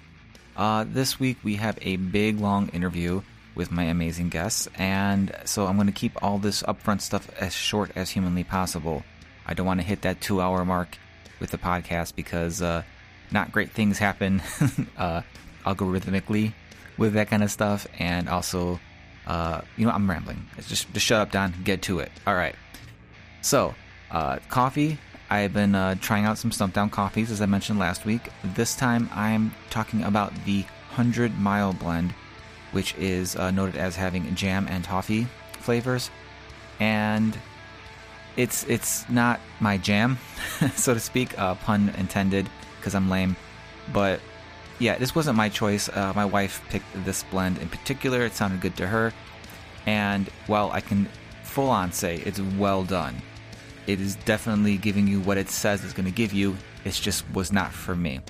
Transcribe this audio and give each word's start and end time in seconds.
Uh, 0.56 0.84
this 0.86 1.18
week, 1.18 1.38
we 1.42 1.56
have 1.56 1.76
a 1.82 1.96
big, 1.96 2.38
long 2.38 2.68
interview 2.68 3.22
with 3.56 3.72
my 3.72 3.86
amazing 3.86 4.28
guests, 4.28 4.68
and 4.78 5.34
so 5.46 5.66
I'm 5.66 5.74
going 5.74 5.88
to 5.88 5.92
keep 5.92 6.22
all 6.22 6.38
this 6.38 6.62
upfront 6.62 7.00
stuff 7.00 7.28
as 7.40 7.52
short 7.52 7.90
as 7.96 8.10
humanly 8.10 8.44
possible. 8.44 9.02
I 9.44 9.54
don't 9.54 9.66
want 9.66 9.80
to 9.80 9.86
hit 9.86 10.02
that 10.02 10.20
two 10.20 10.40
hour 10.40 10.64
mark 10.64 10.96
with 11.40 11.50
the 11.50 11.58
podcast 11.58 12.14
because 12.14 12.62
uh, 12.62 12.84
not 13.32 13.52
great 13.52 13.70
things 13.70 13.98
happen 13.98 14.42
uh, 14.96 15.22
algorithmically 15.64 16.52
with 16.98 17.14
that 17.14 17.28
kind 17.28 17.42
of 17.42 17.50
stuff, 17.50 17.86
and 17.98 18.28
also, 18.28 18.78
uh, 19.26 19.62
you 19.76 19.86
know, 19.86 19.92
I'm 19.92 20.08
rambling. 20.08 20.46
It's 20.58 20.68
just, 20.68 20.92
just 20.92 21.06
shut 21.06 21.20
up, 21.20 21.30
Don. 21.32 21.54
Get 21.64 21.82
to 21.82 22.00
it. 22.00 22.12
All 22.26 22.34
right. 22.34 22.54
So, 23.40 23.74
uh, 24.10 24.38
coffee. 24.48 24.98
I've 25.30 25.54
been 25.54 25.74
uh, 25.74 25.94
trying 25.94 26.26
out 26.26 26.36
some 26.36 26.50
Stumptown 26.50 26.90
coffees, 26.90 27.30
as 27.30 27.40
I 27.40 27.46
mentioned 27.46 27.78
last 27.78 28.04
week. 28.04 28.28
This 28.44 28.76
time 28.76 29.08
I'm 29.14 29.54
talking 29.70 30.02
about 30.04 30.34
the 30.44 30.60
100 30.94 31.38
Mile 31.38 31.72
Blend, 31.72 32.12
which 32.72 32.94
is 32.96 33.34
uh, 33.36 33.50
noted 33.50 33.76
as 33.76 33.96
having 33.96 34.34
jam 34.34 34.66
and 34.68 34.84
toffee 34.84 35.26
flavors. 35.52 36.10
And 36.80 37.34
it's 38.36 38.64
it's 38.64 39.08
not 39.08 39.40
my 39.60 39.78
jam, 39.78 40.18
so 40.74 40.92
to 40.94 41.00
speak, 41.00 41.38
uh, 41.38 41.54
pun 41.54 41.94
intended, 41.96 42.48
because 42.82 42.94
I'm 42.96 43.08
lame. 43.08 43.36
But 43.92 44.20
yeah, 44.78 44.98
this 44.98 45.14
wasn't 45.14 45.36
my 45.36 45.48
choice. 45.48 45.88
Uh, 45.88 46.12
my 46.16 46.24
wife 46.24 46.60
picked 46.68 46.86
this 47.04 47.22
blend 47.24 47.58
in 47.58 47.68
particular. 47.68 48.22
It 48.22 48.34
sounded 48.34 48.60
good 48.60 48.76
to 48.76 48.86
her. 48.88 49.12
And 49.86 50.28
while 50.48 50.70
I 50.72 50.80
can 50.80 51.08
full 51.44 51.70
on 51.70 51.92
say 51.92 52.16
it's 52.16 52.40
well 52.40 52.82
done, 52.82 53.22
it 53.86 54.00
is 54.00 54.16
definitely 54.16 54.76
giving 54.76 55.06
you 55.06 55.20
what 55.20 55.38
it 55.38 55.48
says 55.48 55.84
it's 55.84 55.92
going 55.92 56.06
to 56.06 56.12
give 56.12 56.32
you. 56.32 56.56
It 56.84 56.92
just 56.94 57.24
was 57.32 57.52
not 57.52 57.72
for 57.72 57.94
me. 57.94 58.20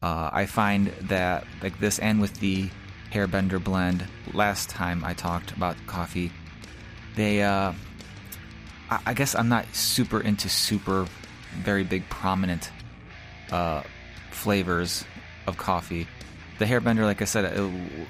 Uh, 0.00 0.30
I 0.32 0.46
find 0.46 0.88
that 1.02 1.44
like 1.62 1.78
this 1.80 1.98
and 1.98 2.20
with 2.20 2.38
the 2.40 2.70
Hairbender 3.12 3.62
blend 3.62 4.06
last 4.32 4.70
time 4.70 5.04
I 5.04 5.12
talked 5.12 5.50
about 5.52 5.76
coffee, 5.86 6.30
they 7.16 7.42
uh, 7.42 7.72
I, 8.90 9.00
I 9.06 9.14
guess 9.14 9.34
I'm 9.34 9.48
not 9.48 9.66
super 9.74 10.20
into 10.20 10.48
super 10.48 11.06
very 11.62 11.84
big 11.84 12.08
prominent 12.08 12.70
uh, 13.50 13.82
flavors 14.30 15.04
of 15.46 15.56
coffee. 15.56 16.06
The 16.58 16.64
Hairbender, 16.64 17.04
like 17.04 17.22
I 17.22 17.24
said, 17.24 17.44
it, 17.44 17.58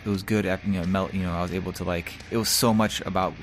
it 0.04 0.08
was 0.08 0.22
good 0.22 0.46
at 0.46 0.66
you 0.66 0.80
know 0.80 0.86
melt. 0.86 1.14
You 1.14 1.22
know, 1.22 1.32
I 1.32 1.42
was 1.42 1.52
able 1.52 1.72
to 1.74 1.84
like 1.84 2.12
it 2.30 2.36
was 2.36 2.48
so 2.48 2.72
much 2.72 3.00
about 3.02 3.34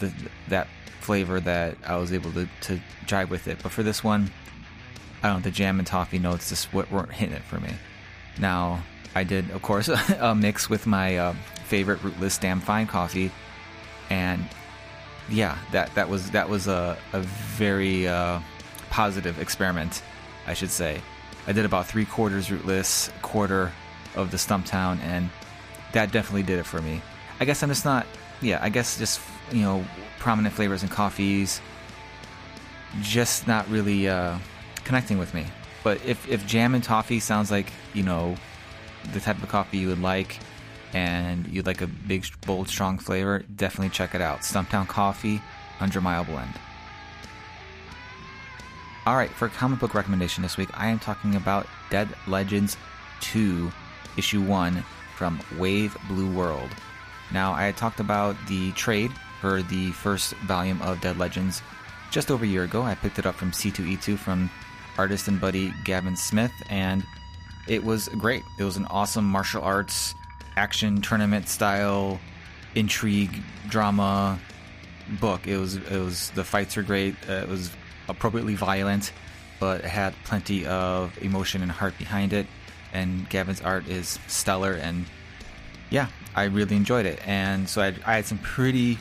the 0.00 0.12
that 0.48 0.68
flavor 1.00 1.40
that 1.40 1.76
I 1.86 1.96
was 1.96 2.12
able 2.12 2.32
to, 2.32 2.48
to 2.62 2.80
jive 3.06 3.28
with 3.28 3.48
it. 3.48 3.58
But 3.62 3.72
for 3.72 3.82
this 3.82 4.02
one, 4.02 4.30
I 5.22 5.28
don't 5.28 5.38
know, 5.38 5.42
the 5.42 5.50
jam 5.50 5.78
and 5.78 5.86
toffee 5.86 6.18
notes 6.18 6.48
just 6.48 6.72
weren't 6.72 7.12
hitting 7.12 7.34
it 7.34 7.42
for 7.42 7.60
me. 7.60 7.70
Now, 8.38 8.82
I 9.14 9.24
did, 9.24 9.50
of 9.50 9.62
course, 9.62 9.88
a 9.88 10.34
mix 10.38 10.70
with 10.70 10.86
my 10.86 11.18
uh, 11.18 11.34
favorite 11.66 12.02
rootless 12.02 12.38
damn 12.38 12.60
fine 12.60 12.86
coffee, 12.86 13.30
and 14.10 14.44
yeah, 15.28 15.58
that 15.72 15.94
that 15.94 16.08
was 16.08 16.30
that 16.30 16.48
was 16.48 16.66
a, 16.66 16.96
a 17.12 17.20
very 17.20 18.08
uh, 18.08 18.40
positive 18.90 19.38
experiment, 19.40 20.02
I 20.46 20.54
should 20.54 20.70
say. 20.70 21.00
I 21.46 21.52
did 21.52 21.64
about 21.64 21.86
three 21.86 22.04
quarters 22.04 22.50
rootless, 22.50 23.10
quarter 23.22 23.72
of 24.14 24.30
the 24.30 24.36
Stumptown, 24.36 25.00
and 25.00 25.30
that 25.92 26.12
definitely 26.12 26.44
did 26.44 26.58
it 26.58 26.66
for 26.66 26.80
me. 26.80 27.02
I 27.40 27.44
guess 27.44 27.62
I'm 27.62 27.68
just 27.68 27.84
not, 27.84 28.06
yeah, 28.40 28.58
I 28.62 28.68
guess 28.68 28.98
just 28.98 29.20
you 29.50 29.62
know 29.62 29.84
prominent 30.18 30.54
flavors 30.54 30.82
and 30.82 30.90
coffees 30.90 31.60
just 33.00 33.46
not 33.46 33.68
really 33.68 34.08
uh, 34.08 34.38
connecting 34.84 35.18
with 35.18 35.34
me. 35.34 35.46
But 35.82 36.04
if, 36.04 36.28
if 36.28 36.46
jam 36.46 36.74
and 36.74 36.84
toffee 36.84 37.20
sounds 37.20 37.50
like, 37.50 37.72
you 37.94 38.02
know, 38.02 38.36
the 39.12 39.20
type 39.20 39.42
of 39.42 39.48
coffee 39.48 39.78
you 39.78 39.88
would 39.88 40.00
like 40.00 40.38
and 40.92 41.46
you'd 41.48 41.66
like 41.66 41.80
a 41.80 41.86
big, 41.86 42.24
bold, 42.46 42.68
strong 42.68 42.98
flavor, 42.98 43.40
definitely 43.56 43.90
check 43.90 44.14
it 44.14 44.20
out. 44.20 44.40
Stumptown 44.40 44.86
Coffee, 44.86 45.36
100 45.78 46.00
Mile 46.00 46.24
Blend. 46.24 46.52
All 49.04 49.16
right, 49.16 49.30
for 49.30 49.46
a 49.46 49.50
comic 49.50 49.80
book 49.80 49.94
recommendation 49.94 50.44
this 50.44 50.56
week, 50.56 50.68
I 50.74 50.86
am 50.86 51.00
talking 51.00 51.34
about 51.34 51.66
Dead 51.90 52.08
Legends 52.28 52.76
2, 53.22 53.72
Issue 54.16 54.40
1 54.40 54.84
from 55.16 55.40
Wave 55.58 55.96
Blue 56.06 56.32
World. 56.32 56.70
Now, 57.32 57.52
I 57.52 57.72
talked 57.72 57.98
about 57.98 58.36
the 58.46 58.70
trade 58.72 59.10
for 59.40 59.60
the 59.60 59.90
first 59.90 60.34
volume 60.46 60.80
of 60.82 61.00
Dead 61.00 61.18
Legends 61.18 61.62
just 62.12 62.30
over 62.30 62.44
a 62.44 62.48
year 62.48 62.62
ago. 62.62 62.82
I 62.82 62.94
picked 62.94 63.18
it 63.18 63.26
up 63.26 63.34
from 63.34 63.50
C2E2 63.50 64.16
from 64.16 64.48
artist 64.96 65.26
and 65.26 65.40
buddy 65.40 65.74
Gavin 65.82 66.14
Smith, 66.14 66.52
and 66.70 67.04
it 67.66 67.82
was 67.82 68.06
great. 68.10 68.44
It 68.56 68.62
was 68.62 68.76
an 68.76 68.86
awesome 68.86 69.24
martial 69.24 69.64
arts 69.64 70.14
action 70.56 71.02
tournament 71.02 71.48
style 71.48 72.20
intrigue 72.76 73.42
drama 73.68 74.38
book. 75.20 75.48
It 75.48 75.56
was 75.56 75.74
it 75.74 75.90
was 75.90 76.30
the 76.36 76.44
fights 76.44 76.76
are 76.76 76.84
great. 76.84 77.16
Uh, 77.28 77.32
it 77.32 77.48
was 77.48 77.72
appropriately 78.12 78.54
violent, 78.54 79.12
but 79.58 79.84
had 79.84 80.14
plenty 80.24 80.66
of 80.66 81.16
emotion 81.22 81.62
and 81.62 81.70
heart 81.70 81.96
behind 81.98 82.32
it. 82.32 82.46
And 82.92 83.28
Gavin's 83.28 83.60
art 83.62 83.88
is 83.88 84.18
stellar, 84.28 84.74
and 84.74 85.06
yeah, 85.90 86.08
I 86.34 86.44
really 86.44 86.76
enjoyed 86.76 87.06
it. 87.06 87.20
And 87.26 87.68
so 87.68 87.82
I, 87.82 87.94
I 88.06 88.16
had 88.16 88.26
some 88.26 88.38
pretty 88.38 88.98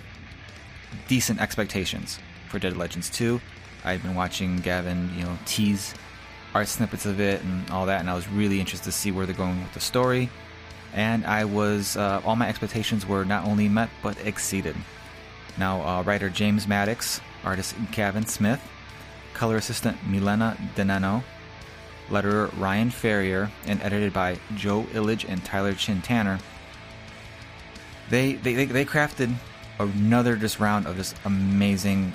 decent 1.08 1.42
expectations 1.42 2.20
for 2.50 2.60
Dead 2.60 2.78
Legends 2.78 3.10
2. 3.10 3.40
I've 3.84 4.02
been 4.04 4.16
watching 4.16 4.58
Gavin, 4.58 5.12
you 5.18 5.24
know, 5.24 5.38
tease 5.46 5.94
art 6.54 6.68
snippets 6.68 7.06
of 7.06 7.20
it 7.20 7.42
and 7.42 7.70
all 7.70 7.86
that, 7.86 8.00
and 8.02 8.10
I 8.10 8.16
was 8.16 8.28
really 8.28 8.60
interested 8.60 8.86
to 8.86 8.92
see 8.92 9.12
where 9.12 9.26
they're 9.26 9.36
going 9.36 9.62
with 9.62 9.74
the 9.74 9.80
story. 9.80 10.30
And 10.94 11.26
I 11.26 11.46
was, 11.46 11.96
uh, 11.96 12.22
all 12.26 12.36
my 12.36 12.48
expectations 12.50 13.06
were 13.06 13.24
not 13.24 13.46
only 13.46 13.70
met 13.70 13.90
but 14.04 14.18
exceeded. 14.26 14.76
Now, 15.58 15.82
uh, 15.82 16.02
writer 16.04 16.30
James 16.30 16.68
Maddox, 16.68 17.22
artist 17.44 17.76
Gavin 17.92 18.26
Smith, 18.26 18.62
color 19.34 19.58
assistant 19.58 19.98
Milena 20.08 20.58
Deneno, 20.76 21.24
letterer 22.10 22.52
Ryan 22.60 22.90
Ferrier, 22.90 23.52
and 23.66 23.82
edited 23.82 24.14
by 24.14 24.40
Joe 24.56 24.84
Illidge 24.94 25.26
and 25.28 25.44
Tyler 25.44 25.74
Chin 25.74 26.02
Tanner. 26.02 26.40
They, 28.10 28.34
they, 28.34 28.56
they, 28.56 28.66
they 28.66 28.86
crafted 28.86 29.34
another 29.80 30.36
just 30.36 30.60
round 30.60 30.86
of 30.86 30.96
just 30.96 31.16
amazing 31.26 32.14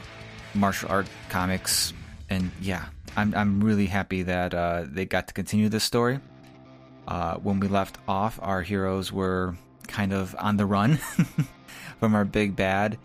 martial 0.55 0.91
art 0.91 1.07
comics, 1.29 1.93
and 2.29 2.51
yeah, 2.61 2.87
I'm 3.17 3.35
I'm 3.35 3.63
really 3.63 3.87
happy 3.87 4.23
that 4.25 4.55
uh, 4.55 4.85
they 4.87 5.05
got 5.05 5.29
to 5.29 5.35
continue 5.35 5.69
this 5.69 5.85
story. 5.85 6.21
Uh, 7.07 7.37
when 7.37 7.61
we 7.61 7.69
left 7.69 7.99
off, 8.09 8.39
our 8.43 8.63
heroes 8.63 9.13
were 9.13 9.55
kind 9.87 10.13
of 10.13 10.35
on 10.39 10.57
the 10.57 10.67
run 10.67 10.97
from 12.01 12.15
our 12.15 12.25
big 12.25 12.57
bad, 12.57 12.99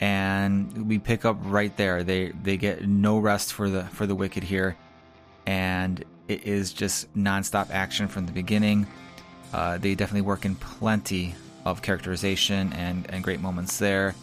and 0.00 0.88
we 0.88 0.98
pick 0.98 1.24
up 1.24 1.38
right 1.42 1.74
there. 1.76 2.02
They 2.04 2.30
they 2.30 2.56
get 2.56 2.86
no 2.86 3.18
rest 3.18 3.52
for 3.52 3.70
the 3.70 3.84
for 3.84 4.06
the 4.06 4.14
wicked 4.14 4.42
here, 4.42 4.76
and 5.46 6.04
it 6.28 6.44
is 6.44 6.72
just 6.72 7.12
nonstop 7.16 7.70
action 7.70 8.08
from 8.08 8.26
the 8.26 8.32
beginning. 8.32 8.86
Uh, 9.52 9.78
they 9.78 9.94
definitely 9.94 10.22
work 10.22 10.44
in 10.44 10.56
plenty 10.56 11.34
of 11.64 11.82
characterization 11.82 12.72
and, 12.72 13.10
and 13.10 13.24
great 13.24 13.40
moments 13.40 13.78
there. 13.78 14.14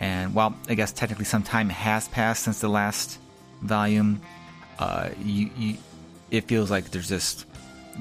And 0.00 0.34
while 0.34 0.54
I 0.68 0.74
guess 0.74 0.92
technically 0.92 1.24
some 1.24 1.42
time 1.42 1.68
has 1.70 2.08
passed 2.08 2.42
since 2.42 2.60
the 2.60 2.68
last 2.68 3.18
volume, 3.62 4.20
uh, 4.78 5.10
you, 5.22 5.50
you, 5.56 5.76
it 6.30 6.44
feels 6.44 6.70
like 6.70 6.90
there's 6.90 7.08
just 7.08 7.46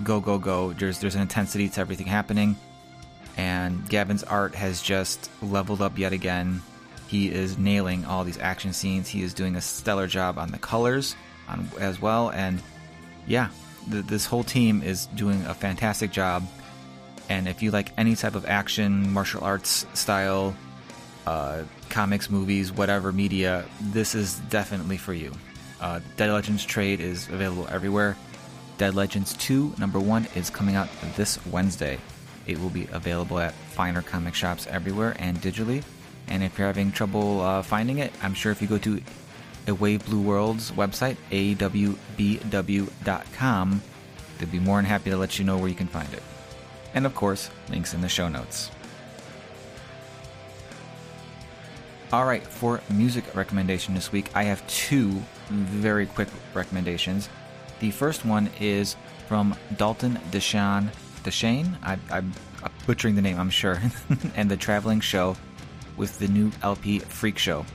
go 0.03 0.19
go 0.19 0.37
go. 0.37 0.73
There's 0.73 0.99
there's 0.99 1.15
an 1.15 1.21
intensity 1.21 1.69
to 1.69 1.79
everything 1.79 2.07
happening, 2.07 2.57
and 3.37 3.87
Gavin's 3.87 4.23
art 4.23 4.55
has 4.55 4.81
just 4.81 5.29
leveled 5.41 5.81
up 5.81 5.97
yet 5.97 6.11
again. 6.11 6.61
He 7.07 7.31
is 7.31 7.57
nailing 7.57 8.05
all 8.05 8.23
these 8.23 8.39
action 8.39 8.73
scenes. 8.73 9.07
He 9.07 9.21
is 9.21 9.33
doing 9.33 9.55
a 9.55 9.61
stellar 9.61 10.07
job 10.07 10.37
on 10.37 10.51
the 10.51 10.57
colors 10.57 11.15
on, 11.47 11.69
as 11.79 12.01
well, 12.01 12.29
and 12.31 12.61
yeah, 13.27 13.49
the, 13.87 14.01
this 14.01 14.25
whole 14.25 14.43
team 14.43 14.81
is 14.81 15.05
doing 15.07 15.43
a 15.45 15.53
fantastic 15.53 16.11
job 16.11 16.43
and 17.29 17.47
if 17.47 17.61
you 17.63 17.71
like 17.71 17.91
any 17.97 18.15
type 18.15 18.35
of 18.35 18.45
action, 18.45 19.11
martial 19.11 19.43
arts 19.43 19.85
style, 19.93 20.55
uh, 21.25 21.63
comics, 21.89 22.29
movies, 22.29 22.71
whatever 22.71 23.11
media, 23.11 23.65
this 23.81 24.13
is 24.15 24.35
definitely 24.49 24.97
for 24.97 25.13
you. 25.13 25.31
Uh, 25.81 25.99
Dead 26.17 26.31
Legends 26.31 26.63
Trade 26.63 26.99
is 26.99 27.27
available 27.29 27.67
everywhere. 27.69 28.15
Dead 28.77 28.93
Legends 28.93 29.33
2, 29.33 29.75
number 29.77 29.99
1, 29.99 30.27
is 30.35 30.49
coming 30.49 30.75
out 30.75 30.89
this 31.15 31.43
Wednesday. 31.47 31.97
It 32.45 32.59
will 32.59 32.69
be 32.69 32.87
available 32.91 33.39
at 33.39 33.53
finer 33.53 34.01
comic 34.01 34.35
shops 34.35 34.67
everywhere 34.67 35.15
and 35.17 35.37
digitally. 35.37 35.83
And 36.27 36.43
if 36.43 36.57
you're 36.57 36.67
having 36.67 36.91
trouble 36.91 37.41
uh, 37.41 37.61
finding 37.61 37.99
it, 37.99 38.11
I'm 38.21 38.33
sure 38.33 38.51
if 38.51 38.61
you 38.61 38.67
go 38.67 38.77
to 38.79 39.01
a 39.67 39.73
Wave 39.73 40.05
Blue 40.05 40.21
World's 40.21 40.71
website, 40.71 41.17
awbw.com, 41.31 42.11
they'd 44.37 44.51
be 44.51 44.59
more 44.59 44.77
than 44.77 44.85
happy 44.85 45.09
to 45.09 45.17
let 45.17 45.39
you 45.39 45.45
know 45.45 45.57
where 45.57 45.69
you 45.69 45.75
can 45.75 45.87
find 45.87 46.13
it. 46.13 46.21
And 46.93 47.05
of 47.05 47.15
course, 47.15 47.49
links 47.69 47.93
in 47.93 48.01
the 48.01 48.09
show 48.09 48.29
notes. 48.29 48.71
All 52.13 52.25
right, 52.25 52.45
for 52.45 52.81
music 52.89 53.35
recommendation 53.35 53.93
this 53.93 54.11
week, 54.11 54.29
I 54.35 54.43
have 54.43 54.65
two 54.67 55.21
very 55.49 56.05
quick 56.05 56.29
recommendations. 56.53 57.29
The 57.79 57.91
first 57.91 58.23
one 58.23 58.49
is 58.59 58.95
from 59.27 59.55
Dalton 59.75 60.19
Deshawn. 60.31 60.89
Deschain? 61.23 61.75
I, 61.83 61.97
I'm 62.11 62.31
butchering 62.85 63.15
the 63.15 63.21
name, 63.21 63.39
I'm 63.39 63.49
sure. 63.49 63.81
and 64.35 64.49
the 64.49 64.55
Traveling 64.55 65.01
Show 65.01 65.35
with 65.97 66.17
the 66.19 66.27
new 66.27 66.51
LP 66.63 66.99
Freak 66.99 67.37
Show. 67.37 67.65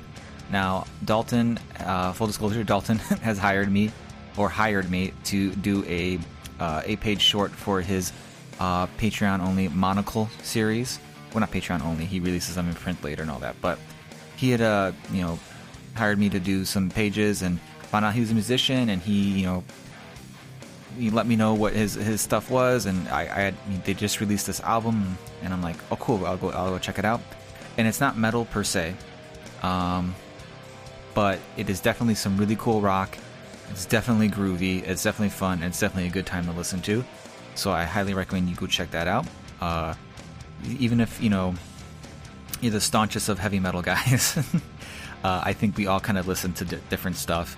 Now, 0.50 0.86
Dalton, 1.04 1.58
uh, 1.78 2.12
full 2.12 2.26
disclosure, 2.26 2.64
Dalton 2.74 2.98
has 2.98 3.38
hired 3.38 3.70
me 3.70 3.90
or 4.36 4.48
hired 4.48 4.90
me 4.90 5.12
to 5.24 5.54
do 5.56 5.84
a 5.86 6.18
uh, 6.58 6.82
eight 6.84 7.00
page 7.00 7.20
short 7.20 7.50
for 7.50 7.80
his 7.80 8.12
uh, 8.58 8.86
Patreon 8.98 9.40
only 9.40 9.68
Monocle 9.68 10.28
series. 10.42 10.98
Well, 11.32 11.40
not 11.40 11.50
Patreon 11.50 11.82
only. 11.82 12.04
He 12.04 12.20
releases 12.20 12.56
them 12.56 12.68
in 12.68 12.74
print 12.74 13.02
later 13.02 13.22
and 13.22 13.30
all 13.30 13.38
that. 13.38 13.56
But 13.60 13.78
he 14.36 14.50
had, 14.50 14.60
uh, 14.60 14.92
you 15.12 15.22
know, 15.22 15.38
hired 15.94 16.18
me 16.18 16.28
to 16.30 16.40
do 16.40 16.64
some 16.64 16.90
pages 16.90 17.42
and 17.42 17.60
found 17.82 18.04
out 18.04 18.14
he 18.14 18.20
was 18.20 18.30
a 18.30 18.34
musician 18.34 18.88
and 18.88 19.00
he, 19.00 19.40
you 19.40 19.46
know, 19.46 19.64
he 20.98 21.10
let 21.10 21.26
me 21.26 21.36
know 21.36 21.54
what 21.54 21.72
his 21.72 21.94
his 21.94 22.20
stuff 22.20 22.50
was 22.50 22.86
and 22.86 23.08
I, 23.08 23.22
I 23.22 23.40
had, 23.40 23.54
they 23.84 23.94
just 23.94 24.20
released 24.20 24.46
this 24.46 24.60
album 24.60 25.16
and 25.42 25.52
I'm 25.52 25.62
like, 25.62 25.76
oh 25.90 25.96
cool, 25.96 26.26
I'll 26.26 26.36
go 26.36 26.50
I'll 26.50 26.70
go 26.70 26.78
check 26.78 26.98
it 26.98 27.04
out. 27.04 27.20
And 27.80 27.88
it's 27.88 27.98
not 27.98 28.18
metal 28.18 28.44
per 28.44 28.62
se, 28.62 28.94
um, 29.62 30.14
but 31.14 31.38
it 31.56 31.70
is 31.70 31.80
definitely 31.80 32.14
some 32.14 32.36
really 32.36 32.56
cool 32.56 32.82
rock. 32.82 33.16
It's 33.70 33.86
definitely 33.86 34.28
groovy. 34.28 34.86
It's 34.86 35.02
definitely 35.02 35.30
fun. 35.30 35.54
And 35.54 35.64
it's 35.64 35.80
definitely 35.80 36.10
a 36.10 36.12
good 36.12 36.26
time 36.26 36.44
to 36.44 36.52
listen 36.52 36.82
to. 36.82 37.02
So 37.54 37.72
I 37.72 37.84
highly 37.84 38.12
recommend 38.12 38.50
you 38.50 38.54
go 38.54 38.66
check 38.66 38.90
that 38.90 39.08
out. 39.08 39.24
Uh, 39.62 39.94
even 40.78 41.00
if 41.00 41.22
you 41.22 41.30
know 41.30 41.54
you're 42.60 42.70
the 42.70 42.82
staunchest 42.82 43.30
of 43.30 43.38
heavy 43.38 43.58
metal 43.58 43.80
guys, 43.94 44.36
uh, 45.24 45.40
I 45.42 45.54
think 45.54 45.78
we 45.78 45.86
all 45.86 46.00
kind 46.00 46.18
of 46.18 46.28
listen 46.28 46.52
to 46.52 46.66
d- 46.66 46.76
different 46.90 47.16
stuff, 47.16 47.56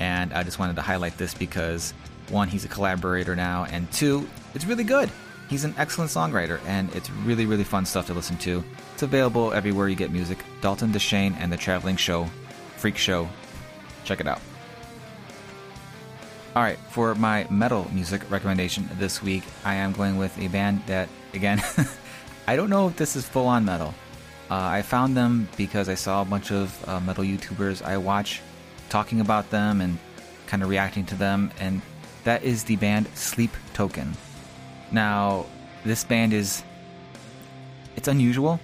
and 0.00 0.32
I 0.32 0.44
just 0.44 0.58
wanted 0.58 0.76
to 0.76 0.82
highlight 0.82 1.18
this 1.18 1.34
because 1.34 1.92
one, 2.30 2.48
he's 2.48 2.64
a 2.64 2.68
collaborator 2.68 3.36
now, 3.36 3.66
and 3.66 3.92
two, 3.92 4.26
it's 4.54 4.64
really 4.64 4.84
good. 4.84 5.10
He's 5.48 5.64
an 5.64 5.74
excellent 5.78 6.10
songwriter, 6.10 6.60
and 6.66 6.94
it's 6.94 7.10
really, 7.10 7.46
really 7.46 7.64
fun 7.64 7.86
stuff 7.86 8.06
to 8.08 8.14
listen 8.14 8.36
to. 8.38 8.62
It's 8.92 9.02
available 9.02 9.52
everywhere 9.52 9.88
you 9.88 9.96
get 9.96 10.10
music. 10.10 10.44
Dalton 10.60 10.92
Deschain 10.92 11.34
and 11.38 11.50
the 11.50 11.56
Traveling 11.56 11.96
Show, 11.96 12.28
Freak 12.76 12.98
Show. 12.98 13.28
Check 14.04 14.20
it 14.20 14.26
out. 14.26 14.40
All 16.54 16.62
right, 16.62 16.78
for 16.90 17.14
my 17.14 17.46
metal 17.50 17.88
music 17.94 18.30
recommendation 18.30 18.88
this 18.98 19.22
week, 19.22 19.42
I 19.64 19.74
am 19.76 19.92
going 19.92 20.18
with 20.18 20.36
a 20.38 20.48
band 20.48 20.82
that, 20.86 21.08
again, 21.32 21.62
I 22.46 22.56
don't 22.56 22.68
know 22.68 22.88
if 22.88 22.96
this 22.96 23.16
is 23.16 23.26
full 23.26 23.46
on 23.46 23.64
metal. 23.64 23.94
Uh, 24.50 24.54
I 24.54 24.82
found 24.82 25.16
them 25.16 25.48
because 25.56 25.88
I 25.88 25.94
saw 25.94 26.22
a 26.22 26.24
bunch 26.24 26.50
of 26.50 26.88
uh, 26.88 27.00
metal 27.00 27.24
YouTubers 27.24 27.82
I 27.82 27.96
watch 27.98 28.40
talking 28.88 29.20
about 29.20 29.50
them 29.50 29.80
and 29.80 29.98
kind 30.46 30.62
of 30.62 30.68
reacting 30.68 31.06
to 31.06 31.14
them, 31.14 31.50
and 31.60 31.80
that 32.24 32.42
is 32.42 32.64
the 32.64 32.76
band 32.76 33.06
Sleep 33.14 33.54
Token. 33.72 34.14
Now, 34.90 35.46
this 35.84 36.04
band 36.04 36.32
is 36.32 36.62
it's 37.96 38.08
unusual. 38.08 38.60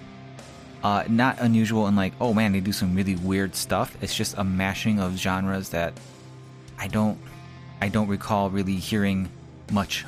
Uh, 0.83 1.03
not 1.07 1.39
unusual 1.39 1.87
in 1.87 1.95
like, 1.95 2.13
oh 2.21 2.33
man, 2.33 2.51
they 2.51 2.59
do 2.59 2.71
some 2.71 2.95
really 2.95 3.15
weird 3.15 3.55
stuff. 3.55 3.97
It's 4.01 4.15
just 4.15 4.37
a 4.37 4.43
mashing 4.43 4.99
of 4.99 5.17
genres 5.17 5.69
that 5.69 5.93
I 6.77 6.87
don't 6.87 7.19
I 7.81 7.89
don't 7.89 8.07
recall 8.07 8.49
really 8.49 8.75
hearing 8.75 9.29
much, 9.71 10.05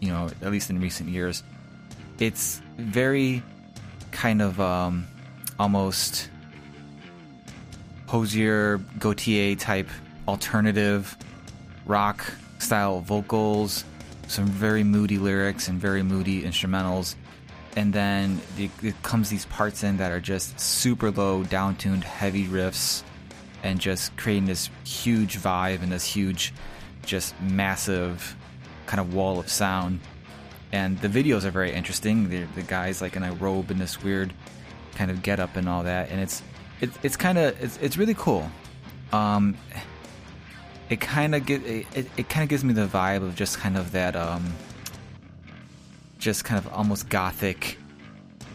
you 0.00 0.10
know, 0.10 0.30
at 0.42 0.50
least 0.50 0.70
in 0.70 0.80
recent 0.80 1.08
years. 1.08 1.42
It's 2.18 2.60
very 2.76 3.42
kind 4.10 4.42
of 4.42 4.60
um, 4.60 5.06
almost 5.58 6.28
Hozier, 8.06 8.78
Gotye 8.98 9.58
type 9.58 9.88
alternative 10.26 11.16
rock 11.86 12.32
style 12.58 13.00
vocals, 13.00 13.84
some 14.28 14.46
very 14.46 14.84
moody 14.84 15.18
lyrics 15.18 15.66
and 15.68 15.80
very 15.80 16.02
moody 16.02 16.42
instrumentals. 16.42 17.16
And 17.76 17.92
then 17.92 18.40
it, 18.56 18.70
it 18.82 19.02
comes 19.02 19.30
these 19.30 19.46
parts 19.46 19.82
in 19.82 19.96
that 19.96 20.12
are 20.12 20.20
just 20.20 20.58
super 20.60 21.10
low, 21.10 21.44
down 21.44 21.76
tuned, 21.76 22.04
heavy 22.04 22.46
riffs, 22.46 23.02
and 23.62 23.80
just 23.80 24.16
creating 24.16 24.46
this 24.46 24.70
huge 24.84 25.38
vibe 25.38 25.82
and 25.82 25.90
this 25.90 26.04
huge, 26.04 26.52
just 27.04 27.40
massive 27.40 28.36
kind 28.86 29.00
of 29.00 29.14
wall 29.14 29.38
of 29.38 29.48
sound. 29.48 30.00
And 30.72 30.98
the 31.00 31.08
videos 31.08 31.44
are 31.44 31.50
very 31.50 31.72
interesting. 31.72 32.28
The, 32.28 32.44
the 32.54 32.62
guy's 32.62 33.00
like 33.00 33.16
in 33.16 33.22
a 33.22 33.32
robe 33.32 33.70
in 33.70 33.78
this 33.78 34.02
weird 34.02 34.32
kind 34.94 35.10
of 35.10 35.22
get 35.22 35.40
up 35.40 35.56
and 35.56 35.68
all 35.68 35.84
that, 35.84 36.10
and 36.10 36.20
it's 36.20 36.42
it, 36.80 36.90
it's 37.02 37.16
kind 37.16 37.38
of 37.38 37.62
it's, 37.62 37.78
it's 37.78 37.96
really 37.96 38.14
cool. 38.14 38.50
Um, 39.12 39.56
it 40.90 41.00
kind 41.00 41.34
of 41.34 41.44
get 41.44 41.64
it, 41.64 41.86
it 42.16 42.28
kind 42.28 42.42
of 42.42 42.48
gives 42.48 42.64
me 42.64 42.72
the 42.72 42.86
vibe 42.86 43.22
of 43.22 43.34
just 43.34 43.58
kind 43.58 43.76
of 43.76 43.92
that 43.92 44.16
um 44.16 44.54
just 46.18 46.44
kind 46.44 46.58
of 46.58 46.72
almost 46.72 47.08
gothic 47.08 47.78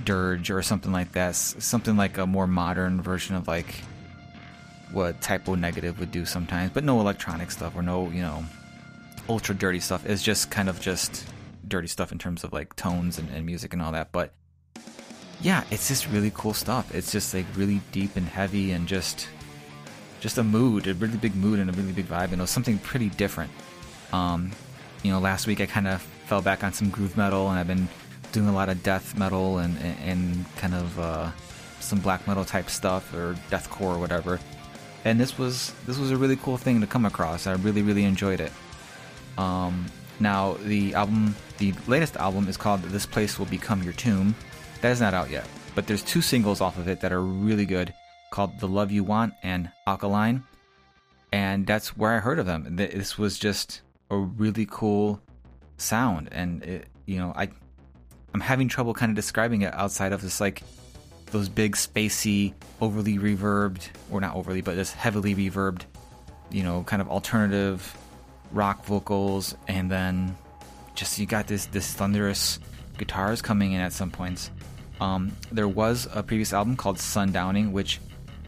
dirge 0.03 0.51
or 0.51 0.61
something 0.61 0.91
like 0.91 1.13
that. 1.13 1.33
Something 1.35 1.95
like 1.95 2.17
a 2.17 2.27
more 2.27 2.47
modern 2.47 3.01
version 3.01 3.35
of 3.35 3.47
like 3.47 3.73
what 4.91 5.21
Type 5.21 5.47
O 5.47 5.55
Negative 5.55 5.97
would 5.99 6.11
do 6.11 6.25
sometimes 6.25 6.71
but 6.73 6.83
no 6.83 6.99
electronic 6.99 7.51
stuff 7.51 7.75
or 7.75 7.81
no 7.81 8.09
you 8.09 8.21
know 8.21 8.43
ultra 9.29 9.55
dirty 9.55 9.79
stuff. 9.79 10.05
It's 10.05 10.23
just 10.23 10.51
kind 10.51 10.69
of 10.69 10.81
just 10.81 11.25
dirty 11.67 11.87
stuff 11.87 12.11
in 12.11 12.17
terms 12.17 12.43
of 12.43 12.51
like 12.51 12.75
tones 12.75 13.17
and, 13.17 13.29
and 13.29 13.45
music 13.45 13.73
and 13.73 13.81
all 13.81 13.93
that 13.93 14.11
but 14.11 14.33
yeah 15.41 15.63
it's 15.71 15.87
just 15.87 16.07
really 16.09 16.31
cool 16.33 16.53
stuff. 16.53 16.93
It's 16.93 17.11
just 17.11 17.33
like 17.33 17.45
really 17.55 17.81
deep 17.91 18.15
and 18.15 18.27
heavy 18.27 18.71
and 18.71 18.87
just 18.87 19.27
just 20.23 20.37
a 20.37 20.43
mood, 20.43 20.87
a 20.87 20.93
really 20.93 21.17
big 21.17 21.35
mood 21.35 21.59
and 21.59 21.69
a 21.69 21.73
really 21.73 21.91
big 21.91 22.07
vibe, 22.07 22.31
and 22.31 22.35
it 22.35 22.39
was 22.39 22.49
something 22.49 22.79
pretty 22.79 23.09
different. 23.09 23.51
Um, 24.13 24.51
you 25.03 25.11
know, 25.11 25.19
last 25.19 25.47
week 25.47 25.59
I 25.59 25.65
kind 25.65 25.85
of 25.85 26.01
fell 26.01 26.41
back 26.41 26.63
on 26.63 26.71
some 26.71 26.89
groove 26.89 27.17
metal, 27.17 27.49
and 27.49 27.59
I've 27.59 27.67
been 27.67 27.89
doing 28.31 28.47
a 28.47 28.53
lot 28.53 28.69
of 28.69 28.81
death 28.81 29.17
metal 29.17 29.57
and 29.57 29.77
and, 29.79 29.97
and 29.99 30.55
kind 30.55 30.73
of 30.73 30.97
uh, 30.97 31.31
some 31.81 31.99
black 31.99 32.25
metal 32.25 32.45
type 32.45 32.69
stuff 32.69 33.13
or 33.13 33.35
deathcore 33.51 33.95
or 33.95 33.99
whatever. 33.99 34.39
And 35.03 35.19
this 35.19 35.37
was 35.37 35.73
this 35.85 35.99
was 35.99 36.11
a 36.11 36.15
really 36.15 36.37
cool 36.37 36.55
thing 36.55 36.79
to 36.79 36.87
come 36.87 37.05
across. 37.05 37.45
I 37.45 37.53
really 37.55 37.81
really 37.81 38.05
enjoyed 38.05 38.39
it. 38.39 38.53
Um, 39.37 39.87
now 40.21 40.53
the 40.63 40.95
album, 40.95 41.35
the 41.57 41.73
latest 41.85 42.15
album 42.15 42.47
is 42.47 42.55
called 42.55 42.81
"This 42.83 43.05
Place 43.05 43.37
Will 43.37 43.47
Become 43.47 43.83
Your 43.83 43.93
Tomb." 43.93 44.35
That 44.79 44.91
is 44.93 45.01
not 45.01 45.13
out 45.13 45.29
yet, 45.29 45.47
but 45.75 45.85
there's 45.85 46.01
two 46.01 46.21
singles 46.21 46.61
off 46.61 46.77
of 46.77 46.87
it 46.87 47.01
that 47.01 47.11
are 47.11 47.21
really 47.21 47.65
good 47.65 47.93
called 48.33 48.59
The 48.59 48.67
Love 48.67 48.91
You 48.91 49.03
Want 49.03 49.35
and 49.43 49.71
Alkaline. 49.85 50.43
And 51.31 51.67
that's 51.67 51.95
where 51.95 52.11
I 52.11 52.19
heard 52.19 52.39
of 52.39 52.47
them. 52.47 52.75
This 52.75 53.15
was 53.17 53.37
just 53.37 53.81
a 54.09 54.17
really 54.17 54.67
cool 54.69 55.21
sound. 55.77 56.29
And, 56.31 56.63
it, 56.63 56.87
you 57.05 57.19
know, 57.19 57.31
I, 57.35 57.49
I'm 58.33 58.41
having 58.41 58.67
trouble 58.67 58.95
kind 58.95 59.11
of 59.11 59.15
describing 59.15 59.61
it 59.61 59.73
outside 59.73 60.13
of 60.13 60.21
this, 60.21 60.41
like, 60.41 60.63
those 61.27 61.47
big, 61.47 61.75
spacey, 61.75 62.53
overly 62.81 63.19
reverbed, 63.19 63.87
or 64.11 64.19
not 64.19 64.35
overly, 64.35 64.61
but 64.61 64.75
just 64.75 64.95
heavily 64.95 65.35
reverbed, 65.35 65.83
you 66.51 66.63
know, 66.63 66.83
kind 66.83 67.03
of 67.03 67.09
alternative 67.09 67.95
rock 68.51 68.83
vocals. 68.85 69.55
And 69.67 69.91
then 69.91 70.35
just 70.95 71.19
you 71.19 71.27
got 71.27 71.45
this, 71.45 71.67
this 71.67 71.93
thunderous 71.93 72.59
guitars 72.97 73.43
coming 73.43 73.73
in 73.73 73.79
at 73.79 73.93
some 73.93 74.09
points. 74.09 74.49
Um, 74.99 75.31
there 75.51 75.67
was 75.67 76.07
a 76.13 76.23
previous 76.23 76.51
album 76.51 76.75
called 76.75 76.97
Sundowning, 76.97 77.71
which 77.71 77.99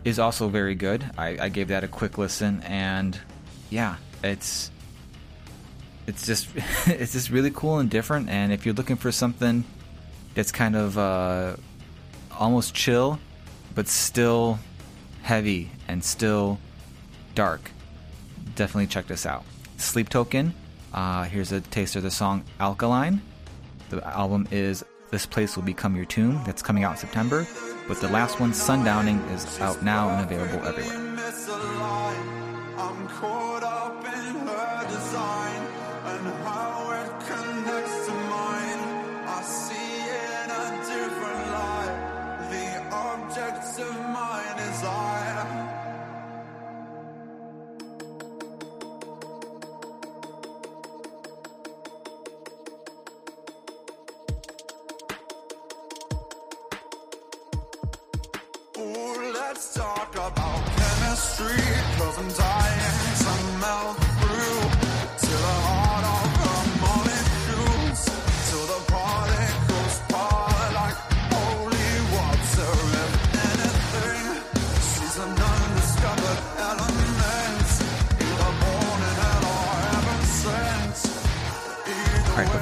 is 0.06 0.20
also 0.20 0.48
very 0.48 0.76
good. 0.76 1.04
I, 1.18 1.38
I 1.42 1.50
gave 1.50 1.68
that 1.70 1.84
a 1.84 1.88
quick 1.88 2.18
listen, 2.18 2.62
and 2.64 3.20
yeah, 3.70 3.98
it's 4.24 4.72
it's 6.08 6.26
just 6.26 6.48
it's 6.86 7.12
just 7.12 7.30
really 7.30 7.52
cool 7.52 7.80
and 7.80 7.90
different. 7.90 8.30
And 8.30 8.54
if 8.54 8.66
you're 8.66 8.76
looking 8.76 8.96
for 8.96 9.12
something 9.12 9.66
that's 10.36 10.52
kind 10.52 10.76
of 10.76 10.98
uh, 10.98 11.56
almost 12.40 12.74
chill, 12.74 13.20
but 13.74 13.88
still 13.88 14.60
heavy 15.24 15.72
and 15.88 16.04
still 16.04 16.60
dark, 17.34 17.72
definitely 18.56 18.88
check 18.88 19.08
this 19.08 19.26
out. 19.26 19.44
Sleep 19.78 20.08
Token. 20.08 20.54
Uh, 20.94 21.24
here's 21.24 21.52
a 21.52 21.60
taste 21.60 21.98
of 21.98 22.04
the 22.04 22.12
song 22.12 22.46
Alkaline. 22.60 23.22
The 23.90 24.06
album 24.08 24.48
is 24.50 24.86
This 25.12 25.26
Place 25.26 25.58
Will 25.58 25.64
Become 25.64 25.96
Your 25.96 26.06
Tomb. 26.06 26.42
That's 26.46 26.62
coming 26.62 26.84
out 26.86 26.92
in 26.92 26.98
September 26.98 27.46
but 27.88 28.02
the 28.02 28.08
last 28.10 28.40
one, 28.40 28.52
Sundowning, 28.52 29.20
is 29.32 29.60
out 29.60 29.82
now 29.84 30.10
and 30.10 30.32
available 30.32 30.66
everywhere. 30.68 30.98
I'm 32.78 33.08
caught 33.08 33.64
up 33.64 34.04
in 34.06 34.36
her 34.48 34.88
design 34.90 35.62
and 36.06 36.28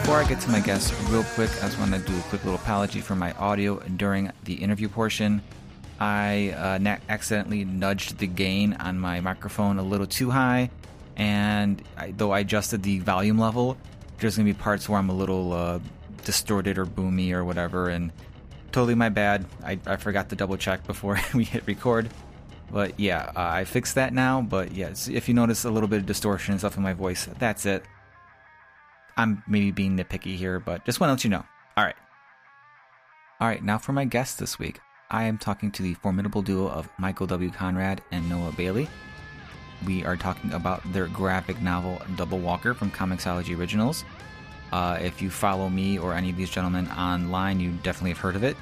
before 0.04 0.18
I 0.18 0.28
get 0.28 0.42
to 0.42 0.50
my 0.52 0.60
guests, 0.60 0.94
real 1.10 1.24
quick, 1.24 1.50
I 1.64 1.68
just 1.68 1.80
want 1.80 1.94
to 1.94 2.00
do 2.00 2.18
a 2.18 2.22
quick 2.24 2.44
little 2.44 2.60
apology 2.60 3.00
for 3.00 3.16
my 3.16 3.32
audio 3.34 3.80
during 3.96 4.32
the 4.44 4.56
interview 4.56 4.90
portion. 4.90 5.42
I 6.00 6.50
uh, 6.52 6.78
na- 6.80 6.98
accidentally 7.10 7.66
nudged 7.66 8.18
the 8.18 8.28
gain 8.28 8.74
on 8.74 9.00
my 9.00 9.22
microphone 9.22 9.80
a 9.80 9.84
little 9.84 10.08
too 10.08 10.32
high, 10.32 10.70
and 11.16 11.82
I, 11.98 12.12
though 12.12 12.32
I 12.32 12.40
adjusted 12.40 12.84
the 12.84 13.00
volume 13.00 13.38
level, 13.38 13.78
there's 14.20 14.36
to 14.36 14.44
be 14.44 14.54
parts 14.54 14.88
where 14.88 15.00
I'm 15.00 15.10
a 15.10 15.14
little 15.14 15.54
uh, 15.54 15.80
distorted 16.24 16.78
or 16.78 16.86
boomy 16.86 17.32
or 17.34 17.44
whatever, 17.44 17.90
and 17.90 18.12
totally 18.72 18.96
my 18.96 19.10
bad. 19.10 19.46
I, 19.64 19.80
I 19.86 19.98
forgot 19.98 20.30
to 20.30 20.36
double 20.36 20.58
check 20.58 20.86
before 20.86 21.20
we 21.34 21.44
hit 21.44 21.66
record. 21.68 22.10
But 22.72 23.00
yeah, 23.00 23.32
uh, 23.36 23.42
I 23.42 23.66
fixed 23.66 23.96
that 23.96 24.14
now. 24.14 24.42
But 24.42 24.72
yes, 24.74 25.08
if 25.08 25.28
you 25.28 25.36
notice 25.36 25.64
a 25.64 25.70
little 25.70 25.88
bit 25.88 26.00
of 26.00 26.06
distortion 26.06 26.54
and 26.54 26.62
stuff 26.62 26.76
in 26.76 26.84
my 26.84 26.94
voice, 26.94 27.28
that's 27.38 27.66
it. 27.66 27.84
I'm 29.16 29.44
maybe 29.48 29.72
being 29.72 29.96
nitpicky 29.96 30.36
here, 30.36 30.60
but 30.60 30.84
just 30.86 31.00
want 31.00 31.10
to 31.10 31.14
let 31.14 31.24
you 31.24 31.30
know. 31.30 31.46
All 31.78 31.84
right. 31.84 31.96
All 33.40 33.48
right, 33.48 33.64
now 33.64 33.78
for 33.78 33.94
my 33.94 34.06
guest 34.06 34.40
this 34.40 34.58
week. 34.58 34.80
I 35.14 35.26
am 35.26 35.38
talking 35.38 35.70
to 35.74 35.84
the 35.84 35.94
formidable 35.94 36.42
duo 36.42 36.68
of 36.68 36.90
Michael 36.98 37.28
W. 37.28 37.52
Conrad 37.52 38.02
and 38.12 38.28
Noah 38.28 38.52
Bailey. 38.52 38.90
We 39.86 40.04
are 40.04 40.18
talking 40.18 40.52
about 40.54 40.82
their 40.92 41.06
graphic 41.06 41.62
novel 41.62 42.02
Double 42.16 42.40
Walker 42.40 42.74
from 42.74 42.90
Comixology 42.90 43.56
Originals. 43.56 44.06
Uh, 44.72 44.98
if 45.00 45.22
you 45.22 45.30
follow 45.30 45.70
me 45.70 46.00
or 46.00 46.16
any 46.16 46.32
of 46.32 46.36
these 46.36 46.50
gentlemen 46.50 46.88
online, 46.88 47.60
you 47.60 47.74
definitely 47.84 48.10
have 48.10 48.18
heard 48.18 48.36
of 48.36 48.44
it. 48.44 48.58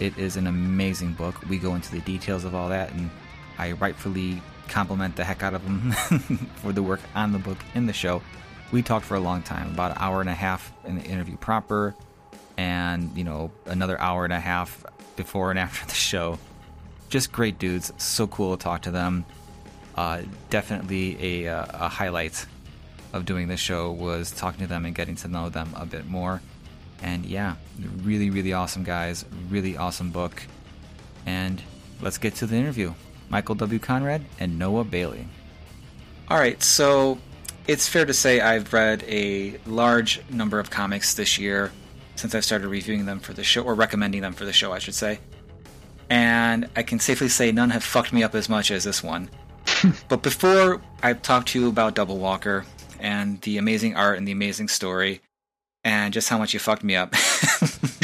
It 0.00 0.18
is 0.18 0.36
an 0.36 0.48
amazing 0.48 1.12
book. 1.12 1.48
We 1.48 1.58
go 1.58 1.76
into 1.76 1.92
the 1.92 2.00
details 2.00 2.44
of 2.44 2.56
all 2.56 2.70
that, 2.70 2.90
and 2.90 3.08
I 3.56 3.72
rightfully 3.72 4.42
compliment 4.66 5.14
the 5.14 5.22
heck 5.22 5.44
out 5.44 5.54
of 5.54 5.62
them 5.62 5.92
for 6.56 6.72
the 6.72 6.82
work 6.82 7.02
on 7.14 7.30
the 7.30 7.38
book 7.38 7.58
in 7.76 7.86
the 7.86 7.92
show. 7.92 8.20
We 8.72 8.82
talked 8.82 9.06
for 9.06 9.14
a 9.14 9.20
long 9.20 9.42
time, 9.42 9.70
about 9.70 9.92
an 9.92 9.98
hour 10.00 10.20
and 10.20 10.28
a 10.28 10.34
half 10.34 10.72
in 10.84 10.96
the 10.96 11.04
interview 11.04 11.36
proper, 11.36 11.94
and 12.56 13.16
you 13.16 13.22
know 13.22 13.52
another 13.66 14.00
hour 14.00 14.24
and 14.24 14.32
a 14.32 14.40
half 14.40 14.84
before 15.16 15.50
and 15.50 15.58
after 15.58 15.86
the 15.86 15.94
show. 15.94 16.38
Just 17.08 17.32
great 17.32 17.58
dudes, 17.58 17.92
so 17.96 18.26
cool 18.26 18.56
to 18.56 18.62
talk 18.62 18.82
to 18.82 18.90
them. 18.90 19.24
Uh, 19.96 20.22
definitely 20.50 21.46
a, 21.46 21.48
uh, 21.48 21.66
a 21.72 21.88
highlight 21.88 22.46
of 23.12 23.24
doing 23.24 23.46
this 23.46 23.60
show 23.60 23.92
was 23.92 24.32
talking 24.32 24.60
to 24.60 24.66
them 24.66 24.84
and 24.84 24.94
getting 24.94 25.14
to 25.16 25.28
know 25.28 25.48
them 25.48 25.72
a 25.76 25.86
bit 25.86 26.06
more. 26.06 26.42
And 27.02 27.24
yeah, 27.24 27.54
really, 28.02 28.30
really 28.30 28.52
awesome 28.52 28.82
guys, 28.82 29.24
really 29.48 29.76
awesome 29.76 30.10
book. 30.10 30.42
And 31.24 31.62
let's 32.00 32.18
get 32.18 32.34
to 32.36 32.46
the 32.46 32.56
interview. 32.56 32.94
Michael 33.28 33.54
W. 33.54 33.78
Conrad 33.78 34.24
and 34.40 34.58
Noah 34.58 34.84
Bailey. 34.84 35.28
All 36.28 36.38
right, 36.38 36.60
so 36.62 37.18
it's 37.66 37.88
fair 37.88 38.04
to 38.04 38.14
say 38.14 38.40
I've 38.40 38.72
read 38.72 39.04
a 39.04 39.58
large 39.66 40.20
number 40.30 40.58
of 40.58 40.70
comics 40.70 41.14
this 41.14 41.38
year 41.38 41.70
since 42.16 42.34
I've 42.34 42.44
started 42.44 42.68
reviewing 42.68 43.06
them 43.06 43.20
for 43.20 43.32
the 43.32 43.44
show, 43.44 43.62
or 43.62 43.74
recommending 43.74 44.22
them 44.22 44.32
for 44.32 44.44
the 44.44 44.52
show, 44.52 44.72
I 44.72 44.78
should 44.78 44.94
say. 44.94 45.18
And 46.10 46.68
I 46.76 46.82
can 46.82 46.98
safely 46.98 47.28
say 47.28 47.52
none 47.52 47.70
have 47.70 47.84
fucked 47.84 48.12
me 48.12 48.22
up 48.22 48.34
as 48.34 48.48
much 48.48 48.70
as 48.70 48.84
this 48.84 49.02
one. 49.02 49.30
but 50.08 50.22
before 50.22 50.80
I 51.02 51.14
talk 51.14 51.46
to 51.46 51.60
you 51.60 51.68
about 51.68 51.94
Double 51.94 52.18
Walker 52.18 52.64
and 53.00 53.40
the 53.42 53.58
amazing 53.58 53.96
art 53.96 54.18
and 54.18 54.28
the 54.28 54.32
amazing 54.32 54.68
story, 54.68 55.20
and 55.82 56.14
just 56.14 56.28
how 56.28 56.38
much 56.38 56.54
you 56.54 56.60
fucked 56.60 56.84
me 56.84 56.96
up, 56.96 57.14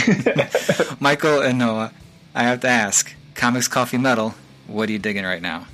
Michael 1.00 1.40
and 1.40 1.58
Noah, 1.58 1.92
I 2.34 2.44
have 2.44 2.60
to 2.60 2.68
ask 2.68 3.14
Comics 3.34 3.68
Coffee 3.68 3.98
Metal, 3.98 4.34
what 4.66 4.88
are 4.88 4.92
you 4.92 4.98
digging 4.98 5.24
right 5.24 5.42
now? 5.42 5.66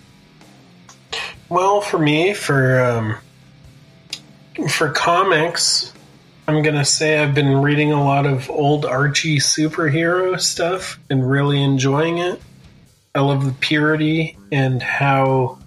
Well, 1.49 1.81
for 1.81 1.99
me, 1.99 2.35
for 2.35 2.81
um, 2.81 3.17
for 4.69 4.91
comics, 4.91 5.93
I'm 6.49 6.63
gonna 6.63 6.85
say 6.85 7.19
I've 7.19 7.35
been 7.35 7.61
reading 7.61 7.93
a 7.93 8.03
lot 8.03 8.25
of 8.25 8.49
old 8.51 8.85
Archie 8.85 9.39
superhero 9.39 10.41
stuff 10.41 10.99
and 11.11 11.29
really 11.29 11.61
enjoying 11.61 12.19
it. 12.19 12.41
I 13.17 13.21
love 13.21 13.45
the 13.45 13.53
purity 13.53 14.39
and 14.53 14.81
how 14.81 15.59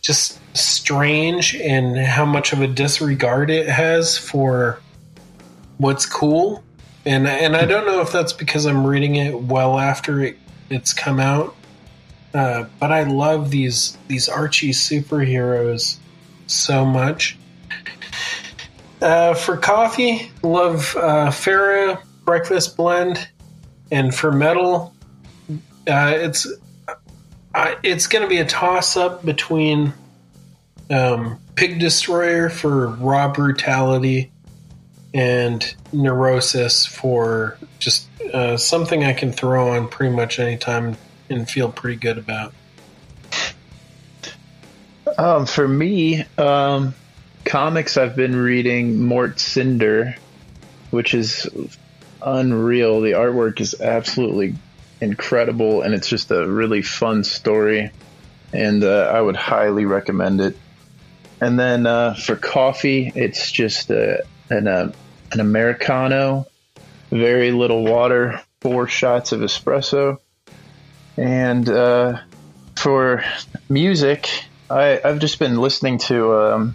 just 0.00 0.40
strange 0.56 1.54
and 1.56 1.98
how 1.98 2.24
much 2.24 2.54
of 2.54 2.62
a 2.62 2.66
disregard 2.66 3.50
it 3.50 3.68
has 3.68 4.16
for 4.16 4.80
what's 5.76 6.06
cool. 6.06 6.64
And 7.04 7.28
and 7.28 7.54
I 7.54 7.66
don't 7.66 7.86
know 7.86 8.00
if 8.00 8.10
that's 8.12 8.32
because 8.32 8.64
I'm 8.64 8.86
reading 8.86 9.16
it 9.16 9.38
well 9.38 9.78
after 9.78 10.22
it, 10.22 10.38
it's 10.70 10.94
come 10.94 11.20
out. 11.20 11.54
Uh, 12.32 12.64
but 12.80 12.92
I 12.92 13.02
love 13.02 13.50
these 13.50 13.98
these 14.08 14.28
Archie 14.28 14.70
superheroes 14.70 15.98
so 16.46 16.84
much. 16.84 17.36
Uh, 19.06 19.34
for 19.34 19.56
coffee, 19.56 20.32
love 20.42 20.96
uh, 20.96 21.28
Farah 21.28 22.02
breakfast 22.24 22.76
blend, 22.76 23.28
and 23.92 24.12
for 24.12 24.32
metal, 24.32 24.96
uh, 25.88 26.12
it's 26.16 26.44
uh, 27.54 27.74
it's 27.84 28.08
going 28.08 28.24
to 28.24 28.28
be 28.28 28.38
a 28.38 28.44
toss 28.44 28.96
up 28.96 29.24
between 29.24 29.92
um, 30.90 31.38
Pig 31.54 31.78
Destroyer 31.78 32.50
for 32.50 32.88
raw 32.88 33.32
brutality 33.32 34.32
and 35.14 35.72
Neurosis 35.92 36.84
for 36.84 37.58
just 37.78 38.08
uh, 38.34 38.56
something 38.56 39.04
I 39.04 39.12
can 39.12 39.30
throw 39.30 39.76
on 39.76 39.86
pretty 39.86 40.16
much 40.16 40.40
anytime 40.40 40.96
and 41.30 41.48
feel 41.48 41.70
pretty 41.70 41.96
good 41.96 42.18
about. 42.18 42.52
Um, 45.16 45.46
for 45.46 45.68
me, 45.68 46.24
um, 46.38 46.92
comics 47.46 47.96
I've 47.96 48.16
been 48.16 48.36
reading 48.36 49.04
Mort 49.04 49.38
Cinder, 49.40 50.16
which 50.90 51.14
is 51.14 51.48
unreal. 52.20 53.00
The 53.00 53.12
artwork 53.12 53.60
is 53.60 53.80
absolutely 53.80 54.56
incredible, 55.00 55.82
and 55.82 55.94
it's 55.94 56.08
just 56.08 56.30
a 56.30 56.46
really 56.46 56.82
fun 56.82 57.24
story. 57.24 57.92
And 58.52 58.82
uh, 58.84 59.10
I 59.14 59.20
would 59.20 59.36
highly 59.36 59.84
recommend 59.84 60.40
it. 60.40 60.58
And 61.40 61.58
then 61.58 61.86
uh, 61.86 62.14
for 62.14 62.34
coffee, 62.34 63.12
it's 63.14 63.52
just 63.52 63.90
uh, 63.90 64.18
an 64.50 64.66
uh, 64.66 64.92
an 65.32 65.40
americano, 65.40 66.46
very 67.10 67.52
little 67.52 67.84
water, 67.84 68.40
four 68.60 68.88
shots 68.88 69.32
of 69.32 69.40
espresso. 69.40 70.18
And 71.16 71.68
uh, 71.68 72.20
for 72.76 73.24
music, 73.68 74.28
I, 74.68 75.00
I've 75.04 75.18
just 75.18 75.38
been 75.38 75.56
listening 75.56 75.98
to 75.98 76.34
um, 76.34 76.74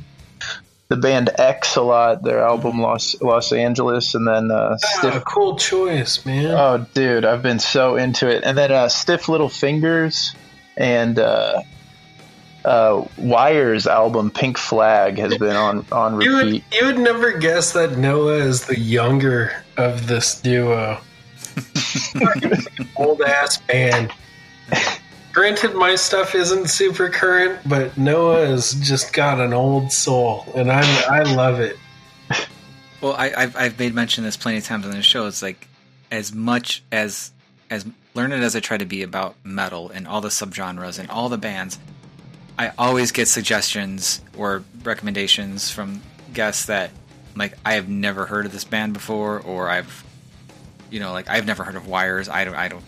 the 0.91 0.97
band 0.97 1.29
X 1.37 1.77
a 1.77 1.81
lot. 1.81 2.21
Their 2.21 2.43
album 2.43 2.81
Los 2.81 3.19
Los 3.21 3.53
Angeles, 3.53 4.13
and 4.13 4.27
then 4.27 4.51
uh, 4.51 4.75
Stiff. 4.77 5.15
Ah, 5.15 5.23
cool 5.25 5.55
choice, 5.55 6.25
man. 6.25 6.47
Oh, 6.47 6.85
dude, 6.93 7.23
I've 7.23 7.41
been 7.41 7.59
so 7.59 7.95
into 7.95 8.27
it. 8.29 8.43
And 8.43 8.57
then 8.57 8.73
uh, 8.73 8.89
Stiff 8.89 9.29
Little 9.29 9.47
Fingers 9.47 10.35
and 10.75 11.17
uh, 11.17 11.61
uh, 12.65 13.05
Wire's 13.17 13.87
album 13.87 14.31
Pink 14.31 14.57
Flag 14.57 15.17
has 15.17 15.37
been 15.37 15.55
on 15.55 15.85
on 15.93 16.19
you 16.19 16.35
would 16.35 16.45
repeat. 16.47 16.63
you 16.73 16.85
would 16.87 16.99
never 16.99 17.37
guess 17.37 17.71
that 17.71 17.97
Noah 17.97 18.39
is 18.39 18.65
the 18.65 18.77
younger 18.77 19.63
of 19.77 20.07
this 20.07 20.41
duo. 20.41 20.99
Old 22.97 23.21
ass 23.21 23.59
band. 23.59 24.11
Granted, 25.33 25.75
my 25.75 25.95
stuff 25.95 26.35
isn't 26.35 26.69
super 26.69 27.09
current, 27.09 27.59
but 27.65 27.97
Noah 27.97 28.47
has 28.47 28.73
just 28.73 29.13
got 29.13 29.39
an 29.39 29.53
old 29.53 29.91
soul, 29.91 30.45
and 30.55 30.71
I 30.71 30.81
I 31.03 31.23
love 31.23 31.59
it. 31.59 31.77
Well, 33.01 33.13
I, 33.13 33.31
I've 33.35 33.55
I've 33.55 33.79
made 33.79 33.93
mention 33.93 34.23
this 34.23 34.37
plenty 34.37 34.57
of 34.57 34.65
times 34.65 34.85
on 34.85 34.91
the 34.91 35.01
show. 35.01 35.27
It's 35.27 35.41
like 35.41 35.67
as 36.11 36.33
much 36.33 36.83
as 36.91 37.31
as 37.69 37.85
learned 38.13 38.33
as 38.33 38.55
I 38.55 38.59
try 38.59 38.77
to 38.77 38.85
be 38.85 39.03
about 39.03 39.35
metal 39.43 39.89
and 39.89 40.07
all 40.07 40.19
the 40.19 40.29
subgenres 40.29 40.99
and 40.99 41.09
all 41.09 41.29
the 41.29 41.37
bands, 41.37 41.79
I 42.59 42.73
always 42.77 43.11
get 43.11 43.27
suggestions 43.27 44.21
or 44.37 44.63
recommendations 44.83 45.71
from 45.71 46.01
guests 46.33 46.65
that 46.65 46.91
like 47.35 47.57
I 47.65 47.73
have 47.73 47.87
never 47.87 48.25
heard 48.25 48.45
of 48.45 48.51
this 48.51 48.65
band 48.65 48.93
before, 48.93 49.39
or 49.39 49.69
I've 49.69 50.03
you 50.89 50.99
know 50.99 51.13
like 51.13 51.29
I've 51.29 51.45
never 51.45 51.63
heard 51.63 51.75
of 51.75 51.87
Wires. 51.87 52.27
I 52.27 52.43
don't 52.43 52.55
I 52.55 52.67
don't 52.67 52.83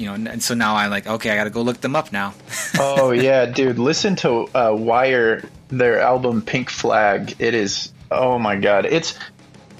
you 0.00 0.06
know, 0.06 0.14
and, 0.14 0.26
and 0.26 0.42
so 0.42 0.54
now 0.54 0.76
I'm 0.76 0.90
like 0.90 1.06
okay, 1.06 1.30
I 1.30 1.36
got 1.36 1.44
to 1.44 1.50
go 1.50 1.60
look 1.60 1.80
them 1.80 1.94
up 1.94 2.10
now. 2.10 2.32
oh 2.78 3.10
yeah, 3.10 3.44
dude! 3.44 3.78
Listen 3.78 4.16
to 4.16 4.48
uh, 4.54 4.74
Wire, 4.74 5.44
their 5.68 6.00
album 6.00 6.40
Pink 6.40 6.70
Flag. 6.70 7.36
It 7.38 7.54
is 7.54 7.92
oh 8.10 8.38
my 8.38 8.56
god, 8.56 8.86
it's. 8.86 9.18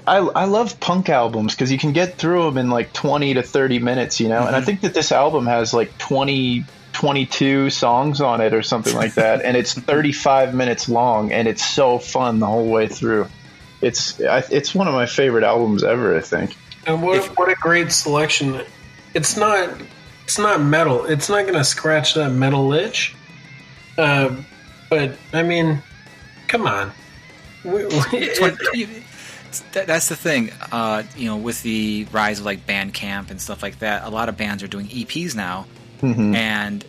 I, 0.07 0.17
I 0.17 0.45
love 0.45 0.79
punk 0.79 1.09
albums 1.09 1.53
because 1.53 1.71
you 1.71 1.77
can 1.77 1.93
get 1.93 2.17
through 2.17 2.45
them 2.45 2.57
in 2.57 2.71
like 2.71 2.91
20 2.91 3.35
to 3.35 3.43
30 3.43 3.77
minutes, 3.77 4.19
you 4.19 4.29
know? 4.29 4.47
And 4.47 4.55
I 4.55 4.61
think 4.61 4.81
that 4.81 4.95
this 4.95 5.11
album 5.11 5.45
has 5.45 5.75
like 5.75 5.95
20 5.99 6.65
22 6.93 7.69
songs 7.69 8.19
on 8.19 8.41
it 8.41 8.55
or 8.55 8.63
something 8.63 8.95
like 8.95 9.13
that, 9.13 9.43
and 9.43 9.55
it's 9.55 9.73
35 9.79 10.55
minutes 10.55 10.89
long, 10.89 11.31
and 11.31 11.47
it's 11.47 11.63
so 11.63 11.99
fun 11.99 12.39
the 12.39 12.47
whole 12.47 12.67
way 12.67 12.87
through. 12.87 13.27
It's 13.79 14.19
I, 14.19 14.43
it's 14.49 14.73
one 14.73 14.87
of 14.87 14.93
my 14.95 15.05
favorite 15.05 15.43
albums 15.43 15.83
ever. 15.83 16.17
I 16.17 16.21
think. 16.21 16.55
And 16.87 17.03
what 17.03 17.23
what 17.37 17.49
a 17.49 17.55
great 17.55 17.91
selection! 17.91 18.61
It's 19.13 19.37
not 19.37 19.69
it's 20.23 20.37
not 20.39 20.61
metal. 20.61 21.05
It's 21.05 21.29
not 21.29 21.43
going 21.43 21.55
to 21.57 21.63
scratch 21.63 22.13
that 22.15 22.29
metal 22.31 22.73
itch. 22.73 23.15
Uh, 23.97 24.35
but 24.89 25.15
I 25.33 25.43
mean, 25.43 25.81
come 26.47 26.65
on. 26.67 26.91
We- 27.63 27.85
we- 27.85 27.85
It's 28.13 28.39
what- 28.39 28.57
that's 29.85 30.07
the 30.07 30.15
thing. 30.15 30.51
Uh, 30.71 31.03
you 31.17 31.25
know, 31.27 31.35
with 31.37 31.61
the 31.63 32.07
rise 32.11 32.39
of 32.39 32.45
like 32.45 32.65
Bandcamp 32.65 33.29
and 33.29 33.39
stuff 33.41 33.61
like 33.61 33.79
that, 33.79 34.03
a 34.05 34.09
lot 34.09 34.29
of 34.29 34.37
bands 34.37 34.63
are 34.63 34.67
doing 34.67 34.87
EPs 34.87 35.35
now, 35.35 35.65
Mhm. 36.01 36.35
and 36.35 36.85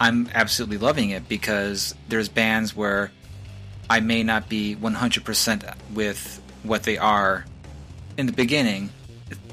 I'm 0.00 0.28
absolutely 0.34 0.78
loving 0.78 1.10
it 1.10 1.28
because 1.28 1.94
there's 2.08 2.28
bands 2.28 2.74
where 2.74 3.10
I 3.88 4.00
may 4.00 4.22
not 4.22 4.48
be 4.48 4.74
100% 4.74 5.64
with 5.94 6.40
what 6.62 6.82
they 6.82 6.98
are 6.98 7.44
in 8.16 8.26
the 8.26 8.32
beginning. 8.32 8.90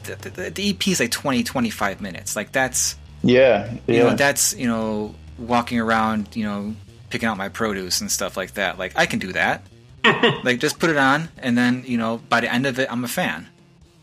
The, 0.03 0.15
the, 0.29 0.49
the 0.49 0.69
EP 0.69 0.87
is 0.91 0.99
like 0.99 1.11
20, 1.11 1.43
25 1.43 2.01
minutes. 2.01 2.35
Like 2.35 2.51
that's 2.51 2.95
Yeah, 3.23 3.73
you 3.87 3.99
know 3.99 4.15
that's 4.15 4.55
you 4.55 4.67
know 4.67 5.15
walking 5.37 5.79
around 5.79 6.35
you 6.35 6.43
know 6.45 6.75
picking 7.09 7.27
out 7.27 7.37
my 7.37 7.49
produce 7.49 8.01
and 8.01 8.11
stuff 8.11 8.35
like 8.37 8.53
that 8.55 8.77
like 8.77 8.91
i 8.95 9.05
can 9.05 9.17
do 9.19 9.33
that 9.33 9.65
like 10.43 10.59
just 10.59 10.79
put 10.79 10.89
it 10.89 10.97
on 10.97 11.29
and 11.37 11.57
then 11.57 11.83
you 11.85 11.97
know 11.97 12.19
by 12.29 12.39
the 12.41 12.51
end 12.53 12.65
of 12.65 12.77
it 12.79 12.91
i'm 12.91 13.03
a 13.03 13.07
fan 13.07 13.47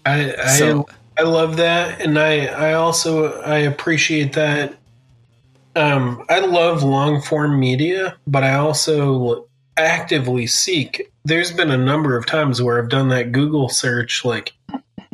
I 0.07 0.35
I, 0.35 0.47
So- 0.57 0.87
I 1.19 1.23
love 1.25 1.59
that, 1.59 2.01
and 2.01 2.19
I 2.19 2.47
I 2.47 2.73
also 2.75 3.41
I 3.43 3.59
appreciate 3.59 4.33
that. 4.33 4.75
Um, 5.77 6.25
I 6.31 6.41
love 6.41 6.83
long 6.83 7.21
form 7.21 7.61
media, 7.61 8.17
but 8.27 8.43
I 8.43 8.55
also 8.55 9.47
actively 9.77 10.47
seek. 10.47 11.13
There's 11.25 11.53
been 11.53 11.71
a 11.71 11.77
number 11.77 12.17
of 12.17 12.25
times 12.25 12.63
where 12.63 12.83
I've 12.83 12.89
done 12.89 13.09
that 13.11 13.33
Google 13.33 13.69
search, 13.69 14.25
like 14.25 14.55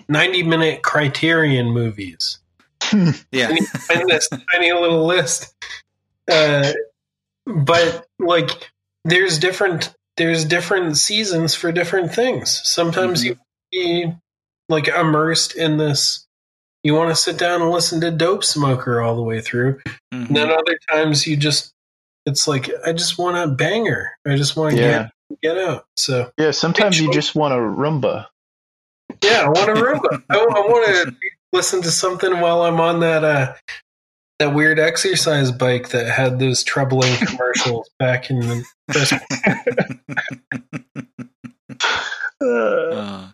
ninety 0.09 0.45
minute 0.45 0.83
Criterion 0.83 1.73
movies. 1.73 2.39
Yeah 2.93 3.49
and 3.49 3.59
you 3.59 3.67
find 3.67 4.09
this 4.09 4.29
tiny 4.53 4.73
little 4.73 5.07
list. 5.07 5.55
Uh, 6.31 6.73
but 7.47 8.07
like, 8.19 8.51
there's 9.05 9.39
different 9.39 9.95
there's 10.17 10.45
different 10.45 10.97
seasons 10.97 11.55
for 11.55 11.71
different 11.73 12.13
things. 12.13 12.61
Sometimes 12.65 13.25
you 13.25 13.37
be 13.71 14.13
like 14.69 14.89
immersed 14.89 15.55
in 15.55 15.77
this. 15.77 16.27
You 16.83 16.95
want 16.95 17.11
to 17.11 17.17
sit 17.17 17.37
down 17.39 17.63
and 17.63 17.71
listen 17.71 18.01
to 18.01 18.11
Dopesmoker 18.11 19.05
all 19.05 19.17
the 19.17 19.23
way 19.23 19.41
through. 19.41 19.81
Mhm. 20.15 20.29
And 20.29 20.37
then 20.37 20.51
other 20.51 20.79
times 20.91 21.27
you 21.27 21.37
just, 21.37 21.73
it's 22.25 22.49
like 22.49 22.71
I 22.87 22.93
just 22.93 23.19
want 23.19 23.37
a 23.37 23.53
banger. 23.53 24.13
I 24.27 24.37
just 24.37 24.57
want 24.57 24.75
to 24.77 24.81
yeah, 24.81 25.09
get 25.31 25.41
get 25.43 25.59
out. 25.59 25.87
So 25.97 26.33
yeah. 26.39 26.51
Sometimes 26.53 26.99
you 26.99 27.13
just 27.13 27.35
want 27.35 27.55
a 27.55 27.59
Roomba. 27.59 28.27
yeah, 29.23 29.43
I 29.43 29.49
want 29.49 29.71
a 29.71 29.75
Roomba. 29.75 30.23
I, 30.31 30.37
I 30.39 30.45
want 30.45 30.87
to 30.87 31.17
listen 31.53 31.83
to 31.83 31.91
something 31.91 32.41
while 32.41 32.63
I'm 32.63 32.81
on 32.81 33.01
that 33.01 33.25
uh, 33.25 33.55
that 34.39 34.55
weird 34.55 34.79
exercise 34.79 35.51
bike 35.51 35.91
that 35.91 36.09
had 36.09 36.39
those 36.39 36.63
troubling 36.63 37.15
commercials 37.27 37.91
back 37.99 38.31
in 38.31 38.41
the 38.41 38.65
first. 38.93 39.13
Uh, 42.39 43.31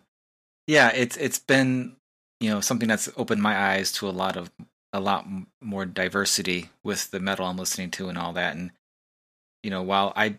yeah 0.65 0.89
it's 0.95 1.17
it's 1.17 1.37
been 1.37 1.95
you 2.39 2.49
know 2.49 2.61
something 2.61 2.87
that's 2.87 3.09
opened 3.17 3.41
my 3.41 3.55
eyes 3.55 3.91
to 3.91 4.07
a 4.07 4.11
lot 4.11 4.37
of 4.37 4.49
a 4.93 4.99
lot 4.99 5.27
more 5.61 5.85
diversity 5.85 6.69
with 6.83 7.11
the 7.11 7.19
metal 7.19 7.45
i'm 7.45 7.57
listening 7.57 7.91
to 7.91 8.07
and 8.07 8.17
all 8.17 8.31
that 8.33 8.55
and 8.55 8.71
you 9.61 9.69
know 9.69 9.81
while 9.81 10.13
i 10.15 10.35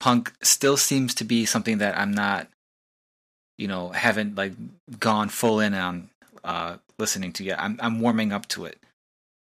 punk 0.00 0.32
still 0.42 0.76
seems 0.76 1.14
to 1.14 1.24
be 1.24 1.44
something 1.44 1.78
that 1.78 1.96
i'm 1.96 2.12
not 2.12 2.48
you 3.58 3.68
know 3.68 3.90
haven't 3.90 4.34
like 4.34 4.52
gone 4.98 5.28
full 5.28 5.60
in 5.60 5.72
on 5.72 6.10
uh 6.42 6.76
listening 6.98 7.32
to 7.32 7.44
yet 7.44 7.60
i'm 7.60 7.78
i'm 7.82 8.00
warming 8.00 8.32
up 8.32 8.46
to 8.48 8.64
it 8.64 8.78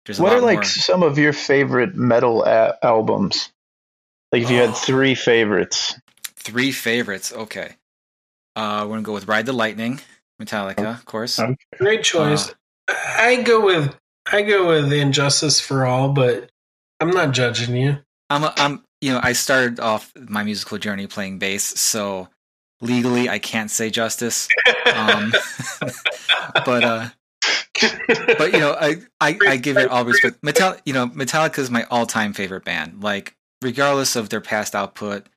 there's 0.05 0.19
What 0.19 0.33
are 0.33 0.41
like 0.41 0.57
more 0.57 0.63
some 0.63 1.01
of 1.03 1.17
your 1.17 1.31
favorite 1.33 1.95
metal 1.95 2.43
a- 2.43 2.77
albums? 2.83 3.49
Like 4.33 4.43
if 4.43 4.49
you 4.51 4.61
Oh. 4.61 4.67
had 4.67 4.75
three 4.75 5.15
favorites. 5.15 5.95
three 6.35 6.71
favorites 6.71 7.31
okay 7.33 7.75
uh 8.55 8.81
we're 8.87 8.95
gonna 8.95 9.01
go 9.03 9.13
with 9.13 9.27
ride 9.27 9.45
the 9.45 9.53
lightning 9.53 9.99
metallica 10.41 10.95
of 10.97 11.05
course 11.05 11.39
Great 11.77 12.03
choice. 12.03 12.53
I 12.89 13.41
go 13.43 13.63
with 13.65 13.95
I 14.31 14.41
go 14.41 14.67
with 14.69 14.91
And 14.91 15.13
Justice 15.13 15.59
for 15.59 15.85
All, 15.85 16.09
but 16.09 16.49
I'm 16.99 17.09
not 17.11 17.31
judging 17.33 17.75
you. 17.75 17.97
I'm, 18.29 18.43
a, 18.45 18.53
I'm, 18.55 18.83
you 19.01 19.11
know, 19.11 19.19
I 19.21 19.33
started 19.33 19.79
off 19.81 20.11
my 20.15 20.43
musical 20.43 20.77
journey 20.77 21.07
playing 21.07 21.39
bass, 21.39 21.63
so 21.79 22.29
legally 22.79 23.27
I 23.29 23.39
can't 23.39 23.69
say 23.69 23.89
justice. 23.89 24.47
Um, 24.95 25.33
but, 26.65 26.83
uh, 26.83 27.09
but 28.37 28.53
you 28.53 28.59
know, 28.59 28.75
I, 28.79 28.97
I, 29.21 29.37
I 29.47 29.57
give 29.57 29.77
it 29.77 29.89
all 29.89 30.05
respect. 30.05 30.43
Metal, 30.43 30.75
you 30.85 30.93
know, 30.93 31.07
Metallica 31.07 31.59
is 31.59 31.69
my 31.71 31.83
all-time 31.91 32.33
favorite 32.33 32.63
band. 32.65 33.03
Like, 33.03 33.35
regardless 33.61 34.15
of 34.15 34.29
their 34.29 34.41
past 34.41 34.75
output, 34.75 35.27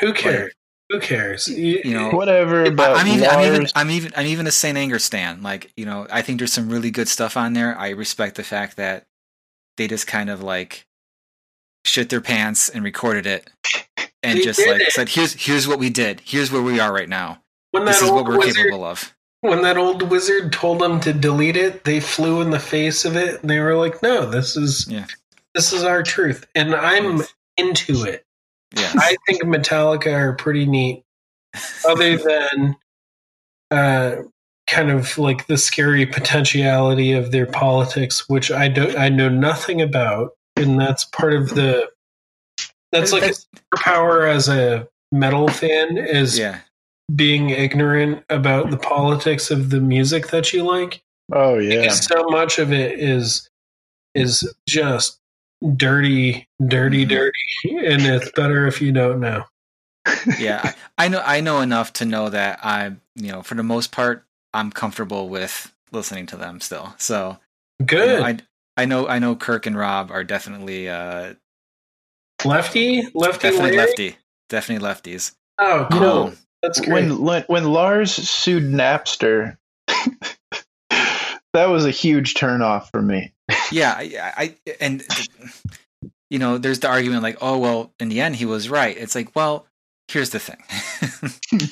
Who 0.00 0.12
cares? 0.12 0.52
Who 0.90 1.00
cares? 1.00 1.48
You, 1.48 1.80
you 1.84 1.94
know, 1.94 2.10
Whatever 2.10 2.64
about 2.64 2.96
I, 2.96 3.00
I'm 3.00 3.08
even, 3.08 3.26
I'm 3.28 3.40
even, 3.40 3.66
I'm 3.74 3.90
even, 3.90 4.12
I'm 4.16 4.26
even 4.26 4.46
a 4.46 4.50
Saint 4.50 4.76
Anger 4.76 4.98
stan. 4.98 5.42
Like, 5.42 5.72
you 5.76 5.86
know, 5.86 6.06
I 6.10 6.20
think 6.22 6.38
there's 6.38 6.52
some 6.52 6.68
really 6.68 6.90
good 6.90 7.08
stuff 7.08 7.36
on 7.36 7.54
there. 7.54 7.76
I 7.78 7.90
respect 7.90 8.36
the 8.36 8.42
fact 8.42 8.76
that 8.76 9.06
they 9.78 9.88
just 9.88 10.06
kind 10.06 10.28
of 10.28 10.42
like 10.42 10.86
shit 11.86 12.10
their 12.10 12.20
pants 12.20 12.68
and 12.68 12.84
recorded 12.84 13.26
it, 13.26 13.48
and 14.22 14.38
They 14.38 14.42
just 14.44 14.58
like 14.66 14.82
it. 14.82 14.92
said, 14.92 15.08
"Here's, 15.08 15.32
here's 15.32 15.66
what 15.66 15.78
we 15.78 15.88
did. 15.88 16.20
Here's 16.24 16.52
where 16.52 16.62
we 16.62 16.78
are 16.78 16.92
right 16.92 17.08
now. 17.08 17.40
when 17.70 17.84
This 17.86 18.02
is 18.02 18.10
what 18.10 18.24
we're 18.26 18.38
wizard, 18.38 18.64
capable 18.66 18.84
of." 18.84 19.14
When 19.42 19.62
that 19.62 19.76
old 19.76 20.02
wizard 20.10 20.52
told 20.52 20.78
them 20.80 20.98
to 21.00 21.12
delete 21.12 21.56
it, 21.56 21.84
they 21.84 22.00
flew 22.00 22.40
in 22.40 22.50
the 22.50 22.58
face 22.58 23.04
of 23.04 23.16
it, 23.16 23.40
and 23.42 23.50
they 23.50 23.60
were 23.60 23.76
like, 23.76 24.02
"No, 24.02 24.24
this 24.24 24.56
is 24.56 24.86
Yeah. 24.88 25.06
this 25.54 25.72
is 25.72 25.84
our 25.84 26.02
truth," 26.02 26.46
and 26.54 26.74
I'm 26.74 27.18
Yes. 27.18 27.34
into 27.58 28.04
it. 28.04 28.24
Yeah, 28.74 28.90
I 28.96 29.16
think 29.26 29.42
Metallica 29.42 30.12
are 30.14 30.32
pretty 30.34 30.64
neat, 30.64 31.04
other 31.86 32.16
than 32.16 32.76
uh, 33.70 34.16
kind 34.66 34.90
of 34.90 35.18
like 35.18 35.46
the 35.46 35.58
scary 35.58 36.06
potentiality 36.06 37.12
of 37.12 37.32
their 37.32 37.46
politics, 37.46 38.28
which 38.28 38.50
I 38.50 38.68
don't, 38.68 38.96
I 38.98 39.08
know 39.08 39.28
nothing 39.28 39.82
about, 39.82 40.32
and 40.56 40.78
that's 40.80 41.04
part 41.06 41.32
of 41.34 41.50
the. 41.50 41.90
That's 42.92 43.12
like 43.12 43.22
a 43.24 43.32
superpower 43.74 44.30
as 44.30 44.48
a 44.48 44.86
metal 45.10 45.48
fan 45.48 45.96
is 45.96 46.38
yeah, 46.38 46.60
being 47.14 47.50
ignorant 47.50 48.24
about 48.30 48.70
the 48.70 48.76
politics 48.76 49.50
of 49.50 49.70
the 49.70 49.80
music 49.80 50.28
that 50.28 50.52
you 50.52 50.62
like. 50.64 51.02
Oh 51.32 51.58
yeah. 51.58 51.82
Because 51.82 52.04
so 52.06 52.24
much 52.28 52.58
of 52.58 52.72
it 52.72 52.98
is 52.98 53.48
is 54.14 54.52
just 54.68 55.18
dirty, 55.76 56.46
dirty, 56.66 57.04
Mhm. 57.06 57.08
dirty, 57.08 57.86
and 57.86 58.02
it's 58.02 58.30
better 58.32 58.66
if 58.66 58.80
you 58.82 58.92
don't 58.92 59.20
know. 59.20 59.44
yeah. 60.38 60.60
I, 60.98 61.06
I 61.06 61.08
know, 61.08 61.22
I 61.24 61.40
know 61.40 61.60
enough 61.60 61.92
to 61.94 62.04
know 62.04 62.28
that 62.28 62.58
I, 62.64 62.92
you 63.14 63.30
know, 63.32 63.42
for 63.42 63.54
the 63.54 63.62
most 63.62 63.92
part, 63.92 64.24
I'm 64.52 64.70
comfortable 64.72 65.28
with 65.28 65.72
listening 65.92 66.26
to 66.26 66.36
them 66.36 66.60
still. 66.60 66.94
So 66.98 67.38
you 67.78 67.86
know, 67.86 67.86
Good. 67.86 68.22
I, 68.22 68.38
I 68.82 68.84
know, 68.84 69.06
I 69.08 69.18
know, 69.18 69.36
Kirk 69.36 69.66
and 69.66 69.76
Rob 69.76 70.10
are 70.10 70.24
definitely, 70.24 70.88
uh, 70.88 71.34
lefty, 72.44 73.02
lefty, 73.14 73.48
definitely 73.48 73.76
Larry? 73.76 73.76
lefty, 73.88 74.16
definitely 74.48 74.86
lefties. 74.86 75.34
Oh, 75.58 75.86
cool. 75.90 75.98
You 75.98 76.04
know, 76.04 76.32
That's 76.62 76.80
great. 76.80 77.10
when 77.10 77.42
when 77.48 77.64
Lars 77.64 78.12
sued 78.12 78.62
Napster, 78.64 79.56
that 81.52 81.66
was 81.66 81.84
a 81.84 81.90
huge 81.90 82.34
turnoff 82.34 82.90
for 82.90 83.02
me. 83.02 83.32
yeah 83.70 83.94
I, 83.96 84.32
I 84.36 84.72
and 84.80 85.02
you 86.30 86.38
know 86.38 86.58
there's 86.58 86.80
the 86.80 86.88
argument 86.88 87.22
like 87.22 87.38
oh 87.40 87.58
well 87.58 87.92
in 88.00 88.08
the 88.08 88.20
end 88.20 88.36
he 88.36 88.46
was 88.46 88.68
right 88.70 88.96
it's 88.96 89.14
like 89.14 89.34
well 89.36 89.66
here's 90.08 90.30
the 90.30 90.38
thing 90.38 90.62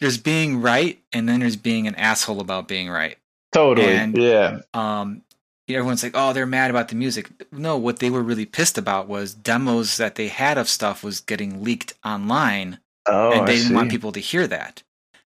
there's 0.00 0.18
being 0.18 0.60
right 0.60 1.00
and 1.12 1.28
then 1.28 1.40
there's 1.40 1.56
being 1.56 1.86
an 1.86 1.94
asshole 1.94 2.40
about 2.40 2.68
being 2.68 2.88
right 2.90 3.16
Totally. 3.52 3.94
And- 3.94 4.16
yeah. 4.16 4.60
um 4.72 5.22
everyone's 5.68 6.02
like 6.02 6.12
oh 6.14 6.32
they're 6.32 6.46
mad 6.46 6.70
about 6.70 6.88
the 6.88 6.94
music 6.96 7.30
no 7.52 7.76
what 7.76 7.98
they 8.00 8.10
were 8.10 8.22
really 8.22 8.46
pissed 8.46 8.76
about 8.78 9.06
was 9.08 9.34
demos 9.34 9.96
that 9.98 10.14
they 10.16 10.28
had 10.28 10.58
of 10.58 10.68
stuff 10.68 11.02
was 11.04 11.20
getting 11.20 11.62
leaked 11.62 11.94
online 12.04 12.78
Oh, 13.06 13.32
and 13.32 13.42
I 13.42 13.44
they 13.46 13.56
didn't 13.56 13.68
see. 13.68 13.74
want 13.74 13.90
people 13.90 14.12
to 14.12 14.20
hear 14.20 14.46
that 14.46 14.82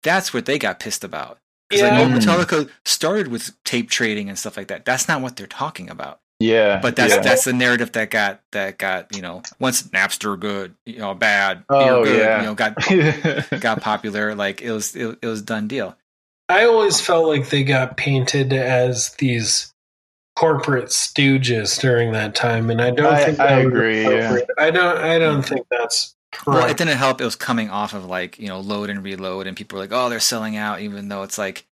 that's 0.03 0.33
what 0.33 0.45
they 0.45 0.59
got 0.59 0.79
pissed 0.79 1.03
about 1.03 1.39
because 1.69 1.81
Yeah. 1.81 1.97
like, 1.99 2.07
oh, 2.07 2.11
Mm. 2.11 2.19
Metallica 2.19 2.69
started 2.85 3.27
with 3.29 3.51
tape 3.63 3.89
trading 3.89 4.29
and 4.29 4.37
stuff 4.37 4.55
like 4.57 4.67
that. 4.67 4.85
That's 4.85 5.07
not 5.07 5.21
what 5.21 5.35
they're 5.35 5.47
talking 5.47 5.89
about 5.89 6.19
Yeah. 6.39 6.79
but 6.79 6.95
that's 6.95 7.15
yeah. 7.15 7.21
that's 7.21 7.43
the 7.45 7.53
narrative 7.53 7.91
that 7.93 8.11
got 8.11 8.41
that 8.51 8.77
got 8.77 9.15
you 9.15 9.21
know 9.23 9.41
once 9.59 9.83
Napster 9.83 10.39
good 10.39 10.75
you 10.85 10.99
know 10.99 11.13
bad 11.15 11.63
Oh, 11.69 11.85
you're 11.85 12.03
good 12.05 12.19
yeah. 12.19 12.39
you 12.41 12.45
know 12.45 12.53
got 12.55 12.75
got 13.61 13.81
popular 13.81 14.35
like 14.35 14.61
it 14.61 14.71
was 14.71 14.95
it, 14.95 15.17
it 15.21 15.27
was 15.27 15.41
done 15.41 15.67
deal 15.67 15.95
I 16.47 16.65
always 16.65 17.01
felt 17.01 17.27
like 17.27 17.49
they 17.49 17.63
got 17.63 17.97
painted 17.97 18.53
as 18.53 19.15
these 19.15 19.73
corporate 20.35 20.87
stooges 20.87 21.79
during 21.79 22.11
that 22.11 22.35
time, 22.35 22.69
and 22.69 22.81
I 22.81 22.91
don't 22.91 23.13
I- 23.13 23.23
think 23.25 23.39
I 23.39 23.51
agree, 23.61 24.03
yeah. 24.03 24.37
I 24.57 24.69
don't. 24.69 24.97
I 24.97 25.17
don't 25.17 25.41
think 25.43 25.65
that's 25.71 26.14
correct. 26.35 26.47
Well, 26.47 26.69
it 26.69 26.77
didn't 26.77 26.97
help. 26.97 27.21
It 27.21 27.25
was 27.25 27.35
coming 27.35 27.69
off 27.69 27.93
of 27.93 28.05
like 28.05 28.39
you 28.39 28.47
know 28.47 28.59
load 28.59 28.89
and 28.89 29.03
reload, 29.03 29.47
and 29.47 29.55
people 29.57 29.77
were 29.77 29.83
like, 29.83 29.91
"Oh, 29.93 30.09
they're 30.09 30.19
selling 30.19 30.55
out," 30.57 30.81
even 30.81 31.07
though 31.09 31.23
it's 31.23 31.37
like, 31.37 31.65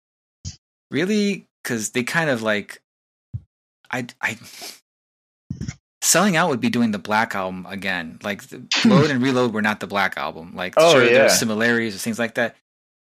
really, 0.90 1.46
because 1.62 1.90
they 1.90 2.03
kind 2.03 2.31
of 2.31 2.42
like, 2.42 2.81
I, 3.90 4.07
I, 4.20 4.38
selling 6.01 6.37
out 6.37 6.48
would 6.48 6.61
be 6.61 6.70
doing 6.70 6.90
the 6.90 6.98
Black 6.98 7.35
album 7.35 7.66
again. 7.68 8.18
Like 8.22 8.42
the 8.44 8.62
load 8.85 9.11
and 9.11 9.22
reload 9.22 9.53
were 9.53 9.62
not 9.62 9.81
the 9.81 9.87
Black 9.87 10.16
album. 10.16 10.55
Like, 10.55 10.75
Oh, 10.77 10.92
sure, 10.92 11.05
yeah. 11.05 11.11
there's 11.12 11.38
similarities 11.38 11.94
or 11.94 11.98
things 11.98 12.18
like 12.18 12.35
that, 12.35 12.57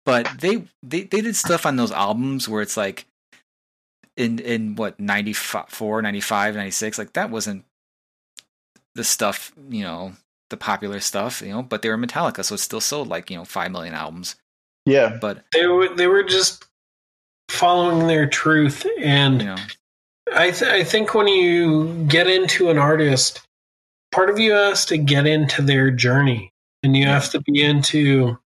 but 0.05 0.29
they 0.39 0.63
they 0.83 1.03
they 1.03 1.21
did 1.21 1.35
stuff 1.35 1.65
on 1.65 1.75
those 1.75 1.91
albums 1.91 2.47
where 2.47 2.61
it's 2.61 2.77
like. 2.77 3.05
In 4.15 4.39
in 4.39 4.75
what 4.75 4.99
94, 4.99 6.01
95, 6.01 6.55
96, 6.55 6.97
like 6.97 7.13
that 7.13 7.29
wasn't 7.29 7.65
the 8.95 9.03
stuff 9.03 9.51
you 9.69 9.83
know 9.83 10.13
the 10.49 10.57
popular 10.57 10.99
stuff, 10.99 11.41
you 11.41 11.49
know, 11.49 11.63
but 11.63 11.81
they 11.81 11.89
were 11.89 11.97
Metallica, 11.97 12.43
so 12.43 12.55
it 12.55 12.59
still 12.59 12.81
sold 12.81 13.07
like, 13.07 13.29
you 13.29 13.37
know, 13.37 13.45
5 13.45 13.71
million 13.71 13.93
albums. 13.93 14.35
Yeah. 14.85 15.17
But, 15.19 15.43
they 15.53 15.67
were 15.67 15.93
they 15.93 16.07
were 16.07 16.23
just 16.23 16.65
following 17.49 18.07
their 18.07 18.27
truth, 18.27 18.85
and 18.99 19.41
you 19.41 19.47
know, 19.47 19.55
I 20.33 20.51
th- 20.51 20.71
I 20.71 20.83
think 20.83 21.13
when 21.13 21.27
you 21.27 22.05
get 22.05 22.27
into 22.27 22.69
an 22.69 22.77
artist, 22.77 23.41
part 24.11 24.29
of 24.29 24.39
you 24.39 24.51
has 24.51 24.85
to 24.85 24.97
get 24.97 25.27
into 25.27 25.61
their 25.61 25.91
journey, 25.91 26.51
and 26.83 26.95
you 26.95 27.05
have 27.05 27.29
to 27.31 27.41
be 27.41 27.63
into. 27.63 28.37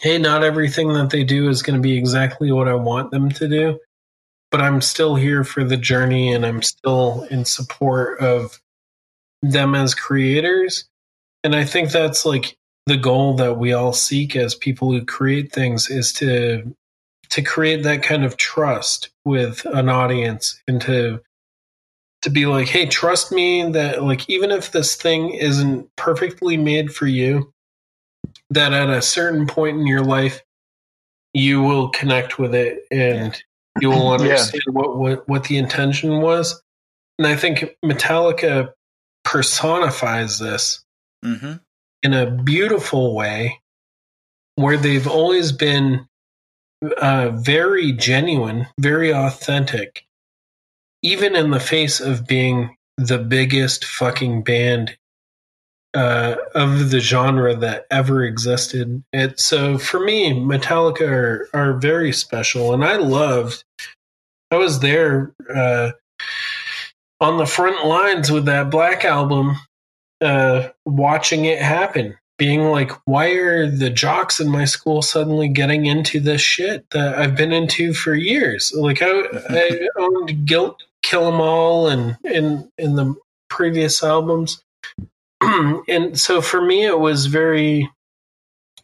Hey, 0.00 0.18
not 0.18 0.42
everything 0.42 0.92
that 0.94 1.10
they 1.10 1.22
do 1.22 1.48
is 1.48 1.62
going 1.62 1.76
to 1.76 1.82
be 1.82 1.96
exactly 1.96 2.50
what 2.50 2.66
I 2.66 2.74
want 2.74 3.12
them 3.12 3.30
to 3.30 3.48
do, 3.48 3.78
but 4.50 4.60
I'm 4.60 4.80
still 4.80 5.14
here 5.14 5.44
for 5.44 5.62
the 5.62 5.76
journey, 5.76 6.32
and 6.32 6.44
I'm 6.44 6.60
still 6.60 7.22
in 7.30 7.44
support 7.44 8.18
of 8.18 8.60
them 9.42 9.76
as 9.76 9.94
creators. 9.94 10.86
And 11.44 11.54
I 11.54 11.64
think 11.64 11.90
that's 11.90 12.24
like 12.24 12.56
the 12.86 12.96
goal 12.96 13.34
that 13.34 13.58
we 13.58 13.72
all 13.72 13.92
seek 13.92 14.36
as 14.36 14.54
people 14.54 14.90
who 14.92 15.04
create 15.04 15.52
things 15.52 15.88
is 15.88 16.12
to 16.14 16.74
to 17.30 17.42
create 17.42 17.82
that 17.82 18.02
kind 18.02 18.24
of 18.24 18.36
trust 18.36 19.08
with 19.24 19.64
an 19.72 19.88
audience 19.88 20.60
and 20.68 20.80
to 20.82 21.20
to 22.22 22.30
be 22.30 22.46
like 22.46 22.68
hey 22.68 22.86
trust 22.86 23.32
me 23.32 23.70
that 23.70 24.02
like 24.02 24.28
even 24.28 24.50
if 24.50 24.72
this 24.72 24.96
thing 24.96 25.30
isn't 25.30 25.88
perfectly 25.96 26.56
made 26.56 26.92
for 26.94 27.06
you 27.06 27.52
that 28.50 28.72
at 28.72 28.90
a 28.90 29.00
certain 29.00 29.46
point 29.46 29.78
in 29.78 29.86
your 29.86 30.04
life 30.04 30.42
you 31.32 31.62
will 31.62 31.88
connect 31.88 32.38
with 32.38 32.54
it 32.54 32.84
and 32.90 33.42
you 33.80 33.88
will 33.88 34.12
Yeah. 34.20 34.20
understand 34.20 34.62
what, 34.66 34.98
what 34.98 35.28
what 35.28 35.44
the 35.44 35.56
intention 35.56 36.20
was 36.20 36.62
and 37.18 37.26
i 37.26 37.34
think 37.34 37.76
metallica 37.84 38.72
personifies 39.24 40.38
this 40.38 40.84
hmm 41.22 41.54
in 42.02 42.12
a 42.12 42.30
beautiful 42.30 43.14
way 43.14 43.60
where 44.56 44.76
they've 44.76 45.06
always 45.06 45.52
been 45.52 46.06
uh, 47.00 47.30
very 47.30 47.92
genuine, 47.92 48.66
very 48.78 49.12
authentic, 49.12 50.04
even 51.02 51.36
in 51.36 51.50
the 51.50 51.60
face 51.60 52.00
of 52.00 52.26
being 52.26 52.76
the 52.96 53.18
biggest 53.18 53.84
fucking 53.84 54.42
band 54.42 54.96
uh, 55.94 56.36
of 56.54 56.90
the 56.90 57.00
genre 57.00 57.54
that 57.54 57.86
ever 57.90 58.24
existed. 58.24 59.02
It, 59.12 59.38
so 59.38 59.78
for 59.78 60.00
me, 60.00 60.32
Metallica 60.32 61.08
are, 61.08 61.48
are 61.54 61.74
very 61.74 62.12
special, 62.12 62.74
and 62.74 62.84
I 62.84 62.96
loved. 62.96 63.64
I 64.50 64.56
was 64.56 64.80
there 64.80 65.32
uh, 65.54 65.92
on 67.20 67.38
the 67.38 67.46
front 67.46 67.86
lines 67.86 68.30
with 68.30 68.46
that 68.46 68.70
Black 68.70 69.04
album 69.04 69.56
uh, 70.22 70.70
watching 70.84 71.44
it 71.44 71.60
happen, 71.60 72.16
being 72.38 72.62
like, 72.62 72.92
why 73.04 73.30
are 73.30 73.68
the 73.68 73.90
jocks 73.90 74.40
in 74.40 74.48
my 74.48 74.64
school 74.64 75.02
suddenly 75.02 75.48
getting 75.48 75.86
into 75.86 76.20
this 76.20 76.40
shit 76.40 76.88
that 76.90 77.18
I've 77.18 77.36
been 77.36 77.52
into 77.52 77.92
for 77.92 78.14
years? 78.14 78.72
Like 78.74 79.02
I, 79.02 79.22
I 79.50 79.88
owned 79.98 80.46
Guilt, 80.46 80.82
Kill 81.02 81.26
'Em 81.26 81.40
All, 81.40 81.88
and 81.88 82.16
in 82.24 82.70
in 82.78 82.96
the 82.96 83.14
previous 83.50 84.02
albums, 84.02 84.62
and 85.40 86.18
so 86.18 86.40
for 86.40 86.62
me, 86.62 86.84
it 86.84 86.98
was 86.98 87.26
very, 87.26 87.90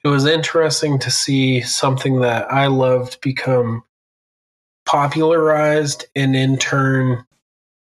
it 0.05 0.09
was 0.09 0.27
interesting 0.27 0.98
to 0.98 1.11
see 1.11 1.61
something 1.61 2.20
that 2.20 2.53
I 2.53 2.66
loved 2.66 3.20
become 3.20 3.85
popularized, 4.87 6.07
and 6.14 6.35
in 6.35 6.59
turn. 6.59 7.24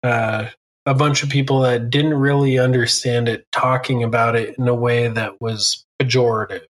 Uh, 0.02 0.46
a 0.88 0.94
bunch 0.94 1.22
of 1.22 1.28
people 1.28 1.60
that 1.60 1.90
didn't 1.90 2.14
really 2.14 2.58
understand 2.58 3.28
it 3.28 3.46
talking 3.52 4.02
about 4.02 4.34
it 4.36 4.56
in 4.58 4.66
a 4.68 4.74
way 4.74 5.06
that 5.08 5.38
was 5.38 5.84
pejorative. 6.00 6.64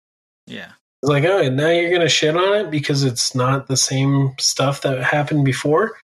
yeah. 0.46 0.72
It's 1.02 1.10
like, 1.10 1.24
oh, 1.24 1.50
now 1.50 1.68
you're 1.68 1.90
going 1.90 2.00
to 2.00 2.08
shit 2.08 2.34
on 2.34 2.56
it 2.60 2.70
because 2.70 3.04
it's 3.04 3.34
not 3.34 3.66
the 3.66 3.76
same 3.76 4.34
stuff 4.38 4.82
that 4.82 5.02
happened 5.02 5.44
before. 5.44 5.98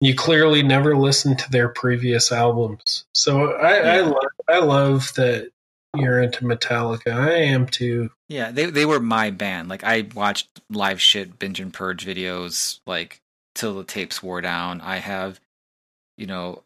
You 0.00 0.14
clearly 0.14 0.62
never 0.62 0.96
listened 0.96 1.40
to 1.40 1.50
their 1.50 1.70
previous 1.70 2.30
albums. 2.30 3.04
So 3.14 3.52
I, 3.54 3.96
I, 3.96 4.00
love, 4.02 4.26
I 4.48 4.58
love 4.58 5.12
that 5.16 5.50
you're 5.96 6.22
into 6.22 6.44
Metallica. 6.44 7.14
I 7.14 7.32
am 7.32 7.66
too. 7.66 8.10
Yeah, 8.28 8.52
they 8.52 8.66
they 8.66 8.86
were 8.86 9.00
my 9.00 9.30
band. 9.30 9.68
Like 9.68 9.82
I 9.82 10.06
watched 10.14 10.48
live 10.70 11.00
shit 11.00 11.38
binge 11.38 11.58
and 11.58 11.72
purge 11.72 12.06
videos 12.06 12.78
like 12.86 13.20
till 13.56 13.74
the 13.74 13.84
tapes 13.84 14.22
wore 14.22 14.40
down. 14.40 14.80
I 14.82 14.98
have 14.98 15.40
you 16.16 16.26
know, 16.26 16.62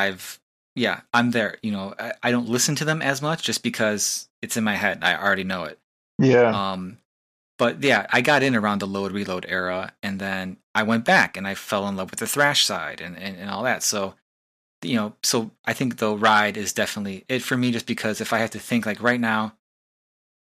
I've 0.00 0.40
yeah, 0.74 1.00
I'm 1.12 1.30
there. 1.32 1.58
You 1.62 1.72
know, 1.72 1.94
I, 1.98 2.12
I 2.22 2.30
don't 2.30 2.48
listen 2.48 2.74
to 2.76 2.84
them 2.84 3.02
as 3.02 3.20
much 3.20 3.42
just 3.42 3.62
because 3.62 4.28
it's 4.42 4.56
in 4.56 4.64
my 4.64 4.76
head. 4.76 5.00
I 5.02 5.16
already 5.16 5.44
know 5.44 5.64
it. 5.64 5.78
Yeah. 6.18 6.72
Um, 6.72 6.98
but 7.58 7.82
yeah, 7.82 8.06
I 8.10 8.20
got 8.20 8.42
in 8.42 8.56
around 8.56 8.78
the 8.78 8.86
load 8.86 9.12
reload 9.12 9.44
era, 9.48 9.92
and 10.02 10.18
then 10.18 10.56
I 10.74 10.82
went 10.82 11.04
back 11.04 11.36
and 11.36 11.46
I 11.46 11.54
fell 11.54 11.86
in 11.88 11.96
love 11.96 12.10
with 12.10 12.20
the 12.20 12.26
thrash 12.26 12.64
side 12.64 13.00
and, 13.00 13.18
and, 13.18 13.36
and 13.36 13.50
all 13.50 13.64
that. 13.64 13.82
So, 13.82 14.14
you 14.82 14.96
know, 14.96 15.14
so 15.22 15.50
I 15.64 15.74
think 15.74 15.98
the 15.98 16.16
ride 16.16 16.56
is 16.56 16.72
definitely 16.72 17.24
it 17.28 17.42
for 17.42 17.56
me, 17.56 17.70
just 17.70 17.86
because 17.86 18.20
if 18.20 18.32
I 18.32 18.38
have 18.38 18.50
to 18.50 18.58
think 18.58 18.86
like 18.86 19.02
right 19.02 19.20
now, 19.20 19.54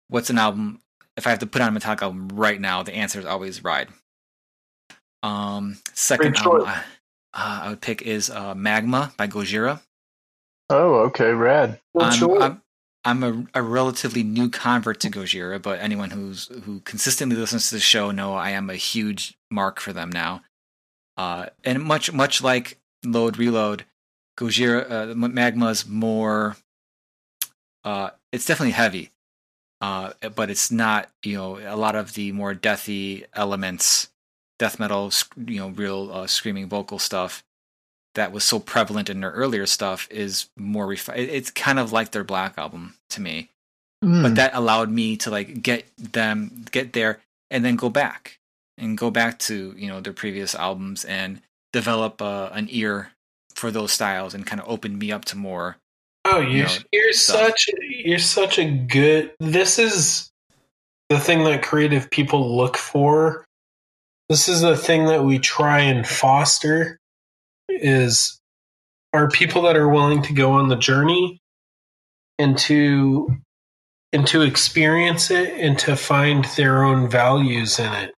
what's 0.08 0.30
an 0.30 0.38
album? 0.38 0.80
If 1.16 1.26
I 1.26 1.30
have 1.30 1.40
to 1.40 1.46
put 1.46 1.62
on 1.62 1.76
a 1.76 1.80
Metallica 1.80 2.02
album 2.02 2.28
right 2.28 2.60
now, 2.60 2.82
the 2.82 2.94
answer 2.94 3.18
is 3.18 3.26
always 3.26 3.64
Ride. 3.64 3.88
Um, 5.22 5.78
second 5.92 6.36
album. 6.36 6.68
I, 6.68 6.82
uh, 7.34 7.60
I 7.64 7.68
would 7.70 7.80
pick 7.80 8.02
is 8.02 8.30
uh, 8.30 8.54
Magma 8.54 9.12
by 9.16 9.26
Gojira. 9.26 9.80
oh, 10.70 10.94
okay. 11.06 11.32
Rad. 11.32 11.80
Well, 11.94 12.06
I'm, 12.06 12.12
sure. 12.12 12.42
I'm, 12.42 12.62
I'm 13.04 13.22
a, 13.22 13.60
a 13.60 13.62
relatively 13.62 14.22
new 14.22 14.50
convert 14.50 15.00
to 15.00 15.10
Gojira, 15.10 15.60
but 15.60 15.80
anyone 15.80 16.10
who's 16.10 16.48
who 16.64 16.80
consistently 16.80 17.36
listens 17.36 17.68
to 17.68 17.76
the 17.76 17.80
show 17.80 18.10
know 18.10 18.34
I 18.34 18.50
am 18.50 18.68
a 18.68 18.76
huge 18.76 19.38
mark 19.50 19.80
for 19.80 19.92
them 19.92 20.10
now. 20.10 20.42
Uh, 21.16 21.46
and 21.64 21.82
much 21.82 22.12
much 22.12 22.42
like 22.42 22.78
Load 23.04 23.38
Reload, 23.38 23.84
Gojira 24.38 24.90
uh, 24.90 25.14
Magma's 25.14 25.86
more. 25.86 26.56
Uh, 27.84 28.10
it's 28.32 28.44
definitely 28.44 28.72
heavy, 28.72 29.10
uh, 29.80 30.12
but 30.34 30.50
it's 30.50 30.70
not 30.70 31.08
you 31.24 31.36
know 31.36 31.58
a 31.58 31.76
lot 31.76 31.96
of 31.96 32.12
the 32.12 32.32
more 32.32 32.54
deathy 32.54 33.24
elements, 33.32 34.09
death 34.60 34.78
metal, 34.78 35.10
you 35.46 35.58
know, 35.58 35.70
real 35.70 36.12
uh, 36.12 36.26
screaming 36.28 36.68
vocal 36.68 37.00
stuff 37.00 37.42
that 38.14 38.30
was 38.30 38.44
so 38.44 38.60
prevalent 38.60 39.08
in 39.08 39.20
their 39.20 39.30
earlier 39.30 39.66
stuff 39.66 40.06
is 40.10 40.48
more 40.56 40.86
refined. 40.86 41.20
It's 41.20 41.50
kind 41.50 41.78
of 41.78 41.92
like 41.92 42.12
their 42.12 42.24
Black 42.24 42.54
album 42.58 42.94
to 43.08 43.20
me, 43.20 43.48
Hmm. 44.02 44.22
but 44.22 44.34
that 44.36 44.54
allowed 44.54 44.90
me 44.90 45.16
to 45.18 45.30
like 45.30 45.62
get 45.62 45.84
them 45.98 46.64
get 46.70 46.92
there 46.92 47.18
and 47.50 47.64
then 47.64 47.76
go 47.76 47.88
back 47.90 48.38
and 48.78 48.96
go 48.96 49.10
back 49.10 49.38
to 49.40 49.74
you 49.76 49.88
know 49.88 50.00
their 50.00 50.12
previous 50.12 50.54
albums 50.54 51.04
and 51.04 51.40
develop 51.72 52.20
uh, 52.22 52.50
an 52.52 52.68
ear 52.70 53.12
for 53.54 53.70
those 53.70 53.92
styles 53.92 54.34
and 54.34 54.46
kind 54.46 54.60
of 54.60 54.68
open 54.68 54.98
me 54.98 55.10
up 55.12 55.24
to 55.26 55.36
more. 55.36 55.76
Oh, 56.26 56.40
you 56.40 56.58
you're 56.58 56.66
know, 56.66 56.74
you're 56.92 57.12
such 57.12 57.68
you're 57.88 58.18
such 58.18 58.58
a 58.58 58.70
good. 58.70 59.32
This 59.38 59.78
is 59.78 60.30
the 61.08 61.18
thing 61.18 61.44
that 61.44 61.62
creative 61.62 62.10
people 62.10 62.56
look 62.56 62.76
for. 62.76 63.44
This 64.30 64.48
is 64.48 64.60
the 64.60 64.76
thing 64.76 65.06
that 65.06 65.24
we 65.24 65.40
try 65.40 65.80
and 65.80 66.06
foster. 66.06 66.98
Is 67.68 68.40
are 69.12 69.28
people 69.28 69.62
that 69.62 69.76
are 69.76 69.88
willing 69.88 70.22
to 70.22 70.32
go 70.32 70.52
on 70.52 70.68
the 70.68 70.76
journey 70.76 71.40
and 72.38 72.56
to 72.58 73.36
and 74.12 74.26
to 74.28 74.42
experience 74.42 75.32
it 75.32 75.52
and 75.58 75.76
to 75.80 75.96
find 75.96 76.44
their 76.56 76.84
own 76.84 77.08
values 77.10 77.78
in 77.80 77.92
it. 77.92 78.14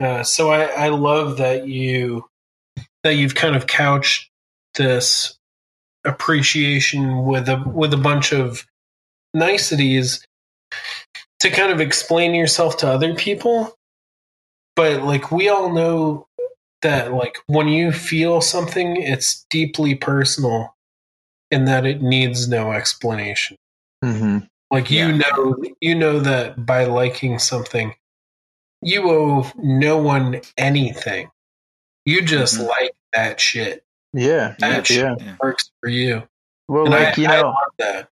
Uh, 0.00 0.22
so 0.22 0.50
I, 0.50 0.64
I 0.64 0.88
love 0.88 1.36
that 1.36 1.68
you 1.68 2.24
that 3.04 3.16
you've 3.16 3.34
kind 3.34 3.54
of 3.54 3.66
couched 3.66 4.30
this 4.76 5.36
appreciation 6.04 7.26
with 7.26 7.50
a 7.50 7.62
with 7.66 7.92
a 7.92 7.98
bunch 7.98 8.32
of 8.32 8.64
niceties 9.34 10.24
to 11.40 11.50
kind 11.50 11.70
of 11.70 11.82
explain 11.82 12.34
yourself 12.34 12.78
to 12.78 12.88
other 12.88 13.14
people 13.14 13.77
but 14.78 15.02
like 15.02 15.32
we 15.32 15.48
all 15.48 15.72
know 15.72 16.28
that 16.82 17.12
like 17.12 17.36
when 17.48 17.66
you 17.66 17.90
feel 17.90 18.40
something, 18.40 18.96
it's 19.02 19.44
deeply 19.50 19.96
personal, 19.96 20.76
in 21.50 21.64
that 21.64 21.84
it 21.84 22.00
needs 22.00 22.48
no 22.48 22.70
explanation. 22.72 23.56
hmm 24.04 24.38
Like 24.70 24.88
you 24.88 25.06
Yeah. 25.08 25.16
know, 25.36 25.56
you 25.80 25.96
know 25.96 26.20
that 26.20 26.64
by 26.64 26.84
liking 26.84 27.40
something, 27.40 27.92
you 28.80 29.10
owe 29.10 29.50
no 29.56 29.98
one 29.98 30.40
anything. 30.56 31.28
You 32.04 32.22
just 32.22 32.60
Mhm. 32.60 32.68
like 32.68 32.94
that 33.12 33.40
shit. 33.40 33.84
Yeah, 34.12 34.54
That 34.60 34.88
yeah. 34.88 35.16
shit 35.16 35.22
works 35.42 35.72
for 35.80 35.88
you. 35.88 36.22
Well, 36.68 36.84
And 36.84 36.94
like 36.94 37.18
I, 37.18 37.20
you 37.20 37.26
I 37.28 37.40
know, 37.40 37.48
love 37.48 37.72
that. 37.80 38.08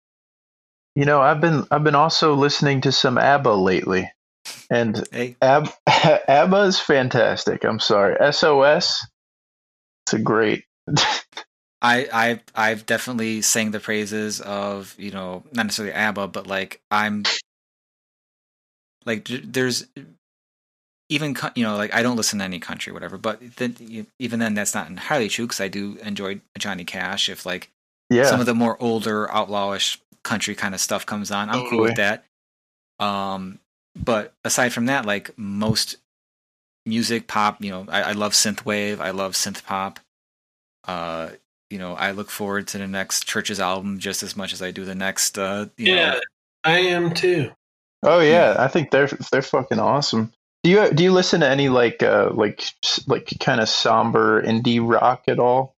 you 0.95 1.05
know, 1.05 1.21
I've 1.21 1.41
been 1.41 1.65
I've 1.71 1.83
been 1.83 1.95
also 1.95 2.35
listening 2.35 2.81
to 2.81 2.91
some 2.91 3.17
ABBA 3.17 3.49
lately, 3.49 4.11
and 4.69 5.03
Hey, 5.11 5.35
Ab- 5.41 5.69
ABBA 5.87 6.61
is 6.63 6.79
fantastic. 6.79 7.63
I'm 7.63 7.79
sorry, 7.79 8.15
SOS. 8.31 9.05
It's 10.05 10.13
a 10.13 10.19
great. 10.19 10.65
I 11.81 12.07
I 12.13 12.41
I've 12.55 12.85
definitely 12.85 13.41
sang 13.41 13.71
the 13.71 13.79
praises 13.79 14.39
of 14.39 14.95
you 14.97 15.11
know 15.11 15.43
not 15.51 15.65
necessarily 15.65 15.93
ABBA, 15.93 16.27
but 16.27 16.47
like 16.47 16.79
I'm 16.91 17.23
like 19.05 19.27
there's 19.27 19.87
even 21.09 21.35
you 21.55 21.63
know 21.63 21.75
like 21.75 21.93
I 21.93 22.03
don't 22.03 22.17
listen 22.17 22.39
to 22.39 22.45
any 22.45 22.59
country 22.59 22.93
whatever, 22.93 23.17
but 23.17 23.39
then 23.57 24.07
even 24.19 24.39
then 24.39 24.53
that's 24.53 24.75
not 24.75 24.89
entirely 24.89 25.27
true 25.27 25.45
because 25.45 25.59
I 25.61 25.67
do 25.67 25.97
enjoy 26.03 26.41
Johnny 26.57 26.85
Cash. 26.85 27.29
If 27.29 27.45
like 27.45 27.69
yeah, 28.09 28.25
some 28.25 28.39
of 28.39 28.45
the 28.45 28.53
more 28.53 28.77
older 28.79 29.27
outlawish 29.27 29.97
country 30.23 30.53
kind 30.53 30.75
of 30.75 30.81
stuff 30.81 31.05
comes 31.05 31.31
on, 31.31 31.49
I'm 31.49 31.67
cool 31.67 31.81
with 31.81 31.95
that. 31.95 32.25
Um, 32.99 33.59
but 33.95 34.33
aside 34.43 34.73
from 34.73 34.87
that, 34.87 35.05
like 35.05 35.37
most 35.37 35.97
music, 36.85 37.27
pop, 37.27 37.63
you 37.63 37.71
know, 37.71 37.85
I, 37.89 38.03
I 38.03 38.11
love 38.13 38.33
synthwave, 38.33 38.99
I 38.99 39.11
love 39.11 39.33
synth 39.33 39.63
pop. 39.65 39.99
Uh, 40.87 41.31
you 41.69 41.79
know, 41.79 41.95
I 41.95 42.11
look 42.11 42.29
forward 42.29 42.67
to 42.69 42.77
the 42.77 42.87
next 42.87 43.27
Chvrches 43.27 43.59
album 43.59 43.99
just 43.99 44.23
as 44.23 44.35
much 44.35 44.53
as 44.53 44.61
I 44.61 44.71
do 44.71 44.85
the 44.85 44.95
next. 44.95 45.37
Uh, 45.37 45.67
you 45.77 45.87
Yeah, 45.87 45.89
know, 45.89 46.19
I 46.63 46.79
am 46.79 47.13
too. 47.13 47.51
Oh 48.03 48.19
yeah, 48.19 48.55
I 48.57 48.67
think 48.67 48.91
they're 48.91 49.07
they're 49.31 49.41
fucking 49.41 49.79
awesome. 49.79 50.31
Do 50.63 50.69
you 50.69 50.91
do 50.93 51.03
you 51.03 51.11
listen 51.11 51.41
to 51.41 51.47
any 51.49 51.69
like 51.69 52.01
uh 52.03 52.31
like 52.33 52.63
like 53.07 53.31
kind 53.39 53.61
of 53.61 53.69
somber 53.69 54.41
indie 54.43 54.79
rock 54.81 55.23
at 55.27 55.39
all? 55.39 55.75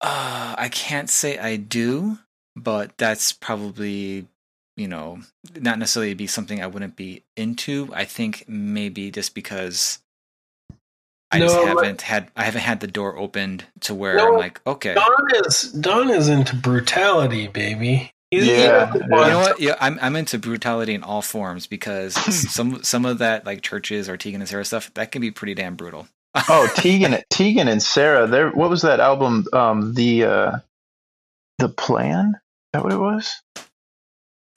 uh, 0.00 0.54
I 0.58 0.68
can't 0.70 1.10
say 1.10 1.38
I 1.38 1.56
do, 1.56 2.18
but 2.54 2.96
that's 2.98 3.32
probably 3.32 4.26
you 4.76 4.88
know 4.88 5.18
not 5.54 5.78
necessarily 5.78 6.14
be 6.14 6.26
something 6.26 6.62
I 6.62 6.66
wouldn't 6.66 6.96
be 6.96 7.22
into. 7.36 7.90
I 7.94 8.04
think 8.04 8.44
maybe 8.48 9.10
just 9.10 9.34
because. 9.34 9.98
I 11.32 11.40
just 11.40 11.54
No, 11.56 11.62
but- 11.74 11.84
haven't 11.84 12.02
had 12.02 12.30
I 12.36 12.44
haven't 12.44 12.60
had 12.62 12.80
the 12.80 12.86
door 12.86 13.18
opened 13.18 13.64
to 13.80 13.94
where 13.94 14.14
No, 14.16 14.28
I'm 14.34 14.38
like, 14.38 14.60
okay. 14.66 14.94
Don 14.94 15.26
is 15.44 15.62
Don 15.72 16.08
is 16.10 16.28
into 16.28 16.54
brutality, 16.54 17.48
baby. 17.48 18.12
He's, 18.30 18.46
Yeah, 18.46 18.92
he 18.92 18.98
yeah. 19.00 19.02
You 19.02 19.08
know 19.08 19.38
what? 19.40 19.60
Yeah, 19.60 19.74
I'm 19.80 19.98
I'm 20.00 20.14
into 20.16 20.38
brutality 20.38 20.94
in 20.94 21.02
all 21.02 21.22
forms 21.22 21.66
because 21.66 22.14
some 22.50 22.82
some 22.84 23.04
of 23.04 23.18
that 23.18 23.44
like 23.44 23.62
Chvrches 23.62 24.08
or 24.08 24.16
Tegan 24.16 24.40
and 24.40 24.48
Sara 24.48 24.64
stuff 24.64 24.92
that 24.94 25.10
can 25.10 25.20
be 25.20 25.30
pretty 25.32 25.54
damn 25.54 25.74
brutal. 25.74 26.06
Oh, 26.48 26.70
Tegan 26.76 27.16
Tegan 27.30 27.66
and 27.66 27.82
Sara. 27.82 28.26
There. 28.28 28.50
What 28.50 28.70
was 28.70 28.82
that 28.82 29.00
album? 29.00 29.46
Um, 29.52 29.94
the 29.94 30.24
uh, 30.24 30.52
the 31.58 31.68
plan. 31.70 32.34
Is 32.34 32.40
that 32.74 32.84
what 32.84 32.92
it 32.92 32.98
was? 32.98 33.34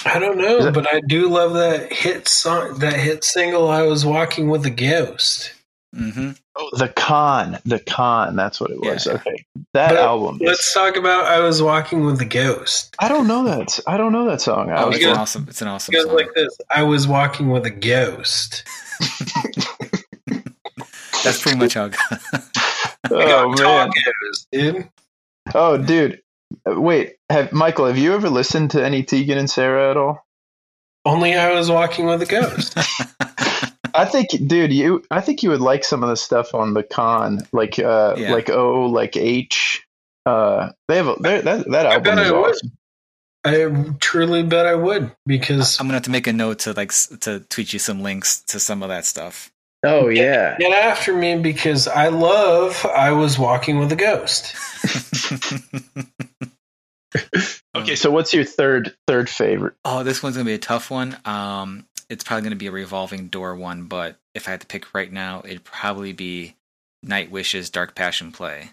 I 0.05 0.19
don't 0.19 0.37
know, 0.37 0.67
it- 0.67 0.73
but 0.73 0.91
I 0.93 1.01
do 1.07 1.27
love 1.29 1.53
that 1.53 1.91
hit 1.91 2.27
song, 2.27 2.79
that 2.79 2.93
hit 2.93 3.23
single. 3.23 3.69
I 3.69 3.81
was 3.83 4.05
walking 4.05 4.49
with 4.49 4.65
a 4.65 4.69
ghost. 4.69 5.53
Mm-hmm. 5.95 6.31
Oh, 6.55 6.69
the 6.77 6.89
con. 6.89 7.57
The 7.65 7.79
con. 7.79 8.35
That's 8.35 8.61
what 8.61 8.69
it 8.71 8.79
was. 8.79 9.05
Yeah. 9.07 9.13
Okay, 9.13 9.43
that 9.73 9.89
But 9.89 9.97
album. 9.97 10.37
Let's 10.41 10.67
is- 10.67 10.73
talk 10.73 10.95
about 10.97 11.25
I 11.25 11.39
was 11.39 11.61
walking 11.63 12.05
with 12.05 12.21
a 12.21 12.25
ghost. 12.25 12.95
I 12.99 13.09
don't 13.09 13.27
know 13.27 13.43
that. 13.45 13.79
I 13.87 13.97
don't 13.97 14.11
know 14.13 14.25
that 14.25 14.39
song. 14.41 14.69
I 14.71 14.83
Oh, 14.83 14.87
was 14.87 14.97
it's 14.97 15.05
goes- 15.05 15.15
an 15.15 15.19
awesome. 15.21 15.45
It's 15.49 15.61
an 15.63 15.67
awesome 15.67 15.93
It 15.93 15.97
goes 15.97 16.05
song. 16.05 16.15
like 16.15 16.33
this: 16.35 16.55
I 16.69 16.83
was 16.83 17.07
walking 17.07 17.49
with 17.49 17.65
a 17.65 17.71
ghost. 17.71 18.63
That's 21.23 21.41
pretty 21.41 21.57
much 21.57 21.73
how. 21.73 21.85
It 21.85 21.93
goes. 23.09 23.11
oh 23.11 23.49
man. 23.57 23.89
ghost, 24.21 24.47
dude. 24.51 24.89
Oh, 25.55 25.77
dude. 25.77 26.21
Uh, 26.69 26.79
Wait, 26.79 27.15
have 27.29 27.51
Michael? 27.51 27.85
Have 27.87 27.97
you 27.97 28.13
ever 28.13 28.29
listened 28.29 28.71
to 28.71 28.83
any 28.83 29.03
Tegan 29.03 29.37
and 29.37 29.49
Sara 29.49 29.91
at 29.91 29.97
all? 29.97 30.25
Only 31.05 31.33
I 31.35 31.51
was 31.53 31.69
walking 31.71 32.05
with 32.05 32.21
a 32.21 32.25
ghost. 32.25 32.77
I 33.95 34.05
think, 34.05 34.29
dude, 34.47 34.71
you. 34.73 35.03
I 35.09 35.21
think 35.21 35.41
you 35.43 35.49
would 35.49 35.61
like 35.61 35.83
some 35.83 36.03
of 36.03 36.09
the 36.09 36.15
stuff 36.17 36.53
on 36.53 36.73
the 36.73 36.83
con, 36.83 37.39
like, 37.51 37.79
uh, 37.79 38.15
Yeah. 38.17 38.31
like 38.33 38.49
O, 38.49 38.85
like 38.85 39.17
H. 39.17 39.85
Uh, 40.25 40.71
they 40.87 40.97
have 40.97 41.07
a, 41.07 41.15
they're- 41.19 41.41
that 41.41 41.69
that 41.71 41.85
I 41.85 41.93
album 41.95 42.15
bet 42.15 42.25
is 42.25 42.31
I 42.31 42.35
would. 42.35 42.49
awesome. 42.51 42.71
I 43.45 43.85
truly 44.01 44.43
bet 44.43 44.65
I 44.65 44.75
would 44.75 45.15
because 45.25 45.79
I'm 45.79 45.87
gonna 45.87 45.95
have 45.95 46.03
to 46.03 46.11
make 46.11 46.27
a 46.27 46.33
note 46.33 46.59
to 46.59 46.73
like 46.73 46.91
to 47.21 47.39
tweet 47.49 47.71
you 47.71 47.79
some 47.79 48.03
links 48.03 48.41
to 48.47 48.59
some 48.59 48.83
of 48.83 48.89
that 48.89 49.05
stuff. 49.05 49.49
Oh 49.83 50.09
yeah. 50.09 50.57
get 50.57 50.71
after 50.71 51.15
me 51.15 51.37
because 51.37 51.87
I 51.87 52.09
love 52.09 52.85
I 52.85 53.11
was 53.13 53.39
walking 53.39 53.79
with 53.79 53.91
a 53.91 53.95
ghost. 53.95 54.55
Okay, 57.75 57.95
so 57.95 58.11
what's 58.11 58.33
your 58.33 58.43
third 58.43 58.95
third 59.07 59.29
favorite? 59.29 59.75
Oh, 59.85 60.03
this 60.03 60.21
one's 60.21 60.35
gonna 60.35 60.45
be 60.45 60.53
a 60.53 60.57
tough 60.59 60.89
one. 60.91 61.17
Um, 61.25 61.85
it's 62.09 62.23
probably 62.23 62.43
gonna 62.43 62.55
be 62.55 62.67
a 62.67 62.71
revolving 62.71 63.27
door 63.27 63.55
one, 63.55 63.83
but 63.85 64.17
if 64.33 64.47
I 64.47 64.51
had 64.51 64.61
to 64.61 64.67
pick 64.67 64.93
right 64.93 65.11
now, 65.11 65.41
it'd 65.45 65.63
probably 65.63 66.11
be 66.11 66.55
Nightwish's 67.03 67.69
Dark 67.69 67.95
Passion 67.95 68.31
Play. 68.31 68.71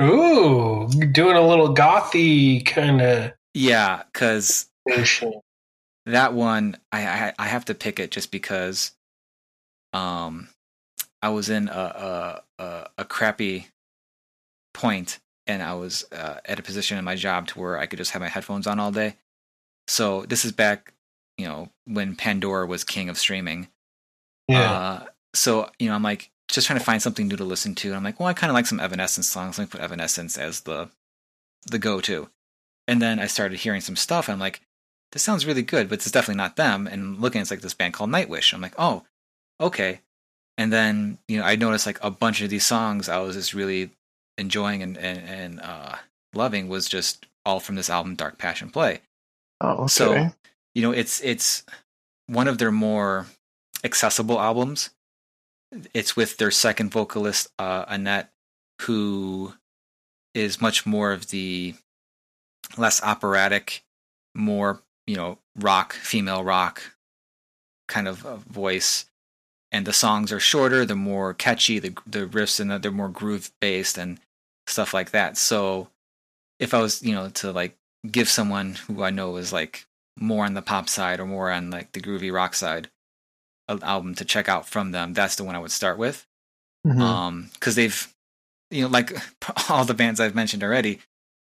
Ooh, 0.00 0.88
doing 1.12 1.36
a 1.36 1.46
little 1.46 1.74
gothy 1.74 2.64
kind 2.64 3.00
of 3.00 3.32
Yeah, 3.54 4.02
because 4.12 4.70
that 6.06 6.32
one 6.32 6.76
I, 6.92 7.06
I 7.06 7.32
I 7.38 7.46
have 7.48 7.64
to 7.66 7.74
pick 7.74 7.98
it 7.98 8.10
just 8.10 8.30
because 8.30 8.92
um 9.92 10.48
I 11.22 11.30
was 11.30 11.48
in 11.50 11.68
a 11.68 12.42
a 12.58 12.62
a, 12.62 12.86
a 12.98 13.04
crappy 13.04 13.68
point 14.74 15.18
and 15.46 15.62
I 15.62 15.74
was 15.74 16.04
uh, 16.12 16.40
at 16.44 16.58
a 16.58 16.62
position 16.62 16.98
in 16.98 17.04
my 17.04 17.16
job 17.16 17.48
to 17.48 17.58
where 17.58 17.78
I 17.78 17.86
could 17.86 17.98
just 17.98 18.12
have 18.12 18.20
my 18.20 18.28
headphones 18.28 18.66
on 18.66 18.78
all 18.78 18.92
day. 18.92 19.16
So 19.88 20.26
this 20.26 20.44
is 20.44 20.52
back, 20.52 20.92
you 21.38 21.48
know, 21.48 21.70
when 21.86 22.14
Pandora 22.14 22.66
was 22.66 22.84
king 22.84 23.08
of 23.08 23.18
streaming. 23.18 23.68
Yeah. 24.46 24.72
Uh, 24.72 25.06
so 25.34 25.70
you 25.78 25.88
know, 25.88 25.94
I'm 25.94 26.02
like 26.02 26.30
just 26.48 26.66
trying 26.66 26.78
to 26.78 26.84
find 26.84 27.02
something 27.02 27.28
new 27.28 27.36
to 27.36 27.44
listen 27.44 27.74
to. 27.76 27.88
And 27.88 27.96
I'm 27.96 28.04
like, 28.04 28.20
well, 28.20 28.28
I 28.28 28.34
kind 28.34 28.50
of 28.50 28.54
like 28.54 28.66
some 28.66 28.80
Evanescence 28.80 29.28
songs. 29.28 29.58
Let 29.58 29.64
me 29.64 29.70
put 29.70 29.80
Evanescence 29.80 30.38
as 30.38 30.60
the 30.60 30.90
the 31.66 31.78
go 31.78 32.00
to. 32.02 32.28
And 32.86 33.02
then 33.02 33.18
I 33.18 33.26
started 33.26 33.58
hearing 33.58 33.80
some 33.80 33.96
stuff. 33.96 34.28
And 34.28 34.34
I'm 34.34 34.40
like, 34.40 34.62
this 35.12 35.22
sounds 35.22 35.46
really 35.46 35.62
good, 35.62 35.88
but 35.88 35.96
it's 35.96 36.10
definitely 36.10 36.38
not 36.38 36.56
them. 36.56 36.86
And 36.86 37.20
looking, 37.20 37.40
it's 37.40 37.50
like 37.50 37.60
this 37.60 37.74
band 37.74 37.94
called 37.94 38.10
Nightwish. 38.10 38.52
I'm 38.52 38.60
like, 38.60 38.74
oh, 38.78 39.04
okay. 39.60 40.00
And 40.56 40.72
then 40.72 41.18
you 41.28 41.38
know, 41.38 41.44
I 41.44 41.56
noticed 41.56 41.86
like 41.86 42.02
a 42.02 42.10
bunch 42.10 42.40
of 42.40 42.50
these 42.50 42.66
songs 42.66 43.08
I 43.08 43.18
was 43.18 43.36
just 43.36 43.54
really 43.54 43.90
enjoying 44.36 44.82
and 44.82 44.96
and, 44.96 45.28
and 45.28 45.60
uh, 45.60 45.96
loving 46.34 46.68
was 46.68 46.88
just 46.88 47.26
all 47.44 47.60
from 47.60 47.76
this 47.76 47.90
album, 47.90 48.14
Dark 48.14 48.38
Passion 48.38 48.70
Play 48.70 49.00
Oh, 49.60 49.70
okay. 49.70 49.86
So, 49.88 50.30
you 50.74 50.82
know 50.82 50.92
it's 50.92 51.20
it's 51.22 51.64
one 52.26 52.46
of 52.46 52.58
their 52.58 52.70
more 52.70 53.26
accessible 53.82 54.38
albums 54.38 54.90
it's 55.92 56.14
with 56.14 56.36
their 56.36 56.50
second 56.50 56.90
vocalist 56.90 57.48
uh 57.58 57.84
Anette 57.88 58.30
who 58.82 59.54
is 60.34 60.60
much 60.60 60.86
more 60.86 61.12
of 61.12 61.30
the 61.30 61.74
less 62.76 63.02
operatic 63.02 63.82
more 64.34 64.80
you 65.06 65.16
know 65.16 65.38
rock 65.58 65.94
female 65.94 66.44
rock 66.44 66.82
kind 67.88 68.06
of 68.06 68.24
uh, 68.24 68.36
voice 68.36 69.06
and 69.72 69.86
the 69.86 69.92
songs 69.92 70.32
are 70.32 70.40
shorter 70.40 70.84
they're 70.84 70.96
more 70.96 71.34
catchy 71.34 71.78
the 71.78 71.94
the 72.06 72.26
riffs 72.26 72.58
and 72.60 72.70
they're 72.82 72.90
more 72.90 73.08
groove 73.08 73.50
based 73.60 73.98
and 73.98 74.18
stuff 74.66 74.92
like 74.94 75.10
that 75.10 75.36
so 75.36 75.88
if 76.58 76.74
i 76.74 76.80
was 76.80 77.02
you 77.02 77.14
know 77.14 77.28
to 77.30 77.52
like 77.52 77.76
give 78.10 78.28
someone 78.28 78.74
who 78.86 79.02
i 79.02 79.10
know 79.10 79.36
is 79.36 79.52
like 79.52 79.86
more 80.18 80.44
on 80.44 80.54
the 80.54 80.62
pop 80.62 80.88
side 80.88 81.20
or 81.20 81.26
more 81.26 81.50
on 81.50 81.70
like 81.70 81.92
the 81.92 82.00
groovy 82.00 82.32
rock 82.32 82.54
side 82.54 82.88
an 83.68 83.82
album 83.82 84.14
to 84.14 84.24
check 84.24 84.48
out 84.48 84.66
from 84.68 84.90
them 84.92 85.12
that's 85.14 85.36
the 85.36 85.44
one 85.44 85.54
i 85.54 85.58
would 85.58 85.70
start 85.70 85.98
with 85.98 86.26
Mhm. 86.86 87.00
um 87.00 87.50
because 87.54 87.74
they've 87.74 88.14
you 88.70 88.82
know 88.82 88.88
like 88.88 89.12
all 89.70 89.84
the 89.84 89.94
bands 89.94 90.20
i've 90.20 90.34
mentioned 90.34 90.62
already 90.62 91.00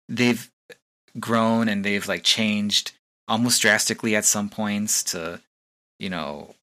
they've 0.10 0.50
grown 1.20 1.68
and 1.70 1.84
they've 1.86 2.08
like 2.08 2.24
changed 2.24 2.94
almost 3.28 3.62
drastically 3.62 4.16
at 4.16 4.26
some 4.26 4.50
points 4.50 5.04
to 5.04 5.40
you 6.00 6.10
know 6.10 6.56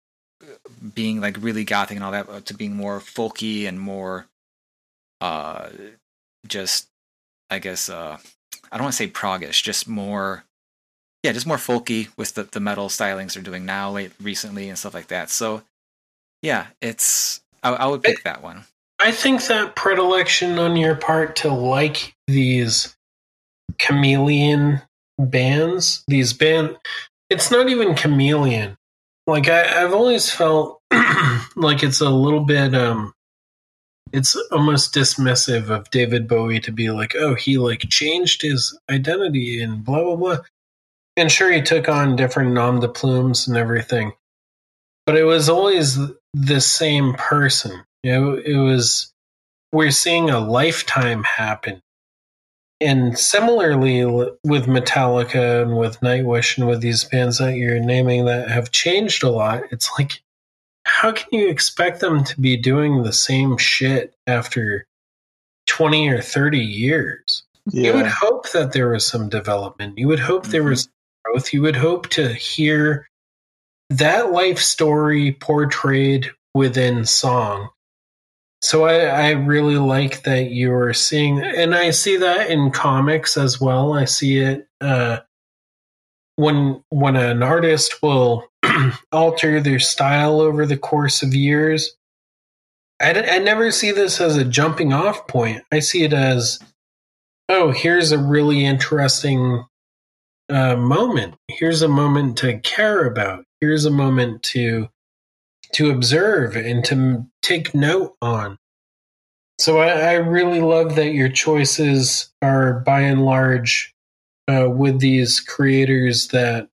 being 0.95 1.21
like 1.21 1.37
really 1.41 1.65
gothic 1.65 1.97
and 1.97 2.05
all 2.05 2.13
that 2.13 2.29
uh, 2.29 2.41
to 2.41 2.55
being 2.55 2.77
more 2.77 3.01
folky 3.01 3.67
and 3.67 3.81
more 3.81 4.27
uh 5.21 5.69
just 6.47 6.89
i 7.51 7.59
guess 7.59 7.89
uh 7.89 8.17
i 8.71 8.77
don't 8.77 8.85
want 8.85 8.93
to 8.93 8.97
say 8.97 9.09
proggish 9.09 9.63
just 9.63 9.89
more 9.89 10.45
yeah 11.25 11.33
just 11.33 11.47
more 11.47 11.57
folky 11.57 12.09
with 12.17 12.35
the, 12.35 12.45
the 12.45 12.61
metal 12.61 12.89
stylings 12.89 13.35
they're 13.35 13.43
doing 13.43 13.67
now 13.67 13.91
late 13.91 14.13
recently 14.23 14.69
and 14.69 14.79
stuff 14.79 14.95
like 14.95 15.09
that 15.09 15.29
so 15.29 15.63
yeah 16.43 16.69
it's 16.81 17.41
i, 17.65 17.71
I 17.71 17.87
would 17.87 18.03
pick 18.03 18.23
that 18.23 18.43
one 18.43 18.65
I 19.01 19.13
think 19.13 19.47
that 19.47 19.77
predilection 19.77 20.59
on 20.59 20.77
your 20.77 20.97
part 20.97 21.37
to 21.37 21.53
like 21.53 22.17
these 22.27 22.97
chameleon 23.79 24.83
bands, 25.19 26.05
these 26.09 26.33
band, 26.33 26.77
it's 27.31 27.51
not 27.51 27.69
even 27.69 27.95
chameleon. 27.95 28.77
Like 29.29 29.47
I, 29.47 29.85
I've 29.85 29.93
always 29.93 30.31
felt 30.31 30.81
like 31.55 31.83
it's 31.83 32.01
a 32.01 32.09
little 32.09 32.41
bit, 32.41 32.75
um, 32.75 33.13
it's 34.11 34.35
almost 34.51 34.95
dismissive 34.95 35.69
of 35.69 35.91
David 35.91 36.27
Bowie 36.27 36.61
to 36.61 36.73
be 36.73 36.91
like, 36.91 37.15
oh, 37.15 37.35
he 37.35 37.59
like 37.59 37.81
changed 37.91 38.41
his 38.41 38.77
identity 38.91 39.63
and 39.63 39.85
blah 39.85 40.03
blah 40.03 40.17
blah. 40.17 40.39
And 41.19 41.31
sure, 41.31 41.53
he 41.53 41.61
took 41.61 41.91
on 41.91 42.17
different 42.17 42.55
nom 42.55 42.81
de 42.81 42.89
plumes 42.89 43.47
and 43.47 43.57
everything, 43.59 44.13
but 45.05 45.15
it 45.15 45.25
was 45.25 45.51
always 45.51 45.99
the 46.33 46.61
same 46.63 47.13
person. 47.13 47.85
You 48.03 48.13
know, 48.13 48.35
it 48.35 48.57
was 48.57 49.13
we're 49.73 49.91
seeing 49.91 50.31
a 50.31 50.41
lifetime 50.41 51.23
happen. 51.25 51.83
And 52.81 53.19
similarly 53.19 54.05
with 54.05 54.67
Metallica 54.67 55.63
and 55.63 55.77
with 55.77 56.01
Nightwish 56.01 56.59
and 56.59 56.69
with 56.69 56.81
these 56.81 57.05
bands 57.05 57.39
that 57.39 57.57
you're 57.57 57.81
naming 57.81 58.27
that 58.27 58.49
have 58.49 58.71
changed 58.71 59.25
a 59.25 59.31
lot, 59.31 59.65
it's 59.73 59.91
like, 59.99 60.23
how 60.85 61.13
can 61.13 61.27
you 61.33 61.49
expect 61.49 62.01
them 62.01 62.23
to 62.25 62.41
be 62.41 62.57
doing 62.57 63.03
the 63.03 63.13
same 63.13 63.57
shit 63.57 64.15
after 64.27 64.87
20 65.67 66.09
or 66.09 66.23
30 66.23 66.59
years? 66.59 67.43
You 67.73 67.95
would 67.95 68.07
hope 68.07 68.51
that 68.53 68.73
there 68.73 68.89
was 68.89 69.07
some 69.07 69.29
development. 69.29 69.99
You 69.99 70.09
would 70.09 70.21
hope 70.21 70.47
there 70.47 70.63
mm-hmm. 70.63 70.71
was 70.71 70.89
growth. 71.25 71.53
You 71.53 71.63
would 71.63 71.77
hope 71.77 72.09
to 72.11 72.33
hear 72.33 73.09
that 73.91 74.33
life 74.33 74.59
story 74.59 75.33
portrayed 75.33 76.31
within 76.55 77.05
song. 77.05 77.69
So 78.61 78.87
I, 78.87 79.05
I 79.05 79.31
really 79.31 79.77
like 79.77 80.25
that 80.25 80.51
you're 80.51 80.93
seeing, 80.93 81.41
and 81.41 81.75
I 81.75 81.91
see 81.91 82.17
that 82.17 82.51
in 82.51 82.71
comics 82.71 83.37
as 83.37 83.61
well. 83.61 83.93
I 83.93 84.05
see 84.05 84.39
it 84.39 84.67
uh, 84.81 85.19
when 86.37 86.83
when 86.91 87.17
an 87.17 87.43
artist 87.43 88.03
will 88.03 88.49
alter 89.13 89.61
their 89.61 89.79
style 89.79 90.41
over 90.41 90.67
the 90.67 90.77
course 90.77 91.23
of 91.23 91.35
years. 91.35 91.97
I, 93.01 93.13
d- 93.13 93.29
I 93.29 93.39
never 93.39 93.71
see 93.71 93.93
this 93.93 94.21
as 94.21 94.37
a 94.37 94.45
jumping 94.45 94.93
off 94.93 95.29
point. 95.29 95.63
I 95.71 95.79
see 95.79 96.03
it 96.03 96.13
as, 96.13 96.59
oh, 97.49 97.71
here's 97.71 98.11
a 98.11 98.19
really 98.19 98.65
interesting 98.65 99.65
uh, 100.49 100.75
moment. 100.75 101.35
Here's 101.49 101.83
a 101.83 101.89
moment 101.89 102.39
to 102.39 102.59
care 102.59 103.07
about. 103.07 103.45
Here's 103.61 103.85
a 103.85 103.91
moment 103.91 104.43
to 104.45 104.89
to 105.73 105.91
observe 105.91 106.57
and 106.57 106.85
to 106.87 107.27
take 107.43 107.75
note 107.75 108.17
on. 108.23 108.59
So 109.61 109.79
I, 109.79 109.89
I 109.89 110.13
really 110.15 110.61
love 110.61 110.97
that 110.97 111.13
your 111.13 111.29
choices 111.29 112.31
are 112.43 112.81
by 112.81 113.01
and 113.01 113.25
large 113.25 113.95
uh, 114.49 114.69
with 114.71 115.01
these 115.01 115.41
creators 115.41 116.29
that 116.29 116.69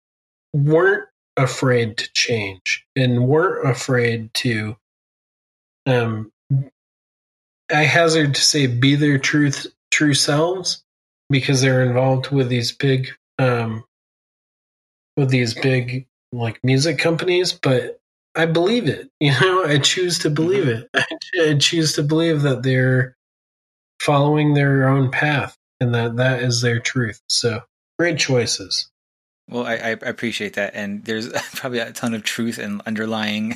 weren't 0.53 1.07
afraid 1.37 1.97
to 1.97 2.09
change 2.13 2.85
and 2.95 3.27
weren't 3.27 3.69
afraid 3.69 4.33
to 4.33 4.77
um 5.85 6.31
I 7.69 7.83
hazard 7.83 8.35
to 8.35 8.41
say 8.41 8.67
be 8.67 8.95
their 8.95 9.17
truth 9.17 9.67
true 9.91 10.13
selves 10.13 10.81
because 11.29 11.61
they're 11.61 11.83
involved 11.83 12.29
with 12.29 12.47
these 12.47 12.71
big 12.71 13.09
um 13.37 13.83
with 15.17 15.29
these 15.29 15.53
big 15.53 16.07
like 16.31 16.59
music 16.63 16.99
companies, 16.99 17.53
but 17.53 17.99
I 18.35 18.45
believe 18.45 18.87
it. 18.87 19.09
You 19.19 19.31
know, 19.39 19.63
I 19.65 19.77
choose 19.79 20.19
to 20.19 20.29
believe 20.29 20.67
it. 20.67 20.89
I, 20.93 21.05
I 21.41 21.57
choose 21.57 21.93
to 21.93 22.03
believe 22.03 22.41
that 22.41 22.63
they're 22.63 23.15
following 23.99 24.53
their 24.53 24.87
own 24.87 25.11
path 25.11 25.57
and 25.79 25.93
that 25.95 26.17
that 26.17 26.41
is 26.41 26.61
their 26.61 26.79
truth. 26.79 27.21
So 27.29 27.61
great 27.97 28.17
choices. 28.17 28.89
Well, 29.49 29.65
I, 29.65 29.73
I 29.73 29.89
appreciate 29.89 30.53
that, 30.55 30.73
and 30.73 31.05
there's 31.05 31.29
probably 31.55 31.79
a 31.79 31.91
ton 31.91 32.15
of 32.15 32.23
truth 32.23 32.57
and 32.57 32.81
underlying, 32.87 33.53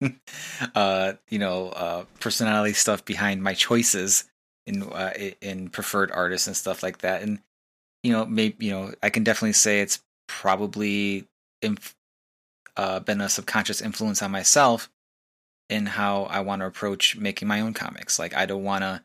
uh, 0.74 1.14
you 1.30 1.38
know, 1.38 1.70
uh, 1.70 2.04
personality 2.20 2.74
stuff 2.74 3.04
behind 3.06 3.42
my 3.42 3.54
choices 3.54 4.24
in 4.66 4.82
uh, 4.82 5.14
in 5.40 5.70
preferred 5.70 6.10
artists 6.10 6.46
and 6.46 6.54
stuff 6.54 6.82
like 6.82 6.98
that. 6.98 7.22
And 7.22 7.40
you 8.02 8.12
know, 8.12 8.26
maybe 8.26 8.66
you 8.66 8.72
know, 8.72 8.92
I 9.02 9.08
can 9.08 9.24
definitely 9.24 9.54
say 9.54 9.80
it's 9.80 10.00
probably 10.26 11.26
inf- 11.62 11.96
uh, 12.78 13.00
been 13.00 13.20
a 13.20 13.28
subconscious 13.28 13.82
influence 13.82 14.22
on 14.22 14.30
myself 14.30 14.88
in 15.68 15.84
how 15.84 16.24
I 16.24 16.40
want 16.40 16.60
to 16.62 16.66
approach 16.66 17.16
making 17.16 17.46
my 17.46 17.60
own 17.60 17.74
comics. 17.74 18.18
Like, 18.18 18.34
I 18.34 18.46
don't 18.46 18.64
want 18.64 18.82
to, 18.82 19.02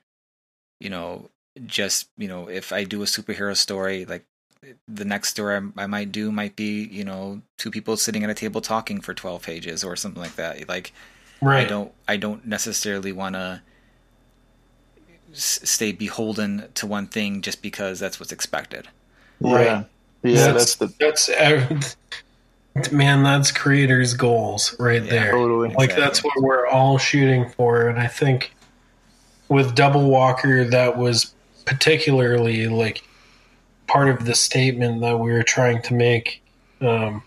you 0.79 0.89
know, 0.89 1.29
just 1.65 2.09
you 2.17 2.27
know, 2.29 2.47
if 2.47 2.71
I 2.71 2.85
do 2.85 3.01
a 3.01 3.05
superhero 3.05 3.55
story, 3.57 4.05
like 4.05 4.25
the 4.87 5.03
next 5.03 5.29
story 5.29 5.57
I, 5.57 5.83
I 5.83 5.87
might 5.87 6.11
do 6.11 6.31
might 6.31 6.55
be 6.55 6.83
you 6.85 7.03
know 7.03 7.41
two 7.57 7.69
people 7.69 7.97
sitting 7.97 8.23
at 8.23 8.29
a 8.29 8.33
table 8.33 8.61
talking 8.61 9.01
for 9.01 9.13
12 9.13 9.43
pages 9.43 9.83
or 9.83 9.97
something 9.97 10.21
like 10.21 10.37
that 10.37 10.69
like 10.69 10.93
right. 11.41 11.65
i 11.65 11.67
don't 11.67 11.91
i 12.07 12.15
don't 12.15 12.47
necessarily 12.47 13.11
want 13.11 13.35
to 13.35 13.61
s- 15.33 15.59
stay 15.69 15.91
beholden 15.91 16.69
to 16.75 16.87
one 16.87 17.07
thing 17.07 17.41
just 17.41 17.61
because 17.61 17.99
that's 17.99 18.21
what's 18.21 18.31
expected 18.31 18.87
Right. 19.43 19.85
Yeah, 20.23 20.51
that's, 20.53 20.75
the 20.75 20.93
that's 20.99 21.27
uh, 21.27 21.81
man. 22.91 23.23
That's 23.23 23.51
creators' 23.51 24.13
goals 24.13 24.75
right 24.79 25.03
Yeah. 25.03 25.09
there. 25.09 25.31
totally. 25.31 25.69
Like 25.69 25.91
Exactly. 25.91 26.01
that's 26.03 26.23
what 26.23 26.33
we're 26.41 26.67
all 26.67 26.97
shooting 26.97 27.49
for, 27.49 27.87
and 27.87 27.99
I 27.99 28.07
think 28.07 28.53
with 29.49 29.75
Double 29.75 30.09
Walker, 30.09 30.63
that 30.65 30.97
was 30.97 31.33
particularly 31.65 32.67
like 32.67 33.03
part 33.87 34.09
of 34.09 34.25
the 34.25 34.33
statement 34.35 35.01
that 35.01 35.19
we 35.19 35.31
were 35.31 35.43
trying 35.43 35.81
to 35.83 35.93
make. 35.93 36.41
Um, 36.81 37.23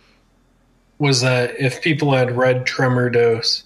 was 0.99 1.21
that 1.21 1.55
if 1.61 1.83
people 1.83 2.13
had 2.15 2.37
read 2.37 2.65
Tremor 2.67 3.11
Dose, 3.11 3.63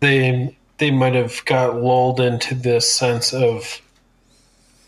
they 0.00 0.56
they 0.78 0.90
might 0.90 1.14
have 1.14 1.44
got 1.44 1.76
lulled 1.76 2.20
into 2.20 2.54
this 2.54 2.90
sense 2.90 3.32
of 3.34 3.80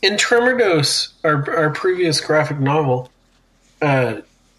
in 0.00 0.16
Tremor 0.16 0.56
Dose, 0.56 1.12
our 1.24 1.54
our 1.56 1.70
previous 1.70 2.20
graphic 2.20 2.58
novel, 2.60 3.10
uh, 3.82 4.16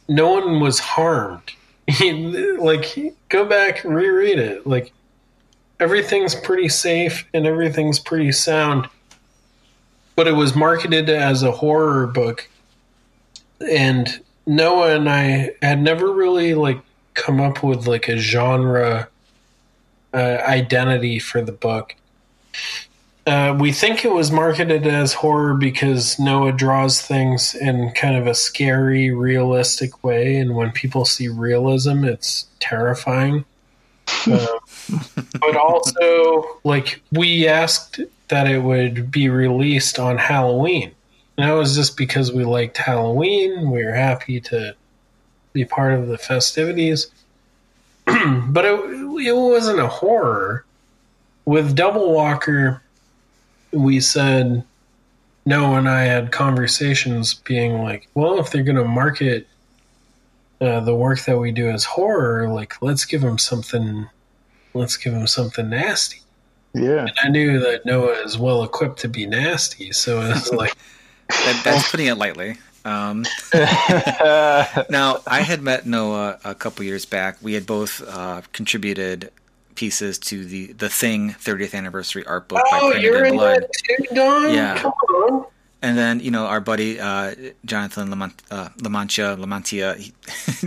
no 0.07 0.31
one 0.31 0.59
was 0.59 0.79
harmed. 0.79 1.51
like 2.59 2.97
go 3.29 3.45
back 3.45 3.83
and 3.83 3.95
reread 3.95 4.39
it. 4.39 4.65
Like 4.65 4.93
everything's 5.79 6.35
pretty 6.35 6.69
safe 6.69 7.27
and 7.33 7.45
everything's 7.45 7.99
pretty 7.99 8.31
sound. 8.31 8.87
But 10.15 10.27
it 10.27 10.33
was 10.33 10.55
marketed 10.55 11.09
as 11.09 11.41
a 11.41 11.51
horror 11.51 12.05
book, 12.05 12.47
and 13.67 14.21
Noah 14.45 14.95
and 14.95 15.09
I 15.09 15.51
had 15.61 15.81
never 15.81 16.13
really 16.13 16.53
like 16.53 16.79
come 17.15 17.41
up 17.41 17.63
with 17.63 17.87
like 17.87 18.07
a 18.07 18.17
genre 18.17 19.07
uh, 20.13 20.17
identity 20.45 21.17
for 21.17 21.41
the 21.41 21.51
book. 21.51 21.95
Uh, 23.25 23.55
we 23.57 23.71
think 23.71 24.03
it 24.03 24.11
was 24.11 24.31
marketed 24.31 24.85
as 24.85 25.13
horror 25.13 25.53
because 25.53 26.19
Noah 26.19 26.51
draws 26.51 27.01
things 27.01 27.55
in 27.55 27.91
kind 27.91 28.17
of 28.17 28.27
a 28.27 28.35
scary, 28.35 29.11
realistic 29.11 30.03
way, 30.03 30.35
and 30.37 30.55
when 30.55 30.71
people 30.71 31.05
see 31.05 31.29
realism, 31.29 32.03
it's 32.03 32.47
terrifying. 32.59 33.45
Uh, 34.29 34.45
but 35.39 35.55
also, 35.55 36.59
like, 36.65 37.01
we 37.13 37.47
asked 37.47 38.01
that 38.27 38.47
it 38.47 38.59
would 38.59 39.09
be 39.09 39.29
released 39.29 39.99
on 39.99 40.17
Halloween. 40.17 40.91
And 41.37 41.49
that 41.49 41.53
was 41.53 41.75
just 41.75 41.95
because 41.95 42.31
we 42.31 42.43
liked 42.43 42.77
Halloween. 42.77 43.71
We 43.71 43.85
were 43.85 43.93
happy 43.93 44.41
to 44.41 44.75
be 45.53 45.63
part 45.63 45.93
of 45.93 46.07
the 46.07 46.17
festivities. 46.17 47.07
but 48.05 48.65
it, 48.65 48.79
it 49.27 49.35
wasn't 49.35 49.79
a 49.79 49.87
horror. 49.87 50.65
With 51.45 51.75
Double 51.75 52.13
Walker, 52.13 52.82
we 53.73 53.99
said 53.99 54.63
no 55.45 55.75
and 55.75 55.89
i 55.89 56.03
had 56.03 56.31
conversations 56.31 57.33
being 57.33 57.81
like 57.81 58.07
well 58.13 58.39
if 58.39 58.51
they're 58.51 58.63
going 58.63 58.75
to 58.75 58.85
market 58.85 59.47
uh, 60.63 60.79
the 60.79 60.95
work 60.95 61.19
that 61.25 61.37
we 61.37 61.51
do 61.51 61.69
as 61.69 61.83
horror 61.83 62.47
like 62.47 62.81
let's 62.81 63.03
give 63.03 63.21
them 63.21 63.37
something 63.37 64.07
let's 64.73 64.97
give 64.97 65.13
them 65.13 65.27
something 65.27 65.69
nasty. 65.69 66.21
Yeah. 66.73 67.01
And 67.01 67.13
I 67.21 67.29
knew 67.29 67.59
that 67.59 67.85
noah 67.85 68.23
is 68.23 68.37
well 68.37 68.63
equipped 68.63 68.99
to 68.99 69.09
be 69.09 69.25
nasty 69.25 69.91
so 69.91 70.21
it 70.21 70.29
was 70.29 70.51
like 70.53 70.75
that, 71.27 71.61
that's 71.63 71.91
putting 71.91 72.07
it 72.07 72.17
lightly. 72.17 72.57
Um, 72.85 73.25
now 73.53 75.21
i 75.25 75.41
had 75.41 75.61
met 75.61 75.85
noah 75.85 76.39
a 76.43 76.55
couple 76.55 76.85
years 76.85 77.05
back. 77.05 77.37
We 77.41 77.53
had 77.53 77.65
both 77.65 78.01
uh, 78.07 78.41
contributed 78.51 79.31
pieces 79.75 80.17
to 80.19 80.45
the 80.45 80.73
the 80.73 80.89
thing 80.89 81.29
30th 81.31 81.73
anniversary 81.73 82.25
art 82.25 82.47
book 82.47 82.63
by 82.71 82.79
oh 82.81 82.91
Printed 82.91 83.03
you're 83.03 83.25
in 83.25 83.33
blood 83.33 83.61
that 83.61 83.71
too 84.07 84.15
don 84.15 84.53
Yeah. 84.53 84.79
come 84.79 84.91
on 84.91 85.45
And 85.81 85.97
then 85.97 86.19
you 86.21 86.31
know 86.31 86.45
our 86.45 86.61
buddy 86.61 86.97
uh, 86.99 87.35
Jonathan 87.65 88.09
Lamont, 88.09 88.41
uh, 88.49 88.69
Lamantia 88.79 89.35
Lamantia. 89.37 89.97
He, 89.97 90.13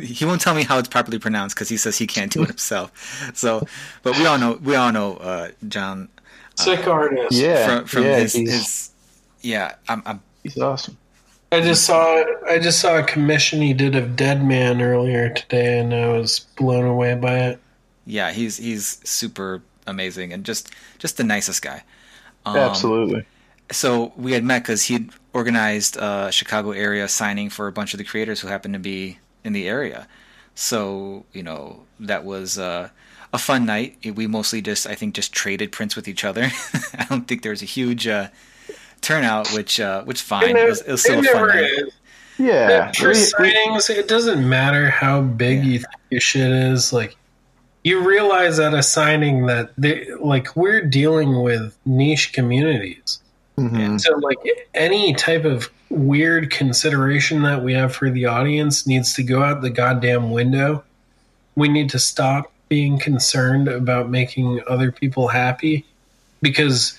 he 0.14 0.24
won't 0.26 0.42
tell 0.42 0.54
me 0.54 0.62
how 0.62 0.78
it's 0.78 0.88
properly 0.88 1.18
pronounced 1.18 1.56
because 1.56 1.70
he 1.70 1.78
says 1.78 1.96
he 1.96 2.06
can't 2.06 2.30
do 2.30 2.42
it 2.42 2.48
himself. 2.48 2.92
So, 3.34 3.66
but 4.02 4.18
we 4.18 4.26
all 4.26 4.38
know 4.38 4.58
we 4.62 4.74
all 4.76 4.92
know 4.92 5.16
uh, 5.16 5.48
John 5.68 6.08
Sick 6.56 6.86
artist. 6.86 7.32
Yeah, 7.32 7.66
from, 7.66 7.86
from 7.86 8.02
yeah, 8.04 8.16
his, 8.18 8.34
he's, 8.34 8.50
his 8.52 8.90
yeah 9.40 9.76
I'm, 9.88 10.02
I'm 10.04 10.20
he's 10.42 10.58
awesome. 10.58 10.98
I 11.50 11.60
just 11.62 11.86
saw 11.86 12.22
I 12.48 12.58
just 12.58 12.80
saw 12.80 12.98
a 12.98 13.02
commission 13.04 13.62
he 13.62 13.72
did 13.72 13.94
of 13.96 14.16
Dead 14.16 14.44
Man 14.44 14.82
earlier 14.82 15.30
today, 15.30 15.78
and 15.78 15.94
I 15.94 16.08
was 16.08 16.40
blown 16.56 16.84
away 16.84 17.14
by 17.14 17.38
it. 17.38 17.60
Yeah 18.06 18.30
he's 18.32 18.56
he's 18.56 19.00
super 19.08 19.62
amazing 19.86 20.32
and 20.32 20.44
just 20.44 20.70
just 20.98 21.16
the 21.16 21.24
nicest 21.24 21.62
guy 21.62 21.82
um, 22.44 22.56
Absolutely. 22.56 23.24
so 23.72 24.12
we 24.16 24.32
had 24.32 24.44
met 24.44 24.62
because 24.62 24.84
he'd 24.84 25.10
organized 25.32 25.96
a 25.96 26.30
Chicago 26.32 26.70
area 26.70 27.08
signing 27.08 27.50
for 27.50 27.66
a 27.66 27.72
bunch 27.72 27.92
of 27.92 27.98
the 27.98 28.04
creators 28.04 28.40
who 28.40 28.48
happened 28.48 28.74
to 28.74 28.80
be 28.80 29.18
in 29.44 29.52
the 29.52 29.68
area. 29.68 30.06
So 30.54 31.24
you 31.32 31.42
know 31.42 31.82
that 32.00 32.24
was 32.24 32.58
uh, 32.58 32.88
a 33.32 33.38
fun 33.38 33.66
night. 33.66 33.98
We 34.14 34.26
mostly 34.26 34.62
just 34.62 34.86
I 34.86 34.94
think 34.94 35.14
just 35.14 35.32
traded 35.32 35.72
prints 35.72 35.94
with 35.96 36.06
each 36.08 36.24
other. 36.24 36.44
I 36.98 37.04
don't 37.10 37.26
think 37.28 37.42
there 37.42 37.50
was 37.50 37.62
a 37.62 37.66
huge 37.66 38.06
uh, 38.06 38.28
turnout, 39.02 39.52
which 39.52 39.78
uh, 39.80 40.04
which 40.04 40.22
fine. 40.22 40.56
It 40.56 40.68
was, 40.68 40.80
it 40.82 40.92
was 40.92 41.02
still 41.02 41.18
it 41.18 41.26
a 41.26 41.32
fun 41.32 41.46
never 41.48 41.60
night. 41.60 41.70
is. 41.70 41.92
Yeah. 42.38 42.92
For 42.92 43.08
we- 43.08 43.14
we- 43.14 43.52
signings, 43.52 43.90
it 43.90 44.08
doesn't 44.08 44.48
matter 44.48 44.88
how 44.90 45.20
big 45.22 45.58
Yeah. 45.58 45.64
you 45.64 45.78
think 45.80 45.94
your 46.10 46.20
shit 46.20 46.50
is. 46.50 46.92
Like, 46.92 47.16
you 47.86 48.00
realize 48.00 48.58
at 48.58 48.74
a 48.74 48.82
signing 48.82 49.46
that 49.46 49.70
they 49.78 50.08
like 50.18 50.56
we're 50.56 50.82
dealing 50.82 51.40
with 51.42 51.78
niche 51.86 52.32
communities. 52.32 53.20
mhm. 53.56 54.00
So, 54.00 54.16
like, 54.16 54.38
any 54.74 55.14
type 55.14 55.44
of 55.44 55.70
weird 55.88 56.50
consideration 56.50 57.42
that 57.42 57.62
we 57.62 57.74
have 57.74 57.94
for 57.94 58.10
the 58.10 58.26
audience 58.26 58.88
needs 58.88 59.14
to 59.14 59.22
go 59.22 59.40
out 59.40 59.62
the 59.62 59.70
goddamn 59.70 60.32
window. 60.32 60.82
We 61.54 61.68
need 61.68 61.88
to 61.90 62.00
stop 62.00 62.52
being 62.68 62.98
concerned 62.98 63.68
about 63.68 64.10
making 64.10 64.60
other 64.66 64.90
people 64.90 65.28
happy 65.28 65.86
because 66.42 66.98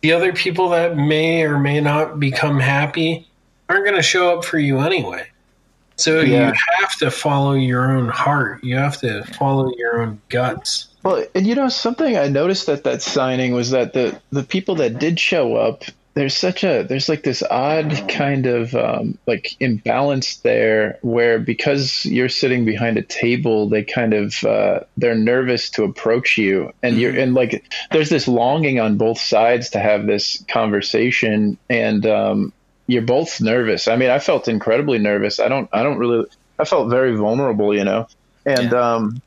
the 0.00 0.14
other 0.14 0.32
people 0.32 0.70
that 0.70 0.96
may 0.96 1.42
or 1.42 1.58
may 1.58 1.82
not 1.82 2.18
become 2.18 2.58
happy 2.58 3.28
aren't 3.68 3.84
going 3.84 3.96
to 3.96 4.02
show 4.02 4.38
up 4.38 4.42
for 4.42 4.58
you 4.58 4.78
anyway. 4.78 5.26
So 5.98 6.20
Yeah. 6.20 6.48
you 6.48 6.54
have 6.80 6.96
to 6.98 7.10
follow 7.10 7.54
your 7.54 7.90
own 7.90 8.08
heart. 8.08 8.62
You 8.62 8.76
have 8.76 9.00
to 9.00 9.24
follow 9.38 9.72
your 9.76 10.00
own 10.00 10.20
guts. 10.28 10.86
Well, 11.02 11.24
and 11.34 11.46
you 11.46 11.54
know 11.54 11.68
something 11.68 12.16
I 12.16 12.28
noticed 12.28 12.68
at 12.68 12.84
that 12.84 13.02
signing 13.02 13.52
was 13.52 13.70
that 13.70 13.92
the 13.92 14.18
the 14.30 14.42
people 14.42 14.76
that 14.76 14.98
did 14.98 15.18
show 15.18 15.56
up, 15.56 15.84
there's 16.14 16.36
such 16.36 16.64
a 16.64 16.82
there's 16.88 17.08
like 17.08 17.22
this 17.22 17.42
odd 17.50 18.08
kind 18.08 18.46
of 18.46 18.74
um, 18.74 19.18
like 19.26 19.56
imbalance 19.60 20.36
there, 20.38 20.98
where 21.02 21.38
because 21.38 22.04
you're 22.04 22.28
sitting 22.28 22.64
behind 22.64 22.96
a 22.98 23.02
table, 23.02 23.68
they 23.68 23.84
kind 23.84 24.12
of 24.14 24.42
uh, 24.44 24.80
they're 24.96 25.14
nervous 25.14 25.70
to 25.70 25.84
approach 25.84 26.36
you, 26.36 26.72
and 26.82 26.98
you're 26.98 27.16
and 27.16 27.34
like 27.34 27.64
there's 27.92 28.10
this 28.10 28.26
longing 28.28 28.78
on 28.80 28.96
both 28.96 29.18
sides 29.20 29.70
to 29.70 29.78
have 29.78 30.06
this 30.06 30.44
conversation, 30.48 31.56
and 31.70 32.04
um, 32.06 32.52
you're 32.88 33.02
both 33.02 33.40
nervous. 33.40 33.86
I 33.86 33.94
mean, 33.94 34.10
I 34.10 34.18
felt 34.18 34.48
incredibly 34.48 34.98
nervous. 34.98 35.38
I 35.38 35.48
don't 35.48 35.68
I 35.72 35.84
don't 35.84 35.98
really 35.98 36.26
I 36.58 36.64
felt 36.64 36.90
very 36.90 37.14
vulnerable, 37.14 37.72
you 37.72 37.84
know, 37.84 38.08
and 38.44 38.72
Yeah. 38.72 38.94
um 38.94 39.22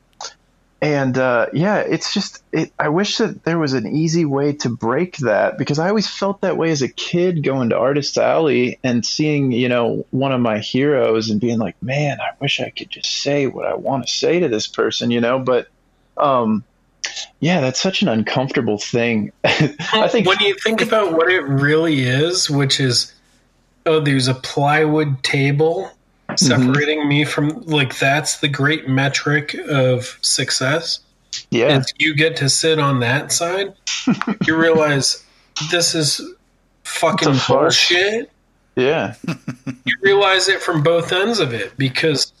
and 0.82 1.16
uh, 1.16 1.46
yeah, 1.52 1.76
it's 1.78 2.12
just 2.12 2.42
it, 2.52 2.72
I 2.76 2.88
wish 2.88 3.18
that 3.18 3.44
there 3.44 3.56
was 3.60 3.72
an 3.72 3.86
easy 3.86 4.24
way 4.24 4.54
to 4.54 4.68
break 4.68 5.16
that 5.18 5.56
because 5.56 5.78
I 5.78 5.88
always 5.88 6.08
felt 6.10 6.40
that 6.40 6.56
way 6.56 6.72
as 6.72 6.82
a 6.82 6.88
kid 6.88 7.44
going 7.44 7.68
to 7.68 7.78
Artist 7.78 8.18
Alley 8.18 8.80
and 8.82 9.06
seeing 9.06 9.52
you 9.52 9.68
know 9.68 10.04
one 10.10 10.32
of 10.32 10.40
my 10.40 10.58
heroes 10.58 11.30
and 11.30 11.40
being 11.40 11.60
like, 11.60 11.80
man, 11.80 12.20
I 12.20 12.30
wish 12.40 12.60
I 12.60 12.70
could 12.70 12.90
just 12.90 13.08
say 13.22 13.46
what 13.46 13.64
I 13.64 13.76
want 13.76 14.08
to 14.08 14.12
say 14.12 14.40
to 14.40 14.48
this 14.48 14.66
person, 14.66 15.12
you 15.12 15.20
know. 15.20 15.38
But 15.38 15.68
um, 16.16 16.64
yeah, 17.38 17.60
that's 17.60 17.80
such 17.80 18.02
an 18.02 18.08
uncomfortable 18.08 18.78
thing. 18.78 19.30
I 19.44 20.08
think 20.08 20.26
when 20.26 20.40
you 20.40 20.56
think 20.58 20.80
about 20.82 21.12
what 21.12 21.30
it 21.30 21.42
really 21.42 22.00
is, 22.00 22.50
which 22.50 22.80
is, 22.80 23.12
oh, 23.86 24.00
there's 24.00 24.28
a 24.28 24.34
plywood 24.34 25.22
table 25.22 25.90
mm-hmm. 26.28 26.36
separating 26.36 27.08
me 27.08 27.24
from, 27.24 27.62
like, 27.62 27.98
that's 27.98 28.38
the 28.40 28.48
great 28.48 28.88
metric 28.88 29.54
of 29.68 30.18
success. 30.22 31.00
yeah, 31.50 31.68
And 31.68 31.84
you 31.98 32.14
get 32.14 32.36
to 32.36 32.48
sit 32.48 32.78
on 32.78 33.00
that 33.00 33.32
side, 33.32 33.74
you 34.46 34.56
realize 34.56 35.24
this 35.70 35.94
is 35.94 36.20
fucking 36.84 37.30
It's 37.30 37.38
a 37.38 37.40
farce. 37.40 37.88
bullshit. 37.88 38.30
yeah, 38.76 39.14
You 39.84 39.94
realize 40.02 40.48
it 40.48 40.60
from 40.60 40.82
both 40.82 41.12
ends 41.12 41.38
of 41.38 41.52
it 41.52 41.76
because 41.76 42.32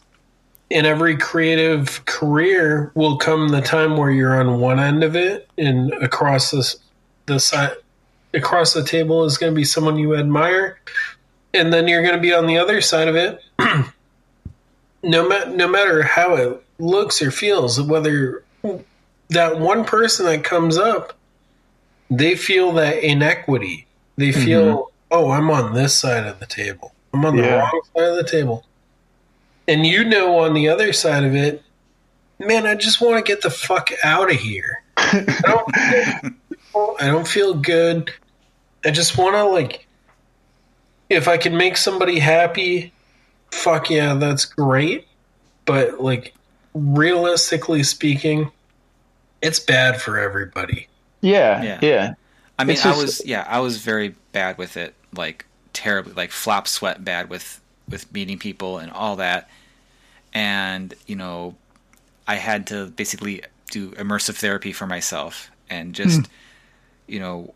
in 0.70 0.86
every 0.86 1.16
creative 1.16 2.02
career 2.06 2.90
will 2.94 3.18
come 3.18 3.48
the 3.48 3.60
time 3.60 3.96
where 3.98 4.10
you're 4.10 4.40
on 4.40 4.58
one 4.58 4.80
end 4.80 5.04
of 5.04 5.14
it 5.14 5.48
and 5.58 5.92
across 5.94 6.50
this 6.50 6.76
the 7.26 7.38
side 7.38 7.72
across 8.32 8.72
the 8.72 8.82
table 8.82 9.24
is 9.24 9.36
going 9.36 9.52
to 9.52 9.54
be 9.56 9.64
someone 9.64 9.98
you 9.98 10.16
admire 10.16 10.78
and 11.54 11.72
then 11.72 11.88
you're 11.88 12.02
going 12.02 12.14
to 12.14 12.20
be 12.20 12.32
on 12.32 12.46
the 12.46 12.58
other 12.58 12.80
side 12.80 13.08
of 13.08 13.16
it. 13.16 13.42
No 15.04 15.28
ma- 15.28 15.52
no 15.52 15.66
matter 15.66 16.04
how 16.04 16.36
it 16.36 16.62
looks 16.78 17.20
or 17.20 17.32
feels 17.32 17.82
whether 17.82 18.44
that 19.30 19.58
one 19.58 19.84
person 19.84 20.26
that 20.26 20.44
comes 20.44 20.78
up 20.78 21.14
they 22.08 22.36
feel 22.36 22.70
that 22.74 23.02
inequity. 23.02 23.86
They 24.16 24.28
mm-hmm. 24.28 24.44
feel 24.44 24.92
oh 25.10 25.30
i'm 25.32 25.50
on 25.50 25.74
this 25.74 25.98
side 25.98 26.24
of 26.28 26.38
the 26.38 26.46
table. 26.46 26.94
I'm 27.12 27.24
on 27.24 27.34
the 27.34 27.42
Yeah. 27.42 27.58
wrong 27.58 27.80
side 27.96 28.10
of 28.10 28.16
the 28.16 28.30
table. 28.30 28.64
And 29.66 29.84
you 29.84 30.04
know 30.04 30.38
on 30.38 30.54
the 30.54 30.68
other 30.68 30.92
side 30.92 31.24
of 31.24 31.34
it 31.34 31.64
man 32.38 32.66
i 32.66 32.74
just 32.74 33.00
want 33.00 33.24
to 33.24 33.28
get 33.28 33.42
the 33.42 33.50
fuck 33.50 33.90
out 34.04 34.30
of 34.30 34.36
here. 34.36 34.82
I 34.96 35.24
don't, 35.42 35.74
I 37.00 37.06
don't 37.06 37.26
feel 37.26 37.54
good. 37.54 38.12
I 38.84 38.90
just 38.90 39.18
want 39.18 39.34
to 39.34 39.44
like, 39.44 39.86
if 41.12 41.28
I 41.28 41.36
can 41.36 41.56
make 41.56 41.76
somebody 41.76 42.18
happy, 42.18 42.92
fuck 43.50 43.90
yeah, 43.90 44.14
that's 44.14 44.44
great. 44.44 45.06
But 45.64 46.00
like, 46.00 46.34
realistically 46.74 47.82
speaking, 47.82 48.50
it's 49.40 49.60
bad 49.60 50.00
for 50.00 50.18
everybody. 50.18 50.88
yeah, 51.20 51.62
Yeah. 51.62 51.78
yeah, 51.82 52.14
I 52.58 52.64
mean, 52.64 52.74
It's 52.74 52.86
I 52.86 52.96
was 52.96 53.24
yeah, 53.26 53.44
I 53.48 53.60
was 53.60 53.78
very 53.78 54.14
bad 54.32 54.58
with 54.58 54.76
it, 54.76 54.94
like 55.16 55.46
terribly, 55.72 56.12
like 56.14 56.30
flop 56.30 56.68
sweat 56.68 57.04
bad 57.04 57.28
with 57.28 57.60
with 57.88 58.12
meeting 58.12 58.38
people 58.38 58.78
and 58.78 58.90
all 58.90 59.16
that. 59.16 59.48
And 60.32 60.94
you 61.06 61.16
know, 61.16 61.56
I 62.26 62.36
had 62.36 62.68
to 62.68 62.86
basically 62.86 63.42
do 63.70 63.90
immersive 63.92 64.36
therapy 64.36 64.72
for 64.72 64.86
myself 64.86 65.50
and 65.68 65.94
just 65.94 66.20
hmm. 66.20 66.32
you 67.06 67.20
know, 67.20 67.54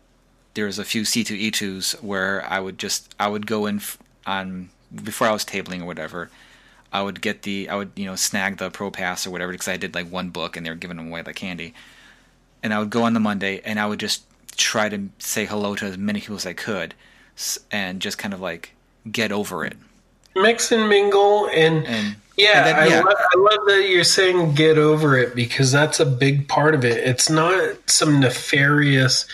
there's 0.57 0.79
a 0.79 0.83
few 0.83 1.03
C2E2s 1.03 2.01
where 2.03 2.43
I 2.49 2.59
would 2.59 2.77
just 2.79 3.13
I 3.19 3.27
would 3.27 3.45
go 3.45 3.67
in 3.67 3.77
f- 3.77 3.97
on 4.25 4.69
before 5.03 5.27
I 5.27 5.31
was 5.31 5.45
tabling 5.45 5.81
or 5.83 5.85
whatever. 5.85 6.29
I 6.91 7.01
would 7.03 7.21
get 7.21 7.43
the 7.43 7.69
I 7.69 7.75
would 7.75 7.91
you 7.95 8.05
know 8.05 8.15
snag 8.15 8.57
the 8.57 8.69
pro 8.71 8.89
pass 8.91 9.27
or 9.27 9.29
whatever 9.31 9.51
because 9.51 9.67
I 9.67 9.77
did 9.77 9.93
like 9.93 10.09
one 10.11 10.29
book 10.29 10.57
and 10.57 10.65
they 10.65 10.69
were 10.71 10.75
giving 10.75 10.97
them 10.97 11.09
away 11.09 11.21
like 11.21 11.35
candy 11.35 11.73
and 12.63 12.73
I 12.73 12.79
would 12.79 12.89
go 12.89 13.03
on 13.03 13.13
the 13.13 13.19
Monday 13.19 13.61
and 13.63 13.79
I 13.79 13.85
would 13.85 13.99
just 13.99 14.23
try 14.57 14.89
to 14.89 15.09
say 15.19 15.45
hello 15.45 15.75
to 15.75 15.85
as 15.85 15.97
many 15.97 16.19
people 16.21 16.37
as 16.37 16.45
I 16.47 16.53
could 16.53 16.95
and 17.71 17.99
just 18.01 18.17
kind 18.17 18.33
of 18.33 18.41
like 18.41 18.73
get 19.11 19.31
over 19.31 19.63
it. 19.63 19.77
Mix 20.35 20.71
and 20.71 20.87
mingle, 20.87 21.47
and, 21.47 21.85
And 21.87 22.15
yeah, 22.37 22.57
and 22.59 22.65
then- 22.67 22.75
I, 22.79 22.87
yeah. 22.87 23.01
Lo- 23.01 23.11
I 23.11 23.37
love 23.37 23.67
that 23.67 23.87
you're 23.89 24.03
saying 24.03 24.53
get 24.53 24.77
over 24.77 25.17
it 25.17 25.35
because 25.35 25.71
that's 25.71 25.99
a 25.99 26.05
big 26.05 26.47
part 26.47 26.75
of 26.75 26.85
it. 26.85 26.97
It's 26.97 27.27
not 27.29 27.77
some 27.89 28.19
nefarious, 28.19 29.25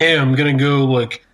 hey, 0.00 0.18
I'm 0.18 0.34
gonna 0.34 0.54
go 0.54 0.84
like 0.84 1.24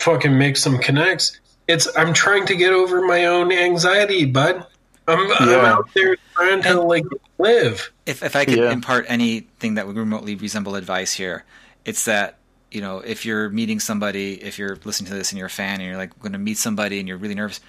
fucking 0.00 0.36
make 0.36 0.56
some 0.56 0.78
connects. 0.78 1.40
It's 1.66 1.88
I'm 1.96 2.12
trying 2.14 2.46
to 2.46 2.56
get 2.56 2.72
over 2.72 3.06
my 3.06 3.26
own 3.26 3.52
anxiety, 3.52 4.24
bud. 4.24 4.66
I'm, 5.06 5.30
I'm 5.32 5.64
out 5.64 5.88
there 5.94 6.16
trying 6.34 6.62
to 6.62 6.80
like 6.82 7.04
live. 7.38 7.90
if 8.06 8.22
if 8.22 8.36
I 8.36 8.44
could 8.44 8.58
Yeah. 8.58 8.70
impart 8.72 9.06
anything 9.08 9.74
that 9.74 9.86
would 9.86 9.96
remotely 9.96 10.34
resemble 10.34 10.74
advice 10.76 11.12
here, 11.14 11.44
it's 11.84 12.04
that 12.04 12.36
you 12.70 12.80
know 12.80 12.98
if 12.98 13.24
you're 13.24 13.48
meeting 13.50 13.80
somebody, 13.80 14.34
if 14.42 14.58
you're 14.58 14.76
listening 14.84 15.10
to 15.10 15.16
this 15.16 15.30
and 15.32 15.38
you're 15.38 15.46
a 15.46 15.50
fan 15.50 15.80
and 15.80 15.88
you're 15.88 15.96
like 15.96 16.18
going 16.20 16.32
to 16.32 16.38
meet 16.38 16.58
somebody 16.58 16.98
and 16.98 17.08
you're 17.08 17.16
really 17.16 17.34
nervous, 17.34 17.60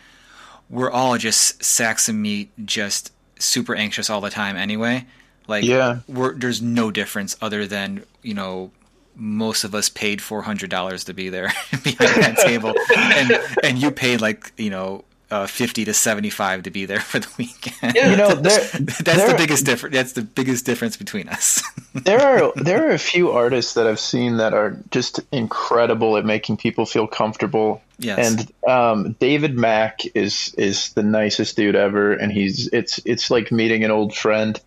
we're 0.69 0.91
all 0.91 1.17
just 1.17 1.63
sacks 1.63 2.09
of 2.09 2.15
meat, 2.15 2.51
just 2.65 3.11
super 3.39 3.73
anxious 3.75 4.09
all 4.09 4.21
the 4.21 4.29
time 4.29 4.55
anyway. 4.57 5.05
Like 5.47 5.63
Yeah. 5.63 5.99
we're, 6.07 6.35
there's 6.35 6.61
no 6.61 6.91
difference 6.91 7.35
other 7.41 7.65
than 7.67 8.03
you 8.21 8.33
know 8.33 8.71
most 9.19 9.63
of 9.63 9.75
us 9.75 9.89
paid 9.89 10.21
four 10.21 10.41
hundred 10.41 10.69
dollars 10.69 11.03
to 11.03 11.13
be 11.13 11.29
there 11.29 11.51
behind 11.83 12.23
that 12.23 12.37
table, 12.37 12.73
and 12.97 13.31
and 13.63 13.77
you 13.77 13.91
paid 13.91 14.21
like 14.21 14.51
you 14.57 14.69
know. 14.69 15.03
Uh, 15.31 15.45
fifty 15.45 15.85
to 15.85 15.93
seventy-five 15.93 16.63
to 16.63 16.71
be 16.71 16.85
there 16.85 16.99
for 17.01 17.19
the 17.19 17.27
weekend. 17.37 17.93
You 17.93 18.15
know, 18.15 18.33
there, 18.33 18.59
That's 18.79 19.03
there- 19.03 19.27
the 19.27 19.35
biggest 19.37 19.63
difference. 19.63 19.93
That's 19.95 20.13
the 20.13 20.23
biggest 20.23 20.65
difference 20.65 20.97
between 20.97 21.29
us. 21.29 21.61
there 21.93 22.19
are 22.19 22.51
there 22.55 22.87
are 22.87 22.93
a 22.93 22.97
few 22.97 23.29
artists 23.29 23.75
that 23.75 23.85
I've 23.85 23.99
seen 23.99 24.37
that 24.37 24.55
are 24.55 24.75
just 24.89 25.19
incredible 25.31 26.17
at 26.17 26.25
making 26.25 26.57
people 26.57 26.87
feel 26.87 27.05
comfortable. 27.05 27.83
Yes. 27.99 28.39
And 28.39 28.51
um, 28.67 29.11
David 29.19 29.55
Mack 29.55 29.99
is 30.15 30.51
is 30.57 30.93
the 30.93 31.03
nicest 31.03 31.55
dude 31.55 31.75
ever, 31.75 32.13
and 32.13 32.31
he's 32.31 32.67
it's 32.73 32.99
it's 33.05 33.29
like 33.29 33.51
meeting 33.51 33.83
an 33.83 33.91
old 33.91 34.15
friend. 34.15 34.59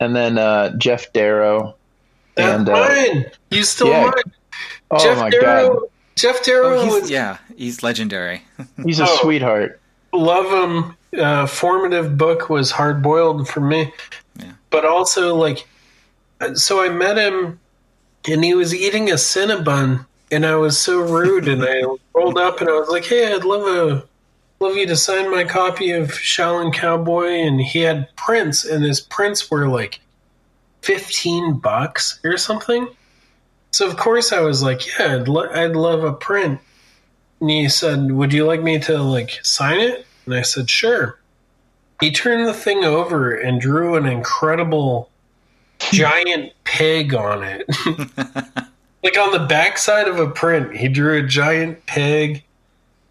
And 0.00 0.16
then 0.16 0.38
uh, 0.38 0.72
Geof 0.78 1.12
Darrow, 1.12 1.74
That's 2.36 2.58
and 2.58 2.68
uh, 2.68 2.72
mine. 2.72 3.26
You 3.50 3.62
still 3.64 3.88
yeah. 3.88 4.04
mine. 4.04 4.32
Oh 4.90 4.96
Geof 4.96 5.16
my 5.18 5.30
Darrow. 5.30 5.68
god, 5.80 5.82
Geof 6.16 6.42
Darrow 6.44 6.78
Oh, 6.78 6.84
he's, 6.84 7.02
was 7.02 7.10
yeah, 7.10 7.38
he's 7.56 7.82
legendary. 7.82 8.42
he's 8.84 9.00
a 9.00 9.04
Oh. 9.08 9.18
sweetheart. 9.22 9.80
love 10.12 10.46
him. 10.46 10.96
Uh, 11.18 11.46
formative 11.46 12.16
book 12.18 12.50
was 12.50 12.70
Hard 12.70 13.02
Boiled 13.02 13.48
for 13.48 13.60
me, 13.60 13.92
Yeah. 14.38 14.52
but 14.70 14.84
also 14.84 15.34
like, 15.34 15.66
so 16.54 16.82
I 16.82 16.88
met 16.90 17.16
him, 17.16 17.58
and 18.28 18.44
he 18.44 18.54
was 18.54 18.74
eating 18.74 19.10
a 19.10 19.14
Cinnabon, 19.14 20.04
and 20.30 20.44
I 20.44 20.56
was 20.56 20.78
so 20.78 20.98
rude, 21.00 21.48
and 21.48 21.64
I 21.64 21.82
rolled 22.14 22.38
up 22.38 22.60
and 22.60 22.68
I 22.68 22.72
was 22.72 22.88
like, 22.88 23.04
"Hey, 23.06 23.32
I'd 23.32 23.44
love 23.44 23.62
a 23.66 24.04
love 24.60 24.76
you 24.76 24.86
to 24.86 24.96
sign 24.96 25.30
my 25.30 25.44
copy 25.44 25.90
of 25.92 26.08
Shaolin 26.12 26.72
Cowboy," 26.74 27.28
and 27.28 27.60
he 27.60 27.80
had 27.80 28.14
prints, 28.16 28.64
and 28.64 28.84
his 28.84 29.00
prints 29.00 29.50
were 29.50 29.68
like 29.68 30.00
fifteen 30.86 31.54
bucks 31.54 32.20
or 32.24 32.36
something. 32.36 32.88
So 33.72 33.86
of 33.86 33.96
course 33.96 34.32
I 34.32 34.40
was 34.40 34.62
like, 34.62 34.86
"Yeah, 34.86 35.16
I'd, 35.16 35.28
lo- 35.28 35.50
I'd 35.52 35.76
love 35.76 36.04
a 36.04 36.12
print." 36.12 36.60
And 37.40 37.50
he 37.50 37.68
said, 37.68 38.12
"Would 38.12 38.32
you 38.32 38.46
like 38.46 38.62
me 38.62 38.78
to 38.80 39.02
like 39.02 39.44
sign 39.44 39.80
it?" 39.80 40.06
And 40.24 40.34
I 40.34 40.42
said, 40.42 40.70
"Sure." 40.70 41.18
He 42.00 42.10
turned 42.10 42.46
the 42.46 42.54
thing 42.54 42.84
over 42.84 43.34
and 43.34 43.60
drew 43.60 43.96
an 43.96 44.06
incredible 44.06 45.10
giant 45.78 46.52
pig 46.64 47.14
on 47.14 47.42
it. 47.42 47.66
like 49.02 49.18
on 49.18 49.32
the 49.32 49.46
backside 49.48 50.06
of 50.06 50.20
a 50.20 50.28
print, 50.28 50.76
he 50.76 50.88
drew 50.88 51.18
a 51.18 51.26
giant 51.26 51.86
pig 51.86 52.44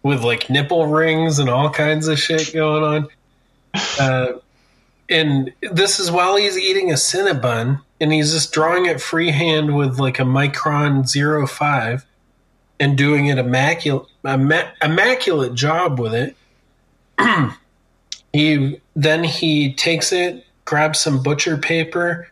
with 0.02 0.22
like 0.22 0.48
nipple 0.48 0.86
rings 0.86 1.40
and 1.40 1.50
all 1.50 1.68
kinds 1.68 2.06
of 2.06 2.18
shit 2.18 2.52
going 2.54 2.84
on. 2.84 3.08
Uh, 3.98 4.38
and 5.08 5.52
this 5.60 5.98
is 5.98 6.10
while 6.10 6.36
he's 6.36 6.58
eating 6.58 6.90
a 6.90 6.94
Cinnabon, 6.94 7.80
and 8.00 8.12
he's 8.12 8.32
just 8.32 8.52
drawing 8.52 8.86
it 8.86 9.00
freehand 9.00 9.76
with 9.76 9.98
like 9.98 10.18
a 10.18 10.22
Micron 10.22 11.48
05 11.48 12.04
and 12.78 12.98
doing 12.98 13.26
it 13.26 13.38
immaculate, 13.38 14.06
imma- 14.24 14.72
immaculate 14.82 15.54
job 15.54 15.98
with 15.98 16.14
it. 16.14 16.36
he 18.32 18.80
then 18.94 19.24
he 19.24 19.72
takes 19.74 20.12
it, 20.12 20.44
grabs 20.64 21.00
some 21.00 21.22
butcher 21.22 21.56
paper, 21.56 22.28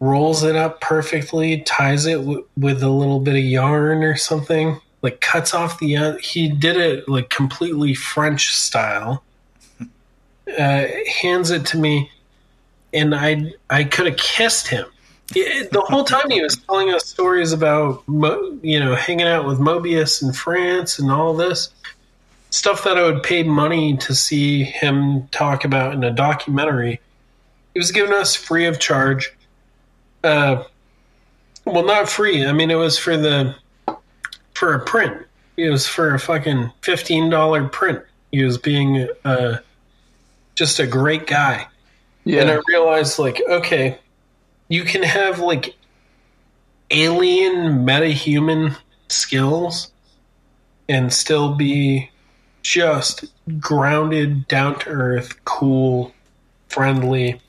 rolls 0.00 0.42
it 0.42 0.56
up 0.56 0.80
perfectly, 0.80 1.60
ties 1.62 2.06
it 2.06 2.18
w- 2.18 2.46
with 2.56 2.82
a 2.82 2.88
little 2.88 3.20
bit 3.20 3.36
of 3.36 3.44
yarn 3.44 4.02
or 4.02 4.16
something, 4.16 4.80
like 5.02 5.20
cuts 5.20 5.54
off 5.54 5.78
the 5.78 5.94
end. 5.94 6.20
He 6.20 6.48
did 6.48 6.76
it 6.76 7.08
like 7.08 7.30
completely 7.30 7.94
French 7.94 8.54
style. 8.54 9.22
Uh, 10.58 10.86
hands 11.22 11.50
it 11.50 11.66
to 11.66 11.78
me, 11.78 12.10
and 12.92 13.14
I 13.14 13.52
I 13.68 13.84
could 13.84 14.06
have 14.06 14.16
kissed 14.16 14.68
him. 14.68 14.86
The 15.32 15.84
whole 15.88 16.04
time 16.04 16.28
he 16.28 16.42
was 16.42 16.56
telling 16.56 16.90
us 16.90 17.06
stories 17.06 17.52
about 17.52 18.02
you 18.08 18.80
know 18.80 18.94
hanging 18.94 19.26
out 19.26 19.46
with 19.46 19.58
Moebius 19.58 20.22
in 20.22 20.32
France 20.32 20.98
and 20.98 21.10
all 21.10 21.34
this 21.34 21.70
stuff 22.50 22.84
that 22.84 22.98
I 22.98 23.02
would 23.02 23.22
pay 23.22 23.42
money 23.42 23.96
to 23.98 24.14
see 24.14 24.64
him 24.64 25.28
talk 25.28 25.64
about 25.64 25.94
in 25.94 26.04
a 26.04 26.10
documentary. 26.10 27.00
He 27.74 27.78
was 27.78 27.92
giving 27.92 28.12
us 28.12 28.34
free 28.34 28.66
of 28.66 28.80
charge. 28.80 29.32
Uh, 30.24 30.64
well, 31.64 31.84
not 31.84 32.08
free. 32.08 32.44
I 32.44 32.52
mean, 32.52 32.70
it 32.70 32.74
was 32.74 32.98
for 32.98 33.16
the 33.16 33.54
for 34.54 34.74
a 34.74 34.84
print. 34.84 35.26
It 35.56 35.70
was 35.70 35.86
for 35.86 36.14
a 36.14 36.18
fucking 36.18 36.72
fifteen 36.82 37.30
dollar 37.30 37.68
print. 37.68 38.02
He 38.32 38.42
was 38.42 38.58
being 38.58 39.08
uh, 39.24 39.58
just 40.60 40.78
a 40.78 40.86
great 40.86 41.26
guy. 41.26 41.66
Yeah, 42.24 42.42
And 42.42 42.50
I 42.50 42.60
realized, 42.68 43.18
like, 43.18 43.40
okay, 43.48 43.98
you 44.68 44.84
can 44.84 45.02
have 45.02 45.38
like 45.38 45.74
alien 46.90 47.86
metahuman 47.86 48.76
skills 49.08 49.90
and 50.86 51.10
still 51.10 51.54
be 51.54 52.10
just 52.60 53.24
grounded, 53.58 54.48
down 54.48 54.78
to 54.80 54.90
earth, 54.90 55.42
cool, 55.46 56.12
friendly. 56.68 57.40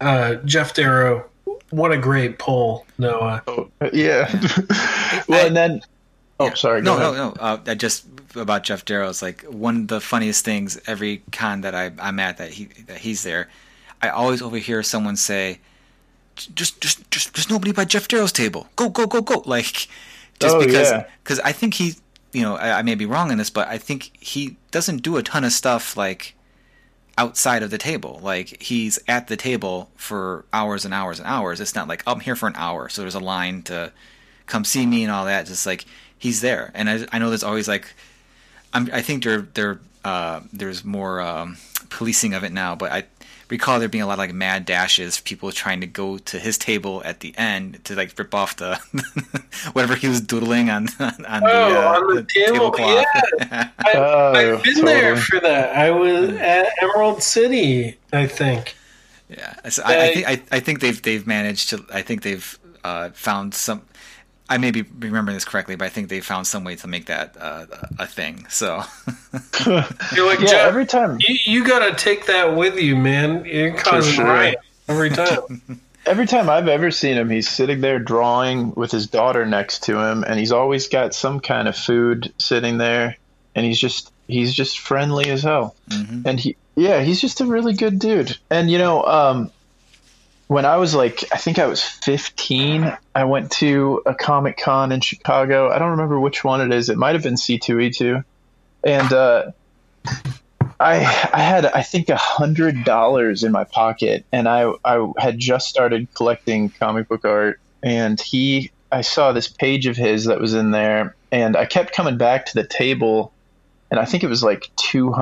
Uh, 0.00 0.36
Geof 0.44 0.74
Darrow, 0.74 1.28
what 1.70 1.90
a 1.90 1.98
great 1.98 2.38
pull, 2.38 2.86
Noah. 2.98 3.42
yeah. 3.92 4.30
well, 5.28 5.44
and 5.44 5.56
then, 5.56 5.82
oh, 6.38 6.54
sorry. 6.54 6.82
No, 6.82 6.96
go 6.96 7.12
no, 7.12 7.30
no. 7.30 7.32
Uh, 7.40 7.58
I 7.66 7.74
just 7.74 8.06
about 8.36 8.64
Geof 8.64 8.84
Darrow 8.84 9.08
is 9.08 9.22
like 9.22 9.42
one 9.44 9.76
of 9.82 9.88
the 9.88 10.00
funniest 10.00 10.44
things. 10.44 10.80
Every 10.86 11.22
con 11.32 11.62
that 11.62 11.74
I, 11.74 11.90
I'm 11.98 12.18
at 12.20 12.38
that 12.38 12.50
he 12.50 12.64
that 12.86 12.98
he's 12.98 13.22
there, 13.22 13.48
I 14.02 14.08
always 14.08 14.42
overhear 14.42 14.82
someone 14.82 15.16
say, 15.16 15.60
"Just, 16.36 16.80
just, 16.80 17.10
just, 17.10 17.34
there's 17.34 17.50
nobody 17.50 17.72
by 17.72 17.84
Geof 17.84 18.08
Darrow's 18.08 18.32
table. 18.32 18.68
Go, 18.76 18.88
go, 18.88 19.06
go, 19.06 19.20
go!" 19.22 19.42
Like, 19.46 19.88
just 20.38 20.56
Oh, 20.56 20.58
because, 20.58 20.90
yeah. 20.90 21.06
because 21.22 21.40
I 21.40 21.52
think 21.52 21.74
he, 21.74 21.94
you 22.32 22.42
know, 22.42 22.56
I, 22.56 22.78
I 22.78 22.82
may 22.82 22.94
be 22.94 23.06
wrong 23.06 23.30
in 23.30 23.38
this, 23.38 23.50
but 23.50 23.68
I 23.68 23.78
think 23.78 24.10
he 24.20 24.56
doesn't 24.70 24.98
do 25.02 25.16
a 25.16 25.22
ton 25.22 25.44
of 25.44 25.52
stuff 25.52 25.96
like 25.96 26.34
outside 27.18 27.62
of 27.62 27.70
the 27.70 27.78
table. 27.78 28.20
Like 28.22 28.62
he's 28.62 28.98
at 29.08 29.28
the 29.28 29.36
table 29.36 29.90
for 29.96 30.44
hours 30.52 30.84
and 30.84 30.92
hours 30.92 31.18
and 31.18 31.26
hours. 31.26 31.60
It's 31.60 31.74
not 31.74 31.88
like 31.88 32.02
oh, 32.06 32.12
I'm 32.12 32.20
here 32.20 32.36
for 32.36 32.46
an 32.46 32.56
hour, 32.56 32.88
so 32.88 33.00
there's 33.02 33.14
a 33.14 33.20
line 33.20 33.62
to 33.62 33.92
come 34.46 34.64
see 34.64 34.84
me 34.86 35.02
and 35.02 35.10
all 35.10 35.24
that. 35.24 35.46
Just 35.46 35.64
like 35.66 35.84
he's 36.18 36.40
there, 36.42 36.70
and 36.74 36.90
I, 36.90 37.06
I 37.12 37.18
know 37.18 37.30
there's 37.30 37.42
always 37.42 37.68
like 37.68 37.94
I'm, 38.76 38.90
I 38.92 39.02
think 39.02 39.24
there 39.24 39.42
there 39.54 39.80
uh, 40.04 40.40
there's 40.52 40.84
more 40.84 41.20
um, 41.20 41.56
policing 41.90 42.34
of 42.34 42.44
it 42.44 42.52
now, 42.52 42.74
but 42.76 42.92
I 42.92 43.04
recall 43.48 43.78
there 43.78 43.88
being 43.88 44.02
a 44.02 44.06
lot 44.06 44.14
of 44.14 44.18
like 44.18 44.34
mad 44.34 44.66
dashes, 44.66 45.20
people 45.20 45.50
trying 45.52 45.80
to 45.80 45.86
go 45.86 46.18
to 46.18 46.38
his 46.38 46.58
table 46.58 47.02
at 47.04 47.20
the 47.20 47.32
end 47.38 47.84
to 47.84 47.94
like 47.94 48.12
rip 48.18 48.34
off 48.34 48.56
the 48.56 48.76
whatever 49.72 49.94
he 49.94 50.08
was 50.08 50.20
doodling 50.20 50.68
on 50.70 50.88
on 51.00 51.14
the, 51.18 51.40
Oh, 51.44 51.74
uh, 51.74 51.98
on 52.00 52.14
the 52.16 52.22
table, 52.24 52.70
tablecloth. 52.70 53.06
I, 53.50 53.92
Oh, 53.94 54.32
I've 54.34 54.62
been 54.62 54.84
there 54.84 55.16
for 55.16 55.40
that. 55.40 55.76
I 55.76 55.90
was 55.90 56.30
at 56.36 56.68
Emerald 56.82 57.22
City, 57.22 57.96
I 58.12 58.26
think. 58.26 58.74
Yeah, 59.28 59.68
so 59.68 59.82
I, 59.84 60.04
I 60.04 60.14
think 60.14 60.28
I, 60.28 60.42
I 60.56 60.60
think 60.60 60.80
they've 60.80 61.00
they've 61.02 61.26
managed 61.26 61.70
to. 61.70 61.84
I 61.92 62.02
think 62.02 62.22
they've 62.22 62.58
uh, 62.84 63.10
found 63.10 63.54
some. 63.54 63.82
I 64.48 64.58
may 64.58 64.70
be 64.70 64.82
remembering 64.82 65.34
this 65.36 65.44
correctly, 65.44 65.76
but 65.76 65.86
I 65.86 65.88
think 65.88 66.08
they 66.08 66.20
found 66.20 66.46
some 66.46 66.62
way 66.64 66.76
to 66.76 66.86
make 66.86 67.06
that 67.06 67.36
uh, 67.38 67.66
a 67.98 68.06
thing. 68.06 68.46
So 68.48 68.82
You're 69.66 70.26
like, 70.26 70.40
Yeah, 70.40 70.46
Geof, 70.46 70.66
every 70.66 70.86
time. 70.86 71.18
you, 71.20 71.36
you 71.44 71.66
got 71.66 71.88
to 71.88 71.94
take 71.94 72.26
that 72.26 72.56
with 72.56 72.78
you, 72.78 72.96
man. 72.96 73.44
You're 73.44 73.74
causing 73.74 74.14
sure. 74.14 74.24
riot 74.24 74.58
every 74.88 75.10
time. 75.10 75.80
Every 76.06 76.26
time 76.28 76.48
I've 76.48 76.68
ever 76.68 76.92
seen 76.92 77.16
him, 77.16 77.28
he's 77.30 77.48
sitting 77.48 77.80
there 77.80 77.98
drawing 77.98 78.72
with 78.76 78.92
his 78.92 79.08
daughter 79.08 79.44
next 79.44 79.82
to 79.84 79.98
him, 79.98 80.22
and 80.22 80.38
he's 80.38 80.52
always 80.52 80.86
got 80.86 81.14
some 81.14 81.40
kind 81.40 81.66
of 81.66 81.76
food 81.76 82.32
sitting 82.38 82.78
there, 82.78 83.16
and 83.56 83.66
he's 83.66 83.80
just 83.80 84.12
he's 84.28 84.54
just 84.54 84.78
friendly 84.78 85.28
as 85.30 85.42
hell. 85.42 85.74
And 86.24 86.38
he, 86.38 86.54
yeah, 86.76 87.00
he's 87.02 87.20
just 87.20 87.40
a 87.40 87.44
really 87.44 87.74
good 87.74 87.98
dude. 87.98 88.38
And 88.50 88.70
you 88.70 88.78
know, 88.78 89.02
um, 89.02 89.50
when 90.48 90.64
I 90.64 90.76
was 90.76 90.94
like, 90.94 91.24
I 91.32 91.38
think 91.38 91.58
I 91.58 91.66
was 91.66 91.82
15, 91.82 92.96
I 93.14 93.24
went 93.24 93.50
to 93.52 94.02
a 94.06 94.14
Comic 94.14 94.58
Con 94.58 94.92
in 94.92 95.00
Chicago. 95.00 95.70
I 95.70 95.78
don't 95.78 95.92
remember 95.92 96.20
which 96.20 96.44
one 96.44 96.60
it 96.60 96.74
is. 96.74 96.88
It 96.88 96.96
might 96.96 97.14
have 97.14 97.22
been 97.22 97.34
C2E2, 97.34 98.24
and 98.84 99.12
uh, 99.12 99.50
I 100.78 100.96
I 101.32 101.40
had 101.40 101.66
I 101.66 101.82
think 101.82 102.08
a 102.08 102.16
hundred 102.16 102.84
dollars 102.84 103.42
in 103.42 103.50
my 103.50 103.64
pocket, 103.64 104.24
and 104.30 104.48
I 104.48 104.70
I 104.84 105.12
had 105.18 105.38
just 105.38 105.68
started 105.68 106.08
collecting 106.14 106.70
comic 106.70 107.08
book 107.08 107.24
art, 107.24 107.60
and 107.82 108.20
he 108.20 108.70
I 108.92 109.00
saw 109.00 109.32
this 109.32 109.48
page 109.48 109.86
of 109.86 109.96
his 109.96 110.26
that 110.26 110.40
was 110.40 110.54
in 110.54 110.70
there, 110.70 111.16
and 111.32 111.56
I 111.56 111.64
kept 111.66 111.92
coming 111.92 112.18
back 112.18 112.46
to 112.46 112.54
the 112.54 112.66
table, 112.66 113.32
and 113.90 113.98
I 113.98 114.04
think 114.04 114.22
it 114.22 114.28
was 114.28 114.44
like 114.44 114.70
two 114.76 115.12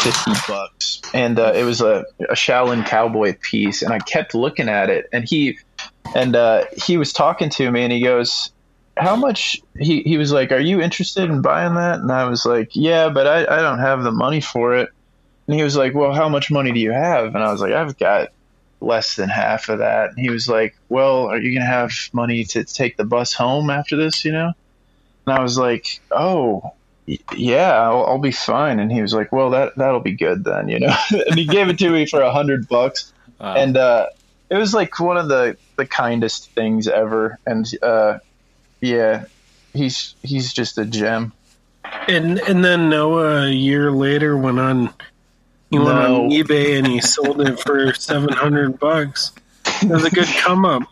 hundred 0.00 0.14
fifty 0.14 0.52
bucks, 0.52 1.02
and 1.14 1.38
uh, 1.38 1.52
it 1.54 1.64
was 1.64 1.80
a 1.80 2.04
a 2.20 2.34
Shaolin 2.34 2.86
cowboy 2.86 3.36
piece, 3.40 3.82
and 3.82 3.92
I 3.92 3.98
kept 3.98 4.34
looking 4.34 4.68
at 4.68 4.90
it, 4.90 5.08
and 5.12 5.28
he 5.28 5.58
and 6.14 6.34
uh, 6.34 6.64
he 6.76 6.96
was 6.96 7.12
talking 7.12 7.50
to 7.50 7.70
me, 7.70 7.82
and 7.82 7.92
he 7.92 8.02
goes, 8.02 8.52
how 9.00 9.16
much? 9.16 9.60
He, 9.78 10.02
he 10.02 10.18
was 10.18 10.32
like 10.32 10.52
are 10.52 10.60
you 10.60 10.80
interested 10.80 11.30
in 11.30 11.42
buying 11.42 11.74
that? 11.74 12.00
And 12.00 12.12
i 12.12 12.28
was 12.28 12.44
like 12.44 12.70
yeah 12.72 13.08
but 13.08 13.26
I, 13.26 13.42
I 13.42 13.62
don't 13.62 13.78
have 13.78 14.02
the 14.02 14.12
money 14.12 14.40
for 14.40 14.76
it. 14.76 14.90
And 15.46 15.56
he 15.56 15.62
was 15.62 15.76
like 15.76 15.94
well 15.94 16.12
how 16.12 16.28
much 16.28 16.50
money 16.50 16.72
do 16.72 16.80
you 16.80 16.92
have? 16.92 17.34
And 17.34 17.38
i 17.38 17.50
was 17.50 17.60
like 17.60 17.72
i've 17.72 17.98
got 17.98 18.28
less 18.80 19.16
than 19.16 19.28
half 19.28 19.68
of 19.68 19.78
that. 19.78 20.10
And 20.10 20.18
he 20.18 20.30
was 20.30 20.48
like 20.48 20.76
well 20.88 21.26
are 21.26 21.38
you 21.38 21.54
gonna 21.54 21.70
have 21.70 21.92
money 22.12 22.44
to 22.44 22.64
take 22.64 22.96
the 22.96 23.04
bus 23.04 23.32
home 23.32 23.70
after 23.70 23.96
this 23.96 24.24
you 24.24 24.32
know? 24.32 24.52
And 25.26 25.38
i 25.38 25.42
was 25.42 25.58
like 25.58 26.00
oh 26.10 26.72
yeah 27.36 27.72
I'll, 27.72 28.04
I'll 28.06 28.18
be 28.18 28.30
fine 28.32 28.78
and 28.80 28.90
he 28.92 29.00
was 29.02 29.12
like 29.14 29.32
well 29.32 29.50
that 29.50 29.76
that'll 29.76 30.00
be 30.00 30.12
good 30.12 30.44
then 30.44 30.68
you 30.68 30.80
know 30.80 30.94
and 31.10 31.38
he 31.38 31.46
gave 31.46 31.68
it 31.68 31.78
to 31.78 31.90
me 31.90 32.06
for 32.06 32.20
a 32.20 32.32
hundred 32.32 32.68
bucks 32.68 33.12
Wow. 33.40 33.54
and 33.56 33.76
uh, 33.76 34.06
it 34.50 34.56
was 34.56 34.74
like 34.74 35.00
one 35.00 35.16
of 35.16 35.28
the 35.28 35.56
the 35.76 35.86
kindest 35.86 36.50
things 36.50 36.86
ever 36.88 37.38
and 37.46 37.66
uh, 37.82 38.18
yeah 38.82 39.24
he's 39.72 40.14
he's 40.22 40.52
just 40.52 40.76
a 40.76 40.84
gem 40.84 41.32
And 42.06 42.38
and 42.40 42.62
then 42.64 42.90
Noah 42.90 43.46
a 43.46 43.50
year 43.50 43.90
later 43.90 44.36
went 44.36 44.58
on 44.60 44.92
he 45.70 45.78
went 45.78 45.98
on 45.98 46.30
eBay 46.30 46.76
and 46.78 46.86
he 46.86 47.00
sold 47.00 47.40
it 47.40 47.58
for 47.60 47.94
seven 47.94 48.32
hundred 48.32 48.78
bucks. 48.78 49.32
It 49.82 49.88
was 49.88 50.04
a 50.04 50.10
good 50.10 50.26
come 50.26 50.64
up. 50.66 50.82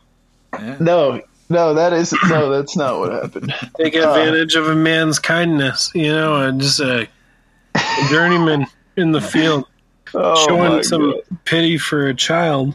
yeah. 0.54 0.76
no 0.80 1.20
No, 1.48 1.74
that 1.74 1.92
is 1.92 2.14
no, 2.28 2.50
that's 2.50 2.76
not 2.76 2.98
what 2.98 3.12
happened. 3.12 3.54
Take 3.76 3.94
advantage 3.94 4.54
of 4.54 4.68
a 4.68 4.74
man's 4.74 5.18
kindness, 5.18 5.90
you 5.94 6.12
know, 6.12 6.36
and 6.36 6.60
just 6.60 6.80
a, 6.80 7.08
a 7.74 8.06
journeyman 8.10 8.66
in 8.96 9.12
the 9.12 9.20
field 9.20 9.64
Oh, 10.14 10.46
showing 10.46 10.82
some 10.82 11.10
God. 11.12 11.20
pity 11.44 11.78
for 11.78 12.06
a 12.06 12.14
child. 12.14 12.74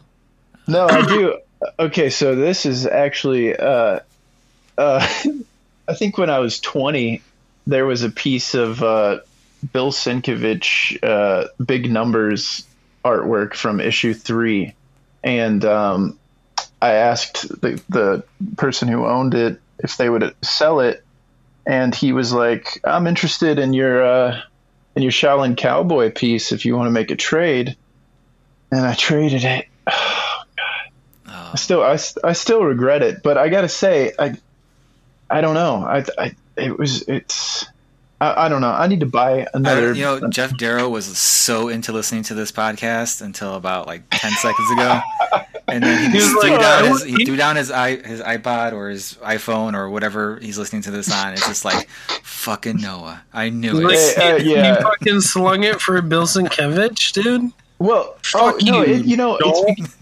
No, 0.67 0.87
I 0.87 1.05
do. 1.05 1.39
Okay, 1.79 2.09
so 2.09 2.35
this 2.35 2.65
is 2.65 2.85
actually, 2.85 3.55
uh, 3.55 3.99
uh, 4.77 5.07
I 5.87 5.93
think 5.95 6.17
when 6.17 6.29
I 6.29 6.39
was 6.39 6.59
20, 6.59 7.21
there 7.65 7.85
was 7.85 8.03
a 8.03 8.09
piece 8.09 8.53
of 8.53 8.83
uh, 8.83 9.19
Bill 9.71 9.91
Sienkiewicz, 9.91 11.03
uh, 11.03 11.47
Big 11.65 11.91
Numbers 11.91 12.65
artwork 13.03 13.53
from 13.53 13.79
issue 13.79 14.13
three. 14.13 14.73
And 15.23 15.63
um, 15.65 16.19
I 16.83 16.93
asked 16.95 17.47
the, 17.61 17.81
the 17.89 18.23
person 18.57 18.87
who 18.87 19.05
owned 19.05 19.33
it 19.33 19.59
if 19.79 19.97
they 19.97 20.09
would 20.09 20.35
sell 20.41 20.79
it. 20.79 21.03
And 21.65 21.95
he 21.95 22.11
was 22.11 22.33
like, 22.33 22.81
I'm 22.83 23.07
interested 23.07 23.57
in 23.57 23.73
your, 23.73 24.03
uh, 24.03 24.41
in 24.95 25.01
your 25.01 25.11
Shaolin 25.11 25.55
Cowboy 25.55 26.11
piece 26.11 26.51
if 26.51 26.65
you 26.65 26.75
want 26.75 26.87
to 26.87 26.91
make 26.91 27.09
a 27.11 27.15
trade. 27.15 27.77
And 28.71 28.81
I 28.85 28.93
traded 28.95 29.43
it. 29.43 29.67
I 31.53 31.55
still 31.55 31.83
I, 31.83 31.99
I 32.23 32.33
still 32.33 32.63
regret 32.63 33.03
it, 33.03 33.21
but 33.21 33.37
I 33.37 33.49
gotta 33.49 33.69
say 33.69 34.13
I 34.17 34.35
I 35.29 35.41
don't 35.41 35.53
know 35.53 35.85
I 35.85 36.03
I 36.17 36.35
it 36.57 36.77
was 36.77 37.03
it's 37.07 37.65
I, 38.19 38.45
I 38.45 38.49
don't 38.49 38.61
know 38.61 38.71
I 38.71 38.87
need 38.87 39.01
to 39.01 39.05
buy 39.05 39.45
another 39.53 39.93
you 39.93 40.01
know, 40.01 40.19
Geof 40.19 40.57
Darrow 40.57 40.89
was 40.89 41.05
so 41.15 41.69
into 41.69 41.91
listening 41.91 42.23
to 42.23 42.33
this 42.33 42.51
podcast 42.51 43.21
until 43.21 43.53
about 43.53 43.85
like 43.85 44.03
ten 44.09 44.31
seconds 44.31 44.71
ago, 44.71 44.99
and 45.73 45.83
then 45.83 46.11
he, 46.11 46.19
He 46.19 46.25
threw 46.27 46.41
like, 46.51 46.59
down 46.59 46.85
his 46.85 47.03
he 47.03 47.25
threw 47.25 47.35
down 47.35 47.55
his 47.55 47.71
i 47.71 47.95
his 47.97 48.21
iPod 48.21 48.73
or 48.73 48.89
his 48.89 49.15
iPhone 49.23 49.73
or 49.75 49.89
whatever 49.89 50.37
he's 50.41 50.57
listening 50.57 50.81
to 50.83 50.91
this 50.91 51.11
on. 51.11 51.33
It's 51.33 51.47
just 51.47 51.65
like 51.65 51.89
fucking 52.23 52.77
Noah. 52.81 53.21
I 53.33 53.49
knew 53.49 53.73
Like, 53.73 53.95
it. 53.97 54.17
uh, 54.17 54.35
you 54.43 54.55
yeah. 54.55 54.81
fucking 54.81 55.21
slung 55.21 55.63
it 55.63 55.81
for 55.81 56.01
Bill 56.01 56.23
Sienkiewicz, 56.23 57.11
dude. 57.13 57.51
well 57.79 58.15
Fuck 58.23 58.55
oh 58.55 58.57
no 58.65 58.83
you, 58.83 58.93
it, 58.93 59.05
you 59.05 59.17
know 59.17 59.37
Joel. 59.41 59.65
it's 59.67 59.97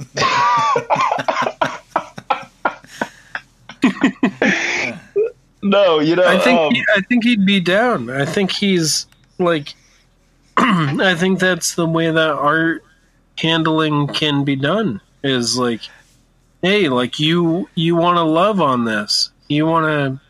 no 5.64 6.00
you 6.00 6.16
know 6.16 6.28
I 6.28 6.38
think 6.40 6.60
um, 6.60 6.74
he, 6.74 6.84
I 6.96 7.02
think 7.02 7.24
he'd 7.24 7.46
be 7.46 7.60
down. 7.60 8.10
I 8.10 8.26
think 8.26 8.52
he's 8.52 9.06
like 9.40 9.74
I 10.58 11.16
think 11.18 11.40
that's 11.40 11.76
the 11.76 11.86
way 11.88 12.10
that 12.12 12.30
art 12.34 12.84
handling 13.38 14.08
can 14.08 14.44
be 14.44 14.56
done 14.56 15.02
is 15.24 15.58
like 15.58 15.82
hey, 16.62 16.90
like 16.90 17.20
you 17.20 17.70
you 17.76 17.96
want 17.96 18.18
to 18.18 18.24
love 18.24 18.62
on 18.62 18.86
this. 18.86 19.32
You 19.48 19.66
want 19.66 19.86
to 19.86 20.22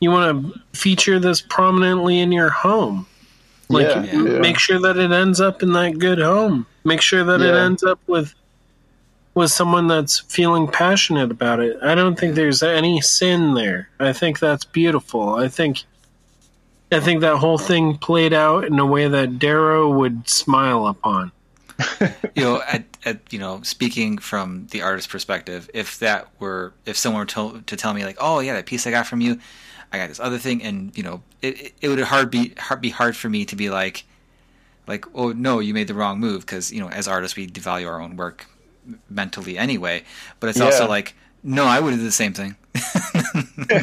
you 0.00 0.10
want 0.10 0.54
to 0.54 0.60
feature 0.78 1.18
this 1.18 1.40
prominently 1.40 2.20
in 2.20 2.32
your 2.32 2.50
home. 2.50 3.06
Like 3.68 3.86
Yeah, 3.86 4.04
yeah. 4.04 4.38
make 4.38 4.58
sure 4.58 4.80
that 4.80 4.96
it 4.96 5.10
ends 5.10 5.40
up 5.40 5.62
in 5.62 5.72
that 5.72 5.98
good 5.98 6.18
home. 6.18 6.66
Make 6.84 7.00
sure 7.00 7.24
that 7.24 7.40
it 7.40 7.54
ends 7.54 7.82
up 7.82 8.00
with 8.06 8.34
with 9.34 9.50
someone 9.50 9.86
that's 9.86 10.20
feeling 10.20 10.66
passionate 10.66 11.30
about 11.30 11.60
it. 11.60 11.76
I 11.82 11.94
don't 11.94 12.18
think 12.18 12.34
there's 12.34 12.62
any 12.62 13.00
sin 13.02 13.54
there. 13.54 13.90
I 14.00 14.12
think 14.12 14.38
that's 14.38 14.64
beautiful. 14.64 15.34
I 15.34 15.48
think 15.48 15.82
I 16.92 17.00
think 17.00 17.20
that 17.20 17.36
whole 17.36 17.58
thing 17.58 17.98
played 17.98 18.32
out 18.32 18.64
in 18.64 18.78
a 18.78 18.86
way 18.86 19.08
that 19.08 19.38
Darrow 19.38 19.90
would 19.90 20.28
smile 20.28 20.86
upon. 20.86 21.32
You 22.34 22.42
know, 22.42 22.62
at, 22.66 22.84
at 23.04 23.32
you 23.32 23.38
know, 23.38 23.60
speaking 23.62 24.18
from 24.18 24.66
the 24.70 24.82
artist's 24.82 25.10
perspective, 25.10 25.70
if 25.74 25.98
that 25.98 26.28
were 26.40 26.72
if 26.84 26.96
someone 26.96 27.20
were 27.20 27.26
to, 27.26 27.62
to 27.66 27.76
tell 27.76 27.92
me 27.92 28.04
like, 28.04 28.16
oh 28.20 28.40
yeah, 28.40 28.54
that 28.54 28.66
piece 28.66 28.86
I 28.86 28.90
got 28.90 29.06
from 29.06 29.20
you, 29.20 29.38
I 29.92 29.98
got 29.98 30.08
this 30.08 30.20
other 30.20 30.38
thing, 30.38 30.62
and 30.62 30.96
you 30.96 31.02
know, 31.02 31.22
it 31.42 31.74
it, 31.80 31.88
would 31.88 32.00
hard 32.00 32.30
be 32.30 32.54
hard 32.58 32.80
be 32.80 32.90
hard 32.90 33.16
for 33.16 33.28
me 33.28 33.44
to 33.46 33.56
be 33.56 33.70
like, 33.70 34.04
like, 34.86 35.04
oh 35.14 35.32
no, 35.32 35.58
you 35.58 35.74
made 35.74 35.88
the 35.88 35.94
wrong 35.94 36.18
move 36.18 36.40
because 36.40 36.72
you 36.72 36.80
know, 36.80 36.88
as 36.88 37.08
artists, 37.08 37.36
we 37.36 37.46
devalue 37.46 37.88
our 37.88 38.00
own 38.00 38.16
work 38.16 38.46
mentally 39.10 39.58
anyway. 39.58 40.04
But 40.40 40.50
it's 40.50 40.60
also 40.60 40.88
like, 40.88 41.14
no, 41.42 41.64
I 41.64 41.80
would 41.80 41.92
do 41.92 42.02
the 42.02 42.12
same 42.12 42.32
thing. 42.32 42.56
oh, 43.70 43.70
you're 43.70 43.82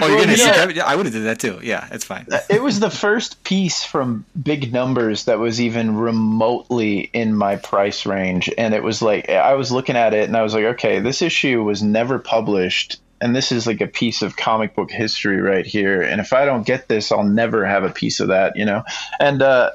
Well, 0.00 0.18
gonna 0.18 0.32
you 0.32 0.36
see? 0.36 0.80
I 0.80 0.94
would 0.94 1.06
have 1.06 1.12
did 1.12 1.24
that 1.24 1.38
too. 1.40 1.60
Yeah, 1.62 1.88
it's 1.90 2.04
fine. 2.04 2.26
it 2.48 2.62
was 2.62 2.80
the 2.80 2.90
first 2.90 3.42
piece 3.44 3.84
from 3.84 4.24
big 4.40 4.72
numbers 4.72 5.24
that 5.24 5.38
was 5.38 5.60
even 5.60 5.96
remotely 5.96 7.00
in 7.12 7.34
my 7.34 7.56
price 7.56 8.06
range 8.06 8.50
and 8.56 8.74
it 8.74 8.82
was 8.82 9.00
like 9.02 9.28
i 9.28 9.54
was 9.54 9.70
looking 9.72 9.96
at 9.96 10.14
it 10.14 10.24
and 10.28 10.36
i 10.36 10.42
was 10.42 10.54
like 10.54 10.64
okay 10.64 11.00
this 11.00 11.22
issue 11.22 11.62
was 11.62 11.82
never 11.82 12.18
published 12.18 13.00
and 13.20 13.34
this 13.34 13.52
is 13.52 13.66
like 13.66 13.80
a 13.80 13.86
piece 13.86 14.22
of 14.22 14.36
comic 14.36 14.74
book 14.74 14.90
history 14.90 15.40
right 15.40 15.66
here 15.66 16.02
and 16.02 16.20
if 16.20 16.32
i 16.32 16.44
don't 16.44 16.66
get 16.66 16.88
this 16.88 17.12
i'll 17.12 17.24
never 17.24 17.64
have 17.64 17.84
a 17.84 17.90
piece 17.90 18.20
of 18.20 18.28
that 18.28 18.56
you 18.56 18.64
know 18.64 18.82
and 19.20 19.42
uh 19.42 19.70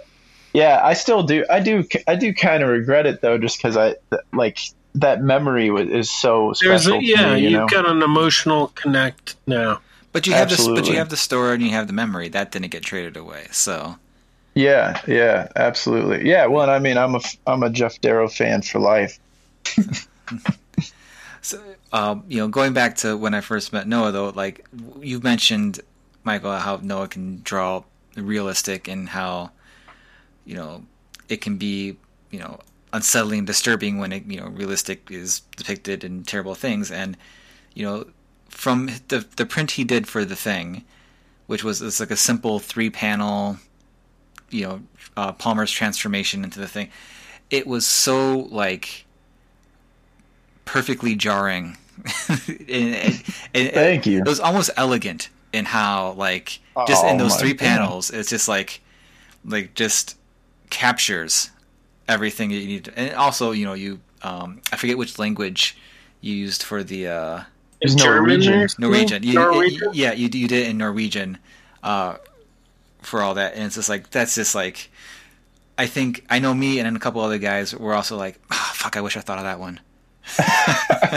yeah 0.53 0.79
i 0.83 0.93
still 0.93 1.23
do 1.23 1.45
i 1.49 1.59
do 1.59 1.83
i 2.07 2.15
do 2.15 2.33
kind 2.33 2.63
of 2.63 2.69
regret 2.69 3.05
it 3.05 3.21
though 3.21 3.37
just 3.37 3.57
because 3.57 3.77
i 3.77 3.95
like 4.33 4.59
that 4.95 5.21
memory 5.21 5.69
was, 5.69 5.89
is 5.89 6.09
so 6.09 6.53
There's 6.61 6.83
special 6.83 6.97
a, 6.97 7.01
to 7.01 7.05
yeah, 7.05 7.35
me, 7.35 7.41
you 7.41 7.49
you've 7.49 7.59
know 7.59 7.67
got 7.67 7.87
an 7.87 8.01
emotional 8.01 8.69
connect 8.69 9.35
now. 9.47 9.81
But 10.11 10.25
you 10.25 10.33
have 10.33 10.49
this, 10.49 10.67
but 10.67 10.87
you 10.87 10.95
have 10.95 11.09
the 11.09 11.17
story 11.17 11.53
and 11.53 11.63
you 11.63 11.69
have 11.69 11.87
the 11.87 11.93
memory 11.93 12.29
that 12.29 12.51
didn't 12.51 12.69
get 12.69 12.83
traded 12.83 13.15
away. 13.15 13.47
So 13.51 13.97
Yeah, 14.55 15.01
yeah, 15.07 15.47
absolutely. 15.55 16.27
Yeah, 16.27 16.47
well, 16.47 16.63
and 16.63 16.71
I 16.71 16.79
mean, 16.79 16.97
I'm 16.97 17.15
a 17.15 17.21
I'm 17.45 17.63
a 17.63 17.69
Geof 17.69 18.01
Darrow 18.01 18.27
fan 18.27 18.61
for 18.61 18.79
life. 18.79 19.19
So, 21.41 21.61
um, 21.93 22.23
you 22.27 22.37
know, 22.37 22.47
going 22.47 22.73
back 22.73 22.95
to 22.97 23.15
when 23.15 23.33
I 23.33 23.41
first 23.41 23.71
met 23.71 23.87
Noah, 23.87 24.11
though, 24.11 24.29
like 24.29 24.65
you 24.99 25.19
mentioned, 25.19 25.79
Michael, 26.23 26.51
how 26.57 26.79
Noah 26.81 27.07
can 27.07 27.41
draw 27.43 27.83
realistic 28.15 28.87
and 28.87 29.07
how, 29.09 29.51
you 30.45 30.55
know, 30.55 30.83
it 31.29 31.41
can 31.41 31.57
be, 31.57 31.97
you 32.29 32.39
know, 32.39 32.59
unsettling, 32.93 33.39
and 33.39 33.47
disturbing 33.47 33.97
when 33.99 34.11
it, 34.11 34.25
you 34.25 34.39
know, 34.39 34.47
realistic 34.47 35.09
is 35.11 35.41
depicted 35.57 36.03
in 36.03 36.23
terrible 36.23 36.55
things. 36.55 36.91
And, 36.91 37.17
you 37.73 37.85
know, 37.85 38.05
from 38.49 38.87
the 39.09 39.25
the 39.35 39.45
print 39.45 39.71
he 39.71 39.83
did 39.83 40.07
for 40.07 40.25
the 40.25 40.35
thing, 40.35 40.83
which 41.47 41.63
was 41.63 41.81
it's 41.81 41.99
like 41.99 42.11
a 42.11 42.17
simple 42.17 42.59
three 42.59 42.89
panel, 42.89 43.57
you 44.49 44.65
know, 44.67 44.81
uh, 45.17 45.31
Palmer's 45.33 45.71
transformation 45.71 46.43
into 46.43 46.59
the 46.59 46.67
thing. 46.67 46.89
It 47.49 47.67
was 47.67 47.85
so 47.85 48.39
like 48.51 49.05
perfectly 50.65 51.15
jarring. 51.15 51.77
and, 52.27 52.69
and- 52.69 53.23
and- 53.53 53.71
Thank 53.73 54.05
you. 54.05 54.19
It 54.19 54.27
was 54.27 54.39
almost 54.39 54.69
elegant 54.77 55.29
in 55.51 55.65
how, 55.65 56.11
like, 56.11 56.59
just 56.87 57.03
in 57.03 57.15
Oh, 57.15 57.17
those 57.23 57.31
my 57.31 57.37
three 57.37 57.53
God. 57.53 57.59
panels, 57.59 58.11
it's 58.11 58.29
just 58.29 58.47
like, 58.47 58.81
like, 59.43 59.73
just 59.73 60.15
captures 60.69 61.49
everything 62.09 62.49
that 62.49 62.55
you 62.57 62.67
need. 62.67 62.91
And 62.95 63.13
also, 63.15 63.51
you 63.51 63.65
know, 63.65 63.73
you, 63.73 63.99
um, 64.23 64.61
I 64.73 64.75
forget 64.75 64.97
which 64.97 65.17
language 65.19 65.77
you 66.21 66.33
used 66.35 66.63
for 66.63 66.83
the, 66.83 67.07
uh, 67.07 67.43
It's 67.79 67.95
German 67.95 68.41
Norwegian. 68.41 68.53
or? 68.61 68.67
Norwegian. 68.79 69.23
You, 69.23 69.33
Norwegian? 69.35 69.89
yeah, 69.93 70.11
you, 70.11 70.23
you 70.23 70.47
did 70.47 70.51
it 70.51 70.67
in 70.69 70.77
Norwegian 70.77 71.37
uh, 71.83 72.17
for 73.01 73.21
all 73.21 73.35
that, 73.35 73.53
and 73.53 73.63
it's 73.63 73.75
just 73.75 73.87
like 73.87 74.09
that's 74.09 74.35
just 74.35 74.53
like 74.55 74.89
I 75.77 75.85
think 75.87 76.25
I 76.29 76.39
know 76.39 76.53
me 76.53 76.79
and 76.79 76.85
then 76.85 76.95
a 76.97 76.99
couple 76.99 77.21
other 77.21 77.37
guys 77.37 77.73
were 77.73 77.95
also 77.95 78.17
like, 78.17 78.37
oh, 78.51 78.71
fuck, 78.73 78.97
I 78.97 79.01
wish 79.01 79.15
I 79.15 79.21
thought 79.21 79.37
of 79.37 79.45
that 79.45 79.59
one. 79.59 79.79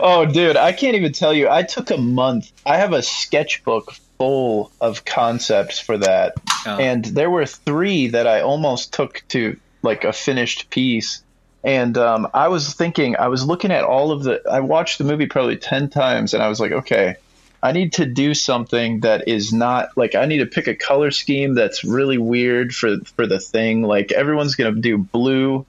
Oh, 0.00 0.24
dude, 0.26 0.56
I 0.56 0.72
can't 0.72 0.94
even 0.94 1.12
tell 1.12 1.32
you. 1.32 1.48
I 1.48 1.62
took 1.62 1.90
a 1.90 1.96
month. 1.96 2.52
I 2.64 2.76
have 2.76 2.92
a 2.92 3.02
sketchbook 3.02 3.92
full 4.18 4.70
of 4.80 5.04
concepts 5.04 5.78
for 5.78 5.98
that, 5.98 6.34
Oh. 6.66 6.76
and 6.78 7.04
there 7.06 7.30
were 7.30 7.46
three 7.46 8.08
that 8.08 8.26
I 8.26 8.40
almost 8.42 8.92
took 8.92 9.22
to 9.28 9.58
like 9.86 10.04
a 10.04 10.12
finished 10.12 10.68
piece. 10.68 11.22
And 11.64 11.96
um, 11.96 12.28
I 12.34 12.48
was 12.48 12.74
thinking, 12.74 13.16
I 13.16 13.28
was 13.28 13.44
looking 13.44 13.70
at 13.70 13.84
all 13.84 14.12
of 14.12 14.22
the. 14.22 14.42
I 14.50 14.60
watched 14.60 14.98
the 14.98 15.04
movie 15.04 15.26
probably 15.26 15.56
ten 15.56 15.88
times, 15.88 16.34
and 16.34 16.42
I 16.42 16.48
was 16.48 16.60
like, 16.60 16.72
okay, 16.72 17.16
I 17.62 17.72
need 17.72 17.94
to 17.94 18.06
do 18.06 18.34
something 18.34 19.00
that 19.00 19.26
is 19.26 19.52
not 19.52 19.88
like 19.96 20.14
I 20.14 20.26
need 20.26 20.38
to 20.38 20.46
pick 20.46 20.68
a 20.68 20.74
color 20.74 21.10
scheme 21.10 21.54
that's 21.54 21.82
really 21.82 22.18
weird 22.18 22.74
for 22.74 22.98
for 23.16 23.26
the 23.26 23.40
thing. 23.40 23.82
Like 23.82 24.12
everyone's 24.12 24.54
gonna 24.54 24.80
do 24.80 24.98
blue, 24.98 25.66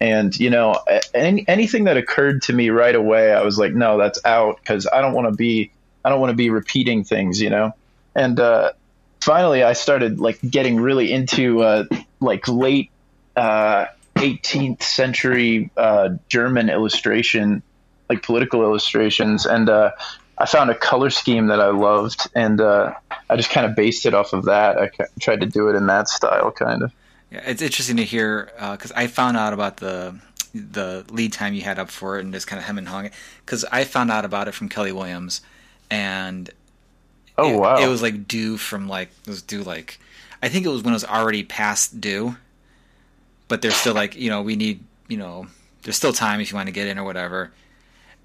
and 0.00 0.34
you 0.38 0.48
know 0.48 0.78
any, 1.12 1.44
anything 1.46 1.84
that 1.84 1.98
occurred 1.98 2.42
to 2.42 2.52
me 2.52 2.70
right 2.70 2.94
away, 2.94 3.32
I 3.32 3.42
was 3.42 3.58
like, 3.58 3.74
no, 3.74 3.98
that's 3.98 4.24
out 4.24 4.56
because 4.56 4.86
I 4.90 5.02
don't 5.02 5.12
want 5.12 5.28
to 5.28 5.34
be 5.34 5.72
I 6.04 6.08
don't 6.08 6.20
want 6.20 6.30
to 6.30 6.36
be 6.36 6.50
repeating 6.50 7.04
things, 7.04 7.40
you 7.40 7.50
know. 7.50 7.74
And 8.14 8.38
uh, 8.38 8.72
finally, 9.20 9.62
I 9.62 9.72
started 9.72 10.20
like 10.20 10.38
getting 10.40 10.80
really 10.80 11.12
into 11.12 11.62
uh, 11.62 11.84
like 12.20 12.46
late 12.46 12.90
uh, 13.36 13.86
18th 14.16 14.82
century 14.82 15.70
uh, 15.76 16.10
German 16.28 16.68
illustration, 16.70 17.62
like 18.08 18.22
political 18.22 18.62
illustrations, 18.62 19.46
and 19.46 19.68
uh, 19.68 19.90
I 20.38 20.46
found 20.46 20.70
a 20.70 20.74
color 20.74 21.10
scheme 21.10 21.48
that 21.48 21.60
I 21.60 21.68
loved, 21.68 22.28
and 22.34 22.60
uh, 22.60 22.94
I 23.28 23.36
just 23.36 23.50
kind 23.50 23.66
of 23.66 23.76
based 23.76 24.06
it 24.06 24.14
off 24.14 24.32
of 24.32 24.44
that. 24.44 24.78
I 24.78 24.90
tried 25.20 25.40
to 25.40 25.46
do 25.46 25.68
it 25.68 25.76
in 25.76 25.86
that 25.86 26.08
style, 26.08 26.50
kind 26.50 26.82
of. 26.82 26.92
Yeah, 27.30 27.42
it's 27.46 27.62
interesting 27.62 27.96
to 27.96 28.04
hear 28.04 28.52
because 28.72 28.92
I 28.92 29.06
found 29.06 29.36
out 29.36 29.52
about 29.52 29.78
the 29.78 30.18
the 30.54 31.04
lead 31.10 31.32
time 31.32 31.52
you 31.52 31.62
had 31.62 31.80
up 31.80 31.90
for 31.90 32.16
it 32.16 32.24
and 32.24 32.32
just 32.32 32.46
kind 32.46 32.60
of 32.60 32.64
hem 32.64 32.78
and 32.78 32.86
hung 32.86 33.06
it 33.06 33.12
because 33.44 33.64
I 33.72 33.82
found 33.82 34.12
out 34.12 34.24
about 34.24 34.46
it 34.46 34.52
from 34.52 34.68
Kelly 34.68 34.92
Williams 34.92 35.40
and 35.90 36.48
Oh 37.36 37.54
it, 37.54 37.60
wow. 37.60 37.76
it 37.76 37.88
was 37.88 38.02
like 38.02 38.28
due 38.28 38.56
from 38.56 38.88
like 38.88 39.10
it 39.26 39.30
was 39.30 39.42
due 39.42 39.62
like 39.62 39.98
I 40.42 40.48
think 40.48 40.66
it 40.66 40.68
was 40.68 40.82
when 40.82 40.92
it 40.92 40.96
was 40.96 41.04
already 41.04 41.42
past 41.42 42.00
due, 42.00 42.36
but 43.48 43.62
they're 43.62 43.70
still 43.70 43.94
like 43.94 44.16
you 44.16 44.30
know 44.30 44.42
we 44.42 44.56
need 44.56 44.82
you 45.08 45.16
know 45.16 45.46
there's 45.82 45.96
still 45.96 46.12
time 46.12 46.40
if 46.40 46.50
you 46.50 46.56
want 46.56 46.66
to 46.66 46.72
get 46.72 46.86
in 46.86 46.98
or 46.98 47.04
whatever, 47.04 47.50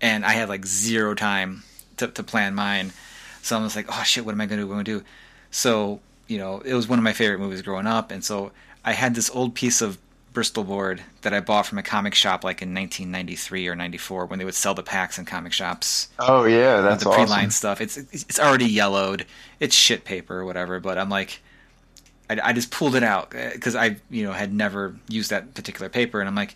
and 0.02 0.26
I 0.26 0.32
had 0.32 0.50
like 0.50 0.66
zero 0.66 1.14
time 1.16 1.64
to 1.98 2.08
to 2.08 2.24
plan 2.24 2.56
mine, 2.56 2.92
so 3.42 3.58
I 3.58 3.62
was 3.62 3.76
like 3.76 3.88
oh 3.90 4.04
shit 4.04 4.26
what 4.26 4.34
am 4.34 4.42
I 4.42 4.46
gonna 4.46 4.62
do 4.62 4.68
what 4.68 4.74
am 4.76 4.80
I 4.80 4.84
gonna 4.84 5.00
do, 5.00 5.06
so 5.52 6.00
you 6.28 6.38
know 6.38 6.62
it 6.62 6.74
was 6.74 6.88
one 6.88 7.00
of 7.00 7.04
my 7.04 7.14
favorite 7.14 7.40
movies 7.40 7.62
growing 7.62 7.88
up, 7.88 8.12
and 8.12 8.24
so 8.24 8.52
I 8.84 8.94
had 8.94 9.16
this 9.16 9.30
old 9.30 9.56
piece 9.56 9.82
of 9.82 9.98
Bristol 10.32 10.64
board 10.64 11.02
that 11.24 11.34
I 11.34 11.40
bought 11.40 11.66
from 11.66 11.80
a 11.80 11.84
comic 11.84 12.14
shop 12.14 12.44
like 12.44 12.62
in 12.62 12.74
1993 12.74 13.68
or 13.68 13.76
94 13.76 14.28
when 14.28 14.38
they 14.40 14.46
would 14.46 14.54
sell 14.54 14.76
the 14.76 14.84
packs 14.84 15.18
in 15.18 15.26
comic 15.26 15.52
shops 15.52 16.08
oh 16.20 16.46
yeah, 16.46 16.82
that's 16.82 17.04
the 17.04 17.10
awesome. 17.10 17.26
pre-line 17.26 17.52
stuff. 17.52 17.82
It's 17.82 17.98
it's 17.98 18.24
it's 18.30 18.40
already 18.40 18.66
yellowed. 18.68 19.26
It's 19.60 19.76
shit 19.76 20.06
paper 20.06 20.38
or 20.40 20.46
whatever. 20.46 20.80
But 20.80 20.98
I'm 20.98 21.10
like, 21.10 21.42
I, 22.30 22.40
I 22.44 22.54
just 22.54 22.72
pulled 22.72 22.96
it 22.96 23.04
out 23.04 23.32
because 23.32 23.76
I 23.76 23.98
you 24.10 24.24
know 24.24 24.32
had 24.32 24.54
never 24.54 24.96
used 25.08 25.32
that 25.32 25.54
particular 25.54 25.90
paper, 25.90 26.20
and 26.20 26.28
I'm 26.28 26.36
like, 26.36 26.56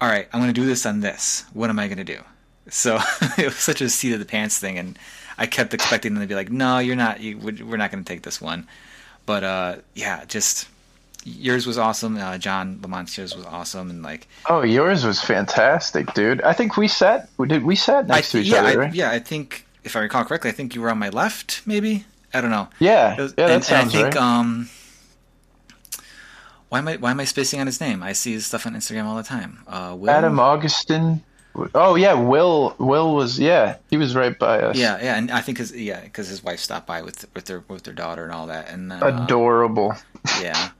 all 0.00 0.08
right, 0.08 0.28
I'm 0.32 0.40
gonna 0.40 0.52
do 0.52 0.66
this 0.66 0.86
on 0.86 1.00
this. 1.00 1.44
What 1.52 1.70
am 1.70 1.78
I 1.78 1.88
gonna 1.88 2.04
do? 2.04 2.20
So 2.68 2.98
it 3.38 3.44
was 3.44 3.56
such 3.56 3.80
a 3.80 3.88
seat 3.88 4.12
of 4.12 4.18
the 4.18 4.24
pants 4.24 4.58
thing, 4.58 4.78
and 4.78 4.98
I 5.38 5.46
kept 5.46 5.74
expecting 5.74 6.14
them 6.14 6.22
to 6.22 6.28
be 6.28 6.34
like, 6.34 6.50
no, 6.50 6.78
you're 6.78 6.96
not. 6.96 7.20
You, 7.20 7.38
we're 7.38 7.76
not 7.76 7.90
gonna 7.90 8.04
take 8.04 8.22
this 8.22 8.40
one. 8.40 8.66
But 9.26 9.44
uh, 9.44 9.76
yeah, 9.94 10.24
just 10.24 10.68
yours 11.24 11.66
was 11.66 11.78
awesome. 11.78 12.16
Uh, 12.16 12.38
John 12.38 12.78
Lamont's 12.78 13.16
yours 13.16 13.36
was 13.36 13.46
awesome, 13.46 13.90
and 13.90 14.02
like 14.02 14.26
Oh, 14.48 14.62
yours 14.62 15.04
was 15.04 15.20
fantastic, 15.20 16.12
dude. 16.14 16.42
I 16.42 16.52
think 16.52 16.76
we 16.76 16.88
sat. 16.88 17.28
Did. 17.46 17.64
We 17.64 17.76
sat 17.76 18.06
next 18.06 18.32
to 18.32 18.38
each 18.38 18.48
yeah, 18.48 18.64
other, 18.64 18.84
I, 18.84 18.90
yeah. 18.90 19.10
I 19.10 19.18
think 19.18 19.66
if 19.84 19.96
I 19.96 20.00
recall 20.00 20.24
correctly, 20.24 20.50
I 20.50 20.52
think 20.52 20.74
you 20.74 20.80
were 20.80 20.90
on 20.90 20.98
my 20.98 21.10
left, 21.10 21.62
maybe. 21.66 22.04
I 22.34 22.40
don't 22.40 22.50
know. 22.50 22.68
Yeah, 22.78 23.16
was- 23.20 23.34
yeah, 23.36 23.46
that 23.48 23.54
and, 23.54 23.64
sounds 23.64 23.94
and 23.94 24.00
I 24.06 24.10
think 24.10 24.14
right. 24.14 24.22
um, 24.38 24.68
why 26.68 26.78
am 26.78 26.88
I 26.88 26.96
why 26.96 27.10
am 27.10 27.20
I 27.20 27.24
spacing 27.24 27.60
on 27.60 27.66
his 27.66 27.80
name? 27.80 28.02
I 28.02 28.12
see 28.12 28.32
his 28.32 28.46
stuff 28.46 28.66
on 28.66 28.74
Instagram 28.74 29.04
all 29.04 29.16
the 29.16 29.22
time. 29.22 29.58
Uh, 29.66 29.94
Will? 29.98 30.10
Adam 30.10 30.40
Augustin. 30.40 31.22
Oh 31.74 31.96
yeah, 31.96 32.14
Will. 32.14 32.74
Will 32.78 33.14
was 33.14 33.38
yeah. 33.38 33.76
He 33.90 33.98
was 33.98 34.14
right 34.14 34.38
by 34.38 34.60
us. 34.60 34.76
Yeah, 34.76 34.98
yeah, 35.02 35.16
and 35.18 35.30
I 35.30 35.42
think 35.42 35.58
his 35.58 35.70
yeah, 35.76 36.00
because 36.00 36.28
his 36.28 36.42
wife 36.42 36.60
stopped 36.60 36.86
by 36.86 37.02
with 37.02 37.26
with 37.34 37.44
their 37.44 37.62
with 37.68 37.82
their 37.82 37.92
daughter 37.92 38.24
and 38.24 38.32
all 38.32 38.46
that, 38.46 38.70
and 38.70 38.90
uh, 38.92 39.00
Adorable. 39.24 39.94
yeah. 40.40 40.70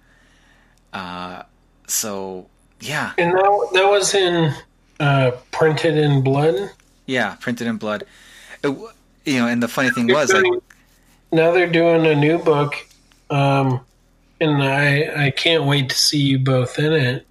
Uh, 0.93 1.43
so 1.87 2.47
yeah, 2.81 3.13
And 3.17 3.33
that, 3.33 3.69
that 3.73 3.89
was 3.89 4.15
in 4.15 4.53
uh, 5.01 5.31
Printed 5.51 5.97
in 5.97 6.21
Blood. 6.23 6.71
yeah, 7.07 7.37
printed 7.37 7.67
in 7.67 7.79
blood. 7.79 8.05
It, 8.63 8.77
you 9.25 9.39
know, 9.41 9.47
and 9.47 9.63
the 9.63 9.69
funny 9.69 9.89
thing 9.91 10.07
was 10.07 10.31
like 10.35 10.45
now 11.33 11.51
they're 11.53 11.67
doing 11.71 12.07
a 12.07 12.15
new 12.15 12.39
book, 12.39 12.75
um, 13.31 13.81
and 14.41 14.63
I 14.63 15.27
I 15.27 15.31
can't 15.31 15.65
wait 15.65 15.89
to 15.91 15.97
see 15.97 16.19
you 16.19 16.39
both 16.39 16.79
in 16.79 16.93
it. 16.93 17.27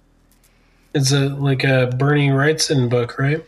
It's 0.94 1.12
a 1.12 1.28
like 1.30 1.64
a 1.64 1.86
Bernie 1.96 2.28
Wrightson 2.28 2.90
book, 2.90 3.18
right? 3.18 3.42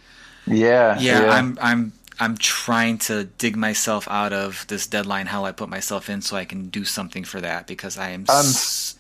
Yeah. 0.47 0.99
yeah, 0.99 1.31
I'm 1.31 1.59
I'm 1.61 1.93
I'm 2.21 2.37
trying 2.37 2.99
to 2.99 3.25
dig 3.25 3.57
myself 3.57 4.07
out 4.09 4.33
of 4.33 4.65
this 4.69 4.87
deadline 4.87 5.27
hell 5.27 5.45
I 5.45 5.53
put 5.53 5.69
myself 5.69 6.09
in 6.09 6.23
so 6.23 6.37
I 6.37 6.45
can 6.45 6.69
do 6.69 6.85
something 6.85 7.25
for 7.25 7.41
that 7.41 7.67
because 7.67 7.99
I 7.99 8.11
am. 8.11 8.25
I'm- 8.29 8.45
s- 8.45 8.97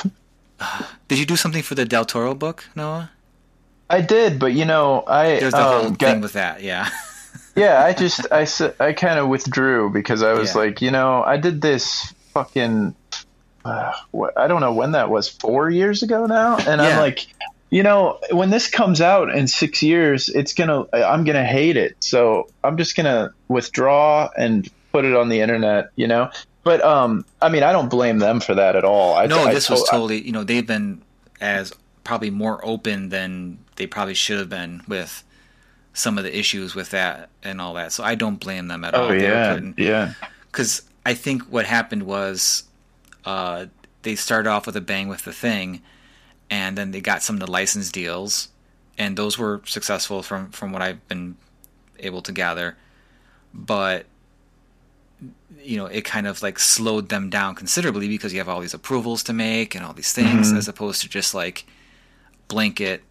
Did 1.08 1.18
you 1.18 1.26
do 1.26 1.36
something 1.36 1.62
for 1.62 1.74
the 1.74 1.84
Del 1.84 2.04
Toro 2.04 2.34
book, 2.34 2.64
Noah? 2.74 3.10
I 3.90 4.00
did, 4.00 4.38
but 4.38 4.52
you 4.54 4.64
know, 4.64 5.04
I 5.06 5.38
There's 5.40 5.52
the 5.52 5.58
um, 5.66 5.80
whole 5.82 5.90
got- 5.90 6.10
thing 6.12 6.20
with 6.20 6.32
that, 6.34 6.62
yeah. 6.62 6.88
yeah, 7.56 7.84
I 7.84 7.92
just 7.92 8.26
I 8.32 8.46
I 8.80 8.92
kind 8.92 9.18
of 9.18 9.28
withdrew 9.28 9.90
because 9.90 10.22
I 10.22 10.32
was 10.32 10.54
Yeah. 10.54 10.60
like, 10.62 10.82
you 10.82 10.90
know, 10.90 11.22
I 11.22 11.36
did 11.36 11.60
this 11.60 12.12
fucking 12.32 12.94
uh, 13.64 13.92
what, 14.10 14.36
I 14.38 14.46
don't 14.46 14.60
know 14.60 14.74
when 14.74 14.92
that 14.92 15.08
was, 15.08 15.28
4 15.28 15.70
years 15.70 16.02
ago 16.02 16.26
now, 16.26 16.58
and 16.58 16.82
I'm 16.82 16.98
like 16.98 17.26
you 17.70 17.82
know, 17.82 18.20
when 18.30 18.50
this 18.50 18.68
comes 18.70 19.00
out 19.00 19.34
in 19.34 19.48
6 19.48 19.82
years, 19.82 20.28
it's 20.28 20.52
going 20.54 20.68
to 20.68 20.86
I'm 20.94 21.24
going 21.24 21.34
to 21.36 21.44
hate 21.44 21.76
it. 21.76 21.96
So, 22.00 22.46
I'm 22.62 22.76
just 22.76 22.94
going 22.94 23.06
to 23.06 23.32
withdraw 23.48 24.28
and 24.36 24.68
put 24.92 25.04
it 25.04 25.16
on 25.16 25.28
the 25.28 25.40
internet, 25.40 25.86
you 25.96 26.06
know? 26.06 26.30
But 26.62 26.82
um 26.84 27.24
I 27.42 27.48
mean, 27.48 27.62
I 27.62 27.72
don't 27.72 27.88
blame 27.90 28.18
them 28.20 28.40
for 28.40 28.54
that 28.54 28.76
at 28.76 28.84
all. 28.84 29.16
I 29.16 29.26
No, 29.26 29.44
I 29.46 29.52
this 29.54 29.68
was 29.68 29.82
to- 29.84 29.90
totally, 29.90 30.20
you 30.24 30.30
know, 30.32 30.44
they've 30.44 30.66
been 30.66 31.02
as 31.40 31.72
probably 32.04 32.30
more 32.30 32.64
open 32.64 33.08
than 33.08 33.58
they 33.76 33.86
probably 33.86 34.14
should 34.14 34.38
have 34.38 34.48
been 34.50 34.82
with 34.86 35.24
some 35.94 36.18
of 36.18 36.24
the 36.24 36.36
issues 36.38 36.74
with 36.74 36.90
that 36.90 37.30
and 37.42 37.60
all 37.60 37.72
that. 37.74 37.92
So 37.92 38.04
I 38.04 38.14
don't 38.16 38.38
blame 38.40 38.68
them 38.68 38.84
at 38.84 38.94
all. 38.94 39.10
Oh 39.10 39.12
yeah. 39.12 39.54
putting- 39.54 39.74
Yeah. 39.78 40.12
because 40.50 40.82
I 41.06 41.14
think 41.14 41.42
what 41.44 41.64
happened 41.66 42.02
was 42.02 42.64
uh, 43.24 43.66
they 44.02 44.14
started 44.16 44.48
off 44.50 44.66
with 44.66 44.76
a 44.76 44.80
bang 44.82 45.08
with 45.08 45.24
the 45.24 45.32
thing, 45.32 45.80
and 46.50 46.76
then 46.76 46.90
they 46.90 47.00
got 47.00 47.22
some 47.22 47.36
of 47.36 47.40
the 47.40 47.50
license 47.50 47.90
deals, 47.90 48.48
and 48.98 49.16
those 49.16 49.38
were 49.38 49.62
successful 49.64 50.22
from 50.22 50.50
from 50.50 50.72
what 50.72 50.82
I've 50.82 51.06
been 51.08 51.36
able 52.00 52.20
to 52.22 52.32
gather. 52.32 52.76
But 53.54 54.06
you 55.62 55.76
know, 55.78 55.86
it 55.86 56.04
kind 56.04 56.26
of 56.26 56.42
like 56.42 56.58
slowed 56.58 57.08
them 57.08 57.30
down 57.30 57.54
considerably 57.54 58.08
because 58.08 58.32
you 58.32 58.40
have 58.40 58.48
all 58.48 58.60
these 58.60 58.74
approvals 58.74 59.22
to 59.24 59.32
make 59.32 59.74
and 59.74 59.84
all 59.84 59.92
these 59.94 60.12
things, 60.12 60.52
as 60.52 60.68
opposed 60.68 61.00
to 61.02 61.08
just 61.08 61.34
like 61.34 61.64
blanket. 62.48 63.02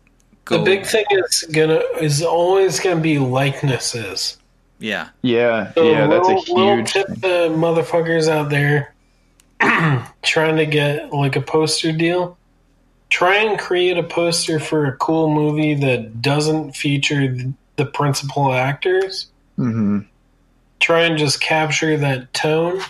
Go, 0.46 0.58
The 0.58 0.64
big 0.64 0.86
thing 0.86 1.06
is 1.12 1.44
gonna 1.52 1.82
is 2.02 2.22
always 2.22 2.80
gonna 2.80 3.00
be 3.02 3.18
likenesses. 3.20 4.38
yeah, 4.80 5.10
Yeah. 5.22 5.72
So 5.74 5.84
yeah, 5.84 6.08
that's 6.08 6.28
a 6.28 6.34
we'll- 6.34 6.44
we'll 6.50 6.76
huge 6.78 6.92
tip 6.94 7.08
thing. 7.08 7.20
the 7.22 7.50
motherfuckers 7.56 8.28
out 8.28 8.50
there 8.50 8.94
trying 10.24 10.58
to 10.58 10.66
get 10.66 11.14
like 11.14 11.36
a 11.36 11.42
poster 11.42 11.92
deal. 11.92 12.38
Try 13.10 13.38
and 13.38 13.58
create 13.60 13.98
a 13.98 14.04
poster 14.04 14.60
for 14.60 14.86
a 14.88 14.98
cool 14.98 15.30
movie 15.34 15.76
that 15.76 16.22
doesn't 16.22 16.76
feature 16.76 17.38
the 17.76 17.86
principal 17.86 18.52
actors. 18.52 19.28
Mm-hmm. 19.58 20.00
Try 20.80 21.02
and 21.02 21.18
just 21.18 21.40
capture 21.40 21.96
that 21.98 22.34
tone. 22.34 22.82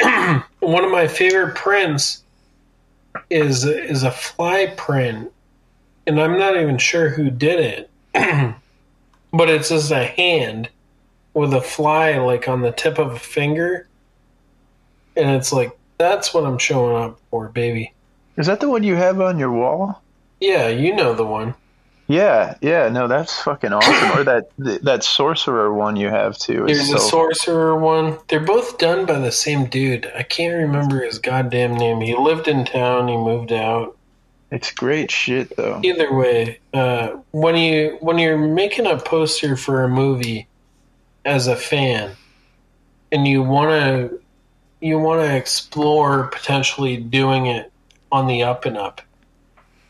One 0.60 0.84
of 0.84 0.90
my 0.90 1.06
favorite 1.08 1.54
prints 1.54 2.22
is 3.30 3.64
is 3.64 4.02
a 4.02 4.10
fly 4.10 4.74
print, 4.76 5.32
and 6.08 6.18
I'm 6.20 6.38
not 6.38 6.56
even 6.56 6.78
sure 6.78 7.10
who 7.10 7.30
did 7.30 7.60
it, 7.60 7.90
but 9.32 9.50
it's 9.50 9.68
just 9.68 9.92
a 9.92 10.06
hand 10.06 10.70
with 11.34 11.52
a 11.52 11.60
fly 11.60 12.16
like 12.16 12.48
on 12.48 12.62
the 12.62 12.72
tip 12.72 12.98
of 12.98 13.12
a 13.12 13.18
finger, 13.18 13.86
and 15.14 15.30
it's 15.30 15.52
like 15.52 15.76
that's 15.98 16.32
what 16.32 16.44
I'm 16.44 16.58
showing 16.58 16.96
up 16.96 17.20
for, 17.30 17.48
baby. 17.50 17.92
Is 18.38 18.46
that 18.46 18.60
the 18.60 18.70
one 18.70 18.82
you 18.82 18.96
have 18.96 19.20
on 19.20 19.38
your 19.38 19.52
wall? 19.52 20.02
Yeah, 20.40 20.68
you 20.68 20.96
know 20.96 21.12
the 21.12 21.26
one. 21.26 21.54
Yeah, 22.06 22.56
yeah, 22.62 22.88
no, 22.88 23.06
that's 23.06 23.42
fucking 23.42 23.74
awesome. 23.74 24.18
or 24.18 24.24
that 24.24 24.48
that 24.82 25.04
sorcerer 25.04 25.74
one 25.74 25.96
you 25.96 26.08
have 26.08 26.38
too. 26.38 26.64
There's 26.66 26.88
so, 26.88 26.96
a 26.96 27.00
sorcerer 27.00 27.78
one. 27.78 28.16
They're 28.28 28.40
both 28.40 28.78
done 28.78 29.04
by 29.04 29.18
the 29.18 29.30
same 29.30 29.66
dude. 29.66 30.10
I 30.16 30.22
can't 30.22 30.54
remember 30.54 31.04
his 31.04 31.18
goddamn 31.18 31.74
name. 31.74 32.00
He 32.00 32.16
lived 32.16 32.48
in 32.48 32.64
town. 32.64 33.08
He 33.08 33.16
moved 33.16 33.52
out. 33.52 33.97
It's 34.50 34.72
great 34.72 35.10
shit 35.10 35.54
though. 35.56 35.80
Either 35.84 36.12
way, 36.14 36.58
uh, 36.72 37.08
when 37.32 37.56
you 37.56 37.98
when 38.00 38.18
you're 38.18 38.38
making 38.38 38.86
a 38.86 38.96
poster 38.98 39.56
for 39.56 39.84
a 39.84 39.88
movie 39.88 40.46
as 41.24 41.46
a 41.48 41.56
fan, 41.56 42.12
and 43.12 43.28
you 43.28 43.42
want 43.42 43.70
to 43.70 44.20
you 44.80 44.98
want 44.98 45.20
to 45.20 45.36
explore 45.36 46.28
potentially 46.28 46.96
doing 46.96 47.46
it 47.46 47.70
on 48.10 48.26
the 48.26 48.42
up 48.42 48.64
and 48.64 48.76
up, 48.78 49.02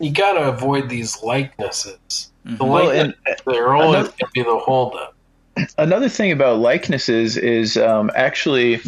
you 0.01 0.11
got 0.11 0.33
to 0.33 0.41
avoid 0.49 0.89
these 0.89 1.23
likenesses. 1.23 2.31
The 2.45 2.51
Mhm. 2.65 2.69
Well, 2.69 2.87
likeness, 2.87 3.15
and 3.27 3.37
they're 3.47 3.73
always 3.75 3.89
another- 3.95 4.09
going 4.09 4.19
to 4.19 4.27
be 4.35 4.43
the 4.43 4.59
holdup. 4.59 5.15
another 5.77 6.09
thing 6.09 6.33
about 6.33 6.59
likenesses 6.59 7.37
is 7.37 7.77
um, 7.77 8.11
actually 8.17 8.81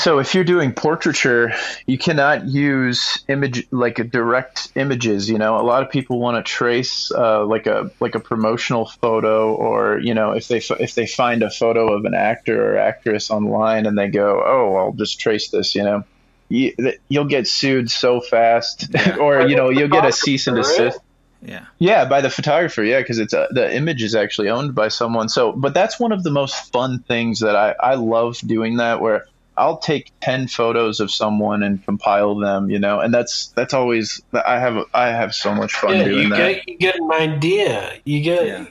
so 0.00 0.18
if 0.18 0.34
you're 0.34 0.44
doing 0.44 0.72
portraiture 0.72 1.52
you 1.86 1.98
cannot 1.98 2.46
use 2.46 3.24
image 3.28 3.66
like 3.70 3.98
a 3.98 4.04
direct 4.04 4.70
images 4.74 5.28
you 5.28 5.38
know 5.38 5.58
a 5.58 5.62
lot 5.62 5.82
of 5.82 5.90
people 5.90 6.18
want 6.18 6.36
to 6.36 6.42
trace 6.48 7.10
uh, 7.12 7.44
like 7.44 7.66
a 7.66 7.90
like 8.00 8.14
a 8.14 8.20
promotional 8.20 8.86
photo 8.86 9.54
or 9.54 9.98
you 9.98 10.14
know 10.14 10.32
if 10.32 10.48
they 10.48 10.58
if 10.80 10.94
they 10.94 11.06
find 11.06 11.42
a 11.42 11.50
photo 11.50 11.92
of 11.92 12.04
an 12.04 12.14
actor 12.14 12.74
or 12.74 12.78
actress 12.78 13.30
online 13.30 13.86
and 13.86 13.98
they 13.98 14.08
go 14.08 14.42
oh 14.44 14.76
i'll 14.76 14.92
just 14.92 15.18
trace 15.20 15.50
this 15.50 15.74
you 15.74 15.82
know 15.82 16.04
you, 16.48 16.74
you'll 17.08 17.26
get 17.26 17.46
sued 17.46 17.90
so 17.90 18.20
fast 18.20 18.86
or 19.20 19.46
you 19.46 19.56
know 19.56 19.70
you'll 19.70 19.88
get 19.88 20.04
a 20.04 20.12
cease 20.12 20.46
and 20.46 20.56
desist 20.56 20.98
yeah. 21.40 21.66
yeah, 21.78 22.04
by 22.04 22.20
the 22.20 22.30
photographer. 22.30 22.82
Yeah, 22.82 22.98
because 22.98 23.18
it's 23.18 23.32
uh, 23.32 23.46
the 23.50 23.72
image 23.74 24.02
is 24.02 24.14
actually 24.14 24.48
owned 24.48 24.74
by 24.74 24.88
someone. 24.88 25.28
So, 25.28 25.52
but 25.52 25.72
that's 25.72 26.00
one 26.00 26.10
of 26.10 26.24
the 26.24 26.30
most 26.30 26.72
fun 26.72 26.98
things 27.00 27.40
that 27.40 27.54
I 27.54 27.74
I 27.80 27.94
love 27.94 28.38
doing 28.38 28.78
that 28.78 29.00
where 29.00 29.26
I'll 29.58 29.78
take 29.78 30.12
ten 30.20 30.48
photos 30.48 31.00
of 31.00 31.10
someone 31.10 31.62
and 31.62 31.84
compile 31.84 32.36
them. 32.36 32.70
You 32.70 32.78
know, 32.78 33.00
and 33.00 33.12
that's 33.12 33.48
that's 33.48 33.74
always 33.74 34.22
I 34.32 34.58
have 34.58 34.84
I 34.94 35.08
have 35.08 35.34
so 35.34 35.54
much 35.54 35.72
fun 35.72 35.96
Yeah, 35.96 36.04
doing 36.04 36.24
you 36.24 36.30
that. 36.30 36.36
get 36.36 36.68
you 36.68 36.78
get 36.78 36.94
an 36.96 37.12
idea. 37.12 37.92
You 38.04 38.22
get 38.22 38.46
Yeah. 38.46 38.66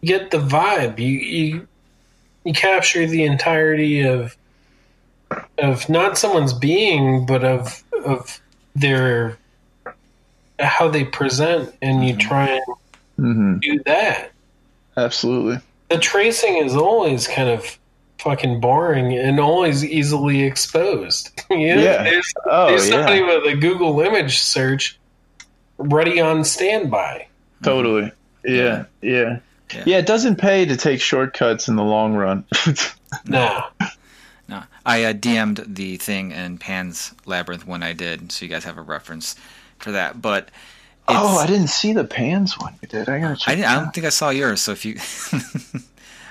you 0.00 0.08
get 0.08 0.30
the 0.30 0.38
vibe. 0.38 0.98
You 0.98 1.06
you 1.18 1.68
you 2.44 2.52
capture 2.52 3.06
the 3.06 3.24
entirety 3.24 4.02
of 4.02 4.36
of 5.58 5.88
not 5.88 6.18
someone's 6.18 6.52
being, 6.52 7.26
but 7.26 7.44
of 7.44 7.82
of 8.04 8.40
their 8.74 9.38
how 10.58 10.88
they 10.88 11.04
present, 11.04 11.74
and 11.82 12.06
you 12.06 12.16
try 12.16 12.48
and 12.48 12.62
hmm 13.16 13.58
do 13.58 13.82
that. 13.86 14.32
Absolutely. 14.96 15.58
The 15.88 15.98
tracing 15.98 16.56
is 16.58 16.76
always 16.76 17.26
kind 17.26 17.48
of 17.48 17.78
fucking 18.20 18.60
boring 18.60 19.12
and 19.16 19.40
always 19.40 19.84
easily 19.84 20.42
exposed. 20.42 21.30
you 21.50 21.74
know, 21.76 21.82
Yeah. 21.82 22.02
There's, 22.04 22.32
Oh, 22.46 22.66
there's 22.68 22.88
somebody 22.88 23.20
yeah. 23.20 23.38
with 23.38 23.54
a 23.54 23.56
Google 23.56 24.00
image 24.00 24.38
search 24.38 24.98
ready 25.78 26.20
on 26.20 26.44
standby. 26.44 27.26
Totally. 27.62 28.12
Yeah. 28.44 28.84
Yeah. 29.02 29.38
Yeah. 29.72 29.82
Yeah. 29.86 29.98
It 29.98 30.06
doesn't 30.06 30.36
pay 30.36 30.64
to 30.64 30.76
take 30.76 31.00
shortcuts 31.00 31.68
in 31.68 31.76
the 31.76 31.84
long 31.84 32.14
run. 32.14 32.44
No. 33.24 33.64
No, 34.48 34.62
I 34.86 35.02
uh, 35.04 35.12
DM'd 35.12 35.74
the 35.74 35.96
thing 35.96 36.30
in 36.30 36.58
Pan's 36.58 37.12
Labyrinth 37.26 37.66
when 37.66 37.82
I 37.82 37.92
did, 37.92 38.30
so 38.30 38.44
you 38.44 38.48
guys 38.50 38.62
have 38.64 38.78
a 38.78 38.82
reference 38.82 39.34
for 39.78 39.90
that. 39.92 40.22
But 40.22 40.44
it's, 41.08 41.18
oh, 41.18 41.38
I 41.38 41.46
didn't 41.48 41.68
see 41.70 41.92
the 41.92 42.04
pans 42.04 42.56
one 42.58 42.74
you 42.82 42.86
did. 42.86 43.08
I 43.08 43.18
gotta 43.20 43.34
check. 43.36 43.48
I, 43.48 43.54
didn't, 43.56 43.68
I 43.68 43.74
don't 43.80 43.92
think 43.92 44.06
I 44.06 44.10
saw 44.10 44.30
yours. 44.30 44.60
So 44.60 44.70
if 44.72 44.84
you, 44.84 44.94
uh, 45.32 45.78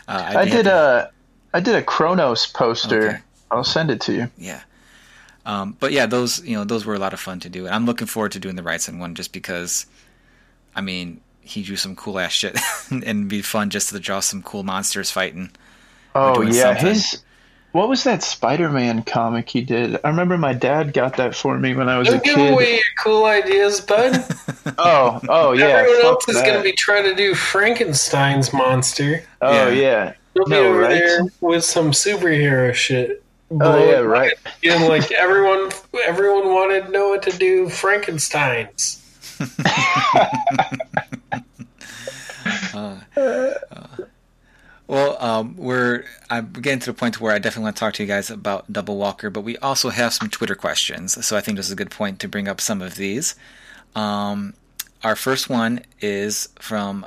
I 0.07 0.45
be 0.45 0.51
did 0.51 0.65
happy- 0.67 0.69
a 0.69 1.11
I 1.53 1.59
did 1.59 1.75
a 1.75 1.81
Cronos 1.83 2.45
poster. 2.47 3.07
Okay. 3.09 3.17
I'll 3.51 3.63
send 3.63 3.89
it 3.91 4.01
to 4.01 4.13
you. 4.13 4.29
Yeah. 4.37 4.61
Um, 5.45 5.75
but 5.79 5.91
yeah, 5.91 6.05
those 6.05 6.43
you 6.45 6.55
know 6.55 6.63
those 6.63 6.85
were 6.85 6.93
a 6.95 6.99
lot 6.99 7.13
of 7.13 7.19
fun 7.19 7.39
to 7.41 7.49
do, 7.49 7.65
and 7.65 7.73
I'm 7.73 7.85
looking 7.85 8.07
forward 8.07 8.33
to 8.33 8.39
doing 8.39 8.55
the 8.55 8.61
Wrightson 8.61 8.99
one 8.99 9.15
just 9.15 9.33
because, 9.33 9.87
I 10.75 10.81
mean, 10.81 11.21
he 11.41 11.63
drew 11.63 11.75
some 11.75 11.95
cool 11.95 12.19
ass 12.19 12.33
shit, 12.33 12.57
and 12.91 13.03
it'd 13.03 13.27
be 13.27 13.41
fun 13.41 13.69
just 13.71 13.89
to 13.89 13.99
draw 13.99 14.19
some 14.19 14.43
cool 14.43 14.63
monsters 14.63 15.09
fighting. 15.09 15.49
Oh 16.13 16.41
yeah, 16.41 16.75
something. 16.75 16.85
his 16.87 17.23
what 17.71 17.87
was 17.87 18.03
that 18.03 18.21
Spider-Man 18.23 19.03
comic 19.03 19.47
he 19.49 19.61
did? 19.61 19.99
I 20.03 20.09
remember 20.09 20.37
my 20.39 20.53
dad 20.53 20.91
got 20.93 21.17
that 21.17 21.35
for 21.35 21.57
me 21.57 21.75
when 21.75 21.87
I 21.87 21.99
was 21.99 22.07
a 22.09 22.13
Don't 22.13 22.23
give 22.23 22.35
kid. 22.35 22.53
away 22.53 22.73
your 22.73 22.83
cool 23.03 23.25
ideas, 23.25 23.81
bud. 23.81 24.23
Oh, 24.77 25.19
oh 25.29 25.51
yeah. 25.53 25.65
Everyone 25.65 26.05
else 26.05 26.27
is 26.29 26.35
that. 26.35 26.45
going 26.45 26.57
to 26.57 26.63
be 26.63 26.71
trying 26.73 27.03
to 27.03 27.15
do 27.15 27.33
Frankenstein's 27.35 28.53
monster. 28.53 29.23
Oh 29.41 29.69
Yeah. 29.69 29.69
yeah. 29.69 30.13
You'll 30.33 30.45
be 30.45 30.51
No, 30.51 30.69
over 30.69 30.79
right? 30.79 30.89
there 30.99 31.21
with 31.41 31.63
some 31.63 31.91
superhero 31.91 32.73
shit. 32.73 33.23
Oh 33.51 33.83
yeah, 33.83 33.97
right. 33.99 34.33
And 34.63 34.87
like 34.87 35.11
everyone, 35.11 35.69
everyone 36.05 36.53
wanted 36.53 36.89
Noah 36.91 37.19
to 37.21 37.31
do 37.37 37.67
Frankenstein's. 37.69 38.97
Well, 44.87 45.17
um, 45.23 45.55
we're 45.55 46.05
I'm 46.31 46.51
getting 46.51 46.79
to 46.79 46.87
the 46.87 46.93
point 46.95 47.21
where 47.21 47.31
I 47.33 47.37
definitely 47.37 47.65
want 47.65 47.75
to 47.75 47.79
talk 47.79 47.93
to 47.95 48.03
you 48.03 48.07
guys 48.07 48.31
about 48.31 48.71
Double 48.73 48.97
Walker, 48.97 49.29
but 49.29 49.41
we 49.41 49.55
also 49.57 49.89
have 49.89 50.13
some 50.13 50.29
Twitter 50.29 50.55
questions, 50.55 51.23
so 51.23 51.37
I 51.37 51.41
think 51.41 51.57
this 51.57 51.67
is 51.67 51.71
a 51.71 51.75
good 51.75 51.91
point 51.91 52.19
to 52.21 52.27
bring 52.27 52.47
up 52.47 52.59
some 52.59 52.81
of 52.81 52.95
these. 52.95 53.35
Um, 53.95 54.55
our 55.03 55.15
first 55.15 55.47
one 55.47 55.81
is 56.01 56.49
from 56.59 57.05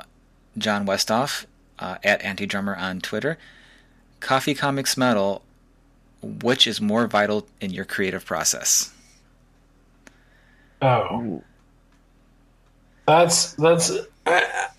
John 0.57 0.85
Westoff 0.85 1.45
uh, 1.83 1.97
at 2.03 2.21
Anti 2.21 2.45
Drummer 2.45 2.75
on 2.75 3.01
Twitter. 3.01 3.37
Coffee 4.21 4.53
Comics 4.53 4.95
Metal, 4.95 5.43
which 6.21 6.65
is 6.65 6.79
more 6.79 7.07
vital 7.07 7.45
in 7.59 7.71
your 7.71 7.83
creative 7.83 8.25
process? 8.25 8.93
Oh, 10.81 11.43
that's 13.05 13.53
that's. 13.53 13.91
I, 14.25 14.69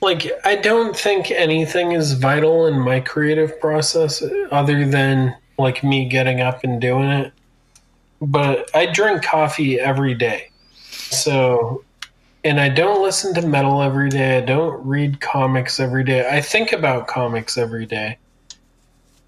like 0.00 0.30
I 0.44 0.56
don't 0.56 0.96
think 0.96 1.30
anything 1.30 1.92
is 1.92 2.14
vital 2.14 2.66
in 2.66 2.78
my 2.80 2.98
creative 3.00 3.60
process 3.60 4.22
other 4.50 4.86
than 4.86 5.36
like 5.56 5.84
me 5.84 6.08
getting 6.08 6.40
up 6.40 6.64
and 6.64 6.80
doing 6.80 7.08
it. 7.08 7.32
But 8.20 8.74
I 8.74 8.86
drink 8.86 9.22
coffee 9.22 9.78
every 9.78 10.14
day. 10.14 10.50
So 10.80 11.84
and 12.48 12.58
I 12.60 12.68
don't 12.68 13.02
listen 13.02 13.34
to 13.34 13.46
metal 13.46 13.82
every 13.82 14.08
day. 14.08 14.38
I 14.38 14.40
don't 14.40 14.84
read 14.86 15.20
comics 15.20 15.78
every 15.78 16.02
day. 16.02 16.28
I 16.28 16.40
think 16.40 16.72
about 16.72 17.06
comics 17.06 17.58
every 17.58 17.86
day. 17.86 18.18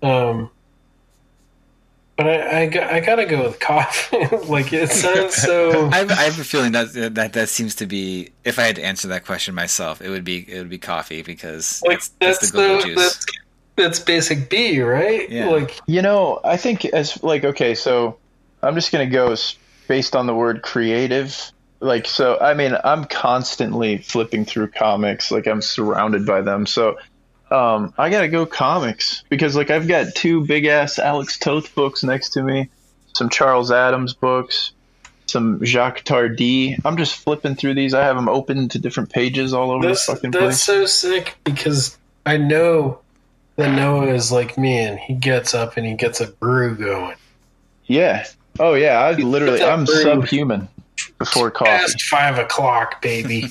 Um 0.02 0.50
but 2.16 2.26
I, 2.26 2.60
I, 2.62 2.66
got- 2.66 2.92
I 2.92 3.00
gotta 3.00 3.24
go 3.24 3.44
with 3.44 3.60
coffee. 3.60 4.18
like 4.46 4.72
it 4.74 4.90
sounds 4.90 5.34
so. 5.36 5.86
I 5.92 5.98
have, 5.98 6.10
I 6.10 6.22
have 6.24 6.38
a 6.38 6.44
feeling 6.44 6.72
that, 6.72 7.14
that 7.14 7.32
that 7.32 7.48
seems 7.48 7.74
to 7.76 7.86
be. 7.86 8.28
If 8.44 8.58
I 8.58 8.64
had 8.64 8.76
to 8.76 8.84
answer 8.84 9.08
that 9.08 9.24
question 9.24 9.54
myself, 9.54 10.02
it 10.02 10.10
would 10.10 10.24
be 10.24 10.38
it 10.46 10.58
would 10.58 10.68
be 10.68 10.76
coffee 10.76 11.22
because 11.22 11.82
like 11.82 11.96
that's, 11.96 12.08
that's 12.20 12.38
that's 12.40 12.52
the 12.52 12.58
go-go 12.58 12.80
the, 12.80 12.86
juice. 12.88 12.96
that's 12.96 13.26
that's 13.76 13.98
basic 14.00 14.50
B, 14.50 14.82
right? 14.82 15.30
Yeah. 15.30 15.48
Like 15.48 15.80
You 15.86 16.02
know, 16.02 16.40
I 16.44 16.58
think 16.58 16.84
as 16.84 17.22
like 17.22 17.44
okay, 17.44 17.74
so 17.74 18.18
I'm 18.62 18.74
just 18.74 18.92
gonna 18.92 19.06
go 19.06 19.34
based 19.88 20.14
on 20.14 20.26
the 20.26 20.34
word 20.34 20.60
creative. 20.60 21.52
Like 21.80 22.06
so, 22.06 22.38
I 22.38 22.54
mean, 22.54 22.76
I'm 22.84 23.06
constantly 23.06 23.98
flipping 23.98 24.44
through 24.44 24.68
comics. 24.68 25.30
Like 25.30 25.46
I'm 25.46 25.62
surrounded 25.62 26.26
by 26.26 26.42
them. 26.42 26.66
So 26.66 26.98
um, 27.50 27.94
I 27.96 28.10
gotta 28.10 28.28
go 28.28 28.44
comics 28.46 29.24
because 29.28 29.56
like 29.56 29.70
I've 29.70 29.88
got 29.88 30.14
two 30.14 30.46
big 30.46 30.66
ass 30.66 30.98
Alex 30.98 31.38
Toth 31.38 31.74
books 31.74 32.04
next 32.04 32.30
to 32.30 32.42
me, 32.42 32.68
some 33.14 33.30
Charles 33.30 33.72
Addams 33.72 34.12
books, 34.12 34.72
some 35.26 35.64
Jacques 35.64 36.02
Tardi. 36.04 36.76
I'm 36.84 36.98
just 36.98 37.16
flipping 37.16 37.54
through 37.54 37.74
these. 37.74 37.94
I 37.94 38.04
have 38.04 38.16
them 38.16 38.28
open 38.28 38.68
to 38.68 38.78
different 38.78 39.10
pages 39.10 39.54
all 39.54 39.70
over 39.70 39.88
that's 39.88 40.06
the 40.06 40.14
fucking 40.14 40.32
place. 40.32 40.42
that's 40.42 40.66
place. 40.66 40.90
so 40.90 41.08
sick 41.08 41.36
because 41.44 41.96
I 42.26 42.36
know 42.36 43.00
that 43.56 43.74
Noah 43.74 44.08
is 44.08 44.30
like 44.30 44.58
me 44.58 44.78
and 44.78 44.98
he 44.98 45.14
gets 45.14 45.54
up 45.54 45.76
and 45.76 45.86
he 45.86 45.94
gets 45.94 46.20
a 46.20 46.28
brew 46.28 46.76
going. 46.76 47.16
Yeah. 47.86 48.26
Oh 48.58 48.74
yeah. 48.74 49.00
I 49.00 49.12
literally, 49.12 49.62
I'm 49.62 49.86
brew. 49.86 50.02
subhuman 50.02 50.68
before 51.18 51.50
coffee. 51.50 51.70
Past 51.70 52.02
five 52.02 52.38
o'clock, 52.38 53.02
baby. 53.02 53.46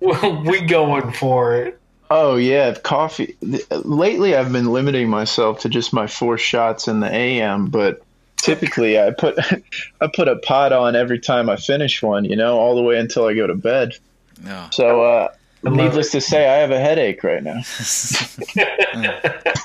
we 0.00 0.60
going 0.62 1.12
for 1.12 1.56
it. 1.56 1.80
Oh 2.10 2.36
yeah, 2.36 2.74
coffee. 2.74 3.36
Lately, 3.70 4.34
I've 4.34 4.52
been 4.52 4.72
limiting 4.72 5.08
myself 5.08 5.60
to 5.60 5.68
just 5.68 5.92
my 5.92 6.06
four 6.06 6.38
shots 6.38 6.88
in 6.88 7.00
the 7.00 7.12
AM, 7.12 7.66
but 7.66 8.02
typically 8.36 8.98
I 8.98 9.10
put 9.10 9.38
I 10.00 10.08
put 10.14 10.28
a 10.28 10.36
pot 10.36 10.72
on 10.72 10.96
every 10.96 11.18
time 11.18 11.50
I 11.50 11.56
finish 11.56 12.02
one. 12.02 12.24
You 12.24 12.36
know, 12.36 12.58
all 12.58 12.74
the 12.74 12.82
way 12.82 12.98
until 12.98 13.26
I 13.26 13.34
go 13.34 13.46
to 13.46 13.54
bed. 13.54 13.94
No. 14.42 14.68
So, 14.72 15.02
uh, 15.02 15.28
love 15.62 15.74
needless 15.74 16.12
to 16.12 16.20
say, 16.20 16.48
I 16.48 16.58
have 16.58 16.70
a 16.70 16.78
headache 16.78 17.24
right 17.24 17.42
now. 17.42 17.62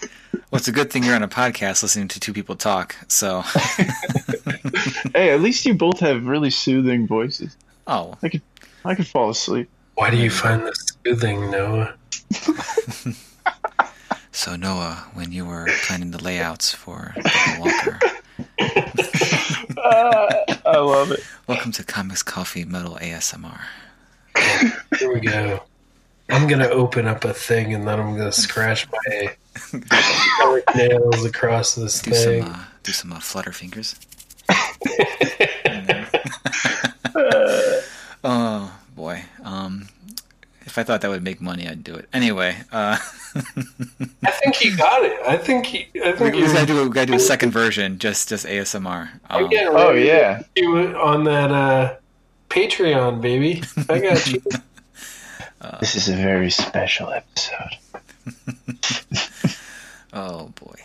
Well, 0.53 0.59
it's 0.59 0.67
a 0.67 0.71
good 0.71 0.91
thing 0.91 1.03
you're 1.03 1.15
on 1.15 1.23
a 1.23 1.27
podcast 1.27 1.81
listening 1.81 2.09
to 2.09 2.19
two 2.19 2.31
people 2.31 2.55
talk. 2.55 2.95
So, 3.07 3.43
hey, 5.13 5.31
at 5.31 5.41
least 5.41 5.65
you 5.65 5.73
both 5.73 5.99
have 5.99 6.25
really 6.25 6.49
soothing 6.49 7.07
voices. 7.07 7.55
oh, 7.87 8.15
I 8.23 8.29
could 8.29 8.41
I 8.85 8.95
could 8.95 9.07
fall 9.07 9.29
asleep. 9.29 9.69
Why 9.95 10.09
do 10.09 10.17
you 10.17 10.29
find 10.29 10.63
this 10.65 10.93
soothing, 11.05 11.51
Noah? 11.51 11.93
so 14.31 14.55
Noah, 14.55 15.05
when 15.13 15.31
you 15.31 15.45
were 15.45 15.67
planning 15.83 16.11
the 16.11 16.23
layouts 16.23 16.73
for 16.73 17.13
Double 17.15 17.63
Walker, 17.63 17.99
I 19.77 20.77
love 20.77 21.11
it. 21.11 21.19
welcome 21.47 21.71
to 21.73 21.83
Comics 21.83 22.23
Coffee 22.23 22.65
Metal 22.65 22.97
ASMR. 23.01 23.61
Here 24.97 25.13
we 25.13 25.19
go. 25.19 25.61
I'm 26.29 26.47
gonna 26.47 26.69
open 26.69 27.05
up 27.05 27.23
a 27.25 27.33
thing 27.33 27.73
and 27.73 27.87
then 27.87 27.99
I'm 27.99 28.17
gonna 28.17 28.31
scratch 28.31 28.87
my 28.91 29.35
nails 30.75 31.23
across 31.25 31.75
this 31.75 32.01
Do 32.01 32.11
thing. 32.11 32.43
some 32.43 32.51
uh, 32.53 32.63
do 32.81 32.91
some 32.91 33.13
uh, 33.13 33.19
flutter 33.19 33.51
fingers. 33.51 33.95
oh 38.23 38.73
boy. 38.95 39.23
Um, 39.43 39.87
if 40.65 40.77
I 40.77 40.83
thought 40.83 41.01
that 41.01 41.09
would 41.09 41.23
make 41.23 41.41
money, 41.41 41.67
I'd 41.67 41.83
do 41.83 41.93
it. 41.95 42.07
Anyway, 42.13 42.55
uh, 42.71 42.97
I 43.35 44.31
think 44.31 44.55
he 44.55 44.75
got 44.75 45.03
it. 45.03 45.19
I 45.27 45.37
think 45.37 45.65
he. 45.65 45.87
I 46.03 46.11
we, 46.11 46.17
think 46.17 46.35
we 46.35 46.41
he's 46.41 46.53
gotta 46.53 46.65
do 46.65 46.83
we 46.83 46.89
gotta 46.89 47.07
do 47.07 47.13
a 47.15 47.19
second 47.19 47.51
version, 47.51 47.99
just 47.99 48.29
just 48.29 48.45
ASMR. 48.45 49.09
Um, 49.29 49.49
getting 49.49 49.69
Oh 49.69 49.91
yeah. 49.91 50.39
to 50.39 50.45
do 50.55 50.77
it 50.77 50.95
on 50.95 51.25
that 51.25 51.51
uh, 51.51 51.95
Patreon, 52.49 53.21
baby. 53.21 53.61
I 53.89 53.99
got 53.99 54.27
you. 54.31 54.41
This 55.79 55.95
is 55.95 56.09
a 56.09 56.15
very 56.17 56.51
special 56.51 57.09
episode. 57.09 57.77
Oh 60.11 60.49
boy. 60.61 60.75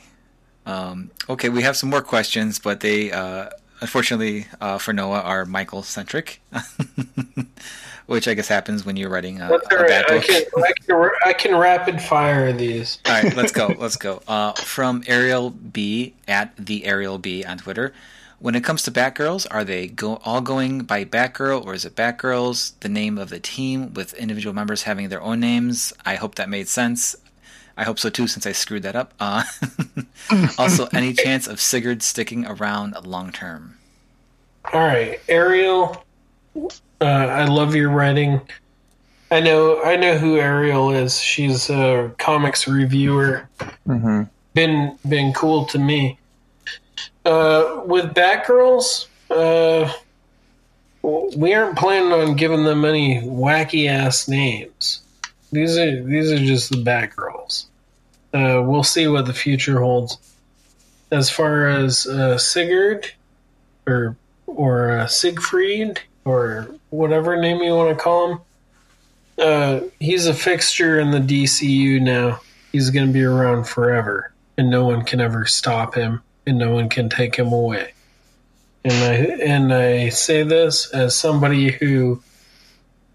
Um, 0.67 1.11
okay, 1.29 1.49
we 1.49 1.63
have 1.63 1.77
some 1.77 1.91
more 1.91 2.01
questions, 2.01 2.59
but 2.61 2.79
they 2.81 3.11
uh, 3.11 3.51
unfortunately 3.81 4.47
uh, 4.61 4.79
for 4.79 4.93
Noah 4.93 5.21
are 5.21 5.45
Michael 5.45 5.83
centric, 5.83 6.41
which 8.07 8.27
I 8.29 8.35
guess 8.35 8.49
happens 8.49 8.85
when 8.85 8.97
you're 8.97 9.11
writing 9.11 9.41
a, 9.41 9.49
a 9.49 9.53
all 9.53 9.59
bad 9.71 9.81
right. 9.81 10.11
I 10.11 10.19
book. 10.19 10.25
can, 10.27 10.43
I 10.57 10.73
can 10.87 11.11
I 11.27 11.33
can 11.33 11.57
rapid 11.57 12.01
fire 12.01 12.53
these. 12.53 12.99
All 13.07 13.13
right, 13.23 13.35
let's 13.37 13.53
go. 13.53 13.69
Let's 13.79 13.97
go. 13.97 14.23
Uh, 14.27 14.53
from 14.53 15.03
Ariel 15.07 15.51
B 15.51 16.15
at 16.27 16.55
the 16.57 16.85
Ariel 16.87 17.19
B 17.19 17.45
on 17.45 17.59
Twitter. 17.59 17.93
When 18.41 18.55
it 18.55 18.63
comes 18.63 18.85
to 18.85 18.93
Batgirls, 18.93 19.49
are 19.51 19.65
they 19.65 19.89
go- 19.89 20.21
all 20.25 20.41
going 20.41 20.83
by 20.83 21.05
Batgirl 21.05 21.65
or 21.67 21.75
is 21.75 21.85
it 21.85 21.97
Batgirls, 21.97 22.73
the 22.79 22.89
name 22.89 23.19
of 23.19 23.31
the 23.31 23.41
team 23.41 23.93
with 23.95 24.15
individual 24.15 24.55
members 24.55 24.85
having 24.85 25.09
their 25.09 25.21
own 25.21 25.41
names? 25.41 25.93
I 26.07 26.15
hope 26.15 26.37
that 26.37 26.49
made 26.49 26.69
sense. 26.69 27.17
I 27.79 27.85
hope 27.85 28.01
so 28.01 28.11
too, 28.11 28.27
since 28.27 28.45
I 28.45 28.51
screwed 28.51 28.83
that 28.83 28.97
up. 28.97 29.15
Uh, 29.21 29.45
also, 30.59 30.89
any 30.93 31.13
chance 31.13 31.47
of 31.47 31.61
Sigurd 31.61 32.03
sticking 32.03 32.45
around 32.45 32.97
long 33.07 33.31
term? 33.31 33.79
All 34.73 34.81
right, 34.81 35.21
Ariel. 35.29 36.05
Uh, 37.01 37.05
I 37.05 37.45
love 37.45 37.77
your 37.77 37.91
writing. 37.91 38.41
I 39.31 39.39
know. 39.39 39.81
I 39.85 39.95
know 39.95 40.19
who 40.19 40.39
Ariel 40.39 40.91
is. 40.91 41.21
She's 41.21 41.71
a 41.71 42.13
comics 42.19 42.67
reviewer. 42.67 43.49
Mm-hmm. 43.87 44.25
Been 44.55 44.99
been 45.09 45.33
cool 45.33 45.65
to 45.67 45.79
me. 45.79 46.19
Uh, 47.25 47.83
with 47.85 48.07
Batgirls, 48.07 49.07
uh, 49.31 49.93
we 51.37 51.55
aren't 51.55 51.79
planning 51.79 52.13
on 52.13 52.35
giving 52.35 52.65
them 52.65 52.85
any 52.85 53.23
wacky 53.23 53.89
ass 53.89 54.27
names. 54.27 55.03
These 55.53 55.79
are 55.79 56.03
these 56.03 56.33
are 56.33 56.39
just 56.39 56.71
the 56.71 56.79
Batgirls. 56.79 57.68
Uh, 58.33 58.63
we'll 58.65 58.85
see 58.85 59.07
what 59.07 59.27
the 59.27 59.33
future 59.33 59.81
holds. 59.81 60.19
As 61.11 61.31
far 61.31 61.69
as 61.69 62.07
uh, 62.07 62.37
Sigurd, 62.37 63.11
or 63.87 64.17
or 64.47 64.91
uh, 64.91 65.07
Siegfried, 65.07 66.01
or 66.25 66.69
whatever 66.91 67.41
name 67.41 67.63
you 67.63 67.75
want 67.75 67.97
to 67.97 68.03
call 68.03 68.33
him, 68.33 68.41
uh, 69.39 69.81
he's 70.01 70.27
a 70.27 70.35
fixture 70.35 70.99
in 70.99 71.11
the 71.11 71.21
DCU 71.21 72.01
now. 72.01 72.41
He's 72.73 72.91
going 72.91 73.07
to 73.07 73.13
be 73.13 73.25
around 73.25 73.65
forever, 73.65 74.33
and 74.59 74.69
no 74.71 74.85
one 74.85 75.05
can 75.05 75.21
ever 75.21 75.47
stop 75.47 75.95
him, 75.95 76.23
and 76.47 76.59
no 76.59 76.75
one 76.75 76.89
can 76.89 77.09
take 77.09 77.37
him 77.37 77.53
away. 77.53 77.95
And 78.85 78.93
I 78.93 79.15
and 79.43 79.75
I 79.75 80.09
say 80.11 80.43
this 80.43 80.91
as 80.91 81.17
somebody 81.17 81.71
who 81.71 82.23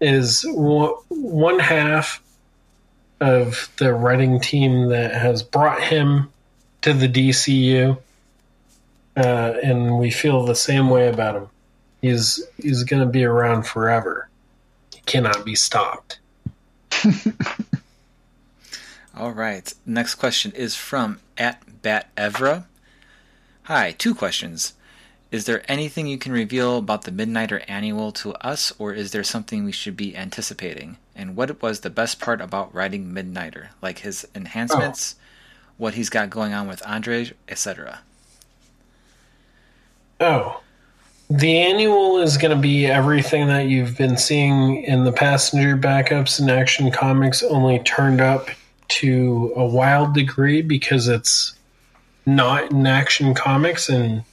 is 0.00 0.44
one 0.48 0.94
one 1.08 1.58
half 1.58 2.20
of 3.20 3.70
the 3.76 3.92
writing 3.94 4.40
team 4.40 4.88
that 4.88 5.12
has 5.12 5.42
brought 5.42 5.82
him 5.82 6.30
to 6.82 6.92
the 6.92 7.08
DCU, 7.08 7.98
uh, 9.16 9.54
and 9.62 9.98
we 9.98 10.10
feel 10.10 10.44
the 10.44 10.54
same 10.54 10.90
way 10.90 11.08
about 11.08 11.36
him. 11.36 11.48
He's 12.02 12.44
he's 12.56 12.84
going 12.84 13.00
to 13.00 13.08
be 13.08 13.24
around 13.24 13.66
forever. 13.66 14.28
He 14.94 15.00
cannot 15.06 15.44
be 15.44 15.54
stopped. 15.54 16.18
All 19.16 19.32
right. 19.32 19.72
Next 19.86 20.16
question 20.16 20.52
is 20.52 20.74
from 20.74 21.20
at 21.38 21.82
Bat 21.82 22.08
Evra. 22.16 22.64
Hi, 23.64 23.92
two 23.92 24.14
questions. 24.14 24.74
Is 25.30 25.46
there 25.46 25.62
anything 25.70 26.06
you 26.06 26.18
can 26.18 26.32
reveal 26.32 26.78
about 26.78 27.02
the 27.02 27.10
Midnighter 27.10 27.64
annual 27.66 28.12
to 28.12 28.34
us, 28.34 28.72
or 28.78 28.92
is 28.92 29.12
there 29.12 29.24
something 29.24 29.64
we 29.64 29.72
should 29.72 29.96
be 29.96 30.16
anticipating? 30.16 30.98
And 31.16 31.36
what 31.36 31.62
was 31.62 31.80
the 31.80 31.90
best 31.90 32.20
part 32.20 32.40
about 32.40 32.74
writing 32.74 33.12
Midnighter, 33.12 33.68
like 33.80 34.00
his 34.00 34.26
enhancements, 34.34 35.14
oh. 35.16 35.22
what 35.78 35.94
he's 35.94 36.10
got 36.10 36.30
going 36.30 36.52
on 36.52 36.66
with 36.66 36.84
Andre, 36.86 37.30
etc.? 37.48 38.00
Oh. 40.20 40.60
The 41.30 41.58
annual 41.58 42.18
is 42.18 42.36
going 42.36 42.54
to 42.54 42.60
be 42.60 42.86
everything 42.86 43.48
that 43.48 43.66
you've 43.66 43.96
been 43.96 44.16
seeing 44.16 44.82
in 44.84 45.04
the 45.04 45.12
passenger 45.12 45.76
backups 45.76 46.38
and 46.38 46.50
action 46.50 46.90
comics, 46.90 47.42
only 47.42 47.78
turned 47.80 48.20
up 48.20 48.50
to 48.88 49.52
a 49.56 49.64
wild 49.64 50.14
degree 50.14 50.60
because 50.62 51.08
it's 51.08 51.54
not 52.26 52.70
in 52.70 52.86
action 52.86 53.34
comics. 53.34 53.88
And 53.88 54.24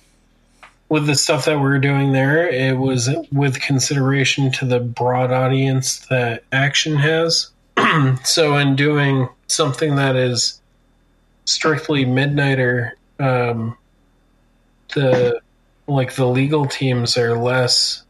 with 0.91 1.07
the 1.07 1.15
stuff 1.15 1.45
that 1.45 1.57
we're 1.57 1.79
doing 1.79 2.11
there, 2.11 2.49
it 2.49 2.77
was 2.77 3.09
with 3.31 3.61
consideration 3.61 4.51
to 4.51 4.65
the 4.65 4.81
broad 4.81 5.31
audience 5.31 6.05
that 6.07 6.43
action 6.51 6.97
has. 6.97 7.49
so, 8.25 8.57
in 8.57 8.75
doing 8.75 9.29
something 9.47 9.95
that 9.95 10.17
is 10.17 10.61
strictly 11.45 12.03
Midnighter, 12.03 12.91
um, 13.21 13.77
the 14.93 15.39
like 15.87 16.15
the 16.15 16.27
legal 16.27 16.65
teams 16.65 17.17
are 17.17 17.37
less 17.37 18.03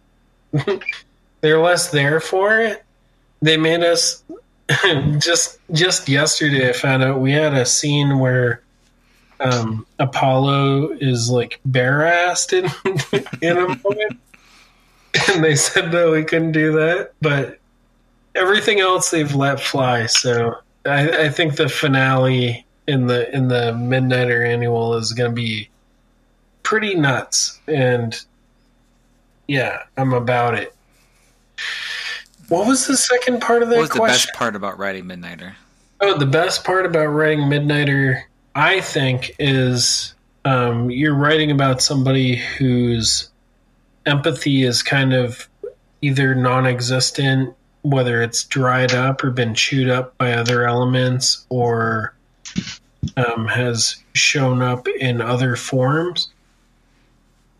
they're 1.41 1.61
less 1.61 1.91
there 1.91 2.19
for 2.19 2.59
it. 2.61 2.83
They 3.43 3.57
made 3.57 3.83
us 3.83 4.23
just 5.19 5.59
just 5.71 6.09
yesterday 6.09 6.69
I 6.69 6.73
found 6.73 7.03
out 7.03 7.21
we 7.21 7.31
had 7.31 7.53
a 7.53 7.63
scene 7.63 8.17
where 8.17 8.63
um, 9.41 9.85
Apollo 9.99 10.91
is 10.99 11.29
like 11.29 11.59
bare 11.65 11.99
assed 11.99 12.53
in, 12.53 12.65
in 13.41 13.57
a 13.57 13.67
moment. 13.67 14.19
And 15.29 15.43
they 15.43 15.55
said 15.55 15.91
no, 15.91 16.11
we 16.11 16.23
couldn't 16.23 16.53
do 16.53 16.71
that. 16.73 17.11
But 17.21 17.59
everything 18.35 18.79
else 18.79 19.09
they've 19.11 19.33
let 19.35 19.59
fly. 19.59 20.05
So 20.05 20.55
I, 20.85 21.25
I 21.25 21.29
think 21.29 21.55
the 21.55 21.67
finale 21.69 22.65
in 22.87 23.07
the 23.07 23.33
in 23.35 23.47
the 23.47 23.73
Midnighter 23.73 24.47
annual 24.47 24.95
is 24.95 25.13
gonna 25.13 25.31
be 25.31 25.69
pretty 26.63 26.95
nuts 26.95 27.59
and 27.67 28.23
yeah 29.47 29.79
i'm 29.97 30.13
about 30.13 30.53
it 30.53 30.75
what 32.49 32.67
was 32.67 32.85
the 32.87 32.95
second 32.95 33.41
part 33.41 33.63
of 33.63 33.69
that 33.69 33.75
What 33.77 33.81
was 33.81 33.89
the 33.89 33.99
best 33.99 34.33
part 34.33 34.55
about 34.55 34.77
writing 34.77 35.05
Midnighter? 35.05 35.53
oh 36.01 36.17
the 36.17 36.25
best 36.25 36.63
part 36.63 36.85
about 36.85 37.07
writing 37.07 37.45
midnighter 37.45 38.21
i 38.55 38.81
think 38.81 39.35
is 39.39 40.13
um, 40.43 40.89
you're 40.89 41.13
writing 41.13 41.51
about 41.51 41.83
somebody 41.83 42.35
whose 42.35 43.29
empathy 44.07 44.63
is 44.63 44.81
kind 44.81 45.13
of 45.13 45.47
either 46.01 46.33
non-existent 46.33 47.53
whether 47.83 48.21
it's 48.21 48.43
dried 48.45 48.93
up 48.93 49.23
or 49.23 49.31
been 49.31 49.53
chewed 49.53 49.89
up 49.89 50.17
by 50.17 50.33
other 50.33 50.67
elements 50.67 51.45
or 51.49 52.15
um, 53.17 53.47
has 53.47 53.97
shown 54.13 54.61
up 54.61 54.87
in 54.87 55.21
other 55.21 55.55
forms 55.55 56.29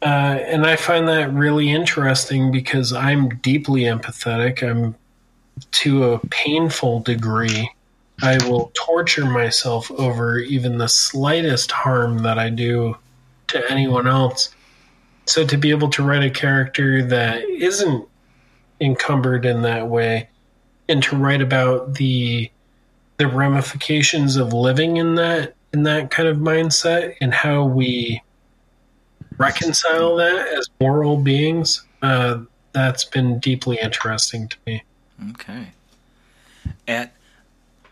uh, 0.02 0.40
and 0.48 0.66
I 0.66 0.76
find 0.78 1.08
that 1.08 1.32
really 1.32 1.70
interesting 1.70 2.52
because 2.52 2.92
I'm 2.92 3.30
deeply 3.38 3.82
empathetic. 3.82 4.68
I'm 4.68 4.96
to 5.72 6.06
a 6.06 6.20
painful 6.30 7.02
degree. 7.02 7.72
I 8.22 8.38
will 8.48 8.72
torture 8.74 9.26
myself 9.26 9.90
over 9.92 10.38
even 10.40 10.78
the 10.78 10.88
slightest 10.88 11.72
harm 11.72 12.20
that 12.20 12.38
I 12.38 12.50
do 12.50 12.98
to 13.48 13.72
anyone 13.72 14.08
else. 14.08 14.54
So 15.26 15.46
to 15.46 15.58
be 15.58 15.72
able 15.72 15.90
to 15.90 16.04
write 16.04 16.24
a 16.24 16.30
character 16.30 17.04
that 17.06 17.44
isn't 17.44 18.08
encumbered 18.80 19.46
in 19.46 19.62
that 19.62 19.88
way 19.88 20.30
and 20.90 21.02
to 21.04 21.16
write 21.16 21.42
about 21.42 21.96
the 21.96 22.52
the 23.18 23.28
ramifications 23.28 24.36
of 24.36 24.52
living 24.52 24.98
in 24.98 25.16
that 25.16 25.54
in 25.74 25.84
that 25.84 26.10
kind 26.12 26.28
of 26.28 26.38
mindset 26.38 27.16
and 27.22 27.34
how 27.34 27.64
we 27.64 28.22
reconcile 29.38 30.16
that 30.18 30.48
as 30.58 30.68
moral 30.80 31.18
beings, 31.18 31.84
uh, 32.02 32.40
that's 32.74 33.06
been 33.06 33.40
deeply 33.40 33.78
interesting 33.82 34.48
to 34.48 34.58
me. 34.66 34.84
Okay. 35.32 35.68
At 36.88 37.14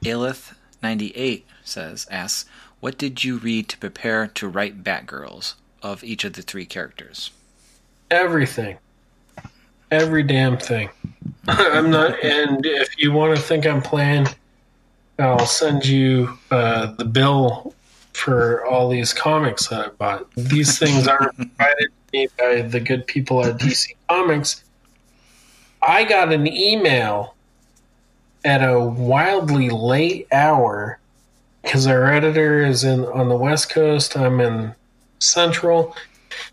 Aelith98 0.03 1.43
says, 1.63 2.07
asks, 2.09 2.45
what 2.79 2.97
did 2.97 3.23
you 3.23 3.37
read 3.37 3.67
to 3.69 3.77
prepare 3.77 4.27
to 4.27 4.47
write 4.47 4.83
Batgirls 4.83 5.55
of 5.83 6.03
each 6.03 6.23
of 6.23 6.33
the 6.33 6.41
three 6.41 6.65
characters? 6.65 7.31
Everything. 8.09 8.77
Every 9.91 10.23
damn 10.23 10.57
thing. 10.57 10.89
I'm 11.47 11.89
not, 11.89 12.23
and 12.23 12.65
if 12.65 12.97
you 12.97 13.11
want 13.11 13.35
to 13.35 13.41
think 13.41 13.65
I'm 13.65 13.81
playing, 13.81 14.27
I'll 15.17 15.45
send 15.45 15.85
you 15.85 16.37
uh, 16.51 16.93
the 16.93 17.05
bill 17.05 17.73
for 18.13 18.65
all 18.65 18.89
these 18.89 19.13
comics 19.13 19.67
that 19.67 19.85
I 19.85 19.89
bought. 19.89 20.31
These 20.35 20.79
things 20.79 21.07
aren't 21.07 21.35
provided 21.35 21.89
to 21.89 22.11
me 22.13 22.27
by 22.37 22.61
the 22.61 22.79
good 22.79 23.07
people 23.07 23.45
at 23.45 23.57
DC 23.57 23.95
Comics. 24.07 24.63
I 25.81 26.03
got 26.03 26.31
an 26.31 26.47
email 26.47 27.35
at 28.43 28.61
a 28.61 28.79
wildly 28.79 29.69
late 29.69 30.27
hour 30.31 30.99
because 31.61 31.87
our 31.87 32.11
editor 32.11 32.63
is 32.65 32.83
in 32.83 33.05
on 33.05 33.29
the 33.29 33.35
West 33.35 33.69
Coast. 33.69 34.17
I'm 34.17 34.39
in 34.39 34.73
Central. 35.19 35.95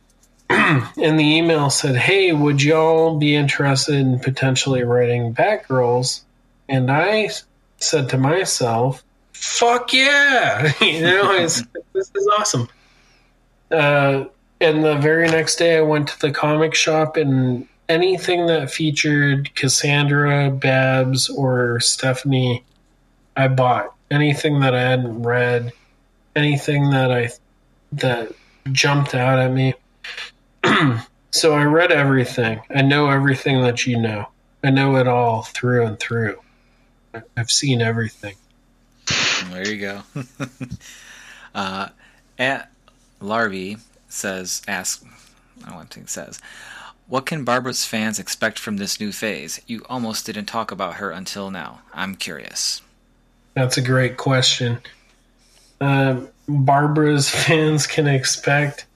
and 0.50 1.18
the 1.18 1.24
email 1.24 1.70
said, 1.70 1.96
"Hey, 1.96 2.32
would 2.32 2.62
y'all 2.62 3.16
be 3.16 3.34
interested 3.34 3.94
in 3.94 4.18
potentially 4.18 4.84
writing 4.84 5.34
Batgirls?" 5.34 6.22
And 6.68 6.90
I 6.90 7.30
said 7.78 8.08
to 8.10 8.18
myself, 8.18 9.02
"Fuck 9.32 9.92
yeah!" 9.92 10.72
you 10.80 11.00
know, 11.00 11.38
this 11.38 11.64
is 11.94 12.28
awesome. 12.38 12.68
Uh, 13.70 14.24
and 14.60 14.84
the 14.84 14.96
very 14.96 15.26
next 15.28 15.56
day, 15.56 15.78
I 15.78 15.82
went 15.82 16.08
to 16.08 16.20
the 16.20 16.30
comic 16.30 16.74
shop, 16.74 17.16
and 17.16 17.66
anything 17.88 18.46
that 18.46 18.70
featured 18.70 19.54
Cassandra, 19.54 20.50
Babs, 20.50 21.28
or 21.28 21.80
Stephanie, 21.80 22.64
I 23.36 23.48
bought. 23.48 23.92
Anything 24.10 24.60
that 24.60 24.74
I 24.74 24.80
hadn't 24.80 25.22
read, 25.22 25.72
anything 26.36 26.90
that 26.90 27.10
I 27.10 27.30
that 27.92 28.32
jumped 28.70 29.14
out 29.14 29.38
at 29.38 29.52
me. 29.52 29.74
so 31.30 31.54
I 31.54 31.64
read 31.64 31.90
everything. 31.90 32.60
I 32.70 32.82
know 32.82 33.10
everything 33.10 33.62
that 33.62 33.86
you 33.86 33.98
know. 33.98 34.28
I 34.62 34.70
know 34.70 34.96
it 34.96 35.08
all 35.08 35.42
through 35.42 35.86
and 35.86 35.98
through. 35.98 36.38
I've 37.36 37.50
seen 37.50 37.80
everything. 37.80 38.36
There 39.50 39.68
you 39.68 39.80
go. 39.80 40.02
uh, 41.54 41.88
at 42.38 42.70
Larvy 43.20 43.80
says, 44.08 44.62
ask, 44.66 45.04
I 45.62 45.66
don't 45.66 45.76
want 45.76 45.90
to 45.90 45.94
think 45.94 46.08
says, 46.08 46.40
what 47.08 47.26
can 47.26 47.44
Barbara's 47.44 47.84
fans 47.84 48.18
expect 48.18 48.58
from 48.58 48.78
this 48.78 49.00
new 49.00 49.12
phase? 49.12 49.60
You 49.66 49.84
almost 49.88 50.26
didn't 50.26 50.46
talk 50.46 50.70
about 50.70 50.94
her 50.94 51.10
until 51.10 51.50
now. 51.50 51.80
I'm 51.94 52.16
curious. 52.16 52.82
That's 53.54 53.76
a 53.76 53.82
great 53.82 54.16
question. 54.16 54.80
Um, 55.80 56.28
Barbara's 56.48 57.28
fans 57.46 57.86
can 57.86 58.06
expect 58.08 58.86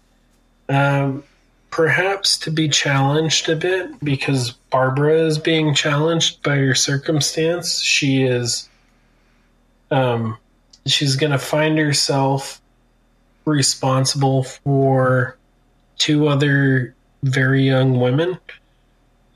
um, 0.69 1.23
perhaps 1.71 2.39
to 2.39 2.51
be 2.51 2.69
challenged 2.69 3.49
a 3.49 3.57
bit 3.57 4.03
because 4.05 4.53
Barbara 4.71 5.27
is 5.27 5.39
being 5.39 5.75
challenged 5.75 6.43
by 6.43 6.57
her 6.57 6.75
circumstance. 6.75 7.81
She 7.81 8.25
is, 8.25 8.69
um, 9.91 10.37
she's 10.85 11.17
going 11.17 11.33
to 11.33 11.39
find 11.39 11.79
herself 11.79 12.61
responsible 13.45 14.43
for 14.43 15.37
two 15.97 16.29
other 16.29 16.95
very 17.23 17.63
young 17.63 18.01
women, 18.01 18.39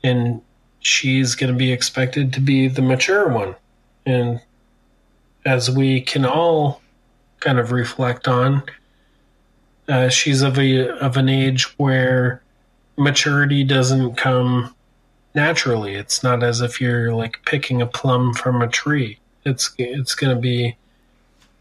and 0.03 0.41
she's 0.79 1.35
going 1.35 1.51
to 1.51 1.57
be 1.57 1.71
expected 1.71 2.33
to 2.33 2.39
be 2.39 2.67
the 2.67 2.81
mature 2.81 3.27
one. 3.27 3.55
And 4.05 4.41
as 5.45 5.69
we 5.69 6.01
can 6.01 6.25
all 6.25 6.81
kind 7.39 7.59
of 7.59 7.71
reflect 7.71 8.27
on, 8.27 8.63
uh, 9.87 10.09
she's 10.09 10.41
of 10.41 10.57
a 10.57 10.89
of 10.99 11.17
an 11.17 11.29
age 11.29 11.77
where 11.77 12.41
maturity 12.97 13.63
doesn't 13.63 14.15
come 14.15 14.73
naturally. 15.35 15.95
It's 15.95 16.23
not 16.23 16.43
as 16.43 16.61
if 16.61 16.81
you're 16.81 17.13
like 17.13 17.39
picking 17.45 17.81
a 17.81 17.85
plum 17.85 18.33
from 18.33 18.61
a 18.61 18.67
tree. 18.67 19.19
It's 19.45 19.73
it's 19.77 20.15
going 20.15 20.35
to 20.35 20.41
be 20.41 20.75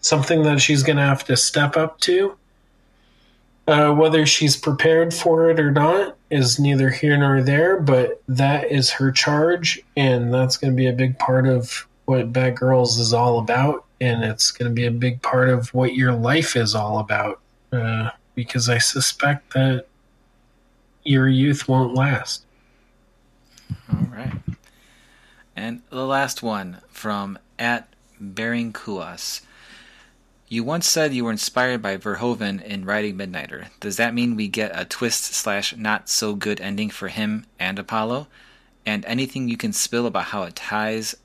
something 0.01 0.43
that 0.45 0.61
she's 0.61 0.83
going 0.83 0.97
to 0.97 1.03
have 1.03 1.25
to 1.25 1.37
step 1.37 1.77
up 1.77 2.01
to. 2.01 2.37
Uh, 3.67 3.95
whether 3.95 4.27
she's 4.27 4.59
prepared 4.59 5.15
for 5.15 5.51
it 5.51 5.59
or 5.59 5.71
not 5.71 6.17
is 6.31 6.61
neither 6.61 6.91
here 6.91 7.17
nor 7.17 7.43
there, 7.43 7.81
but 7.81 8.23
that 8.29 8.71
is 8.71 8.91
her 8.91 9.11
charge, 9.11 9.81
and 9.97 10.33
that's 10.35 10.59
going 10.59 10.71
to 10.71 10.77
be 10.77 10.87
a 10.87 10.93
big 10.93 11.19
part 11.19 11.47
of 11.47 11.87
what 12.05 12.33
Batgirls 12.33 12.99
is 12.99 13.15
all 13.15 13.39
about, 13.39 13.85
and 14.03 14.23
it's 14.23 14.51
going 14.51 14.71
to 14.71 14.75
be 14.75 14.87
a 14.87 14.91
big 14.91 15.23
part 15.23 15.49
of 15.49 15.73
what 15.73 15.95
your 15.95 16.13
life 16.13 16.57
is 16.57 16.75
all 16.75 16.99
about. 16.99 17.41
Uh, 17.73 18.11
because 18.35 18.69
I 18.69 18.79
suspect 18.79 19.55
that 19.55 19.87
your 21.05 21.29
youth 21.29 21.69
won't 21.69 21.95
last. 21.95 22.45
All 23.93 24.07
right. 24.13 24.33
And 25.57 25.83
the 25.91 26.05
last 26.05 26.43
one 26.43 26.79
from 26.89 27.39
at 27.59 27.89
Bearing 28.21 28.73
Kuas. 28.73 29.43
You 30.55 30.63
once 30.63 30.89
said 30.89 31.13
you 31.13 31.25
were 31.25 31.33
inspired 31.33 31.83
by 31.83 31.97
Verhoeven 31.97 32.63
in 32.63 32.85
writing 32.85 33.19
Midnighter. 33.19 33.71
Does 33.81 33.97
that 33.97 34.15
mean 34.15 34.37
we 34.37 34.47
get 34.47 34.71
a 34.73 34.85
twist 34.85 35.25
slash 35.25 35.77
not 35.77 36.09
so 36.09 36.37
good 36.37 36.61
ending 36.61 36.91
for 36.91 37.09
him 37.09 37.47
and 37.59 37.77
Apollo? 37.77 38.29
And 38.87 39.05
anything 39.07 39.49
you 39.49 39.57
can 39.57 39.73
spill 39.73 40.07
about 40.07 40.27
how 40.27 40.45
it 40.45 40.55
ties 40.55 41.17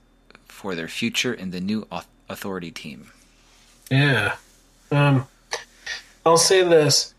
for 0.47 0.73
their 0.73 0.87
future 0.87 1.31
in 1.31 1.51
the 1.51 1.61
new 1.61 1.85
authority 2.27 2.71
team? 2.71 3.11
Yeah. 3.91 4.37
Um, 4.89 5.27
I'll 6.25 6.35
say 6.35 6.63
this. 6.63 7.13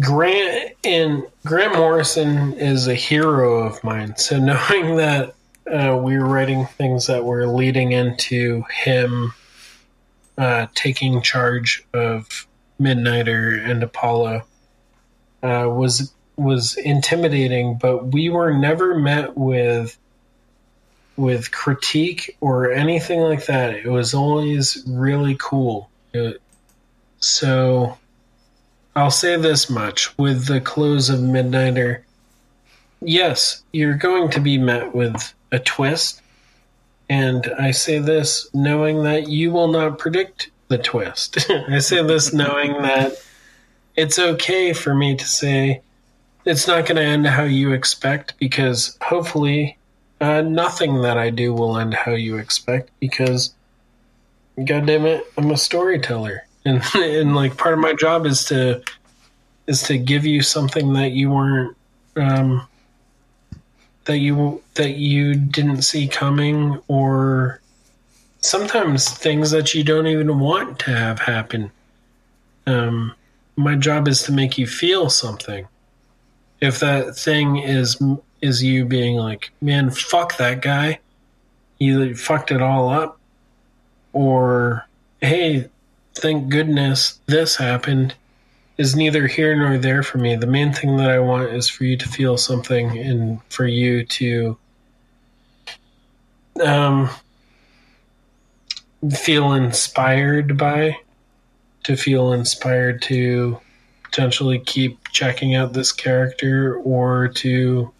Grant 0.00 0.74
and 0.82 1.22
Grant 1.46 1.76
Morrison 1.76 2.54
is 2.54 2.88
a 2.88 2.96
hero 2.96 3.60
of 3.60 3.84
mine. 3.84 4.16
So 4.16 4.40
knowing 4.40 4.96
that 4.96 5.36
uh, 5.70 6.00
we 6.02 6.18
were 6.18 6.26
writing 6.26 6.66
things 6.66 7.06
that 7.06 7.24
were 7.24 7.46
leading 7.46 7.92
into 7.92 8.64
him 8.82 9.32
uh, 10.38 10.68
taking 10.74 11.20
charge 11.20 11.84
of 11.92 12.46
Midnighter 12.80 13.68
and 13.68 13.82
Apollo 13.82 14.44
uh, 15.42 15.68
was 15.68 16.12
was 16.36 16.76
intimidating, 16.76 17.76
but 17.76 18.12
we 18.12 18.30
were 18.30 18.54
never 18.54 18.94
met 18.96 19.36
with 19.36 19.98
with 21.16 21.50
critique 21.50 22.36
or 22.40 22.70
anything 22.72 23.20
like 23.20 23.46
that. 23.46 23.74
It 23.74 23.88
was 23.88 24.14
always 24.14 24.84
really 24.86 25.36
cool. 25.40 25.90
It, 26.14 26.40
so 27.18 27.98
I'll 28.94 29.10
say 29.10 29.36
this 29.36 29.68
much 29.68 30.16
with 30.16 30.46
the 30.46 30.60
close 30.60 31.10
of 31.10 31.18
Midnighter. 31.18 32.02
Yes, 33.00 33.62
you're 33.72 33.94
going 33.94 34.30
to 34.30 34.40
be 34.40 34.58
met 34.58 34.94
with 34.94 35.34
a 35.50 35.58
twist. 35.58 36.22
And 37.08 37.52
I 37.58 37.70
say 37.70 37.98
this 37.98 38.48
knowing 38.52 39.02
that 39.04 39.28
you 39.28 39.50
will 39.50 39.68
not 39.68 39.98
predict 39.98 40.50
the 40.68 40.78
twist. 40.78 41.50
I 41.68 41.78
say 41.78 42.02
this 42.02 42.32
knowing 42.32 42.82
that 42.82 43.12
it's 43.96 44.18
okay 44.18 44.72
for 44.72 44.94
me 44.94 45.16
to 45.16 45.24
say 45.24 45.80
it's 46.44 46.66
not 46.66 46.86
going 46.86 46.96
to 46.96 47.02
end 47.02 47.26
how 47.26 47.44
you 47.44 47.72
expect 47.72 48.38
because 48.38 48.96
hopefully 49.02 49.78
uh, 50.20 50.42
nothing 50.42 51.02
that 51.02 51.18
I 51.18 51.30
do 51.30 51.52
will 51.52 51.78
end 51.78 51.94
how 51.94 52.12
you 52.12 52.36
expect 52.38 52.90
because, 53.00 53.54
God 54.64 54.86
damn 54.86 55.06
it, 55.06 55.26
I'm 55.36 55.50
a 55.50 55.56
storyteller 55.56 56.44
and 56.64 56.82
and 56.94 57.36
like 57.36 57.56
part 57.56 57.74
of 57.74 57.80
my 57.80 57.94
job 57.94 58.26
is 58.26 58.44
to 58.46 58.82
is 59.66 59.82
to 59.82 59.96
give 59.96 60.26
you 60.26 60.42
something 60.42 60.92
that 60.94 61.12
you 61.12 61.30
weren't 61.30 61.76
um, 62.16 62.66
that 64.08 64.18
you 64.18 64.62
that 64.74 64.92
you 64.92 65.34
didn't 65.34 65.82
see 65.82 66.08
coming 66.08 66.80
or 66.88 67.60
sometimes 68.40 69.10
things 69.10 69.50
that 69.50 69.74
you 69.74 69.84
don't 69.84 70.06
even 70.06 70.38
want 70.38 70.78
to 70.78 70.96
have 70.96 71.18
happen. 71.20 71.70
Um, 72.66 73.14
my 73.54 73.74
job 73.74 74.08
is 74.08 74.22
to 74.22 74.32
make 74.32 74.56
you 74.56 74.66
feel 74.66 75.10
something. 75.10 75.68
If 76.58 76.80
that 76.80 77.16
thing 77.16 77.58
is 77.58 78.02
is 78.40 78.62
you 78.62 78.86
being 78.86 79.16
like 79.16 79.50
man 79.60 79.90
fuck 79.90 80.38
that 80.38 80.62
guy 80.62 81.00
you 81.78 82.14
fucked 82.14 82.50
it 82.50 82.62
all 82.62 82.88
up. 82.88 83.20
Or 84.14 84.86
hey 85.20 85.68
thank 86.14 86.48
goodness 86.48 87.20
this 87.26 87.56
happened 87.56 88.14
is 88.78 88.94
neither 88.94 89.26
here 89.26 89.56
nor 89.56 89.76
there 89.76 90.04
for 90.04 90.18
me. 90.18 90.36
The 90.36 90.46
main 90.46 90.72
thing 90.72 90.96
that 90.96 91.10
I 91.10 91.18
want 91.18 91.52
is 91.52 91.68
for 91.68 91.84
you 91.84 91.96
to 91.96 92.08
feel 92.08 92.38
something 92.38 92.96
and 92.96 93.40
for 93.50 93.66
you 93.66 94.04
to 94.04 94.56
um, 96.64 97.10
feel 99.10 99.52
inspired 99.52 100.56
by, 100.56 100.96
to 101.82 101.96
feel 101.96 102.32
inspired 102.32 103.02
to 103.02 103.60
potentially 104.04 104.60
keep 104.60 105.08
checking 105.08 105.56
out 105.56 105.72
this 105.72 105.92
character 105.92 106.76
or 106.76 107.28
to 107.28 107.92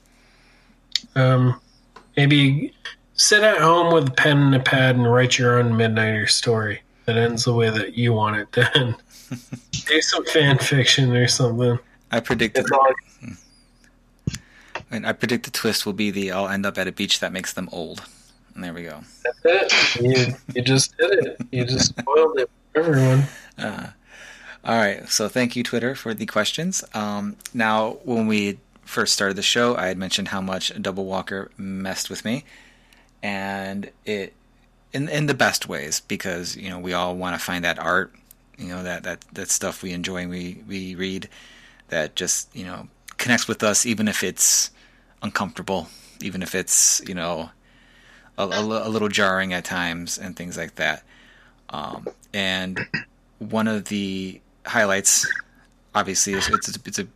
um, 1.16 1.60
maybe 2.16 2.72
sit 3.14 3.42
at 3.42 3.58
home 3.58 3.92
with 3.92 4.08
a 4.08 4.12
pen 4.12 4.38
and 4.38 4.54
a 4.54 4.60
pad 4.60 4.94
and 4.94 5.12
write 5.12 5.38
your 5.38 5.58
own 5.58 5.72
Midnighter 5.72 6.30
story 6.30 6.82
that 7.04 7.16
ends 7.16 7.44
the 7.44 7.52
way 7.52 7.68
that 7.68 7.94
you 7.94 8.12
want 8.12 8.36
it 8.36 8.52
to 8.52 8.78
end. 8.78 8.94
Do 9.88 10.00
some 10.02 10.24
fan 10.26 10.58
fiction 10.58 11.14
or 11.14 11.26
something. 11.28 11.78
I 12.10 12.20
predict 12.20 12.54
That's 12.56 12.70
all. 12.70 12.92
and 14.90 15.06
I 15.06 15.12
predict 15.12 15.44
the 15.44 15.50
twist 15.50 15.84
will 15.86 15.92
be 15.92 16.10
the 16.10 16.30
I'll 16.32 16.48
end 16.48 16.64
up 16.66 16.78
at 16.78 16.86
a 16.86 16.92
beach 16.92 17.20
that 17.20 17.32
makes 17.32 17.52
them 17.52 17.68
old. 17.72 18.02
And 18.54 18.64
there 18.64 18.72
we 18.74 18.82
go. 18.82 19.00
That's 19.44 19.96
it. 19.96 20.02
You, 20.02 20.34
you 20.54 20.62
just 20.62 20.96
did 20.98 21.26
it. 21.26 21.36
You 21.52 21.64
just 21.64 21.96
spoiled 21.98 22.38
it 22.38 22.50
for 22.72 22.80
everyone. 22.80 23.24
Uh, 23.56 23.88
all 24.64 24.76
right. 24.76 25.08
So 25.08 25.28
thank 25.28 25.54
you, 25.56 25.62
Twitter, 25.62 25.94
for 25.94 26.12
the 26.14 26.26
questions. 26.26 26.82
Um, 26.94 27.36
now, 27.54 27.98
when 28.04 28.26
we 28.26 28.58
first 28.84 29.12
started 29.14 29.36
the 29.36 29.42
show, 29.42 29.76
I 29.76 29.86
had 29.88 29.98
mentioned 29.98 30.28
how 30.28 30.40
much 30.40 30.72
Double 30.80 31.04
Walker 31.04 31.50
messed 31.56 32.10
with 32.10 32.24
me, 32.24 32.44
and 33.22 33.90
it 34.04 34.32
in 34.92 35.08
in 35.08 35.26
the 35.26 35.34
best 35.34 35.68
ways 35.68 36.00
because 36.00 36.56
you 36.56 36.68
know 36.70 36.78
we 36.78 36.92
all 36.92 37.14
want 37.14 37.38
to 37.38 37.44
find 37.44 37.64
that 37.64 37.78
art, 37.78 38.12
you 38.58 38.68
know 38.68 38.82
that 38.82 39.04
that 39.04 39.24
that 39.32 39.50
stuff 39.50 39.82
we 39.82 39.92
enjoy 39.92 40.22
and 40.22 40.30
we 40.30 40.62
we 40.66 40.94
read 40.94 41.28
that 41.88 42.16
just 42.16 42.54
you 42.54 42.64
know 42.64 42.88
connects 43.16 43.48
with 43.48 43.62
us 43.62 43.86
even 43.86 44.08
if 44.08 44.22
it's 44.22 44.70
uncomfortable, 45.22 45.88
even 46.20 46.42
if 46.42 46.54
it's 46.54 47.00
you 47.06 47.14
know 47.14 47.50
a, 48.36 48.46
a, 48.46 48.60
a 48.60 48.88
little 48.88 49.08
jarring 49.08 49.52
at 49.52 49.64
times 49.64 50.18
and 50.18 50.36
things 50.36 50.56
like 50.56 50.76
that. 50.76 51.02
Um, 51.70 52.06
and 52.32 52.78
one 53.38 53.68
of 53.68 53.86
the 53.86 54.40
highlights, 54.66 55.26
obviously, 55.94 56.34
is 56.34 56.48
it's 56.48 56.68
it's 56.86 56.98
a 56.98 57.06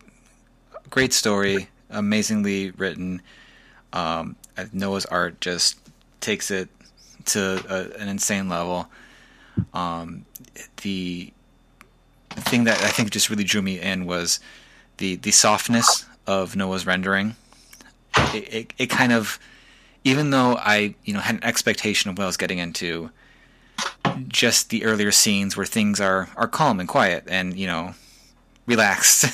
great 0.91 1.13
story, 1.13 1.69
amazingly 1.91 2.71
written. 2.73 3.23
Um, 3.93 4.37
Noah's 4.73 5.07
art 5.07 5.41
just 5.41 5.79
takes 6.21 6.51
it 6.51 6.69
to 7.27 7.63
a, 7.69 8.01
an 8.01 8.09
insane 8.09 8.49
level. 8.49 8.89
Um, 9.75 10.25
the, 10.83 11.33
thing 12.35 12.65
that 12.65 12.81
I 12.83 12.89
think 12.89 13.11
just 13.11 13.29
really 13.29 13.45
drew 13.45 13.61
me 13.61 13.79
in 13.79 14.07
was 14.07 14.41
the 14.97 15.17
the 15.17 15.31
softness 15.31 16.07
of 16.27 16.57
Noah's 16.57 16.87
rendering. 16.87 17.37
It, 18.35 18.55
it, 18.55 18.73
it 18.79 18.87
kind 18.87 19.13
of, 19.13 19.39
even 20.05 20.31
though 20.31 20.57
I 20.57 20.95
you 21.05 21.13
know 21.13 21.21
had 21.21 21.37
an 21.37 21.45
expectation 21.45 22.11
of 22.11 22.19
what 22.19 22.25
I 22.25 22.27
was 22.27 22.37
getting 22.37 22.59
into, 22.59 23.11
just 24.29 24.71
the 24.71 24.85
earlier 24.85 25.13
scenes 25.13 25.57
where 25.57 25.67
things 25.67 26.01
are 26.01 26.29
are 26.37 26.49
calm 26.49 26.81
and 26.81 26.89
quiet 26.89 27.25
and 27.29 27.57
you 27.57 27.67
know 27.67 27.95
relaxed. 28.67 29.27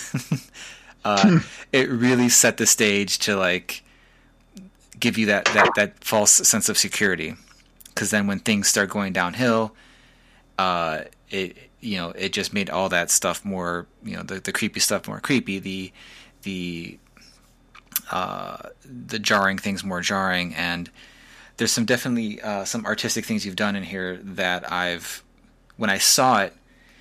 uh, 1.04 1.40
it 1.72 1.88
really 1.88 2.28
set 2.28 2.56
the 2.56 2.66
stage 2.66 3.18
to 3.20 3.36
like 3.36 3.82
give 4.98 5.16
you 5.18 5.26
that 5.26 5.44
that 5.46 5.70
that 5.76 6.04
false 6.04 6.32
sense 6.32 6.68
of 6.68 6.78
security. 6.78 7.34
Because 7.88 8.10
then 8.10 8.26
when 8.26 8.38
things 8.38 8.68
start 8.68 8.90
going 8.90 9.12
downhill, 9.12 9.74
uh, 10.58 11.04
it 11.30 11.56
you 11.80 11.96
know 11.96 12.10
it 12.10 12.32
just 12.32 12.52
made 12.52 12.68
all 12.68 12.88
that 12.88 13.10
stuff 13.10 13.44
more 13.44 13.86
you 14.04 14.16
know 14.16 14.22
the 14.22 14.40
the 14.40 14.52
creepy 14.52 14.80
stuff 14.80 15.06
more 15.08 15.20
creepy. 15.20 15.58
The 15.58 15.92
the 16.42 16.98
uh, 18.10 18.68
the 18.84 19.18
jarring 19.18 19.58
things 19.58 19.84
more 19.84 20.00
jarring 20.00 20.54
and 20.54 20.90
there's 21.56 21.72
some 21.72 21.84
definitely 21.84 22.40
uh, 22.40 22.64
some 22.64 22.86
artistic 22.86 23.24
things 23.24 23.44
you've 23.44 23.56
done 23.56 23.76
in 23.76 23.82
here 23.82 24.18
that 24.22 24.70
I've 24.72 25.22
when 25.76 25.90
I 25.90 25.98
saw 25.98 26.42
it 26.42 26.54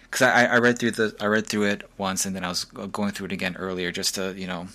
because 0.03 0.23
I, 0.23 0.45
I 0.45 0.57
read 0.57 0.79
through 0.79 0.91
the 0.91 1.15
I 1.19 1.25
read 1.25 1.47
through 1.47 1.63
it 1.63 1.89
once 1.97 2.25
and 2.25 2.35
then 2.35 2.43
I 2.43 2.49
was 2.49 2.65
going 2.65 3.11
through 3.11 3.27
it 3.27 3.31
again 3.31 3.55
earlier 3.57 3.91
just 3.91 4.15
to 4.15 4.33
you 4.37 4.47
know 4.47 4.67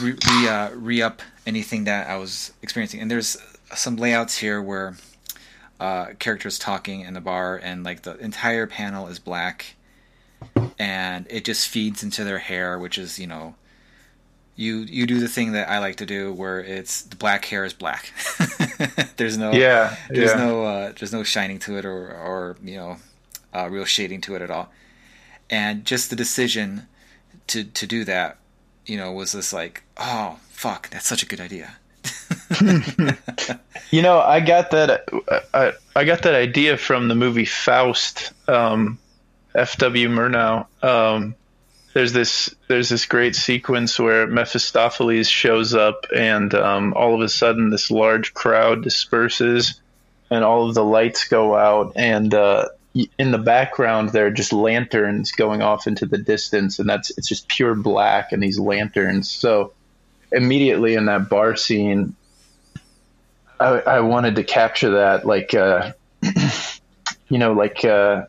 re 0.00 0.12
re, 0.12 0.48
uh, 0.48 0.70
re 0.70 1.02
up 1.02 1.22
anything 1.46 1.84
that 1.84 2.08
I 2.08 2.16
was 2.16 2.52
experiencing 2.62 3.00
and 3.00 3.10
there's 3.10 3.36
some 3.74 3.96
layouts 3.96 4.38
here 4.38 4.62
where 4.62 4.96
uh, 5.78 6.06
characters 6.18 6.58
talking 6.58 7.00
in 7.00 7.14
the 7.14 7.20
bar 7.20 7.56
and 7.56 7.84
like 7.84 8.02
the 8.02 8.16
entire 8.18 8.66
panel 8.66 9.08
is 9.08 9.18
black 9.18 9.76
and 10.78 11.26
it 11.30 11.44
just 11.44 11.68
feeds 11.68 12.02
into 12.02 12.24
their 12.24 12.38
hair 12.38 12.78
which 12.78 12.98
is 12.98 13.18
you 13.18 13.26
know 13.26 13.54
you 14.56 14.78
you 14.78 15.06
do 15.06 15.20
the 15.20 15.28
thing 15.28 15.52
that 15.52 15.68
I 15.68 15.78
like 15.78 15.96
to 15.96 16.06
do, 16.06 16.32
where 16.32 16.60
it's 16.60 17.02
the 17.02 17.16
black 17.16 17.44
hair 17.44 17.64
is 17.64 17.74
black. 17.74 18.12
there's 19.18 19.36
no 19.36 19.52
Yeah, 19.52 19.94
there's 20.08 20.30
yeah. 20.30 20.36
no 20.38 20.64
uh, 20.64 20.92
there's 20.98 21.12
no 21.12 21.22
shining 21.22 21.58
to 21.60 21.76
it 21.76 21.84
or 21.84 22.10
or 22.10 22.56
you 22.62 22.76
know 22.76 22.96
uh, 23.54 23.68
real 23.70 23.84
shading 23.84 24.22
to 24.22 24.34
it 24.34 24.42
at 24.42 24.50
all. 24.50 24.72
And 25.50 25.84
just 25.84 26.08
the 26.10 26.16
decision 26.16 26.86
to 27.48 27.64
to 27.64 27.86
do 27.86 28.02
that, 28.04 28.38
you 28.86 28.96
know, 28.96 29.12
was 29.12 29.32
this 29.32 29.52
like, 29.52 29.82
oh 29.98 30.38
fuck, 30.48 30.88
that's 30.88 31.06
such 31.06 31.22
a 31.22 31.26
good 31.26 31.40
idea. 31.40 31.76
You 33.92 34.02
know, 34.02 34.18
I 34.18 34.40
got 34.40 34.72
that. 34.72 35.08
I, 35.54 35.72
I 35.94 36.04
got 36.04 36.22
that 36.22 36.34
idea 36.34 36.76
from 36.76 37.06
the 37.06 37.14
movie 37.14 37.44
Faust. 37.44 38.32
Um, 38.48 38.98
F.W. 39.56 40.08
Murnau. 40.08 40.66
Um, 40.82 41.34
there's 41.94 42.12
this 42.12 42.54
there's 42.68 42.90
this 42.90 43.06
great 43.06 43.34
sequence 43.34 43.98
where 43.98 44.26
Mephistopheles 44.26 45.28
shows 45.28 45.74
up, 45.74 46.04
and 46.14 46.54
um, 46.54 46.92
all 46.94 47.14
of 47.14 47.22
a 47.22 47.28
sudden, 47.28 47.70
this 47.70 47.90
large 47.90 48.34
crowd 48.34 48.82
disperses, 48.82 49.80
and 50.30 50.44
all 50.44 50.68
of 50.68 50.74
the 50.74 50.84
lights 50.84 51.26
go 51.26 51.56
out, 51.56 51.94
and 51.96 52.34
uh, 52.34 52.66
in 53.18 53.30
the 53.30 53.38
background, 53.38 54.10
there 54.10 54.26
are 54.26 54.30
just 54.30 54.52
lanterns 54.52 55.32
going 55.32 55.62
off 55.62 55.86
into 55.86 56.04
the 56.04 56.18
distance, 56.18 56.78
and 56.78 56.88
that's 56.88 57.16
it's 57.16 57.28
just 57.28 57.48
pure 57.48 57.74
black 57.74 58.32
and 58.32 58.42
these 58.42 58.58
lanterns. 58.58 59.30
So 59.30 59.72
immediately 60.30 60.94
in 60.94 61.06
that 61.06 61.30
bar 61.30 61.56
scene, 61.56 62.14
I, 63.58 63.80
I 63.80 64.00
wanted 64.00 64.36
to 64.36 64.44
capture 64.44 64.90
that, 64.90 65.24
like, 65.26 65.54
uh, 65.54 65.92
you 67.28 67.38
know, 67.38 67.52
like, 67.52 67.84
uh, 67.84 68.26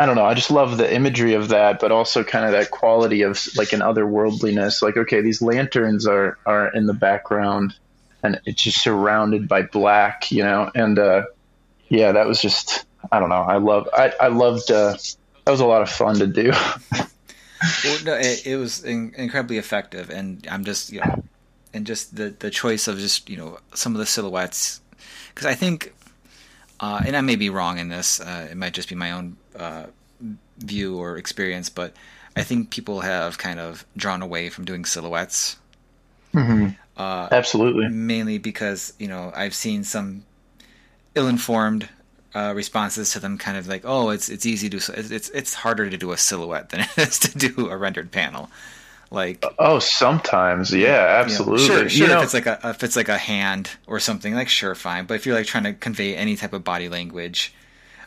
I 0.00 0.06
don't 0.06 0.14
know. 0.14 0.24
I 0.24 0.34
just 0.34 0.50
love 0.50 0.76
the 0.76 0.92
imagery 0.92 1.34
of 1.34 1.48
that, 1.48 1.80
but 1.80 1.90
also 1.90 2.22
kind 2.22 2.44
of 2.44 2.52
that 2.52 2.70
quality 2.70 3.22
of 3.22 3.40
like 3.56 3.72
an 3.72 3.80
otherworldliness. 3.80 4.80
Like, 4.80 4.96
okay, 4.96 5.20
these 5.22 5.42
lanterns 5.42 6.06
are 6.06 6.38
are 6.46 6.68
in 6.72 6.86
the 6.86 6.94
background, 6.94 7.74
and 8.22 8.40
it's 8.44 8.62
just 8.62 8.80
surrounded 8.80 9.48
by 9.48 9.62
black, 9.62 10.30
you 10.30 10.44
know. 10.44 10.70
And 10.72 11.00
uh, 11.00 11.24
yeah, 11.88 12.12
that 12.12 12.28
was 12.28 12.40
just 12.40 12.86
I 13.10 13.18
don't 13.18 13.28
know. 13.28 13.42
I 13.42 13.56
love 13.56 13.88
I 13.92 14.12
I 14.20 14.28
loved. 14.28 14.70
Uh, 14.70 14.96
that 15.44 15.50
was 15.50 15.60
a 15.60 15.66
lot 15.66 15.82
of 15.82 15.90
fun 15.90 16.16
to 16.16 16.26
do. 16.26 16.52
Well, 17.84 17.98
no, 18.04 18.14
it, 18.14 18.46
it 18.46 18.56
was 18.56 18.84
in, 18.84 19.12
incredibly 19.16 19.58
effective, 19.58 20.10
and 20.10 20.46
I'm 20.48 20.64
just 20.64 20.92
you 20.92 21.00
know, 21.00 21.24
and 21.78 21.86
just 21.86 22.16
the 22.16 22.34
the 22.40 22.50
choice 22.50 22.88
of 22.88 22.98
just 22.98 23.30
you 23.30 23.36
know 23.36 23.58
some 23.72 23.94
of 23.94 24.00
the 24.00 24.06
silhouettes, 24.06 24.80
because 25.28 25.46
I 25.46 25.54
think, 25.54 25.94
uh, 26.80 27.00
and 27.06 27.16
I 27.16 27.22
may 27.22 27.36
be 27.36 27.50
wrong 27.50 27.78
in 27.78 27.88
this. 27.88 28.20
Uh, 28.20 28.48
it 28.50 28.56
might 28.56 28.74
just 28.74 28.88
be 28.88 28.96
my 28.96 29.12
own 29.12 29.36
uh, 29.56 29.86
view 30.58 30.98
or 30.98 31.16
experience, 31.16 31.70
but 31.70 31.94
I 32.36 32.42
think 32.42 32.70
people 32.70 33.00
have 33.00 33.38
kind 33.38 33.60
of 33.60 33.86
drawn 33.96 34.22
away 34.22 34.50
from 34.50 34.64
doing 34.64 34.84
silhouettes, 34.84 35.56
Absolutely. 37.30 37.88
mainly 37.88 38.38
because 38.38 38.92
you 38.98 39.06
know 39.08 39.32
I've 39.34 39.54
seen 39.54 39.84
some 39.84 40.24
ill-informed. 41.14 41.88
Uh, 42.34 42.52
responses 42.54 43.10
to 43.12 43.18
them, 43.18 43.38
kind 43.38 43.56
of 43.56 43.66
like, 43.66 43.82
oh, 43.86 44.10
it's 44.10 44.28
it's 44.28 44.44
easy 44.44 44.68
to 44.68 44.76
it's 44.76 45.10
it's 45.10 45.30
it's 45.30 45.54
harder 45.54 45.88
to 45.88 45.96
do 45.96 46.12
a 46.12 46.16
silhouette 46.16 46.68
than 46.68 46.80
it 46.80 46.98
is 46.98 47.18
to 47.18 47.38
do 47.38 47.70
a 47.70 47.76
rendered 47.76 48.12
panel. 48.12 48.50
Like, 49.10 49.42
Oh, 49.58 49.78
sometimes, 49.78 50.72
yeah, 50.72 50.78
you 50.78 50.86
know, 50.86 50.96
absolutely. 51.32 51.66
sure, 51.66 51.88
sure. 51.88 52.06
You 52.06 52.12
know, 52.12 52.18
if 52.18 52.24
it's 52.24 52.34
like 52.34 52.46
a 52.46 52.60
if 52.64 52.82
it's 52.84 52.94
like 52.96 53.08
a 53.08 53.16
hand 53.18 53.70
or 53.86 54.00
something, 54.00 54.34
like 54.34 54.48
sure, 54.50 54.74
fine. 54.74 55.06
But 55.06 55.14
if 55.14 55.24
you're 55.26 55.34
like 55.34 55.46
trying 55.46 55.64
to 55.64 55.72
convey 55.72 56.14
any 56.14 56.36
type 56.36 56.52
of 56.52 56.62
body 56.62 56.88
language 56.90 57.54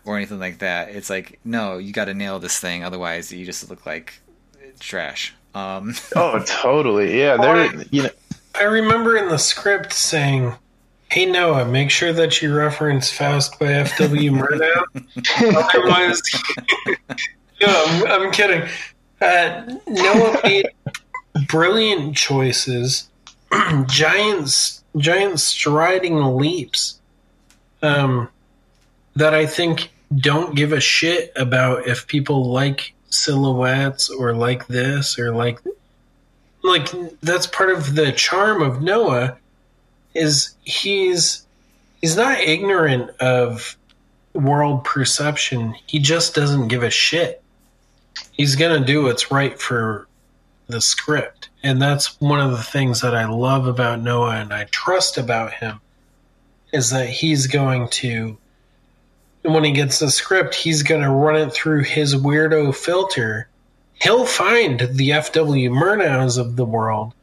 or 0.06 0.16
anything 0.18 0.40
like 0.40 0.60
that, 0.60 0.90
it's 0.90 1.10
like 1.10 1.40
no, 1.44 1.78
you 1.80 1.92
got 1.92 2.06
to 2.06 2.14
nail 2.14 2.38
this 2.40 2.60
thing. 2.60 2.84
Otherwise, 2.84 3.32
you 3.32 3.46
just 3.46 3.68
look 3.70 3.86
like 3.86 4.22
trash. 4.80 5.34
Um, 5.56 5.96
oh, 6.16 6.44
totally. 6.46 7.18
Yeah, 7.20 7.38
there. 7.38 7.84
You 7.90 8.04
know, 8.04 8.10
I 8.54 8.64
remember 8.64 9.18
in 9.18 9.28
the 9.30 9.40
script 9.40 9.94
saying, 9.94 10.54
"Hey 11.10 11.26
Noah, 11.26 11.66
make 11.66 11.90
sure 11.90 12.14
that 12.14 12.44
you 12.44 12.56
reference 12.56 13.12
Faust 13.12 13.58
by 13.60 13.74
F.W. 13.74 14.32
Murnau." 14.32 14.84
Otherwise, 15.58 16.22
no, 17.60 17.68
I'm, 17.88 18.08
I'm 18.26 18.32
kidding. 18.32 18.70
Uh, 19.22 19.76
Noah 19.88 20.40
made 20.44 20.70
brilliant 21.48 22.16
choices, 22.16 23.10
giant, 23.86 24.82
giant 24.98 25.40
striding 25.40 26.18
leaps, 26.38 27.00
um, 27.84 28.30
that 29.16 29.34
I 29.34 29.46
think 29.46 29.92
don't 30.16 30.56
give 30.56 30.74
a 30.74 30.80
shit 30.80 31.32
about 31.36 31.88
if 31.88 32.08
people 32.08 32.52
like 32.52 32.94
silhouettes 33.10 34.10
or 34.10 34.34
like 34.34 34.68
this 34.68 35.20
or 35.20 35.34
like 35.34 35.60
like 36.64 36.88
that's 37.22 37.48
part 37.48 37.70
of 37.70 37.96
the 37.96 38.12
charm 38.12 38.62
of 38.62 38.82
Noah 38.82 39.38
is 40.14 40.56
he's 40.64 41.46
he's 42.02 42.16
not 42.16 42.40
ignorant 42.40 43.10
of 43.20 43.78
world 44.34 44.84
perception. 44.84 45.76
He 45.88 46.00
just 46.00 46.36
doesn't 46.36 46.68
give 46.68 46.84
a 46.84 46.90
shit. 46.90 47.41
He's 48.42 48.56
going 48.56 48.80
to 48.80 48.86
do 48.86 49.04
what's 49.04 49.32
right 49.32 49.60
for 49.60 50.08
the 50.68 50.82
script. 50.82 51.50
And 51.64 51.82
that's 51.82 52.20
one 52.20 52.40
of 52.40 52.52
the 52.52 52.64
things 52.64 53.02
that 53.02 53.16
I 53.16 53.26
love 53.26 53.68
about 53.68 54.02
Noah 54.02 54.38
and 54.38 54.52
I 54.52 54.64
trust 54.66 55.18
about 55.18 55.54
him 55.54 55.80
is 56.74 56.90
that 56.90 57.08
he's 57.08 57.48
going 57.48 57.90
to 57.90 58.38
when 59.44 59.64
he 59.64 59.72
gets 59.72 60.00
the 60.00 60.12
script, 60.12 60.54
he's 60.54 60.84
going 60.84 61.02
to 61.02 61.10
run 61.10 61.36
it 61.36 61.52
through 61.52 61.84
his 61.84 62.16
weirdo 62.16 62.76
filter 62.76 63.48
he'll 64.02 64.26
find 64.26 64.80
the 64.80 65.10
FW 65.10 65.70
Murnaus 65.70 66.38
of 66.38 66.56
the 66.56 66.66
world, 66.66 67.14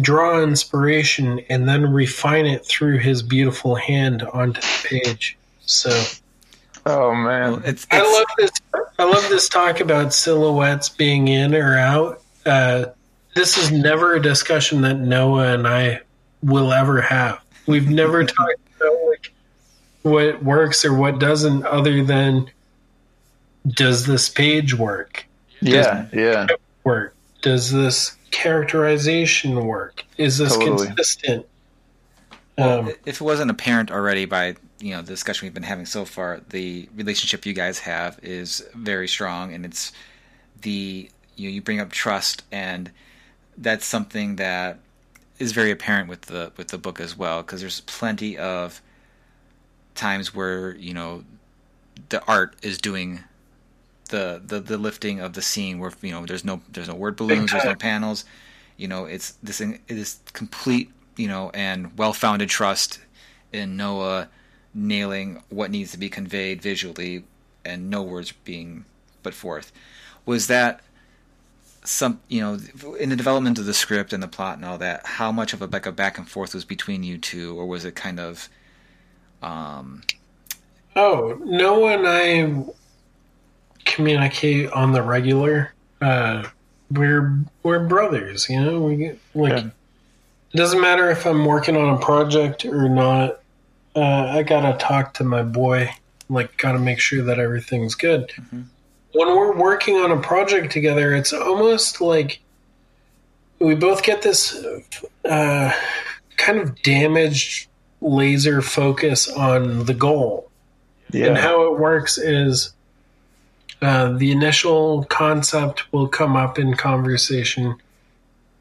draw 0.00 0.42
inspiration, 0.42 1.40
and 1.48 1.68
then 1.68 1.92
refine 1.92 2.46
it 2.46 2.64
through 2.64 2.98
his 2.98 3.22
beautiful 3.22 3.76
hand 3.76 4.22
onto 4.22 4.60
the 4.60 4.88
page. 4.88 5.38
So 5.64 6.02
oh 6.84 7.14
man, 7.14 7.62
it's, 7.64 7.86
I 7.90 8.02
love 8.02 8.26
this. 8.38 8.50
I 8.98 9.04
love 9.04 9.28
this 9.28 9.48
talk 9.48 9.80
about 9.80 10.12
silhouettes 10.14 10.88
being 10.88 11.28
in 11.28 11.54
or 11.54 11.76
out. 11.78 12.22
Uh, 12.44 12.86
this 13.34 13.58
is 13.58 13.70
never 13.70 14.14
a 14.14 14.22
discussion 14.22 14.80
that 14.82 14.94
Noah 14.98 15.52
and 15.54 15.66
I 15.68 16.00
will 16.42 16.72
ever 16.72 17.00
have. 17.02 17.40
We've 17.66 17.88
never 17.90 18.24
talked 18.24 18.60
about 18.76 18.94
like 19.10 19.32
what 20.02 20.42
works 20.42 20.84
or 20.84 20.94
what 20.94 21.18
doesn't, 21.18 21.64
other 21.66 22.02
than 22.04 22.50
does 23.66 24.06
this 24.06 24.28
page 24.28 24.74
work? 24.74 25.26
yeah, 25.60 26.06
yeah. 26.12 26.46
work? 26.84 27.14
Does 27.42 27.72
this 27.72 28.16
characterization 28.30 29.66
work? 29.66 30.04
Is 30.16 30.38
this 30.38 30.56
Totally. 30.56 30.86
consistent? 30.86 31.46
Well, 32.56 32.80
Um, 32.80 32.88
if 33.04 33.16
it 33.16 33.24
wasn't 33.24 33.50
apparent 33.50 33.90
already 33.90 34.24
by 34.24 34.56
you 34.78 34.92
know 34.94 35.02
the 35.02 35.08
discussion 35.08 35.46
we've 35.46 35.54
been 35.54 35.62
having 35.62 35.86
so 35.86 36.04
far, 36.04 36.40
the 36.50 36.88
relationship 36.94 37.46
you 37.46 37.52
guys 37.52 37.80
have 37.80 38.18
is 38.22 38.66
very 38.74 39.08
strong, 39.08 39.52
and 39.54 39.64
it's 39.64 39.92
the 40.62 41.10
you 41.36 41.48
know, 41.48 41.54
you 41.54 41.62
bring 41.62 41.80
up 41.80 41.90
trust, 41.90 42.42
and 42.50 42.90
that's 43.56 43.84
something 43.84 44.36
that 44.36 44.78
is 45.38 45.52
very 45.52 45.70
apparent 45.70 46.08
with 46.08 46.22
the 46.22 46.52
with 46.56 46.68
the 46.68 46.78
book 46.78 47.00
as 47.00 47.16
well, 47.16 47.42
because 47.42 47.60
there's 47.60 47.80
plenty 47.80 48.36
of 48.36 48.82
times 49.94 50.34
where 50.34 50.74
you 50.76 50.92
know 50.92 51.24
the 52.10 52.22
art 52.26 52.56
is 52.62 52.78
doing 52.78 53.20
the, 54.10 54.40
the 54.44 54.60
the 54.60 54.78
lifting 54.78 55.20
of 55.20 55.32
the 55.32 55.42
scene 55.42 55.78
where 55.78 55.92
you 56.02 56.12
know 56.12 56.24
there's 56.26 56.44
no 56.44 56.60
there's 56.70 56.88
no 56.88 56.94
word 56.94 57.16
balloons 57.16 57.52
there's 57.52 57.64
no 57.64 57.74
panels. 57.74 58.24
You 58.76 58.88
know 58.88 59.06
it's 59.06 59.32
this 59.42 59.60
it 59.60 59.80
is 59.88 60.20
complete 60.32 60.90
you 61.16 61.28
know 61.28 61.50
and 61.54 61.96
well 61.96 62.12
founded 62.12 62.48
trust 62.48 63.00
in 63.52 63.76
Noah 63.76 64.28
nailing 64.76 65.42
what 65.48 65.70
needs 65.70 65.90
to 65.92 65.98
be 65.98 66.08
conveyed 66.08 66.60
visually 66.60 67.24
and 67.64 67.90
no 67.90 68.02
words 68.02 68.32
being 68.44 68.84
put 69.22 69.34
forth. 69.34 69.72
Was 70.26 70.46
that 70.48 70.80
some 71.84 72.20
you 72.28 72.40
know 72.40 72.58
in 72.98 73.08
the 73.10 73.16
development 73.16 73.58
of 73.58 73.64
the 73.64 73.74
script 73.74 74.12
and 74.12 74.22
the 74.22 74.28
plot 74.28 74.56
and 74.56 74.64
all 74.64 74.78
that? 74.78 75.04
How 75.06 75.32
much 75.32 75.52
of 75.52 75.62
a 75.62 75.66
like 75.66 75.86
a 75.86 75.92
back 75.92 76.18
and 76.18 76.28
forth 76.28 76.54
was 76.54 76.64
between 76.64 77.02
you 77.02 77.18
two, 77.18 77.58
or 77.58 77.66
was 77.66 77.84
it 77.84 77.94
kind 77.96 78.20
of 78.20 78.48
um, 79.42 80.02
Oh, 80.94 81.38
no 81.44 81.86
and 81.88 82.06
I 82.06 82.64
communicate 83.84 84.70
on 84.72 84.92
the 84.92 85.02
regular. 85.02 85.72
Uh, 86.00 86.44
we're 86.90 87.38
we're 87.62 87.86
brothers, 87.86 88.48
you 88.48 88.60
know. 88.60 88.80
We 88.82 88.96
get 88.96 89.18
like 89.34 89.52
Yeah. 89.52 89.66
it 90.52 90.56
doesn't 90.56 90.80
matter 90.80 91.10
if 91.10 91.26
I'm 91.26 91.44
working 91.44 91.76
on 91.76 91.94
a 91.94 91.98
project 91.98 92.64
or 92.64 92.88
not. 92.88 93.40
Uh, 93.96 94.26
I 94.30 94.42
gotta 94.42 94.76
talk 94.76 95.14
to 95.14 95.24
my 95.24 95.42
boy. 95.42 95.90
Like, 96.28 96.56
gotta 96.58 96.78
make 96.78 97.00
sure 97.00 97.22
that 97.24 97.38
everything's 97.38 97.94
good. 97.94 98.30
When 99.12 99.28
we're 99.28 99.56
working 99.56 99.96
on 99.96 100.10
a 100.10 100.20
project 100.20 100.70
together, 100.70 101.14
it's 101.14 101.32
almost 101.32 102.00
like 102.02 102.40
we 103.58 103.74
both 103.74 104.02
get 104.02 104.20
this 104.20 104.62
uh, 105.24 105.72
kind 106.36 106.58
of 106.58 106.82
damaged 106.82 107.68
laser 108.02 108.60
focus 108.60 109.28
on 109.28 109.86
the 109.86 109.94
goal. 109.94 110.50
Yeah. 111.10 111.26
And 111.26 111.38
how 111.38 111.72
it 111.72 111.78
works 111.78 112.18
is 112.18 112.74
uh, 113.80 114.12
the 114.12 114.32
initial 114.32 115.04
concept 115.04 115.90
will 115.92 116.08
come 116.08 116.36
up 116.36 116.58
in 116.58 116.74
conversation 116.74 117.76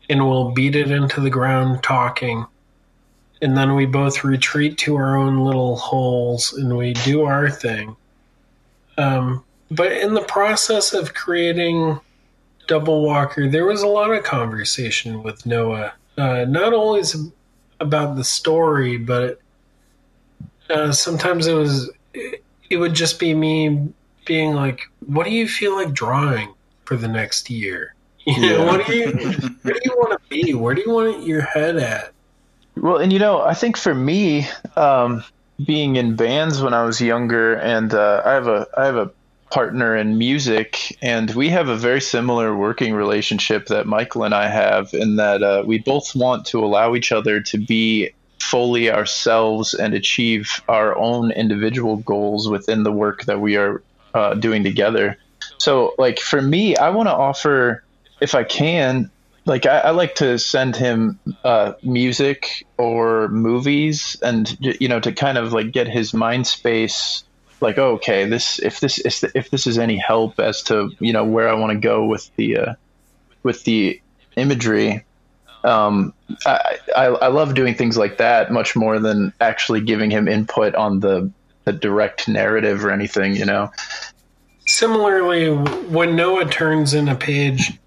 and 0.09 0.27
we'll 0.27 0.51
beat 0.51 0.75
it 0.75 0.91
into 0.91 1.19
the 1.19 1.29
ground 1.29 1.83
talking. 1.83 2.45
And 3.41 3.55
then 3.57 3.75
we 3.75 3.85
both 3.85 4.23
retreat 4.23 4.77
to 4.79 4.95
our 4.95 5.15
own 5.17 5.43
little 5.43 5.75
holes 5.75 6.53
and 6.53 6.75
we 6.77 6.93
do 6.93 7.23
our 7.23 7.49
thing. 7.49 7.95
Um, 8.97 9.43
but 9.69 9.91
in 9.91 10.13
the 10.13 10.21
process 10.21 10.93
of 10.93 11.13
creating 11.13 11.99
Double 12.67 13.03
Walker, 13.03 13.47
there 13.49 13.65
was 13.65 13.81
a 13.81 13.87
lot 13.87 14.11
of 14.11 14.23
conversation 14.23 15.21
with 15.21 15.45
Noah. 15.45 15.93
Uh, 16.17 16.45
not 16.47 16.73
always 16.73 17.15
about 17.81 18.15
the 18.15 18.23
story, 18.23 18.97
but 18.97 19.39
uh, 20.69 20.91
sometimes 20.91 21.45
it 21.45 21.53
was 21.53 21.91
it, 22.13 22.41
it 22.69 22.77
would 22.77 22.93
just 22.93 23.19
be 23.19 23.33
me 23.33 23.89
being 24.25 24.53
like, 24.53 24.81
"What 25.05 25.25
do 25.25 25.31
you 25.31 25.47
feel 25.47 25.75
like 25.75 25.93
drawing 25.93 26.53
for 26.85 26.95
the 26.95 27.07
next 27.07 27.49
year? 27.49 27.93
You 28.27 28.41
know, 28.41 28.47
Yeah. 28.57 28.65
what 28.65 28.87
do 28.87 28.95
you 28.95 29.11
where 29.61 29.73
do 29.75 29.79
you 29.83 29.95
want 29.97 30.11
to 30.13 30.29
be? 30.29 30.53
Where 30.55 30.73
do 30.73 30.81
you 30.81 30.91
want 30.91 31.27
your 31.27 31.41
head 31.41 31.75
at?" 31.75 32.11
Well, 32.75 32.97
and 32.97 33.11
you 33.11 33.19
know, 33.19 33.41
I 33.41 33.53
think 33.53 33.77
for 33.77 33.93
me, 33.93 34.47
um, 34.75 35.23
being 35.63 35.95
in 35.95 36.15
bands 36.15 36.61
when 36.61 36.73
I 36.73 36.83
was 36.83 36.99
younger, 37.01 37.55
and 37.55 37.93
uh, 37.93 38.21
I 38.25 38.31
have 38.33 38.47
a 38.47 38.67
I 38.77 38.85
have 38.85 38.97
a 38.97 39.11
partner 39.51 39.95
in 39.95 40.17
music, 40.17 40.97
and 41.01 41.33
we 41.33 41.49
have 41.49 41.69
a 41.69 41.77
very 41.77 42.01
similar 42.01 42.55
working 42.55 42.93
relationship 42.93 43.67
that 43.67 43.87
Michael 43.87 44.23
and 44.23 44.33
I 44.33 44.47
have, 44.47 44.93
in 44.93 45.15
that 45.15 45.43
uh, 45.43 45.63
we 45.65 45.79
both 45.79 46.15
want 46.15 46.47
to 46.47 46.63
allow 46.63 46.95
each 46.95 47.11
other 47.11 47.41
to 47.41 47.57
be 47.57 48.11
fully 48.41 48.91
ourselves 48.91 49.73
and 49.73 49.93
achieve 49.93 50.61
our 50.67 50.97
own 50.97 51.31
individual 51.31 51.97
goals 51.97 52.49
within 52.49 52.83
the 52.83 52.91
work 52.91 53.23
that 53.25 53.39
we 53.39 53.55
are 53.55 53.81
uh, 54.13 54.33
doing 54.33 54.63
together. 54.63 55.17
So, 55.57 55.93
like 55.97 56.19
for 56.19 56.41
me, 56.41 56.75
I 56.75 56.89
want 56.89 57.07
to 57.07 57.13
offer, 57.13 57.83
if 58.19 58.35
I 58.35 58.43
can, 58.43 59.09
like 59.45 59.65
I, 59.65 59.79
I 59.79 59.89
like 59.91 60.15
to 60.15 60.39
send 60.39 60.75
him 60.75 61.19
uh, 61.43 61.73
music 61.83 62.65
or 62.77 63.27
movies, 63.27 64.17
and 64.21 64.57
you 64.59 64.87
know, 64.87 64.99
to 64.99 65.11
kind 65.11 65.37
of 65.37 65.53
like 65.53 65.71
get 65.71 65.87
his 65.87 66.13
mind 66.13 66.47
space. 66.47 67.23
Like, 67.61 67.77
oh, 67.77 67.93
okay, 67.93 68.25
this 68.25 68.59
if 68.59 68.79
this 68.79 68.97
is 68.99 69.23
if 69.35 69.51
this 69.51 69.67
is 69.67 69.77
any 69.77 69.97
help 69.97 70.39
as 70.39 70.63
to 70.63 70.91
you 70.99 71.13
know 71.13 71.23
where 71.23 71.47
I 71.47 71.53
want 71.53 71.73
to 71.73 71.79
go 71.79 72.05
with 72.05 72.35
the 72.35 72.57
uh, 72.57 72.73
with 73.43 73.63
the 73.63 74.01
imagery. 74.35 75.05
Um, 75.63 76.13
I, 76.45 76.77
I 76.95 77.05
I 77.05 77.27
love 77.27 77.53
doing 77.53 77.75
things 77.75 77.97
like 77.97 78.17
that 78.17 78.51
much 78.51 78.75
more 78.75 78.99
than 78.99 79.31
actually 79.39 79.81
giving 79.81 80.09
him 80.11 80.27
input 80.27 80.75
on 80.75 80.99
the 80.99 81.31
the 81.65 81.73
direct 81.73 82.27
narrative 82.27 82.83
or 82.83 82.91
anything. 82.91 83.35
You 83.35 83.45
know. 83.45 83.71
Similarly, 84.67 85.51
when 85.53 86.15
Noah 86.15 86.45
turns 86.45 86.95
in 86.95 87.07
a 87.07 87.15
page, 87.15 87.79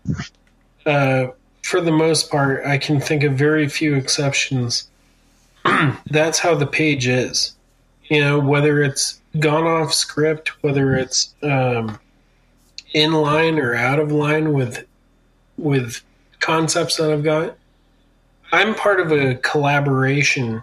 uh, 0.86 1.26
for 1.68 1.82
the 1.82 1.92
most 1.92 2.30
part, 2.30 2.64
I 2.64 2.78
can 2.78 2.98
think 2.98 3.22
of 3.22 3.34
very 3.34 3.68
few 3.68 3.94
exceptions. 3.94 4.88
That's 6.06 6.38
how 6.38 6.54
the 6.54 6.66
page 6.66 7.06
is. 7.06 7.54
You 8.04 8.22
know, 8.22 8.40
whether 8.40 8.82
it's 8.82 9.20
gone 9.38 9.66
off 9.66 9.92
script, 9.92 10.62
whether 10.62 10.96
it's 10.96 11.34
um, 11.42 12.00
in 12.94 13.12
line 13.12 13.58
or 13.58 13.74
out 13.74 13.98
of 13.98 14.10
line 14.10 14.54
with 14.54 14.86
with 15.58 16.00
concepts 16.40 16.96
that 16.96 17.12
I've 17.12 17.22
got. 17.22 17.58
I'm 18.50 18.74
part 18.74 18.98
of 18.98 19.12
a 19.12 19.34
collaboration 19.34 20.62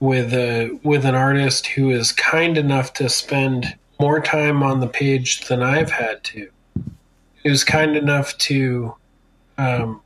with 0.00 0.34
a 0.34 0.78
with 0.82 1.06
an 1.06 1.14
artist 1.14 1.66
who 1.68 1.90
is 1.90 2.12
kind 2.12 2.58
enough 2.58 2.92
to 2.94 3.08
spend 3.08 3.74
more 3.98 4.20
time 4.20 4.62
on 4.62 4.80
the 4.80 4.86
page 4.86 5.46
than 5.46 5.62
I've 5.62 5.92
had 5.92 6.22
to. 6.24 6.50
Was 7.42 7.64
kind 7.64 7.96
enough 7.96 8.36
to 8.38 8.94
um, 9.58 10.00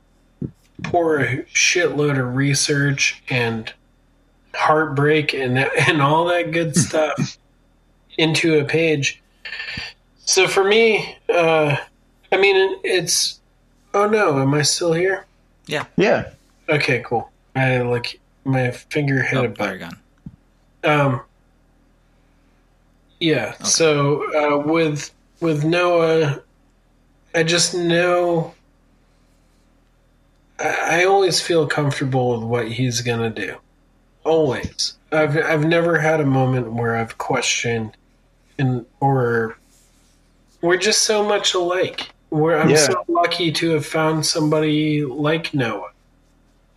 pour 0.83 1.19
a 1.19 1.43
shitload 1.43 2.19
of 2.19 2.35
research 2.35 3.21
and 3.29 3.71
heartbreak 4.55 5.33
and 5.33 5.57
and 5.59 6.01
all 6.01 6.25
that 6.25 6.51
good 6.51 6.75
stuff 6.75 7.37
into 8.17 8.59
a 8.59 8.65
page. 8.65 9.21
So 10.19 10.47
for 10.47 10.63
me, 10.63 11.17
uh, 11.33 11.75
I 12.31 12.37
mean, 12.37 12.79
it's. 12.83 13.39
Oh 13.93 14.07
no, 14.07 14.39
am 14.39 14.53
I 14.53 14.61
still 14.61 14.93
here? 14.93 15.25
Yeah. 15.65 15.85
Yeah. 15.97 16.29
Okay, 16.67 17.01
cool. 17.05 17.31
I 17.55 17.79
like 17.79 18.19
my 18.45 18.69
finger 18.71 19.21
hit 19.23 19.37
Oh, 19.37 19.45
a 19.45 19.47
button. 19.49 19.97
Um. 20.83 21.21
Yeah. 23.19 23.53
So 23.63 24.23
uh, 24.35 24.59
with 24.67 25.11
with 25.39 25.63
Noah, 25.65 26.41
I 27.33 27.43
just 27.43 27.73
know. 27.73 28.53
I, 30.59 31.01
I 31.01 31.03
always 31.05 31.41
feel 31.41 31.67
comfortable 31.67 32.35
with 32.39 32.43
what 32.47 32.71
he's 32.71 33.01
gonna 33.01 33.29
do. 33.29 33.55
Always. 34.23 34.95
I've 35.11 35.37
I've 35.37 35.65
never 35.65 35.97
had 35.99 36.19
a 36.21 36.25
moment 36.25 36.73
where 36.73 36.95
I've 36.95 37.17
questioned, 37.17 37.95
and 38.57 38.85
or 38.99 39.57
we're 40.61 40.77
just 40.77 41.03
so 41.03 41.23
much 41.23 41.53
alike. 41.53 42.09
We're, 42.29 42.57
I'm 42.59 42.69
Yeah. 42.69 42.75
so 42.77 43.05
lucky 43.07 43.51
to 43.53 43.71
have 43.71 43.85
found 43.85 44.25
somebody 44.25 45.03
like 45.03 45.53
Noah, 45.53 45.91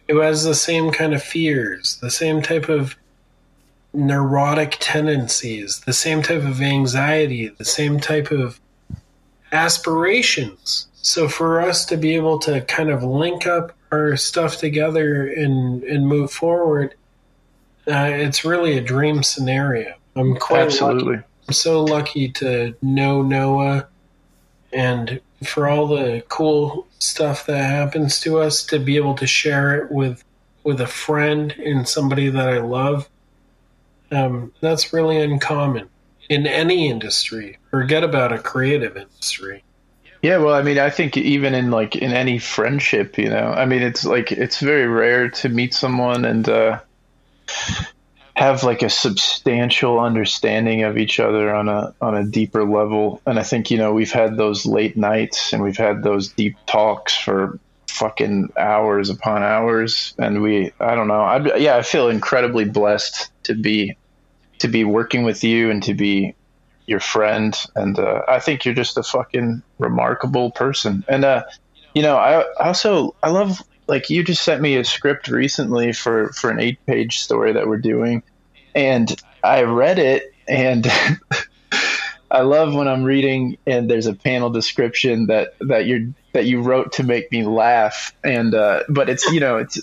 who 0.09 0.20
has 0.20 0.44
the 0.44 0.54
same 0.54 0.90
kind 0.92 1.12
of 1.12 1.22
fears, 1.22 1.98
the 2.00 2.10
same 2.10 2.40
type 2.40 2.68
of 2.70 2.96
neurotic 3.92 4.78
tendencies, 4.80 5.80
the 5.80 5.92
same 5.92 6.22
type 6.22 6.42
of 6.42 6.62
anxiety, 6.62 7.48
the 7.48 7.64
same 7.66 8.00
type 8.00 8.30
of 8.30 8.59
aspirations. 9.50 10.86
So 11.02 11.28
for 11.28 11.60
us 11.60 11.84
to 11.86 11.96
be 11.96 12.14
able 12.14 12.38
to 12.40 12.60
kind 12.62 12.88
of 12.88 13.02
link 13.02 13.46
up 13.46 13.72
our 13.90 14.16
stuff 14.16 14.56
together 14.56 15.26
and 15.26 15.82
and 15.82 16.06
move 16.06 16.30
forward, 16.30 16.94
uh, 17.88 18.10
it's 18.12 18.44
really 18.44 18.78
a 18.78 18.80
dream 18.80 19.22
scenario. 19.22 19.94
I'm 20.14 20.36
quite 20.36 20.60
lucky. 20.60 20.66
Absolutely. 20.66 21.16
I'm 21.48 21.54
so 21.54 21.84
lucky 21.84 22.28
to 22.30 22.74
know 22.80 23.22
Noah 23.22 23.88
and 24.72 25.20
for 25.44 25.68
all 25.68 25.88
the 25.88 26.22
cool 26.28 26.86
stuff 27.00 27.46
that 27.46 27.58
happens 27.58 28.20
to 28.20 28.38
us 28.38 28.64
to 28.66 28.78
be 28.78 28.96
able 28.96 29.14
to 29.16 29.26
share 29.26 29.74
it 29.76 29.90
with 29.90 30.22
with 30.62 30.80
a 30.80 30.86
friend 30.86 31.52
and 31.52 31.88
somebody 31.88 32.28
that 32.28 32.48
I 32.48 32.58
love. 32.58 33.08
Um, 34.12 34.52
that's 34.60 34.92
really 34.92 35.20
uncommon 35.20 35.88
in 36.28 36.46
any 36.46 36.88
industry. 36.88 37.58
Forget 37.70 38.04
about 38.04 38.32
a 38.32 38.38
creative 38.38 38.96
industry. 38.96 39.64
Yeah, 40.23 40.36
well, 40.36 40.55
I 40.55 40.62
mean, 40.62 40.78
I 40.78 40.89
think 40.89 41.16
even 41.16 41.53
in 41.53 41.73
like 41.73 41.97
in 41.97 42.12
any 42.12 42.39
friendship, 42.39 43.19
you 43.19 43.28
know, 43.28 43.49
I 43.51 43.66
mean, 43.66 43.82
it's 43.82 44.05
like 44.05 44.31
it's 44.31 44.61
very 44.61 44.86
rare 44.86 45.28
to 45.31 45.49
meet 45.49 45.74
someone 45.74 46.24
and 46.24 46.49
uh, 46.49 46.81
have 48.36 48.62
like 48.62 48.82
a 48.82 48.89
substantial 48.89 49.99
understanding 49.99 50.85
of 50.85 50.97
each 50.97 51.19
other 51.19 51.53
on 51.53 51.69
a 51.69 51.93
on 52.01 52.15
a 52.15 52.24
deeper 52.24 52.65
level. 52.65 53.20
And 53.27 53.36
I 53.36 53.43
think 53.43 53.73
you 53.73 53.78
know 53.78 53.93
we've 53.93 54.12
had 54.12 54.36
those 54.36 54.65
late 54.65 54.97
nights 54.97 55.53
and 55.53 55.61
we've 55.61 55.77
had 55.77 56.05
those 56.05 56.28
deep 56.28 56.57
talks 56.66 57.16
for 57.16 57.59
fucking 57.89 58.53
hours 58.57 59.11
upon 59.11 59.43
hours. 59.43 60.15
And 60.19 60.40
we, 60.40 60.73
I 60.78 60.94
don't 60.94 61.09
know, 61.09 61.20
I 61.20 61.57
yeah, 61.57 61.77
I 61.77 61.82
feel 61.82 62.09
incredibly 62.09 62.65
blessed 62.65 63.28
to 63.44 63.55
be 63.55 63.97
to 64.61 64.69
be 64.69 64.85
working 64.85 65.24
with 65.24 65.43
you 65.43 65.69
and 65.69 65.82
to 65.82 65.94
be 65.94 66.36
your 66.86 67.00
friend 67.00 67.64
and 67.76 67.98
uh, 67.98 68.22
i 68.28 68.38
think 68.38 68.64
you're 68.64 68.74
just 68.74 68.98
a 68.98 69.02
fucking 69.02 69.62
remarkable 69.78 70.50
person. 70.50 71.04
And 71.09 71.24
uh 71.24 71.44
you 71.94 72.02
know 72.02 72.16
i 72.16 72.44
also 72.62 73.14
i 73.22 73.30
love 73.30 73.62
like 73.88 74.09
you 74.10 74.24
just 74.24 74.42
sent 74.42 74.62
me 74.62 74.76
a 74.76 74.84
script 74.84 75.28
recently 75.28 75.92
for 75.92 76.32
for 76.32 76.50
an 76.50 76.60
eight 76.60 76.78
page 76.86 77.18
story 77.18 77.52
that 77.52 77.66
we're 77.66 77.78
doing 77.78 78.22
and 78.74 79.14
I 79.42 79.62
read 79.62 79.98
it 79.98 80.34
and 80.48 80.86
I 82.30 82.40
love 82.40 82.74
when 82.74 82.88
I'm 82.88 83.04
reading 83.04 83.59
and 83.66 83.90
there's 83.90 84.06
a 84.06 84.14
panel 84.14 84.50
description 84.50 85.26
that 85.26 85.54
that 85.60 85.86
you're 85.86 86.09
that 86.32 86.46
you 86.46 86.62
wrote 86.62 86.92
to 86.92 87.02
make 87.02 87.30
me 87.30 87.44
laugh 87.44 88.14
and 88.24 88.54
uh 88.54 88.84
but 88.88 89.10
it's 89.10 89.30
you 89.30 89.40
know 89.40 89.59
it's 89.59 89.80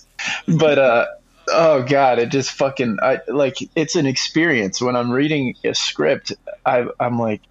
but 0.47 0.79
uh 0.79 1.05
oh 1.51 1.83
god 1.83 2.19
it 2.19 2.29
just 2.29 2.51
fucking 2.51 2.97
I 3.01 3.19
like 3.27 3.55
it's 3.75 3.95
an 3.95 4.05
experience 4.05 4.81
when 4.81 4.95
I'm 4.95 5.11
reading 5.11 5.55
a 5.65 5.73
script 5.73 6.31
I 6.65 6.85
I'm 6.99 7.19
like 7.19 7.41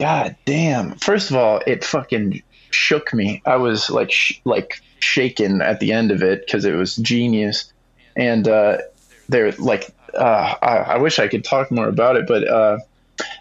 god 0.00 0.36
damn 0.46 0.96
first 0.98 1.30
of 1.30 1.36
all 1.36 1.60
it 1.66 1.84
fucking 1.84 2.40
shook 2.72 3.12
me 3.12 3.42
I 3.46 3.56
was 3.56 3.90
like 3.90 4.10
sh- 4.10 4.40
like 4.44 4.74
shaken 5.00 5.62
at 5.62 5.80
the 5.80 5.92
end 5.92 6.10
of 6.10 6.22
it 6.22 6.44
cuz 6.50 6.64
it 6.64 6.74
was 6.74 6.96
genius 6.96 7.72
and 8.16 8.46
uh 8.48 8.78
they're 9.28 9.52
like 9.52 9.94
uh 10.16 10.54
I, 10.62 10.76
I 10.76 10.98
wish 10.98 11.18
I 11.18 11.28
could 11.28 11.44
talk 11.44 11.70
more 11.70 11.88
about 11.88 12.16
it 12.16 12.26
but 12.26 12.46
uh 12.48 12.78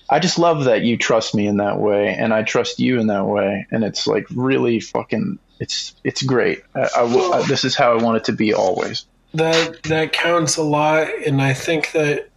I 0.10 0.20
just 0.20 0.38
love 0.38 0.66
that 0.66 0.82
you 0.84 0.98
trust 0.98 1.34
me 1.34 1.48
in 1.48 1.58
that 1.58 1.80
way, 1.80 2.10
and 2.10 2.34
I 2.34 2.44
trust 2.44 2.80
you 2.80 3.00
in 3.00 3.08
that 3.08 3.26
way, 3.26 3.66
and 3.72 3.84
it's 3.84 4.06
like 4.06 4.26
really 4.30 4.80
fucking. 4.82 5.38
It's 5.60 5.96
it's 6.04 6.22
great. 6.22 6.60
I, 6.76 6.90
I 6.98 7.04
I- 7.04 7.48
this 7.48 7.64
is 7.64 7.76
how 7.76 7.98
I 7.98 8.04
want 8.04 8.18
it 8.18 8.24
to 8.26 8.34
be 8.34 8.54
always. 8.54 9.08
That 9.34 9.82
that 9.84 10.12
counts 10.12 10.58
a 10.58 10.64
lot 10.64 11.08
and 11.26 11.42
i 11.42 11.54
think 11.54 11.92
that 11.94 12.28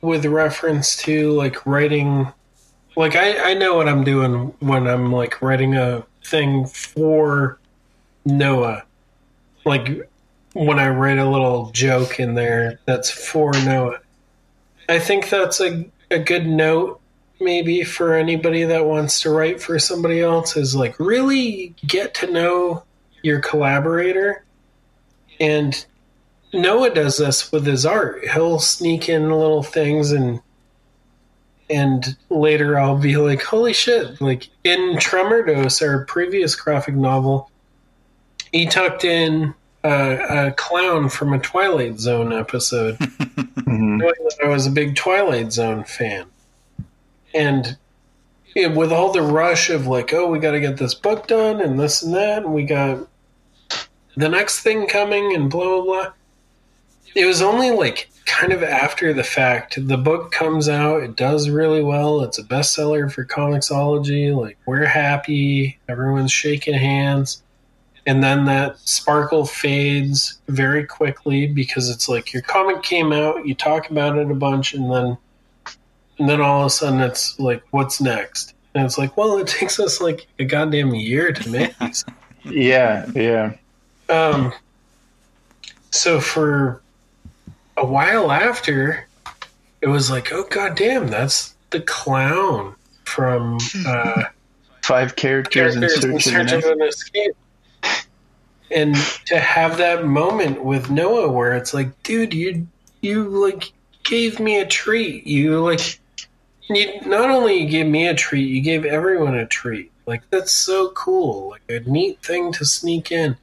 with 0.00 0.24
reference 0.24 0.96
to 0.96 1.30
like 1.32 1.66
writing 1.66 2.26
like 2.96 3.14
i 3.16 3.50
i 3.50 3.54
know 3.54 3.74
what 3.74 3.88
i'm 3.88 4.02
doing 4.02 4.54
when 4.60 4.86
i'm 4.86 5.12
like 5.12 5.40
writing 5.42 5.76
a 5.76 6.04
thing 6.24 6.66
for 6.66 7.58
noah. 8.24 8.84
Like 9.64 10.08
when 10.54 10.78
i 10.78 10.88
write 10.88 11.18
a 11.18 11.28
little 11.28 11.70
joke 11.70 12.20
in 12.20 12.34
there 12.34 12.78
that's 12.84 13.10
for 13.10 13.52
noah. 13.64 14.00
I 14.88 14.98
think 14.98 15.30
that's 15.30 15.60
a, 15.60 15.88
a 16.10 16.18
good 16.18 16.46
note 16.46 17.00
maybe 17.40 17.82
for 17.82 18.14
anybody 18.14 18.64
that 18.64 18.86
wants 18.86 19.20
to 19.22 19.30
write 19.30 19.60
for 19.60 19.78
somebody 19.78 20.20
else 20.20 20.56
is 20.56 20.76
like 20.76 20.98
really 21.00 21.74
get 21.86 22.14
to 22.14 22.30
know 22.30 22.84
your 23.22 23.40
collaborator 23.40 24.44
and 25.40 25.84
Noah 26.52 26.90
does 26.94 27.16
this 27.18 27.50
with 27.50 27.66
his 27.66 27.86
art. 27.86 28.22
He'll 28.32 28.58
sneak 28.58 29.08
in 29.08 29.30
little 29.30 29.62
things 29.62 30.12
and 30.12 30.40
and 31.70 32.16
later 32.28 32.78
I'll 32.78 32.98
be 32.98 33.16
like, 33.16 33.42
holy 33.42 33.72
shit. 33.72 34.20
Like 34.20 34.48
in 34.62 34.98
Tremor 34.98 35.42
Dose, 35.44 35.80
our 35.80 36.04
previous 36.04 36.54
graphic 36.54 36.94
novel, 36.94 37.50
he 38.52 38.66
tucked 38.66 39.04
in 39.04 39.54
a, 39.82 40.48
a 40.48 40.52
clown 40.52 41.08
from 41.08 41.32
a 41.32 41.38
Twilight 41.38 41.98
Zone 41.98 42.32
episode, 42.32 42.96
Mhm. 42.98 43.98
knowing 43.98 44.12
that 44.18 44.38
I 44.44 44.48
was 44.48 44.66
a 44.66 44.70
big 44.70 44.96
Twilight 44.96 45.50
Zone 45.52 45.84
fan. 45.84 46.26
And 47.34 47.78
yeah, 48.54 48.66
with 48.66 48.92
all 48.92 49.12
the 49.12 49.22
rush 49.22 49.70
of 49.70 49.86
like, 49.86 50.12
oh, 50.12 50.26
we 50.28 50.38
got 50.38 50.50
to 50.50 50.60
get 50.60 50.76
this 50.76 50.92
book 50.92 51.26
done 51.26 51.60
and 51.62 51.80
this 51.80 52.02
and 52.02 52.12
that, 52.14 52.42
and 52.44 52.52
we 52.52 52.64
got 52.64 53.08
the 54.14 54.28
next 54.28 54.60
thing 54.60 54.86
coming 54.86 55.34
and 55.34 55.50
blah, 55.50 55.64
blah, 55.64 55.82
blah. 55.84 56.12
It 57.14 57.26
was 57.26 57.42
only 57.42 57.70
like 57.70 58.10
kind 58.26 58.52
of 58.52 58.62
after 58.62 59.12
the 59.12 59.24
fact. 59.24 59.86
The 59.86 59.98
book 59.98 60.32
comes 60.32 60.68
out, 60.68 61.02
it 61.02 61.16
does 61.16 61.48
really 61.48 61.82
well. 61.82 62.22
It's 62.22 62.38
a 62.38 62.44
bestseller 62.44 63.12
for 63.12 63.24
Comixology. 63.24 64.34
Like, 64.34 64.58
we're 64.66 64.86
happy, 64.86 65.78
everyone's 65.88 66.32
shaking 66.32 66.74
hands. 66.74 67.42
And 68.06 68.22
then 68.22 68.46
that 68.46 68.78
sparkle 68.80 69.46
fades 69.46 70.40
very 70.48 70.84
quickly 70.84 71.46
because 71.46 71.88
it's 71.88 72.08
like 72.08 72.32
your 72.32 72.42
comic 72.42 72.82
came 72.82 73.12
out, 73.12 73.46
you 73.46 73.54
talk 73.54 73.90
about 73.90 74.18
it 74.18 74.30
a 74.30 74.34
bunch, 74.34 74.74
and 74.74 74.90
then 74.90 75.18
and 76.18 76.28
then 76.28 76.40
all 76.40 76.60
of 76.60 76.66
a 76.66 76.70
sudden 76.70 77.00
it's 77.00 77.38
like, 77.38 77.62
what's 77.70 78.00
next? 78.00 78.54
And 78.74 78.84
it's 78.84 78.98
like, 78.98 79.16
well, 79.16 79.38
it 79.38 79.46
takes 79.58 79.78
us 79.78 80.00
like 80.00 80.26
a 80.38 80.44
goddamn 80.44 80.94
year 80.94 81.32
to 81.32 81.50
make 81.50 81.78
these. 81.78 82.04
Yeah, 82.44 83.08
yeah. 83.14 83.54
Um, 84.08 84.52
so 85.92 86.18
for 86.18 86.81
a 87.76 87.86
while 87.86 88.30
after, 88.30 89.06
it 89.80 89.88
was 89.88 90.10
like, 90.10 90.32
oh 90.32 90.44
goddamn, 90.50 91.08
that's 91.08 91.54
the 91.70 91.80
clown 91.80 92.74
from 93.04 93.58
uh, 93.86 94.24
Five 94.82 95.14
characters, 95.14 95.74
Characters 95.74 96.04
in 96.04 96.20
search 96.20 96.52
of 96.52 96.64
an 96.64 96.82
an 96.82 96.88
Escape. 96.88 97.36
And 98.72 98.96
to 99.26 99.38
have 99.38 99.76
that 99.78 100.06
moment 100.06 100.64
with 100.64 100.90
Noah 100.90 101.30
where 101.30 101.54
it's 101.54 101.72
like, 101.72 102.02
dude, 102.02 102.34
you 102.34 102.66
you 103.00 103.28
like 103.28 103.72
gave 104.02 104.40
me 104.40 104.58
a 104.58 104.66
treat. 104.66 105.24
You 105.24 105.60
like 105.60 106.00
you 106.68 107.00
not 107.02 107.30
only 107.30 107.58
you 107.58 107.68
gave 107.68 107.86
me 107.86 108.08
a 108.08 108.14
treat, 108.14 108.48
you 108.48 108.60
gave 108.60 108.84
everyone 108.84 109.36
a 109.36 109.46
treat. 109.46 109.92
Like 110.06 110.22
that's 110.30 110.52
so 110.52 110.90
cool. 110.90 111.50
Like 111.50 111.62
a 111.68 111.88
neat 111.88 112.20
thing 112.24 112.52
to 112.54 112.64
sneak 112.64 113.12
in. 113.12 113.36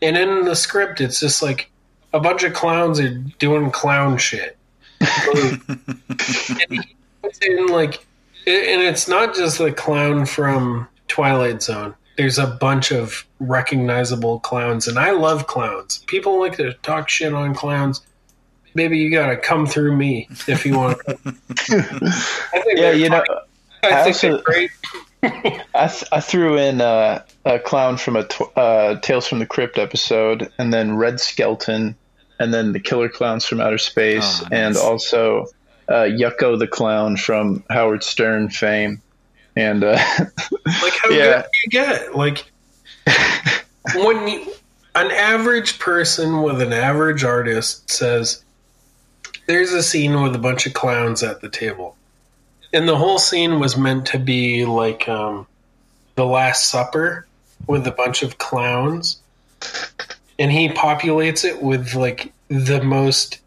And 0.00 0.16
in 0.16 0.46
the 0.46 0.56
script 0.56 1.02
it's 1.02 1.20
just 1.20 1.42
like 1.42 1.69
a 2.12 2.20
bunch 2.20 2.42
of 2.44 2.52
clowns 2.54 2.98
are 3.00 3.10
doing 3.38 3.70
clown 3.70 4.16
shit. 4.18 4.56
and 5.00 6.84
in 7.42 7.66
like 7.68 8.06
and 8.46 8.82
it's 8.82 9.06
not 9.08 9.34
just 9.34 9.58
the 9.58 9.72
clown 9.72 10.26
from 10.26 10.88
Twilight 11.08 11.62
Zone. 11.62 11.94
There's 12.16 12.38
a 12.38 12.46
bunch 12.46 12.90
of 12.90 13.24
recognizable 13.38 14.40
clowns, 14.40 14.88
and 14.88 14.98
I 14.98 15.12
love 15.12 15.46
clowns. 15.46 15.98
People 16.06 16.38
like 16.40 16.56
to 16.56 16.74
talk 16.82 17.08
shit 17.08 17.32
on 17.32 17.54
clowns. 17.54 18.02
Maybe 18.74 18.98
you 18.98 19.10
gotta 19.10 19.36
come 19.36 19.66
through 19.66 19.96
me 19.96 20.28
if 20.46 20.64
you 20.66 20.76
want. 20.78 20.98
I 21.08 21.12
think 21.12 21.32
Yeah, 21.72 22.74
they're 22.76 22.94
you 22.94 23.08
know, 23.08 23.24
funny. 23.26 23.94
I, 23.94 24.00
I 24.00 24.02
think 24.04 24.06
also- 24.16 24.28
they're 24.32 24.42
great. 24.42 24.70
I, 25.22 25.86
th- 25.86 26.04
I 26.12 26.20
threw 26.20 26.56
in 26.56 26.80
uh, 26.80 27.22
a 27.44 27.58
clown 27.58 27.98
from 27.98 28.16
a 28.16 28.24
tw- 28.24 28.56
uh, 28.56 28.98
Tales 29.00 29.26
from 29.26 29.38
the 29.38 29.44
Crypt 29.46 29.76
episode, 29.76 30.50
and 30.58 30.72
then 30.72 30.96
Red 30.96 31.20
Skelton, 31.20 31.94
and 32.40 32.52
then 32.52 32.72
the 32.72 32.80
Killer 32.80 33.08
Clowns 33.08 33.44
from 33.46 33.60
Outer 33.60 33.78
Space, 33.78 34.40
Oh, 34.40 34.48
nice. 34.50 34.52
and 34.52 34.76
also 34.76 35.46
uh, 35.88 36.06
Yucko 36.08 36.58
the 36.58 36.66
Clown 36.66 37.16
from 37.16 37.62
Howard 37.70 38.02
Stern 38.02 38.48
fame. 38.50 39.00
And 39.56 39.84
uh, 39.84 39.92
Like 40.82 40.94
how 41.00 41.10
Yeah. 41.10 41.42
good 41.42 41.44
do 41.52 41.58
you 41.64 41.70
get? 41.70 42.16
Like 42.16 42.50
when 43.94 44.26
you, 44.28 44.52
an 44.94 45.10
average 45.10 45.78
person 45.78 46.42
with 46.42 46.60
an 46.62 46.72
average 46.72 47.24
artist 47.24 47.90
says, 47.90 48.42
"There's 49.46 49.72
a 49.72 49.82
scene 49.82 50.22
with 50.22 50.34
a 50.34 50.38
bunch 50.38 50.66
of 50.66 50.72
clowns 50.74 51.22
at 51.22 51.40
the 51.40 51.48
table," 51.48 51.96
and 52.72 52.88
the 52.88 52.96
whole 52.96 53.18
scene 53.18 53.58
was 53.60 53.76
meant 53.76 54.06
to 54.06 54.18
be 54.18 54.64
like 54.64 55.08
um, 55.08 55.46
the 56.16 56.26
Last 56.26 56.70
Supper 56.70 57.26
with 57.66 57.86
a 57.86 57.92
bunch 57.92 58.22
of 58.22 58.38
clowns, 58.38 59.20
and 60.40 60.50
he 60.50 60.70
populates 60.70 61.44
it 61.44 61.62
with 61.62 61.94
like 61.94 62.32
the 62.48 62.82
most. 62.82 63.40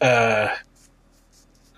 Uh, 0.00 0.54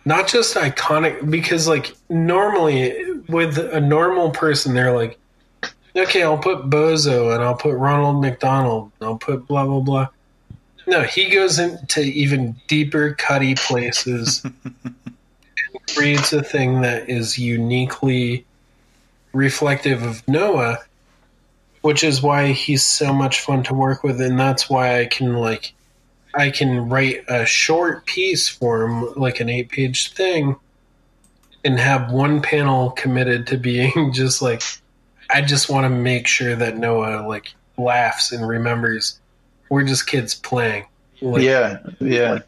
not 0.07 0.29
just 0.29 0.55
iconic 0.55 1.29
because 1.31 1.69
like 1.69 1.95
normally 2.09 2.95
with 3.29 3.59
a 3.59 3.81
normal 3.81 4.31
person 4.31 4.73
they're 4.73 4.95
like 4.95 5.19
okay 5.97 6.23
i'll 6.23 6.39
put 6.39 6.71
bozo 6.71 7.35
and 7.35 7.43
i'll 7.43 7.57
put 7.57 7.75
ronald 7.75 8.23
mcdonald 8.23 8.91
and 9.01 9.09
i'll 9.09 9.19
put 9.19 9.47
blah 9.49 9.67
blah 9.67 9.81
blah 9.81 10.09
no 10.87 11.03
he 11.03 11.29
goes 11.29 11.59
into 11.59 12.01
even 12.01 12.55
deeper 12.69 13.15
cutty 13.15 13.57
places 13.57 14.45
and 14.75 14.95
creates 15.95 16.33
a 16.33 16.43
thing 16.43 16.81
that 16.83 17.11
is 17.11 17.37
uniquely 17.37 18.47
reflective 19.33 20.03
of 20.05 20.27
noah 20.29 20.79
which 21.87 22.05
is 22.05 22.21
why 22.21 22.53
he's 22.53 22.85
so 22.85 23.13
much 23.13 23.41
fun 23.41 23.63
to 23.63 23.73
work 23.73 24.03
with 24.03 24.21
and 24.21 24.39
that's 24.39 24.69
why 24.69 25.01
i 25.01 25.07
can 25.07 25.35
like 25.35 25.73
I 26.37 26.51
can 26.51 26.89
write 26.89 27.25
a 27.29 27.47
short 27.47 28.05
piece 28.05 28.49
for 28.49 28.83
him, 28.83 29.15
like 29.15 29.41
an 29.41 29.49
eight 29.49 29.71
page 29.71 30.13
thing, 30.13 30.57
and 31.65 31.79
have 31.79 32.13
one 32.13 32.43
panel 32.43 32.91
committed 32.91 33.47
to 33.49 33.57
being 33.57 34.11
just 34.15 34.43
like, 34.43 34.63
I 35.31 35.41
just 35.41 35.71
want 35.71 35.85
to 35.85 35.89
make 35.89 36.27
sure 36.27 36.55
that 36.55 36.77
Noah 36.77 37.27
like 37.27 37.55
laughs 37.79 38.33
and 38.33 38.47
remembers 38.47 39.19
we're 39.69 39.85
just 39.85 40.07
kids 40.07 40.35
playing. 40.35 40.87
Like, 41.21 41.43
yeah, 41.43 41.79
yeah. 41.99 42.41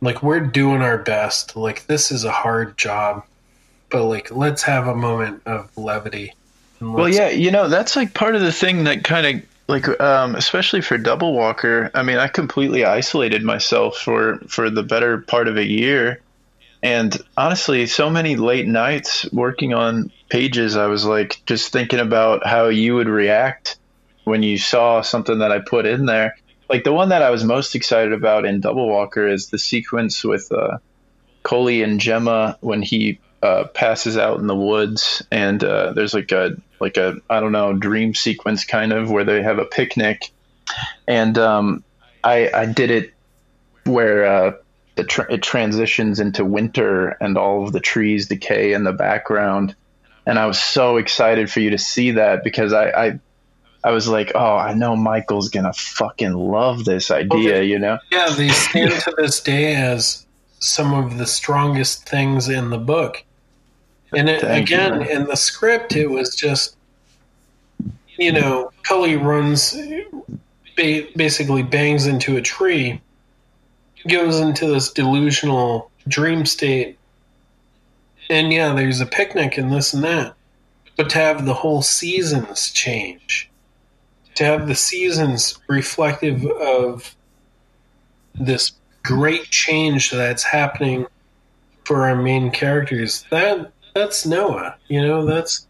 like 0.00 0.22
we're 0.22 0.40
doing 0.40 0.80
our 0.80 0.98
best. 0.98 1.54
Like 1.54 1.86
this 1.86 2.10
is 2.10 2.24
a 2.24 2.32
hard 2.32 2.76
job, 2.78 3.24
but 3.90 4.04
like 4.04 4.30
let's 4.30 4.62
have 4.62 4.88
a 4.88 4.96
moment 4.96 5.42
of 5.46 5.76
levity. 5.76 6.32
Well, 6.80 7.08
yeah, 7.08 7.28
you 7.28 7.50
know, 7.50 7.68
that's 7.68 7.96
like 7.96 8.14
part 8.14 8.34
of 8.34 8.40
the 8.40 8.52
thing 8.52 8.84
that 8.84 9.04
kind 9.04 9.26
of 9.26 9.48
like 9.68 10.00
um 10.00 10.34
especially 10.34 10.80
for 10.80 10.98
Double 10.98 11.34
Walker, 11.34 11.90
I 11.94 12.02
mean, 12.02 12.18
I 12.18 12.28
completely 12.28 12.84
isolated 12.84 13.42
myself 13.42 13.98
for 13.98 14.38
for 14.48 14.70
the 14.70 14.82
better 14.82 15.18
part 15.18 15.48
of 15.48 15.56
a 15.56 15.66
year. 15.66 16.20
And 16.82 17.16
honestly, 17.36 17.86
so 17.86 18.08
many 18.08 18.36
late 18.36 18.66
nights 18.66 19.30
working 19.32 19.74
on 19.74 20.10
pages, 20.30 20.76
I 20.76 20.86
was 20.86 21.04
like 21.04 21.42
just 21.44 21.72
thinking 21.72 22.00
about 22.00 22.46
how 22.46 22.68
you 22.68 22.94
would 22.94 23.08
react 23.08 23.76
when 24.24 24.42
you 24.42 24.56
saw 24.56 25.02
something 25.02 25.40
that 25.40 25.52
I 25.52 25.58
put 25.58 25.84
in 25.84 26.06
there. 26.06 26.36
Like 26.70 26.84
the 26.84 26.92
one 26.92 27.10
that 27.10 27.22
I 27.22 27.30
was 27.30 27.44
most 27.44 27.74
excited 27.74 28.14
about 28.14 28.46
in 28.46 28.60
Double 28.60 28.88
Walker 28.88 29.28
is 29.28 29.48
the 29.48 29.58
sequence 29.58 30.24
with 30.24 30.50
uh 30.50 30.78
Coley 31.42 31.82
and 31.82 32.00
Gemma 32.00 32.56
when 32.60 32.80
he 32.82 33.18
uh, 33.42 33.64
passes 33.64 34.18
out 34.18 34.38
in 34.38 34.46
the 34.46 34.56
woods, 34.56 35.22
and 35.30 35.62
uh, 35.64 35.92
there's 35.94 36.12
like 36.12 36.30
a 36.32 36.56
like 36.80 36.96
a 36.96 37.16
I 37.28 37.40
don't 37.40 37.52
know 37.52 37.72
dream 37.72 38.14
sequence 38.14 38.64
kind 38.64 38.92
of 38.92 39.10
where 39.10 39.24
they 39.24 39.42
have 39.42 39.58
a 39.58 39.64
picnic, 39.64 40.30
and 41.06 41.36
um, 41.38 41.84
I 42.24 42.50
I 42.52 42.66
did 42.66 42.90
it 42.90 43.14
where 43.84 44.26
uh, 44.26 44.52
the 44.96 45.04
tra- 45.04 45.32
it 45.32 45.42
transitions 45.42 46.20
into 46.20 46.44
winter 46.44 47.08
and 47.20 47.36
all 47.36 47.64
of 47.64 47.72
the 47.72 47.80
trees 47.80 48.28
decay 48.28 48.72
in 48.72 48.84
the 48.84 48.92
background, 48.92 49.74
and 50.26 50.38
I 50.38 50.46
was 50.46 50.58
so 50.60 50.96
excited 50.96 51.50
for 51.50 51.60
you 51.60 51.70
to 51.70 51.78
see 51.78 52.12
that 52.12 52.44
because 52.44 52.72
I. 52.72 52.90
I 52.90 53.20
I 53.82 53.92
was 53.92 54.06
like, 54.06 54.32
oh, 54.34 54.56
I 54.56 54.74
know 54.74 54.94
Michael's 54.94 55.48
gonna 55.48 55.72
fucking 55.72 56.34
love 56.34 56.84
this 56.84 57.10
idea, 57.10 57.54
Okay. 57.54 57.64
you 57.64 57.78
know? 57.78 57.98
Yeah, 58.12 58.28
they 58.28 58.50
stand 58.50 58.92
to 58.92 59.14
this 59.16 59.40
day 59.40 59.74
as 59.74 60.26
some 60.58 60.92
of 60.92 61.16
the 61.16 61.24
strongest 61.24 62.06
things 62.06 62.46
in 62.50 62.68
the 62.68 62.76
book. 62.76 63.24
And 64.14 64.28
it, 64.28 64.40
Thank 64.40 64.70
you, 64.70 64.76
again, 64.76 65.02
in 65.02 65.24
the 65.24 65.36
script, 65.36 65.94
it 65.94 66.08
was 66.08 66.34
just, 66.34 66.76
you 68.18 68.32
know, 68.32 68.72
Cully 68.82 69.16
runs, 69.16 69.76
ba- 70.76 71.06
basically 71.16 71.62
bangs 71.62 72.06
into 72.06 72.36
a 72.36 72.42
tree, 72.42 73.00
goes 74.08 74.40
into 74.40 74.66
this 74.66 74.92
delusional 74.92 75.90
dream 76.08 76.44
state. 76.44 76.98
And 78.28 78.52
yeah, 78.52 78.72
there's 78.74 79.00
a 79.00 79.06
picnic 79.06 79.58
and 79.58 79.72
this 79.72 79.92
and 79.92 80.02
that. 80.04 80.34
But 80.96 81.10
to 81.10 81.18
have 81.18 81.46
the 81.46 81.54
whole 81.54 81.82
seasons 81.82 82.70
change, 82.72 83.48
to 84.34 84.44
have 84.44 84.66
the 84.66 84.74
seasons 84.74 85.58
reflective 85.68 86.44
of 86.44 87.14
this 88.34 88.72
great 89.02 89.44
change 89.44 90.10
that's 90.10 90.42
happening 90.42 91.06
for 91.84 92.06
our 92.06 92.16
main 92.16 92.50
characters 92.50 93.24
that 93.30 93.72
that's 93.94 94.26
noah 94.26 94.76
you 94.88 95.00
know 95.00 95.24
that's 95.24 95.66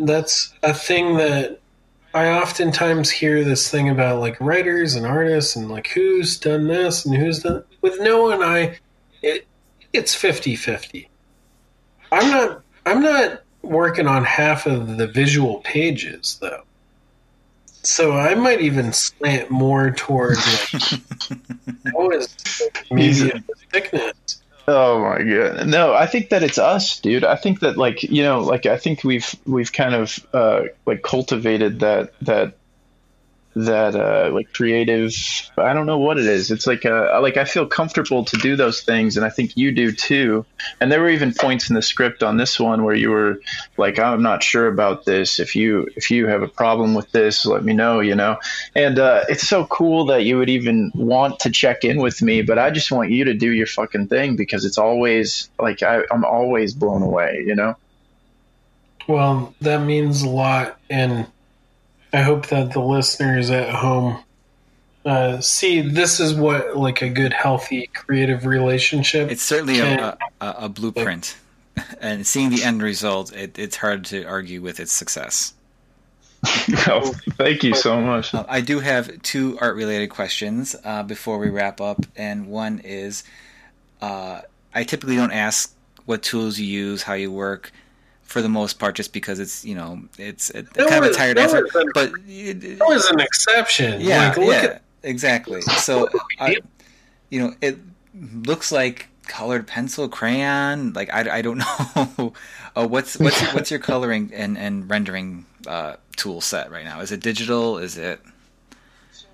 that's 0.00 0.54
a 0.62 0.74
thing 0.74 1.16
that 1.16 1.60
i 2.14 2.28
oftentimes 2.28 3.10
hear 3.10 3.44
this 3.44 3.70
thing 3.70 3.88
about 3.88 4.20
like 4.20 4.40
writers 4.40 4.94
and 4.94 5.06
artists 5.06 5.56
and 5.56 5.70
like 5.70 5.88
who's 5.88 6.38
done 6.38 6.66
this 6.66 7.04
and 7.04 7.16
who's 7.16 7.40
done 7.40 7.64
with 7.80 8.00
noah 8.00 8.34
and 8.34 8.44
i 8.44 8.78
it, 9.22 9.46
it's 9.92 10.14
50-50 10.14 11.08
i'm 12.10 12.30
not 12.30 12.62
i'm 12.86 13.02
not 13.02 13.42
working 13.62 14.06
on 14.06 14.24
half 14.24 14.66
of 14.66 14.96
the 14.96 15.06
visual 15.06 15.58
pages 15.58 16.38
though 16.40 16.62
so 17.82 18.12
I 18.12 18.34
might 18.34 18.60
even 18.60 18.92
slant 18.92 19.50
more 19.50 19.90
towards 19.90 20.38
like 20.72 21.00
Noah's 21.84 22.62
maybe 22.90 23.30
a 23.30 23.42
thickness. 23.70 24.41
Oh 24.68 25.00
my 25.00 25.22
god. 25.22 25.66
No, 25.66 25.92
I 25.92 26.06
think 26.06 26.30
that 26.30 26.42
it's 26.42 26.58
us, 26.58 27.00
dude. 27.00 27.24
I 27.24 27.36
think 27.36 27.60
that 27.60 27.76
like, 27.76 28.02
you 28.04 28.22
know, 28.22 28.40
like 28.40 28.66
I 28.66 28.76
think 28.76 29.02
we've 29.02 29.34
we've 29.44 29.72
kind 29.72 29.94
of 29.94 30.24
uh 30.32 30.62
like 30.86 31.02
cultivated 31.02 31.80
that 31.80 32.12
that 32.22 32.54
that 33.54 33.94
uh 33.94 34.30
like 34.32 34.52
creative 34.52 35.12
I 35.58 35.74
don't 35.74 35.86
know 35.86 35.98
what 35.98 36.18
it 36.18 36.26
is. 36.26 36.50
It's 36.50 36.66
like 36.66 36.86
uh 36.86 37.20
like 37.20 37.36
I 37.36 37.44
feel 37.44 37.66
comfortable 37.66 38.24
to 38.24 38.36
do 38.38 38.56
those 38.56 38.80
things 38.80 39.16
and 39.16 39.26
I 39.26 39.30
think 39.30 39.56
you 39.56 39.72
do 39.72 39.92
too. 39.92 40.46
And 40.80 40.90
there 40.90 41.00
were 41.00 41.10
even 41.10 41.34
points 41.34 41.68
in 41.68 41.76
the 41.76 41.82
script 41.82 42.22
on 42.22 42.36
this 42.36 42.58
one 42.58 42.84
where 42.84 42.94
you 42.94 43.10
were 43.10 43.40
like 43.76 43.98
I'm 43.98 44.22
not 44.22 44.42
sure 44.42 44.68
about 44.68 45.04
this. 45.04 45.38
If 45.38 45.54
you 45.54 45.88
if 45.96 46.10
you 46.10 46.26
have 46.26 46.42
a 46.42 46.48
problem 46.48 46.94
with 46.94 47.10
this, 47.12 47.44
let 47.44 47.64
me 47.64 47.74
know, 47.74 48.00
you 48.00 48.14
know. 48.14 48.38
And 48.74 48.98
uh 48.98 49.24
it's 49.28 49.46
so 49.46 49.66
cool 49.66 50.06
that 50.06 50.24
you 50.24 50.38
would 50.38 50.50
even 50.50 50.90
want 50.94 51.40
to 51.40 51.50
check 51.50 51.84
in 51.84 51.98
with 51.98 52.22
me, 52.22 52.42
but 52.42 52.58
I 52.58 52.70
just 52.70 52.90
want 52.90 53.10
you 53.10 53.24
to 53.24 53.34
do 53.34 53.50
your 53.50 53.66
fucking 53.66 54.08
thing 54.08 54.36
because 54.36 54.64
it's 54.64 54.78
always 54.78 55.50
like 55.58 55.82
I, 55.82 56.02
I'm 56.10 56.24
always 56.24 56.72
blown 56.74 57.02
away, 57.02 57.44
you 57.46 57.54
know. 57.54 57.76
Well, 59.08 59.54
that 59.60 59.82
means 59.82 60.22
a 60.22 60.28
lot, 60.28 60.78
and 60.88 61.26
I 62.12 62.22
hope 62.22 62.48
that 62.48 62.72
the 62.72 62.80
listeners 62.80 63.50
at 63.50 63.74
home 63.74 64.22
uh, 65.04 65.40
see 65.40 65.80
this 65.80 66.20
is 66.20 66.34
what 66.34 66.76
like 66.76 67.02
a 67.02 67.08
good, 67.08 67.32
healthy, 67.32 67.88
creative 67.88 68.46
relationship. 68.46 69.30
It's 69.30 69.42
certainly 69.42 69.76
can- 69.76 69.98
a, 70.00 70.18
a, 70.40 70.54
a 70.58 70.68
blueprint, 70.68 71.36
and 72.00 72.26
seeing 72.26 72.50
the 72.50 72.62
end 72.62 72.82
result, 72.82 73.32
it, 73.34 73.58
it's 73.58 73.76
hard 73.76 74.04
to 74.06 74.24
argue 74.24 74.60
with 74.60 74.78
its 74.80 74.92
success. 74.92 75.54
Oh, 76.88 77.12
thank 77.38 77.62
you 77.62 77.74
so 77.74 78.00
much. 78.00 78.34
Uh, 78.34 78.44
I 78.48 78.60
do 78.62 78.80
have 78.80 79.22
two 79.22 79.56
art 79.60 79.76
related 79.76 80.10
questions 80.10 80.74
uh, 80.84 81.04
before 81.04 81.38
we 81.38 81.48
wrap 81.50 81.80
up, 81.80 82.04
and 82.16 82.48
one 82.48 82.80
is 82.80 83.22
uh, 84.00 84.40
I 84.74 84.82
typically 84.84 85.16
don't 85.16 85.30
ask 85.32 85.72
what 86.04 86.22
tools 86.22 86.58
you 86.58 86.66
use, 86.66 87.02
how 87.04 87.14
you 87.14 87.30
work, 87.30 87.70
for 88.22 88.40
the 88.42 88.48
most 88.48 88.78
part, 88.78 88.94
just 88.94 89.12
because 89.12 89.38
it's 89.40 89.64
you 89.64 89.74
know 89.74 90.00
it's 90.18 90.50
it, 90.50 90.72
That 90.74 90.88
kind 90.88 91.04
of 91.04 91.10
a 91.10 91.14
tired 91.14 91.36
that 91.36 91.44
answer. 91.50 91.62
was 91.62 91.74
an- 91.74 91.90
But 91.94 92.12
it, 92.26 92.78
that 92.78 92.88
was 92.88 93.06
an 93.10 93.20
exception. 93.20 94.00
yeah, 94.00 94.28
like, 94.28 94.36
look 94.36 94.46
yeah, 94.54 94.62
at 94.62 94.82
exactly. 95.02 95.60
So 95.78 96.08
I, 96.40 96.56
you 97.30 97.40
know, 97.40 97.54
it 97.60 97.78
looks 98.46 98.70
like 98.72 99.08
colored 99.28 99.66
pencil 99.66 100.08
crayon. 100.08 100.92
Like 100.94 101.12
I, 101.12 101.38
I 101.38 101.42
don't 101.42 101.58
know. 101.96 102.32
uh, 102.76 102.86
what's 102.86 103.18
what's 103.18 103.40
your, 103.42 103.50
what's 103.52 103.70
your 103.70 103.80
coloring 103.90 104.30
and 104.34 104.56
and 104.58 104.88
rendering 104.90 105.44
uh, 105.66 105.96
tool 106.16 106.40
set 106.40 106.70
right 106.70 106.84
now? 106.84 107.00
Is 107.00 107.12
it 107.12 107.20
digital? 107.20 107.78
Is 107.78 107.96
it 107.98 108.20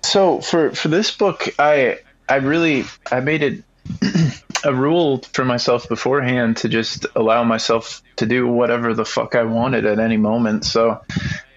So 0.03 0.41
for 0.41 0.71
for 0.71 0.87
this 0.89 1.11
book, 1.15 1.47
I 1.59 1.99
I 2.27 2.35
really 2.37 2.85
I 3.11 3.19
made 3.21 3.43
it 3.43 3.63
a 4.63 4.73
rule 4.73 5.21
for 5.33 5.45
myself 5.45 5.87
beforehand 5.87 6.57
to 6.57 6.69
just 6.69 7.05
allow 7.15 7.43
myself 7.43 8.01
to 8.17 8.25
do 8.25 8.47
whatever 8.47 8.93
the 8.93 9.05
fuck 9.05 9.35
I 9.35 9.43
wanted 9.43 9.85
at 9.85 9.99
any 9.99 10.17
moment. 10.17 10.65
So 10.65 11.01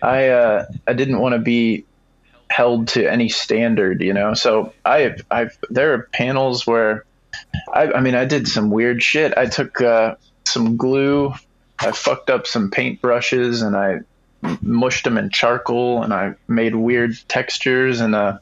I 0.01 0.29
uh, 0.29 0.67
I 0.87 0.93
didn't 0.93 1.19
want 1.19 1.35
to 1.35 1.39
be 1.39 1.85
held 2.49 2.89
to 2.89 3.11
any 3.11 3.29
standard, 3.29 4.03
you 4.03 4.13
know. 4.13 4.35
So 4.35 4.73
I 4.85 5.17
I 5.31 5.49
there 5.71 5.95
are 5.95 6.09
panels 6.13 6.67
where 6.67 7.05
I 7.73 7.93
I 7.93 8.01
mean 8.01 8.15
I 8.15 8.25
did 8.25 8.47
some 8.49 8.71
weird 8.71 9.03
shit. 9.03 9.37
I 9.37 9.47
took 9.47 9.81
uh, 9.81 10.17
some 10.45 10.77
glue, 10.77 11.35
I 11.79 11.93
fucked 11.93 12.31
up 12.31 12.47
some 12.47 12.71
paint 12.71 13.01
brushes, 13.01 13.63
and 13.63 13.77
I 13.77 14.01
mushed 14.61 15.05
them 15.05 15.19
in 15.19 15.31
charcoal, 15.31 16.03
and 16.03 16.13
I 16.13 16.35
made 16.49 16.75
weird 16.75 17.17
textures 17.29 18.01
and 18.01 18.15
uh. 18.15 18.39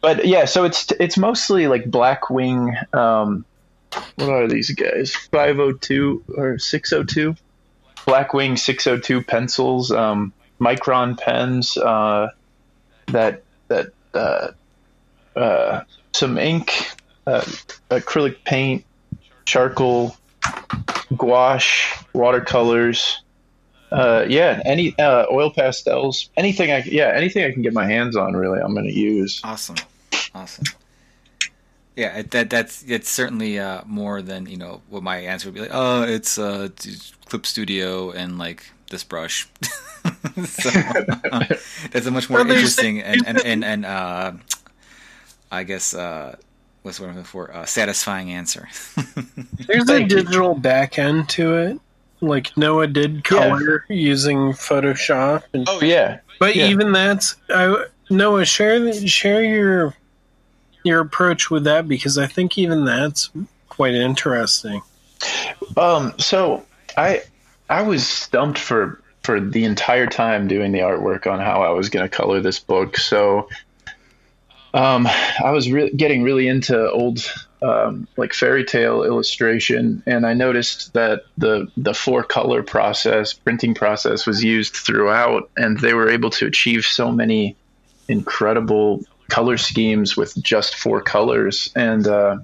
But 0.00 0.26
yeah, 0.26 0.46
so 0.46 0.64
it's 0.64 0.90
it's 0.98 1.16
mostly 1.16 1.68
like 1.68 1.84
Blackwing. 1.84 2.92
Um, 2.92 3.44
what 4.16 4.28
are 4.28 4.48
these 4.48 4.70
guys? 4.70 5.14
Five 5.14 5.56
hundred 5.56 5.82
two 5.82 6.24
or 6.36 6.58
six 6.58 6.90
hundred 6.90 7.08
two? 7.10 7.36
Blackwing 8.06 8.58
six 8.58 8.84
hundred 8.84 9.04
two 9.04 9.22
pencils, 9.22 9.90
um, 9.90 10.32
Micron 10.60 11.18
pens. 11.18 11.76
Uh, 11.76 12.30
that 13.06 13.42
that 13.68 13.92
uh, 14.14 14.48
uh, 15.36 15.84
some 16.12 16.38
ink, 16.38 16.90
uh, 17.26 17.42
acrylic 17.90 18.44
paint, 18.44 18.84
charcoal, 19.44 20.16
gouache, 21.16 22.04
watercolors. 22.12 23.22
Uh, 23.90 24.24
yeah, 24.26 24.60
any 24.64 24.98
uh, 24.98 25.26
oil 25.30 25.50
pastels, 25.50 26.30
anything 26.36 26.70
I 26.70 26.82
yeah, 26.84 27.12
anything 27.14 27.44
I 27.44 27.52
can 27.52 27.62
get 27.62 27.74
my 27.74 27.86
hands 27.86 28.16
on. 28.16 28.34
Really, 28.34 28.58
I'm 28.58 28.72
going 28.72 28.86
to 28.86 28.98
use. 28.98 29.40
awesome? 29.44 29.76
Awesome. 30.34 30.64
Yeah, 31.96 32.22
that 32.30 32.48
that's 32.48 32.82
it's 32.86 33.10
certainly 33.10 33.58
uh, 33.58 33.82
more 33.86 34.22
than 34.22 34.46
you 34.46 34.56
know 34.56 34.80
what 34.88 35.02
my 35.02 35.18
answer 35.18 35.48
would 35.48 35.54
be 35.54 35.60
like. 35.60 35.70
Oh, 35.72 36.02
it's 36.02 36.38
uh, 36.38 36.68
Clip 37.26 37.44
Studio 37.44 38.10
and 38.10 38.38
like 38.38 38.70
this 38.90 39.04
brush. 39.04 39.48
so, 40.44 40.70
that's 41.90 42.06
a 42.06 42.10
much 42.10 42.30
more 42.30 42.40
Well, 42.40 42.50
interesting 42.50 43.00
and 43.02 43.26
and 43.26 43.44
and, 43.44 43.64
and 43.64 43.84
uh, 43.84 44.32
I 45.50 45.64
guess 45.64 45.94
uh, 45.94 46.36
what's 46.82 46.98
what 46.98 47.10
I'm 47.10 47.16
looking 47.16 47.24
for? 47.26 47.54
Uh, 47.54 47.66
satisfying 47.66 48.30
answer. 48.30 48.68
There's 49.66 49.88
a 49.90 50.04
digital 50.04 50.54
back 50.54 50.98
end 50.98 51.28
to 51.30 51.56
it. 51.56 51.80
Like 52.22 52.56
Noah 52.56 52.86
did 52.86 53.24
color 53.24 53.84
using 53.88 54.52
Photoshop, 54.52 55.42
and, 55.52 55.66
Oh 55.68 55.80
yeah, 55.82 56.20
but 56.38 56.54
yeah. 56.54 56.68
even 56.68 56.92
that's 56.92 57.36
I, 57.50 57.84
Noah 58.10 58.44
share 58.46 58.92
share 59.06 59.42
your 59.42 59.94
your 60.84 61.00
approach 61.00 61.50
with 61.50 61.64
that 61.64 61.88
because 61.88 62.18
I 62.18 62.26
think 62.26 62.58
even 62.58 62.84
that's 62.84 63.30
quite 63.68 63.94
interesting. 63.94 64.82
Um, 65.76 66.14
so 66.18 66.64
I 66.96 67.22
I 67.68 67.82
was 67.82 68.06
stumped 68.06 68.58
for 68.58 69.00
for 69.22 69.40
the 69.40 69.64
entire 69.64 70.06
time 70.06 70.48
doing 70.48 70.72
the 70.72 70.80
artwork 70.80 71.30
on 71.30 71.38
how 71.38 71.62
I 71.62 71.70
was 71.70 71.88
going 71.88 72.08
to 72.08 72.14
color 72.14 72.40
this 72.40 72.58
book. 72.58 72.96
So 72.96 73.48
um, 74.74 75.06
I 75.06 75.50
was 75.52 75.70
re- 75.70 75.92
getting 75.94 76.22
really 76.22 76.48
into 76.48 76.90
old 76.90 77.20
um, 77.62 78.08
like 78.16 78.34
fairy 78.34 78.64
tale 78.64 79.04
illustration, 79.04 80.02
and 80.06 80.26
I 80.26 80.34
noticed 80.34 80.94
that 80.94 81.22
the 81.38 81.68
the 81.76 81.94
four 81.94 82.24
color 82.24 82.62
process, 82.62 83.32
printing 83.32 83.74
process, 83.74 84.26
was 84.26 84.42
used 84.42 84.74
throughout, 84.74 85.50
and 85.56 85.78
they 85.78 85.94
were 85.94 86.10
able 86.10 86.30
to 86.30 86.46
achieve 86.46 86.84
so 86.84 87.12
many 87.12 87.56
incredible 88.08 89.04
color 89.32 89.56
schemes 89.56 90.16
with 90.16 90.40
just 90.42 90.76
four 90.76 91.00
colors 91.00 91.72
and. 91.74 92.06
Uh, 92.06 92.38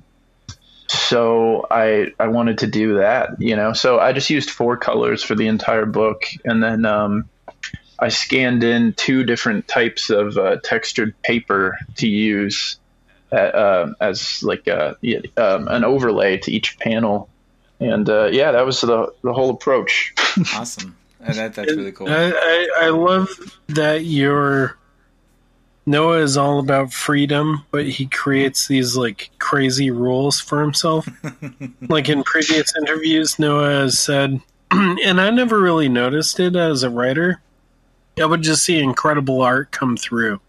so 0.91 1.67
I 1.71 2.13
I 2.19 2.29
wanted 2.29 2.59
to 2.61 2.67
do 2.67 2.97
that, 2.97 3.43
you 3.43 3.57
know. 3.57 3.75
So 3.75 3.99
I 4.01 4.15
just 4.15 4.31
used 4.31 4.49
four 4.49 4.79
colors 4.79 5.23
for 5.23 5.35
the 5.35 5.47
entire 5.47 5.85
book, 5.85 6.23
and 6.47 6.63
then 6.63 6.87
um, 6.87 7.29
I 7.99 8.09
scanned 8.09 8.65
in 8.65 8.95
two 8.95 9.23
different 9.23 9.69
types 9.69 10.09
of 10.09 10.39
uh, 10.39 10.57
textured 10.65 11.21
paper 11.21 11.77
to 11.97 12.09
use 12.09 12.79
at, 13.31 13.55
uh, 13.55 13.93
as 14.01 14.43
like 14.43 14.67
a, 14.67 14.97
um, 15.37 15.69
an 15.69 15.85
overlay 15.85 16.39
to 16.39 16.51
each 16.51 16.79
panel. 16.79 17.29
And 17.81 18.09
uh, 18.09 18.31
yeah, 18.33 18.53
that 18.53 18.65
was 18.65 18.81
the 18.81 19.13
the 19.23 19.35
whole 19.35 19.51
approach. 19.51 20.15
Awesome. 20.55 20.97
That, 21.21 21.55
that's 21.55 21.75
really 21.75 21.91
cool. 21.91 22.09
I, 22.09 22.31
I, 22.31 22.69
I 22.83 22.89
love 22.91 23.29
that 23.69 24.05
your 24.05 24.79
Noah 25.89 26.19
is 26.19 26.37
all 26.37 26.59
about 26.59 26.93
freedom, 26.93 27.65
but 27.71 27.87
he 27.87 28.05
creates 28.05 28.69
these 28.69 28.95
like 28.95 29.31
crazy 29.39 29.91
rules 29.91 30.39
for 30.39 30.61
himself. 30.61 31.09
like 31.89 32.11
in 32.11 32.23
previous 32.25 32.77
interviews, 32.77 33.39
Noah 33.39 33.71
has 33.71 33.99
said, 33.99 34.39
and 34.71 35.19
I 35.19 35.31
never 35.31 35.59
really 35.59 35.89
noticed 35.89 36.41
it 36.41 36.57
as 36.57 36.83
a 36.83 36.91
writer. 36.91 37.41
I 38.21 38.27
would 38.27 38.43
just 38.43 38.65
see 38.65 38.79
incredible 38.79 39.41
art 39.41 39.71
come 39.71 39.97
through 39.97 40.41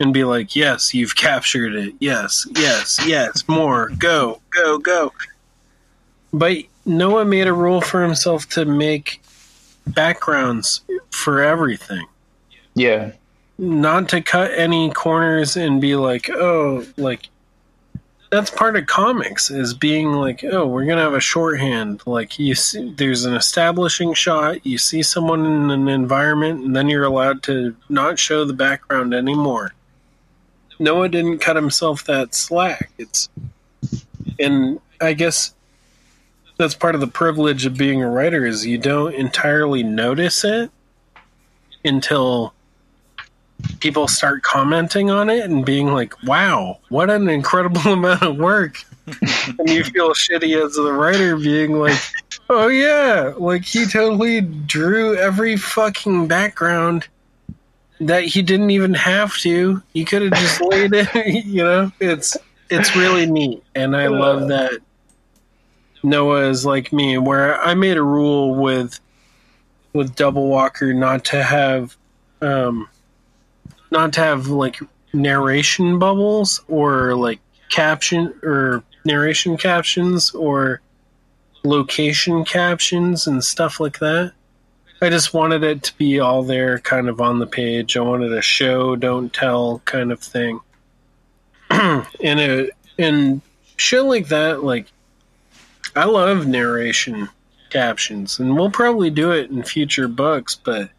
and 0.00 0.12
be 0.12 0.24
like, 0.24 0.56
yes, 0.56 0.92
you've 0.92 1.14
captured 1.14 1.76
it. 1.76 1.94
Yes, 2.00 2.44
yes, 2.56 2.98
yes, 3.06 3.46
more. 3.46 3.90
Go, 3.90 4.40
go, 4.50 4.78
go. 4.78 5.12
But 6.32 6.64
Noah 6.84 7.24
made 7.24 7.46
a 7.46 7.52
rule 7.52 7.80
for 7.80 8.02
himself 8.02 8.48
to 8.50 8.64
make 8.64 9.22
backgrounds 9.86 10.80
for 11.10 11.42
everything. 11.42 12.06
Yeah, 12.74 13.12
Not 13.56 14.08
to 14.10 14.20
cut 14.20 14.50
any 14.52 14.90
corners 14.90 15.56
and 15.56 15.80
be 15.80 15.94
like, 15.94 16.28
oh, 16.30 16.84
like 16.96 17.28
that's 18.30 18.50
part 18.50 18.76
of 18.76 18.86
comics 18.86 19.48
is 19.48 19.74
being 19.74 20.12
like, 20.12 20.42
oh, 20.42 20.66
we're 20.66 20.86
gonna 20.86 21.02
have 21.02 21.14
a 21.14 21.20
shorthand. 21.20 22.02
Like 22.04 22.38
you 22.38 22.56
see, 22.56 22.92
there's 22.96 23.24
an 23.24 23.34
establishing 23.34 24.12
shot. 24.14 24.66
You 24.66 24.76
see 24.76 25.02
someone 25.02 25.46
in 25.46 25.70
an 25.70 25.88
environment, 25.88 26.64
and 26.64 26.74
then 26.74 26.88
you're 26.88 27.04
allowed 27.04 27.44
to 27.44 27.76
not 27.88 28.18
show 28.18 28.44
the 28.44 28.52
background 28.52 29.14
anymore. 29.14 29.72
Noah 30.80 31.08
didn't 31.08 31.38
cut 31.38 31.54
himself 31.54 32.04
that 32.04 32.34
slack. 32.34 32.90
It's, 32.98 33.28
and 34.40 34.80
I 35.00 35.12
guess 35.12 35.54
that's 36.56 36.74
part 36.74 36.94
of 36.94 37.00
the 37.00 37.06
privilege 37.06 37.66
of 37.66 37.76
being 37.76 38.02
a 38.02 38.08
writer 38.08 38.44
is 38.46 38.66
you 38.66 38.78
don't 38.78 39.14
entirely 39.14 39.82
notice 39.82 40.44
it 40.44 40.70
until 41.84 42.53
people 43.80 44.08
start 44.08 44.42
commenting 44.42 45.10
on 45.10 45.30
it 45.30 45.44
and 45.44 45.64
being 45.64 45.92
like, 45.92 46.20
"Wow, 46.24 46.78
what 46.88 47.10
an 47.10 47.28
incredible 47.28 47.80
amount 47.92 48.22
of 48.22 48.36
work." 48.36 48.84
and 49.58 49.68
you 49.68 49.84
feel 49.84 50.10
shitty 50.10 50.64
as 50.64 50.74
the 50.74 50.92
writer 50.92 51.36
being 51.36 51.72
like, 51.78 51.98
"Oh 52.48 52.68
yeah, 52.68 53.34
like 53.36 53.64
he 53.64 53.86
totally 53.86 54.40
drew 54.40 55.16
every 55.16 55.56
fucking 55.56 56.26
background 56.28 57.08
that 58.00 58.24
he 58.24 58.42
didn't 58.42 58.70
even 58.70 58.94
have 58.94 59.36
to. 59.38 59.82
He 59.92 60.04
could 60.04 60.22
have 60.22 60.32
just 60.32 60.60
laid 60.70 60.92
it, 60.94 61.44
you 61.44 61.64
know. 61.64 61.92
It's 62.00 62.36
it's 62.70 62.96
really 62.96 63.26
neat 63.26 63.62
and 63.74 63.96
I 63.96 64.08
love 64.08 64.48
that 64.48 64.80
Noah 66.02 66.48
is 66.48 66.64
like 66.64 66.92
me 66.92 67.18
where 67.18 67.60
I 67.60 67.74
made 67.74 67.96
a 67.96 68.02
rule 68.02 68.54
with 68.54 68.98
with 69.92 70.14
Double 70.16 70.48
Walker 70.48 70.92
not 70.92 71.24
to 71.26 71.42
have 71.42 71.96
um 72.40 72.88
not 73.94 74.12
to 74.14 74.20
have 74.20 74.48
like 74.48 74.80
narration 75.12 76.00
bubbles 76.00 76.60
or 76.66 77.14
like 77.14 77.38
caption 77.70 78.34
or 78.42 78.82
narration 79.04 79.56
captions 79.56 80.32
or 80.32 80.80
location 81.62 82.44
captions 82.44 83.28
and 83.28 83.42
stuff 83.42 83.78
like 83.78 84.00
that. 84.00 84.32
I 85.00 85.10
just 85.10 85.32
wanted 85.32 85.62
it 85.62 85.84
to 85.84 85.96
be 85.96 86.18
all 86.18 86.42
there 86.42 86.80
kind 86.80 87.08
of 87.08 87.20
on 87.20 87.38
the 87.38 87.46
page. 87.46 87.96
I 87.96 88.00
wanted 88.00 88.32
a 88.32 88.42
show, 88.42 88.96
don't 88.96 89.32
tell 89.32 89.80
kind 89.84 90.10
of 90.10 90.20
thing. 90.20 90.60
and 91.70 92.04
it 92.20 92.70
and 92.98 93.42
shit 93.76 94.02
like 94.02 94.28
that, 94.28 94.64
like 94.64 94.86
I 95.94 96.04
love 96.04 96.48
narration 96.48 97.28
captions, 97.70 98.40
and 98.40 98.56
we'll 98.56 98.70
probably 98.70 99.10
do 99.10 99.30
it 99.30 99.50
in 99.50 99.62
future 99.62 100.08
books. 100.08 100.56
But 100.56 100.90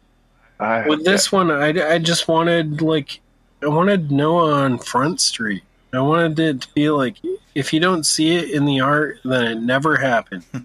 I, 0.58 0.86
with 0.88 1.04
this 1.04 1.30
one, 1.30 1.50
I, 1.50 1.94
I 1.94 1.98
just 1.98 2.28
wanted 2.28 2.80
like 2.82 3.20
I 3.62 3.66
wanted 3.68 4.10
Noah 4.10 4.52
on 4.54 4.78
Front 4.78 5.20
Street. 5.20 5.62
I 5.92 6.00
wanted 6.00 6.38
it 6.38 6.60
to 6.62 6.68
be 6.74 6.90
like 6.90 7.16
if 7.54 7.72
you 7.72 7.80
don't 7.80 8.04
see 8.04 8.36
it 8.36 8.50
in 8.50 8.64
the 8.66 8.80
art, 8.80 9.18
then 9.24 9.44
it 9.46 9.60
never 9.60 9.96
happened. 9.96 10.44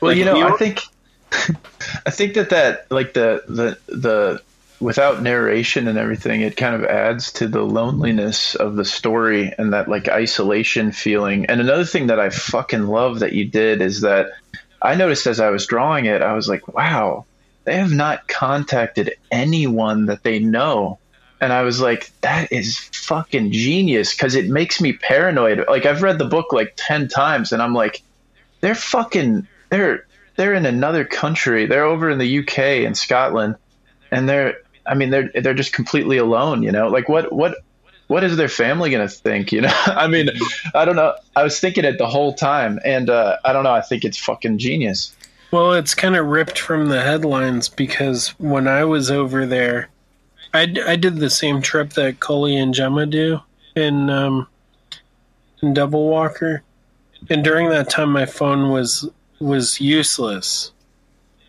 Well, 0.00 0.10
Like, 0.10 0.18
you 0.18 0.24
know, 0.24 0.34
you- 0.36 0.46
I 0.48 0.56
think 0.56 0.80
I 2.06 2.10
think 2.10 2.34
that 2.34 2.50
that 2.50 2.90
like 2.90 3.14
the 3.14 3.44
the 3.46 3.78
the 3.94 4.42
without 4.80 5.22
narration 5.22 5.86
and 5.86 5.96
everything, 5.96 6.40
it 6.40 6.56
kind 6.56 6.74
of 6.74 6.84
adds 6.84 7.30
to 7.34 7.46
the 7.46 7.62
loneliness 7.62 8.56
of 8.56 8.74
the 8.74 8.84
story 8.84 9.54
and 9.58 9.72
that 9.72 9.88
like 9.88 10.08
isolation 10.08 10.90
feeling. 10.90 11.46
And 11.46 11.60
another 11.60 11.84
thing 11.84 12.08
that 12.08 12.18
I 12.18 12.30
fucking 12.30 12.88
love 12.88 13.20
that 13.20 13.32
you 13.32 13.44
did 13.44 13.80
is 13.80 14.00
that 14.00 14.32
I 14.82 14.96
noticed 14.96 15.28
as 15.28 15.38
I 15.38 15.50
was 15.50 15.66
drawing 15.66 16.06
it, 16.06 16.20
I 16.20 16.32
was 16.32 16.48
like, 16.48 16.66
wow, 16.66 17.24
they 17.64 17.76
have 17.76 17.92
not 17.92 18.28
contacted 18.28 19.14
anyone 19.30 20.06
that 20.06 20.22
they 20.22 20.38
know. 20.38 20.98
And 21.40 21.52
I 21.52 21.62
was 21.62 21.80
like, 21.80 22.12
that 22.20 22.52
is 22.52 22.78
fucking 22.78 23.52
genius 23.52 24.14
because 24.14 24.34
it 24.34 24.48
makes 24.48 24.80
me 24.80 24.92
paranoid. 24.92 25.64
Like 25.68 25.86
I've 25.86 26.02
read 26.02 26.18
the 26.18 26.24
book 26.24 26.52
like 26.52 26.74
10 26.76 27.08
times 27.08 27.52
and 27.52 27.60
I'm 27.60 27.74
like, 27.74 28.02
they're 28.60 28.74
fucking 28.74 29.46
they're 29.70 30.06
they're 30.36 30.54
in 30.54 30.66
another 30.66 31.04
country. 31.04 31.66
They're 31.66 31.84
over 31.84 32.08
in 32.10 32.18
the 32.18 32.38
UK 32.38 32.58
and 32.86 32.96
Scotland, 32.96 33.56
and 34.10 34.28
they're 34.28 34.58
I 34.86 34.94
mean 34.94 35.10
they're 35.10 35.30
they're 35.34 35.54
just 35.54 35.72
completely 35.72 36.16
alone. 36.16 36.62
You 36.62 36.72
know, 36.72 36.88
like 36.88 37.08
what 37.08 37.32
what 37.32 37.56
what 38.06 38.24
is 38.24 38.36
their 38.36 38.48
family 38.48 38.90
gonna 38.90 39.08
think? 39.08 39.52
You 39.52 39.62
know, 39.62 39.72
I 39.86 40.08
mean, 40.08 40.30
I 40.74 40.84
don't 40.84 40.96
know. 40.96 41.14
I 41.36 41.42
was 41.42 41.60
thinking 41.60 41.84
it 41.84 41.98
the 41.98 42.06
whole 42.06 42.32
time, 42.32 42.78
and 42.84 43.10
uh, 43.10 43.38
I 43.44 43.52
don't 43.52 43.64
know. 43.64 43.72
I 43.72 43.82
think 43.82 44.04
it's 44.04 44.18
fucking 44.18 44.58
genius. 44.58 45.14
Well, 45.52 45.74
it's 45.74 45.94
kind 45.94 46.16
of 46.16 46.26
ripped 46.28 46.58
from 46.58 46.88
the 46.88 47.02
headlines 47.02 47.68
because 47.68 48.28
when 48.38 48.66
I 48.66 48.84
was 48.84 49.10
over 49.10 49.44
there, 49.44 49.90
I, 50.54 50.74
I 50.86 50.96
did 50.96 51.16
the 51.16 51.28
same 51.28 51.60
trip 51.60 51.90
that 51.90 52.20
Cully 52.20 52.56
and 52.56 52.72
Gemma 52.72 53.04
do 53.04 53.38
in 53.76 54.08
um, 54.08 54.48
in 55.62 55.74
Double 55.74 56.08
Walker, 56.08 56.62
and 57.28 57.44
during 57.44 57.68
that 57.68 57.90
time, 57.90 58.10
my 58.10 58.24
phone 58.24 58.70
was 58.70 59.06
was 59.40 59.78
useless. 59.78 60.72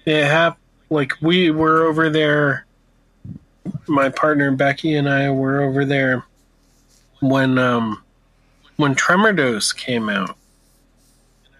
It 0.05 0.25
hap- 0.25 0.59
like 0.89 1.13
we 1.21 1.49
were 1.49 1.85
over 1.85 2.09
there. 2.09 2.65
My 3.88 4.09
partner 4.09 4.51
Becky 4.51 4.95
and 4.95 5.07
I 5.07 5.31
were 5.31 5.61
over 5.61 5.85
there 5.85 6.25
when 7.21 7.57
um, 7.57 8.03
when 8.75 8.95
Tremor 8.95 9.61
came 9.77 10.09
out, 10.09 10.38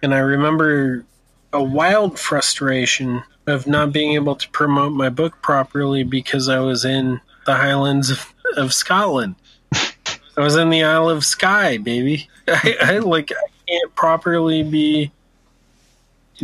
and 0.02 0.14
I 0.14 0.18
remember 0.18 1.06
a 1.54 1.62
wild 1.62 2.18
frustration 2.18 3.22
of 3.46 3.66
not 3.66 3.92
being 3.92 4.14
able 4.14 4.34
to 4.34 4.48
promote 4.50 4.92
my 4.92 5.08
book 5.08 5.40
properly 5.40 6.02
because 6.02 6.48
I 6.48 6.58
was 6.58 6.84
in 6.84 7.20
the 7.46 7.54
Highlands 7.54 8.10
of, 8.10 8.34
of 8.56 8.74
Scotland. 8.74 9.36
I 9.72 10.40
was 10.40 10.56
in 10.56 10.70
the 10.70 10.82
Isle 10.82 11.08
of 11.08 11.24
Skye, 11.24 11.78
baby. 11.78 12.28
I, 12.48 12.76
I 12.80 12.98
like 12.98 13.30
I 13.30 13.48
can't 13.68 13.94
properly 13.94 14.64
be 14.64 15.12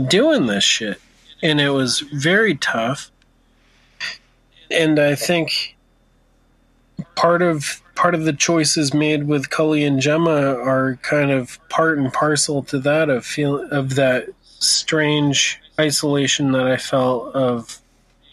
doing 0.08 0.46
this 0.46 0.62
shit, 0.62 1.00
and 1.42 1.60
it 1.60 1.70
was 1.70 2.00
very 2.00 2.54
tough. 2.54 3.10
And 4.70 5.00
I 5.00 5.16
think 5.16 5.76
part 7.16 7.42
of 7.42 7.82
part 7.96 8.14
of 8.14 8.24
the 8.24 8.32
choices 8.32 8.94
made 8.94 9.26
with 9.26 9.50
Cully 9.50 9.84
and 9.84 10.00
Gemma 10.00 10.54
are 10.54 10.96
kind 11.02 11.32
of 11.32 11.58
part 11.68 11.98
and 11.98 12.12
parcel 12.12 12.62
to 12.64 12.78
that 12.78 13.10
of 13.10 13.26
feel 13.26 13.68
of 13.72 13.96
that 13.96 14.28
strange 14.60 15.60
isolation 15.78 16.52
that 16.52 16.66
I 16.66 16.76
felt 16.76 17.34
of 17.34 17.80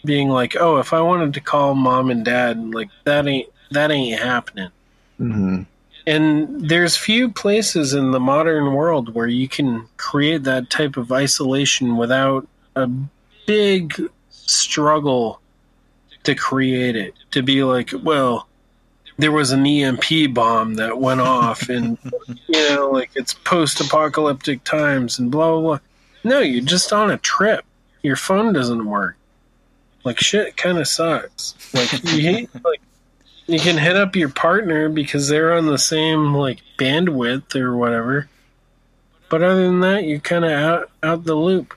being 0.04 0.28
like, 0.28 0.56
oh, 0.58 0.78
if 0.78 0.92
I 0.92 1.00
wanted 1.00 1.34
to 1.34 1.40
call 1.40 1.74
mom 1.74 2.10
and 2.10 2.24
dad, 2.24 2.72
like 2.72 2.90
that 3.04 3.26
ain't 3.26 3.48
that 3.72 3.90
ain't 3.90 4.20
happening. 4.20 4.70
hmm 5.16 5.62
And 6.06 6.68
there's 6.68 6.96
few 6.96 7.30
places 7.30 7.94
in 7.94 8.12
the 8.12 8.20
modern 8.20 8.72
world 8.74 9.14
where 9.14 9.26
you 9.26 9.48
can 9.48 9.88
create 9.96 10.44
that 10.44 10.70
type 10.70 10.96
of 10.96 11.10
isolation 11.10 11.96
without 11.96 12.46
a 12.76 12.88
big 13.46 14.00
struggle 14.30 15.40
to 16.24 16.34
create 16.34 16.96
it. 16.96 17.14
To 17.32 17.42
be 17.42 17.64
like, 17.64 17.90
well, 18.02 18.48
there 19.18 19.32
was 19.32 19.50
an 19.50 19.66
EMP 19.66 20.32
bomb 20.32 20.74
that 20.74 20.98
went 20.98 21.20
off, 21.20 21.68
and 21.68 21.98
you 22.46 22.68
know, 22.70 22.90
like 22.90 23.10
it's 23.14 23.34
post-apocalyptic 23.34 24.64
times, 24.64 25.18
and 25.18 25.30
blah 25.30 25.50
blah 25.52 25.60
blah. 25.60 25.78
No, 26.24 26.40
you're 26.40 26.64
just 26.64 26.92
on 26.92 27.10
a 27.10 27.18
trip. 27.18 27.64
Your 28.02 28.16
phone 28.16 28.52
doesn't 28.52 28.86
work. 28.86 29.16
Like 30.04 30.18
shit, 30.18 30.56
kind 30.56 30.78
of 30.78 30.88
sucks. 30.88 31.54
Like 31.74 31.92
you 32.04 32.20
hate 32.22 32.50
like 32.64 32.80
you 33.46 33.58
can 33.58 33.78
hit 33.78 33.96
up 33.96 34.14
your 34.14 34.28
partner 34.28 34.88
because 34.88 35.28
they're 35.28 35.52
on 35.52 35.66
the 35.66 35.78
same 35.78 36.34
like 36.34 36.60
bandwidth 36.78 37.56
or 37.56 37.76
whatever 37.76 38.28
but 39.28 39.42
other 39.42 39.66
than 39.66 39.80
that, 39.80 40.04
you're 40.04 40.20
kind 40.20 40.44
of 40.44 40.50
out 40.52 40.90
out 41.02 41.24
the 41.24 41.34
loop. 41.34 41.74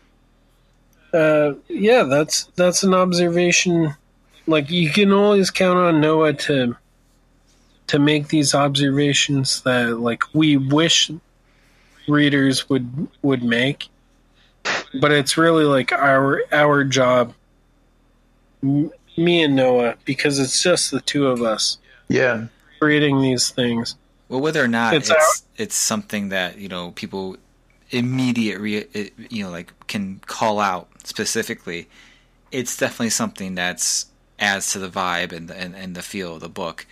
Uh, 1.14 1.54
yeah, 1.68 2.04
that's 2.04 2.46
that's 2.56 2.84
an 2.84 2.94
observation. 2.94 3.96
Like 4.48 4.70
you 4.70 4.90
can 4.90 5.12
always 5.12 5.52
count 5.52 5.78
on 5.78 6.02
Noah 6.02 6.34
to 6.34 6.78
to 7.88 8.00
make 8.00 8.30
these 8.30 8.56
observations 8.56 9.62
that 9.64 10.00
like 10.00 10.24
we 10.34 10.56
wish 10.56 11.12
readers 12.08 12.70
would 12.70 13.10
would 13.22 13.44
make, 13.44 13.90
but 15.00 15.12
it's 15.12 15.38
really 15.38 15.66
like 15.66 15.92
our 15.92 16.42
our 16.52 16.84
job, 16.84 17.34
me 18.62 19.44
and 19.44 19.56
Noah, 19.56 19.96
because 20.06 20.40
it's 20.40 20.62
just 20.62 20.92
the 20.92 21.02
two 21.02 21.28
of 21.28 21.42
us 21.42 21.78
Yeah. 22.08 22.48
creating 22.80 23.22
these 23.22 23.50
things. 23.50 23.96
Well, 24.30 24.40
whether 24.42 24.64
or 24.64 24.68
not 24.68 24.94
It's 24.94 25.10
it's 25.10 25.44
it's, 25.58 25.76
something 25.76 26.30
that 26.30 26.58
you 26.58 26.68
know 26.70 26.92
people 26.92 27.38
immediate 27.90 28.60
re, 28.60 28.78
it- 28.94 29.14
you 29.30 29.44
know 29.44 29.50
like 29.50 29.74
can 29.88 30.22
call 30.26 30.60
out 30.60 30.88
specifically, 31.04 31.90
it's 32.52 32.78
definitely 32.78 33.10
something 33.10 33.56
that's 33.56 34.06
adds 34.40 34.72
to 34.72 34.80
the 34.80 34.90
vibe 34.90 35.32
and 35.34 35.48
the, 35.50 35.56
and, 35.56 35.76
and 35.76 35.96
the 35.96 36.02
feel 36.02 36.36
of 36.36 36.40
the 36.40 36.50
book 36.50 36.86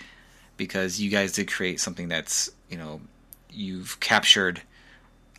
because 0.57 0.99
you 0.99 1.09
guys 1.09 1.31
did 1.31 1.49
create 1.49 1.79
something 1.79 2.07
that's 2.09 2.51
you 2.69 2.77
know 2.77 2.99
you've 3.51 3.99
captured 4.01 4.61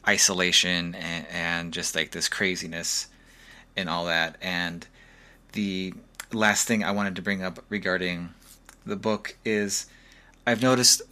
isolation 0.07 0.95
and, 0.95 1.27
and 1.31 1.73
just 1.73 1.95
like 1.95 2.11
this 2.11 2.29
craziness 2.29 3.07
and 3.77 3.89
all 3.89 4.07
that 4.07 4.37
and 4.41 4.87
the 5.53 5.93
last 6.33 6.67
thing 6.67 6.83
I 6.85 6.91
wanted 6.93 7.17
to 7.17 7.23
bring 7.23 7.43
up 7.43 7.63
regarding 7.69 8.31
the 8.87 8.97
book 8.97 9.37
is 9.45 9.87
I've 10.47 10.63
noticed 10.63 11.03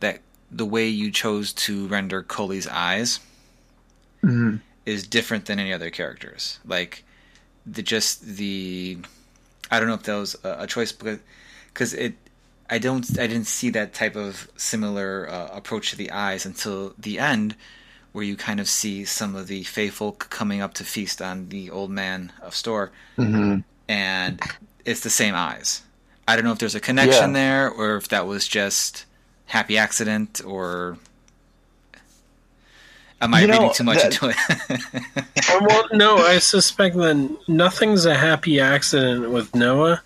that 0.00 0.20
the 0.50 0.64
way 0.66 0.88
you 0.88 1.10
chose 1.10 1.52
to 1.54 1.86
render 1.88 2.22
Coley's 2.22 2.66
eyes 2.68 3.20
Mhm. 4.22 4.60
is 4.86 5.06
different 5.06 5.46
than 5.46 5.58
any 5.58 5.72
other 5.72 5.90
characters. 5.90 6.58
Like 6.64 7.04
the 7.66 7.82
just 7.82 8.22
the 8.22 8.98
I 9.70 9.78
don't 9.78 9.88
know 9.88 9.94
if 9.94 10.02
that 10.04 10.14
was 10.16 10.36
a, 10.44 10.56
a 10.60 10.66
choice 10.66 10.92
because 10.92 11.94
it 11.94 12.14
I 12.70 12.78
don't 12.78 13.08
I 13.18 13.26
didn't 13.26 13.46
see 13.46 13.70
that 13.70 13.94
type 13.94 14.16
of 14.16 14.48
similar 14.56 15.28
uh, 15.30 15.48
approach 15.52 15.90
to 15.90 15.96
the 15.96 16.10
eyes 16.10 16.44
until 16.46 16.94
the 16.98 17.18
end 17.18 17.54
where 18.18 18.26
you 18.26 18.36
kind 18.36 18.58
of 18.58 18.68
see 18.68 19.04
some 19.04 19.36
of 19.36 19.46
the 19.46 19.62
faithful 19.62 20.10
coming 20.10 20.60
up 20.60 20.74
to 20.74 20.82
feast 20.82 21.22
on 21.22 21.48
the 21.50 21.70
old 21.70 21.88
man 21.88 22.32
of 22.42 22.52
Storr 22.52 22.90
hmm 23.14 23.58
and 23.88 24.40
it's 24.84 25.00
the 25.02 25.08
same 25.10 25.36
eyes. 25.36 25.82
I 26.26 26.34
don't 26.34 26.44
know 26.44 26.50
if 26.50 26.58
there's 26.58 26.74
a 26.74 26.80
connection 26.80 27.30
Yeah. 27.30 27.40
there 27.40 27.70
or 27.70 27.94
if 27.96 28.08
that 28.08 28.26
was 28.26 28.48
just 28.48 29.04
happy 29.46 29.78
accident 29.78 30.40
or 30.44 30.98
am 33.20 33.34
I 33.34 33.42
You 33.42 33.46
know, 33.46 33.52
reading 33.54 33.72
too 33.74 33.84
much 33.84 33.98
that- 34.02 34.12
into 34.12 34.28
it? 34.30 35.24
Uh, 35.50 35.60
well, 35.66 35.84
no, 35.92 36.16
I 36.18 36.38
suspect 36.40 36.96
that 36.96 37.38
nothing's 37.48 38.04
a 38.04 38.14
happy 38.14 38.58
accident 38.60 39.30
with 39.30 39.54
Noah. 39.54 40.02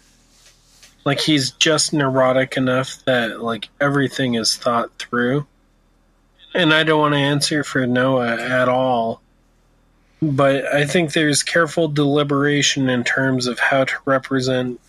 Like 1.04 1.18
he's 1.18 1.50
just 1.52 1.92
neurotic 1.94 2.56
enough 2.56 2.98
that 3.06 3.40
like 3.42 3.68
everything 3.80 4.34
is 4.34 4.54
thought 4.56 4.90
through. 4.98 5.46
And 6.54 6.72
I 6.74 6.82
don't 6.82 7.00
want 7.00 7.14
to 7.14 7.18
answer 7.18 7.64
for 7.64 7.86
Noah 7.86 8.36
at 8.40 8.68
all. 8.68 9.22
But 10.20 10.66
I 10.66 10.86
think 10.86 11.12
there's 11.12 11.42
careful 11.42 11.88
deliberation 11.88 12.88
in 12.88 13.04
terms 13.04 13.46
of 13.46 13.58
how 13.58 13.84
to 13.84 13.94
represent 14.04 14.80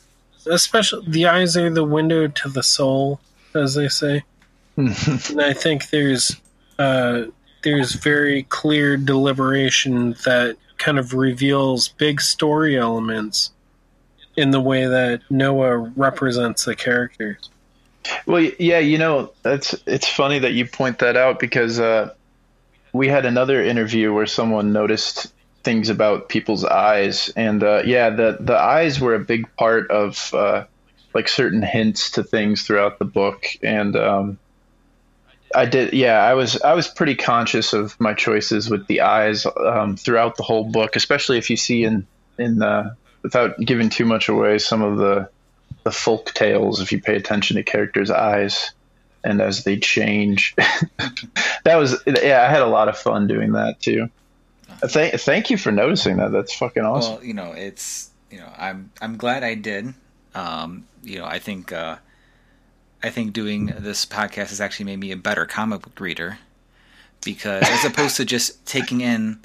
especially 0.46 1.06
the 1.08 1.28
eyes 1.28 1.56
are 1.58 1.70
the 1.70 1.84
window 1.84 2.28
to 2.28 2.50
the 2.50 2.64
soul, 2.64 3.20
as 3.54 3.76
they 3.76 3.88
say. 3.88 4.24
and 4.76 5.42
I 5.42 5.54
think 5.54 5.90
there's 5.90 6.36
uh 6.80 7.26
there's 7.64 7.94
very 7.94 8.44
clear 8.44 8.98
deliberation 8.98 10.16
that 10.26 10.58
kind 10.78 11.00
of 11.00 11.14
reveals 11.14 11.88
big 11.88 12.20
story 12.20 12.78
elements 12.78 13.52
in 14.36 14.52
the 14.52 14.60
way 14.60 14.86
that 14.86 15.22
Noah 15.30 15.78
represents 15.78 16.66
the 16.66 16.76
characters. 16.76 17.50
Well, 18.26 18.42
yeah, 18.60 18.80
you 18.80 18.98
know, 18.98 19.32
that's 19.42 19.76
it's 19.86 20.08
funny 20.08 20.40
that 20.40 20.54
you 20.54 20.66
point 20.66 21.00
that 21.00 21.16
out 21.18 21.40
because 21.40 21.80
uh, 21.80 22.14
we 22.92 23.08
had 23.08 23.26
another 23.26 23.64
interview 23.64 24.14
where 24.14 24.26
someone 24.26 24.74
noticed 24.74 25.34
things 25.64 25.90
about 25.90 26.30
people's 26.30 26.66
eyes, 26.66 27.30
and 27.36 27.64
uh, 27.64 27.84
yeah, 27.86 28.10
the 28.10 28.38
the 28.40 28.58
eyes 28.58 29.00
were 29.00 29.16
a 29.16 29.20
big 29.20 29.54
part 29.56 29.90
of 29.92 30.34
uh, 30.34 30.66
like 31.14 31.28
certain 31.28 31.62
hints 31.62 32.12
to 32.12 32.24
things 32.24 32.64
throughout 32.64 33.00
the 33.00 33.06
book, 33.06 33.46
and 33.62 33.96
um, 33.96 34.38
I 35.56 35.66
did, 35.66 35.94
yeah, 35.94 36.20
I 36.20 36.34
was 36.34 36.62
I 36.62 36.74
was 36.74 36.88
pretty 36.88 37.16
conscious 37.16 37.74
of 37.74 38.00
my 38.00 38.14
choices 38.14 38.70
with 38.70 38.88
the 38.88 39.02
eyes 39.02 39.46
um, 39.46 39.96
throughout 39.98 40.38
the 40.38 40.44
whole 40.44 40.66
book, 40.66 40.96
especially 40.96 41.38
if 41.38 41.50
you 41.50 41.58
see 41.58 41.84
in 41.84 42.08
in 42.38 42.58
the 42.58 42.96
without 43.22 43.60
giving 43.60 43.90
too 43.90 44.06
much 44.06 44.30
away 44.30 44.58
some 44.58 44.82
of 44.82 44.98
the 44.98 45.30
the 45.84 45.92
folk 45.92 46.34
tales 46.34 46.82
if 46.82 46.92
you 46.92 47.02
pay 47.02 47.16
attention 47.16 47.58
to 47.58 47.64
characters' 47.64 48.12
eyes 48.12 48.72
and 49.24 49.42
as 49.42 49.64
they 49.64 49.78
change. 49.78 50.56
that 51.64 51.76
was 51.76 52.02
yeah, 52.06 52.46
I 52.48 52.52
had 52.52 52.62
a 52.62 52.68
lot 52.68 52.90
of 52.90 52.98
fun 52.98 53.28
doing 53.28 53.54
that 53.54 53.80
too. 53.80 54.10
Thank 54.86 55.20
thank 55.22 55.50
you 55.50 55.58
for 55.58 55.72
noticing 55.72 56.18
that. 56.18 56.32
That's 56.32 56.54
fucking 56.54 56.84
awesome. 56.84 57.16
Well, 57.16 57.24
you 57.24 57.34
know, 57.34 57.54
it's 57.54 58.10
you 58.30 58.40
know, 58.40 58.52
I'm 58.58 58.92
I'm 59.02 59.18
glad 59.18 59.44
I 59.44 59.56
did. 59.56 59.94
Um, 60.36 60.88
you 61.04 61.20
know, 61.20 61.26
I 61.26 61.40
think 61.40 61.72
uh, 61.72 61.98
I 63.02 63.10
think 63.10 63.34
doing 63.34 63.68
this 63.78 64.06
podcast 64.06 64.50
has 64.50 64.62
actually 64.62 64.86
made 64.86 65.00
me 65.00 65.12
a 65.12 65.18
better 65.18 65.46
comic 65.46 65.82
book 65.82 66.00
reader 66.00 66.40
because 67.24 67.64
as 67.64 67.86
opposed 67.86 68.18
to 68.18 68.26
just 68.26 68.66
taking 68.66 69.02
in 69.02 69.40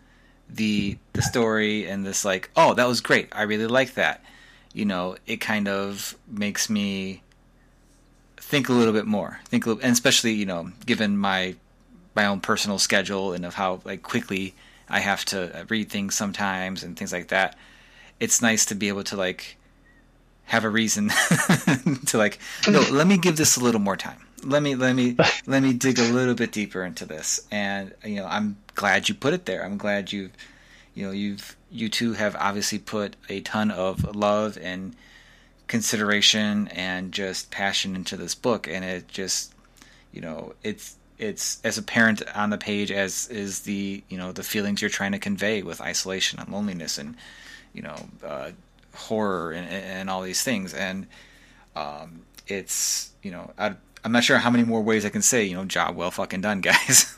the 0.48 0.98
the 1.12 1.22
story 1.22 1.86
and 1.86 2.04
this 2.06 2.24
like, 2.24 2.50
oh, 2.56 2.74
that 2.74 2.88
was 2.88 3.00
great. 3.00 3.28
I 3.32 3.42
really 3.42 3.66
like 3.66 3.94
that. 3.94 4.24
You 4.72 4.84
know, 4.84 5.16
it 5.26 5.38
kind 5.38 5.68
of 5.68 6.16
makes 6.28 6.68
me 6.68 7.22
think 8.36 8.68
a 8.68 8.72
little 8.72 8.92
bit 8.92 9.06
more. 9.06 9.40
Think, 9.44 9.66
a 9.66 9.70
little, 9.70 9.82
and 9.82 9.92
especially 9.92 10.32
you 10.32 10.46
know, 10.46 10.70
given 10.86 11.16
my 11.16 11.56
my 12.14 12.26
own 12.26 12.40
personal 12.40 12.78
schedule 12.78 13.32
and 13.32 13.44
of 13.44 13.54
how 13.54 13.80
like 13.84 14.02
quickly 14.02 14.54
I 14.88 15.00
have 15.00 15.24
to 15.26 15.60
uh, 15.60 15.64
read 15.68 15.88
things 15.90 16.14
sometimes 16.14 16.82
and 16.82 16.96
things 16.96 17.12
like 17.12 17.28
that. 17.28 17.56
It's 18.18 18.42
nice 18.42 18.64
to 18.66 18.74
be 18.74 18.88
able 18.88 19.04
to 19.04 19.16
like 19.16 19.56
have 20.46 20.64
a 20.64 20.68
reason 20.68 21.08
to 22.06 22.18
like 22.18 22.38
no, 22.68 22.80
let 22.90 23.06
me 23.06 23.18
give 23.18 23.36
this 23.36 23.56
a 23.56 23.60
little 23.60 23.80
more 23.80 23.96
time. 23.96 24.18
Let 24.42 24.62
me 24.62 24.74
let 24.74 24.94
me 24.94 25.16
let 25.46 25.62
me 25.62 25.72
dig 25.72 25.98
a 25.98 26.12
little 26.12 26.34
bit 26.34 26.52
deeper 26.52 26.82
into 26.84 27.06
this. 27.06 27.46
And 27.50 27.94
you 28.04 28.16
know, 28.16 28.26
I'm 28.26 28.56
glad 28.74 29.08
you 29.08 29.14
put 29.14 29.34
it 29.34 29.44
there. 29.44 29.64
I'm 29.64 29.76
glad 29.76 30.12
you've 30.12 30.32
you 30.94 31.06
know, 31.06 31.12
you've 31.12 31.56
you 31.70 31.88
two 31.88 32.14
have 32.14 32.36
obviously 32.36 32.78
put 32.78 33.16
a 33.28 33.40
ton 33.40 33.70
of 33.70 34.16
love 34.16 34.58
and 34.60 34.96
consideration 35.66 36.68
and 36.68 37.12
just 37.12 37.50
passion 37.50 37.94
into 37.94 38.16
this 38.16 38.34
book 38.34 38.66
and 38.66 38.84
it 38.84 39.06
just 39.08 39.52
you 40.12 40.20
know, 40.20 40.54
it's 40.62 40.96
it's 41.18 41.60
as 41.64 41.78
apparent 41.78 42.22
on 42.34 42.50
the 42.50 42.58
page 42.58 42.92
as 42.92 43.28
is 43.28 43.60
the 43.60 44.02
you 44.08 44.16
know 44.16 44.32
the 44.32 44.42
feelings 44.42 44.80
you're 44.80 44.90
trying 44.90 45.12
to 45.12 45.18
convey 45.18 45.62
with 45.62 45.80
isolation 45.80 46.38
and 46.38 46.48
loneliness 46.48 46.96
and 46.96 47.16
you 47.72 47.82
know 47.82 47.96
uh, 48.24 48.50
horror 48.94 49.52
and, 49.52 49.68
and 49.68 50.10
all 50.10 50.22
these 50.22 50.42
things. 50.42 50.74
And 50.74 51.06
um, 51.76 52.22
it's 52.46 53.12
you 53.22 53.30
know 53.30 53.50
I, 53.58 53.74
I'm 54.04 54.12
not 54.12 54.24
sure 54.24 54.38
how 54.38 54.50
many 54.50 54.64
more 54.64 54.82
ways 54.82 55.04
I 55.04 55.08
can 55.10 55.22
say 55.22 55.44
you 55.44 55.54
know 55.56 55.64
job 55.64 55.96
well 55.96 56.10
fucking 56.10 56.40
done 56.40 56.60
guys 56.68 57.04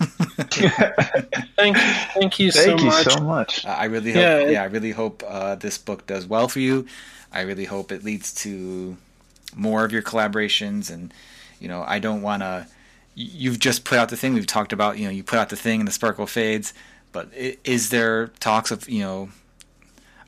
Thank 1.57 1.77
you, 1.77 1.83
thank 2.15 2.39
you 2.39 2.51
so 2.51 2.61
Thank 2.65 2.81
you 2.81 2.87
much. 2.87 3.05
so 3.13 3.21
much. 3.21 3.67
I 3.67 3.85
really 3.85 4.13
hope 4.13 4.23
Yeah, 4.23 4.41
yeah, 4.49 4.63
I 4.63 4.67
really 4.67 4.91
hope 4.93 5.23
uh, 5.27 5.55
this 5.57 5.79
book 5.79 6.07
does 6.07 6.27
well 6.27 6.49
for 6.49 6.61
you 6.61 6.87
I 7.33 7.43
really 7.43 7.65
hope 7.67 7.93
it 7.93 8.03
leads 8.05 8.33
to 8.43 8.97
more 9.55 9.85
of 9.85 9.93
your 9.93 10.03
collaborations 10.03 10.91
and 10.91 11.13
you 11.61 11.69
know 11.69 11.85
I 11.87 11.99
don't 11.99 12.23
want 12.23 12.43
to 12.43 12.67
you've 13.15 13.59
just 13.59 13.85
put 13.85 13.99
out 13.99 14.09
the 14.09 14.17
thing 14.17 14.35
we've 14.35 14.47
talked 14.47 14.73
about 14.73 14.99
you 14.99 15.05
know 15.05 15.11
you 15.11 15.23
put 15.23 15.39
out 15.39 15.49
the 15.51 15.57
thing 15.57 15.81
and 15.81 15.89
the 15.89 15.93
sparkle 15.93 16.27
fades 16.27 16.73
but 17.13 17.29
is 17.65 17.91
there 17.91 18.29
talks 18.41 18.71
of 18.71 18.89
you 18.89 19.01
know 19.03 19.29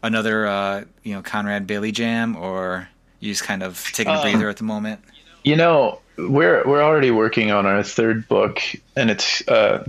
another 0.02 0.46
uh, 0.46 0.84
you 1.02 1.14
know 1.14 1.22
Conrad 1.22 1.66
Bailey 1.66 1.92
jam 1.92 2.36
or 2.36 2.88
you 3.20 3.32
just 3.32 3.44
kind 3.44 3.62
of 3.62 3.82
taking 3.92 4.12
a 4.12 4.16
Um, 4.16 4.22
breather 4.22 4.48
at 4.48 4.56
the 4.58 4.64
moment 4.64 5.00
You 5.44 5.56
know, 5.56 6.00
we're 6.16 6.66
we're 6.66 6.82
already 6.82 7.10
working 7.10 7.50
on 7.50 7.66
our 7.66 7.82
third 7.82 8.28
book, 8.28 8.60
and 8.96 9.10
it's 9.10 9.46
uh, 9.48 9.88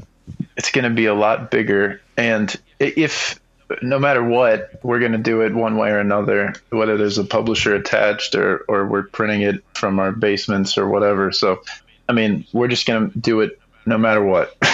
it's 0.57 0.71
going 0.71 0.83
to 0.85 0.89
be 0.89 1.05
a 1.05 1.13
lot 1.13 1.51
bigger. 1.51 2.01
And 2.17 2.55
if 2.79 3.39
no 3.81 3.99
matter 3.99 4.23
what, 4.23 4.79
we're 4.83 4.99
going 4.99 5.13
to 5.13 5.17
do 5.17 5.41
it 5.41 5.53
one 5.53 5.77
way 5.77 5.89
or 5.89 5.99
another, 5.99 6.53
whether 6.69 6.97
there's 6.97 7.17
a 7.17 7.23
publisher 7.23 7.75
attached 7.75 8.35
or 8.35 8.65
or 8.67 8.85
we're 8.85 9.03
printing 9.03 9.41
it 9.41 9.63
from 9.73 9.99
our 9.99 10.11
basements 10.11 10.77
or 10.77 10.87
whatever. 10.87 11.31
So, 11.31 11.61
I 12.09 12.13
mean, 12.13 12.45
we're 12.53 12.67
just 12.67 12.85
going 12.85 13.11
to 13.11 13.19
do 13.19 13.41
it 13.41 13.59
no 13.85 13.97
matter 13.97 14.23
what. 14.23 14.55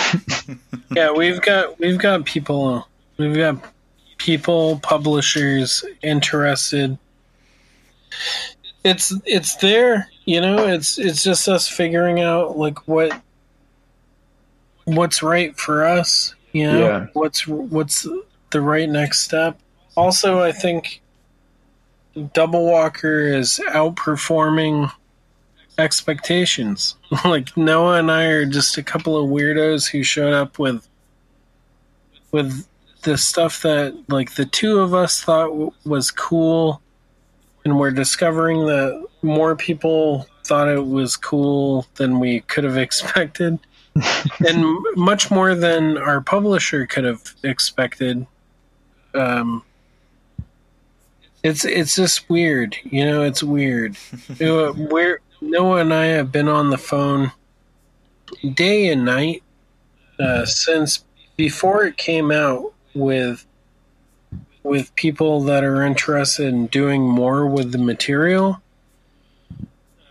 Yeah, 0.96 1.12
we've 1.12 1.40
got 1.40 1.80
we've 1.80 2.00
got 2.00 2.26
people 2.26 2.88
we've 3.18 3.36
got 3.36 3.64
people, 4.20 4.80
publishers 4.80 5.84
interested. 6.04 6.98
It's 8.84 9.14
it's 9.26 9.56
there, 9.56 10.10
you 10.26 10.40
know, 10.42 10.68
it's 10.68 10.98
it's 10.98 11.24
just 11.24 11.48
us 11.50 11.68
figuring 11.68 12.22
out 12.22 12.58
like 12.58 12.88
what 12.88 13.20
what's 14.86 15.22
right 15.22 15.56
for 15.58 15.86
us 15.86 16.34
You 16.54 16.72
know, 16.72 16.80
Yeah. 16.80 17.08
what's 17.14 17.46
what's 17.48 18.08
the 18.52 18.62
right 18.62 18.90
next 18.90 19.20
step? 19.24 19.60
Also, 19.96 20.40
I 20.42 20.52
think 20.52 21.02
Double 22.34 22.66
Walker 22.66 23.20
is 23.22 23.62
outperforming 23.70 24.92
expectations. 25.78 26.96
like 27.26 27.56
Noah 27.56 28.00
and 28.00 28.10
I 28.12 28.24
are 28.26 28.46
just 28.46 28.78
a 28.78 28.84
couple 28.84 29.18
of 29.18 29.30
weirdos 29.30 29.90
who 29.90 30.04
showed 30.04 30.34
up 30.34 30.58
with 30.58 30.88
with 32.32 32.66
the 33.04 33.18
stuff 33.18 33.62
that 33.62 33.94
like 34.10 34.36
the 34.36 34.46
two 34.46 34.80
of 34.80 34.94
us 34.94 35.22
thought 35.22 35.50
w- 35.50 35.72
was 35.86 36.12
cool 36.12 36.82
and 37.66 37.78
we're 37.78 37.92
discovering 37.92 38.66
that 38.66 39.06
more 39.22 39.56
people 39.56 40.26
thought 40.46 40.68
it 40.68 40.86
was 40.86 41.16
cool 41.18 41.86
than 41.96 42.20
we 42.20 42.42
could 42.42 42.64
have 42.64 42.78
expected. 42.88 43.60
And 44.48 44.78
much 44.96 45.30
more 45.30 45.56
than 45.56 45.98
our 45.98 46.22
publisher 46.22 46.86
could 46.86 47.04
have 47.04 47.22
expected. 47.44 48.26
Um 49.14 49.64
it's 51.42 51.64
it's 51.64 51.96
just 51.96 52.30
weird 52.30 52.76
you 52.84 53.06
know 53.06 53.24
it's 53.24 53.42
weird. 53.42 53.98
We're 54.40 55.22
noah 55.42 55.78
and 55.78 55.94
i 55.94 56.06
have 56.06 56.32
been 56.32 56.48
on 56.48 56.70
the 56.70 56.78
phone 56.78 57.32
day 58.54 58.90
and 58.90 59.06
night 59.06 59.44
uh, 60.20 60.46
since 60.46 61.06
before 61.38 61.86
it 61.86 61.96
came 61.96 62.32
out 62.32 62.74
with 62.94 63.46
with 64.70 64.94
people 64.96 65.42
that 65.42 65.64
are 65.64 65.84
interested 65.84 66.48
in 66.48 66.68
doing 66.68 67.02
more 67.02 67.46
with 67.48 67.72
the 67.72 67.78
material 67.78 68.62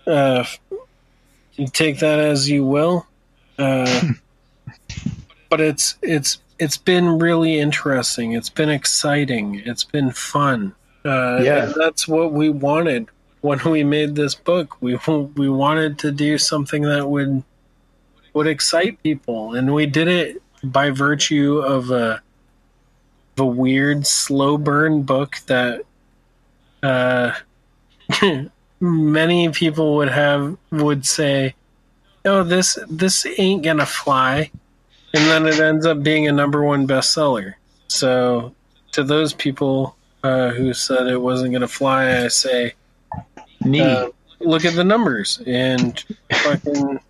uh 0.07 0.45
take 1.73 1.99
that 2.01 2.19
as 2.19 2.49
you 2.51 2.65
will 2.65 3.07
uh 3.59 4.03
but 5.51 5.61
it's 5.61 5.97
it's 6.03 6.39
it's 6.59 6.77
been 6.77 7.21
really 7.21 7.61
interesting. 7.61 8.33
It's 8.33 8.51
been 8.51 8.69
exciting. 8.69 9.63
It's 9.65 9.85
been 9.85 10.11
fun. 10.11 10.75
Uh 11.05 11.41
Yeah. 11.43 11.73
that's 11.77 12.09
what 12.09 12.33
we 12.33 12.49
wanted. 12.49 13.09
When 13.43 13.63
we 13.65 13.85
made 13.85 14.15
this 14.17 14.35
book 14.35 14.77
we 14.81 14.99
we 15.37 15.49
wanted 15.49 15.99
to 16.01 16.11
do 16.13 16.39
something 16.39 16.83
that 16.83 17.09
would 17.09 17.43
would 18.35 18.47
excite 18.47 19.03
people. 19.03 19.55
And 19.55 19.73
we 19.75 19.87
did 19.87 20.09
it 20.09 20.43
by 20.63 20.91
virtue 20.91 21.59
of 21.59 21.91
a 21.91 22.23
a 23.41 23.47
weird 23.47 24.07
slow 24.07 24.59
burn 24.59 25.03
book 25.03 25.37
that 25.47 25.83
uh 26.83 27.33
many 28.81 29.49
people 29.51 29.97
would 29.97 30.09
have 30.09 30.57
would 30.71 31.05
say 31.05 31.55
oh 32.25 32.43
this 32.43 32.79
this 32.89 33.27
ain't 33.39 33.65
gonna 33.65 33.87
fly 33.87 34.51
and 35.15 35.25
then 35.25 35.47
it 35.47 35.59
ends 35.59 35.87
up 35.87 36.03
being 36.03 36.29
a 36.29 36.33
number 36.33 36.63
one 36.63 36.87
bestseller 36.87 37.55
so 37.89 38.55
to 38.93 39.03
those 39.03 39.33
people 39.33 39.97
uh, 40.25 40.51
who 40.51 40.75
said 40.75 41.07
it 41.07 41.21
wasn't 41.21 41.53
gonna 41.53 41.69
fly 41.69 42.25
i 42.25 42.29
say 42.29 42.73
Neat. 43.61 43.83
uh, 43.83 44.11
look 44.41 44.65
at 44.65 44.75
the 44.75 44.85
numbers 44.85 45.41
and 45.47 46.05
fucking 46.43 47.01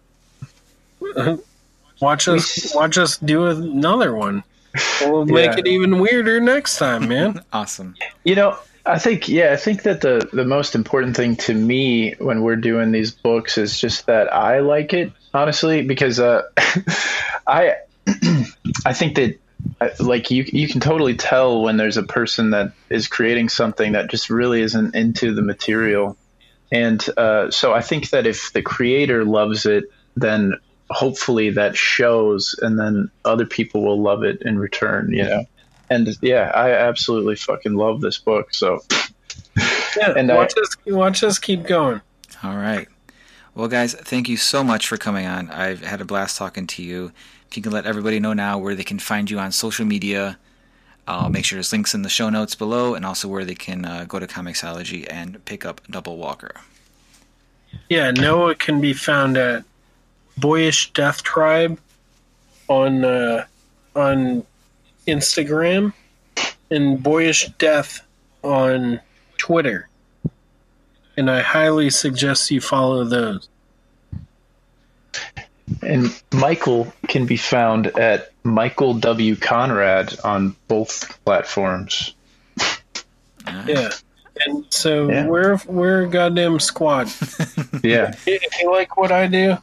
watch 2.00 2.28
us 2.28 2.74
watch 2.74 2.98
us 2.98 3.18
do 3.18 3.46
another 3.46 4.14
one. 4.14 4.42
We'll 5.00 5.24
make 5.26 5.52
Yeah. 5.52 5.58
it 5.58 5.66
even 5.66 5.98
weirder 5.98 6.40
next 6.40 6.78
time, 6.78 7.08
man. 7.08 7.40
Awesome. 7.52 7.94
You 8.24 8.34
know, 8.34 8.56
I 8.86 8.98
think 8.98 9.28
yeah, 9.28 9.52
I 9.52 9.56
think 9.56 9.82
that 9.82 10.00
the 10.00 10.28
the 10.32 10.44
most 10.44 10.74
important 10.74 11.16
thing 11.16 11.36
to 11.36 11.54
me 11.54 12.14
when 12.18 12.42
we're 12.42 12.56
doing 12.56 12.92
these 12.92 13.10
books 13.10 13.58
is 13.58 13.78
just 13.78 14.06
that 14.06 14.32
I 14.32 14.60
like 14.60 14.92
it 14.94 15.12
honestly 15.34 15.82
because 15.82 16.18
uh, 16.20 16.42
I 17.46 17.74
I 18.86 18.92
think 18.92 19.16
that 19.16 19.38
uh, 19.80 19.88
like 20.00 20.30
you 20.30 20.44
you 20.46 20.68
can 20.68 20.80
totally 20.80 21.14
tell 21.14 21.62
when 21.62 21.76
there's 21.76 21.96
a 21.96 22.02
person 22.02 22.50
that 22.50 22.72
is 22.90 23.08
creating 23.08 23.48
something 23.48 23.92
that 23.92 24.08
just 24.10 24.30
really 24.30 24.62
isn't 24.62 24.94
into 24.94 25.34
the 25.34 25.42
material, 25.42 26.16
and 26.72 27.04
uh, 27.16 27.50
so 27.50 27.74
I 27.74 27.82
think 27.82 28.10
that 28.10 28.26
if 28.26 28.52
the 28.52 28.62
creator 28.62 29.24
loves 29.24 29.66
it, 29.66 29.84
then 30.16 30.54
hopefully 30.90 31.50
that 31.50 31.76
shows, 31.76 32.54
and 32.62 32.78
then 32.78 33.10
other 33.24 33.46
people 33.46 33.82
will 33.82 34.00
love 34.00 34.22
it 34.24 34.42
in 34.42 34.58
return. 34.58 35.10
You 35.12 35.24
know. 35.24 35.44
And 35.90 36.08
yeah, 36.20 36.50
I 36.54 36.72
absolutely 36.72 37.36
fucking 37.36 37.74
love 37.74 38.00
this 38.00 38.18
book. 38.18 38.52
So 38.52 38.80
Yeah, 39.96 40.12
And 40.16 40.30
I- 40.30 40.36
watch 40.36 40.52
us 40.60 40.76
watch 40.86 41.22
us 41.24 41.38
keep 41.38 41.64
going. 41.66 42.00
All 42.42 42.56
right. 42.56 42.86
Well, 43.54 43.68
guys, 43.68 43.94
thank 43.94 44.28
you 44.28 44.36
so 44.36 44.62
much 44.62 44.86
for 44.86 44.96
coming 44.96 45.26
on. 45.26 45.50
I've 45.50 45.82
had 45.82 46.00
a 46.00 46.04
blast 46.04 46.36
talking 46.36 46.66
to 46.68 46.82
you. 46.82 47.10
If 47.50 47.56
you 47.56 47.62
can 47.62 47.72
let 47.72 47.86
everybody 47.86 48.20
know 48.20 48.32
now 48.34 48.58
where 48.58 48.74
they 48.76 48.84
can 48.84 48.98
find 49.00 49.28
you 49.30 49.38
on 49.40 49.50
social 49.50 49.84
media, 49.84 50.38
I'll 51.08 51.30
make 51.30 51.44
sure 51.46 51.56
there's 51.56 51.72
links 51.72 51.94
in 51.94 52.02
the 52.02 52.08
show 52.10 52.28
notes 52.28 52.54
below 52.54 52.94
and 52.94 53.04
also 53.04 53.26
where 53.26 53.44
they 53.44 53.54
can 53.56 53.84
uh, 53.84 54.04
go 54.06 54.18
to 54.20 54.26
Comixology 54.28 55.06
and 55.10 55.42
pick 55.46 55.64
up 55.64 55.80
Double 55.90 56.18
Walker. 56.18 56.52
Yeah, 57.88 58.10
Noah 58.12 58.54
can 58.54 58.80
be 58.80 58.92
found 58.92 59.36
at 59.36 59.64
Boyish 60.40 60.92
Death 60.92 61.22
Tribe 61.22 61.78
on 62.68 63.04
uh, 63.04 63.46
on 63.96 64.44
Instagram 65.06 65.92
and 66.70 67.02
Boyish 67.02 67.48
Death 67.58 68.06
on 68.42 69.00
Twitter. 69.38 69.88
And 71.16 71.30
I 71.30 71.40
highly 71.40 71.90
suggest 71.90 72.50
you 72.50 72.60
follow 72.60 73.04
those. 73.04 73.48
And 75.82 76.22
Michael 76.32 76.92
can 77.08 77.26
be 77.26 77.36
found 77.36 77.88
at 77.88 78.32
Michael 78.44 78.94
W. 78.94 79.36
Conrad 79.36 80.18
on 80.24 80.54
both 80.68 81.22
platforms. 81.24 82.14
Yeah. 83.66 83.90
And 84.46 84.64
so 84.70 85.10
Yeah. 85.10 85.26
we're 85.26 85.58
we're 85.66 86.04
a 86.04 86.08
goddamn 86.08 86.60
squad. 86.60 87.08
Yeah. 87.82 88.14
if 88.26 88.60
you 88.62 88.70
like 88.72 88.96
what 88.96 89.10
I 89.12 89.26
do, 89.26 89.56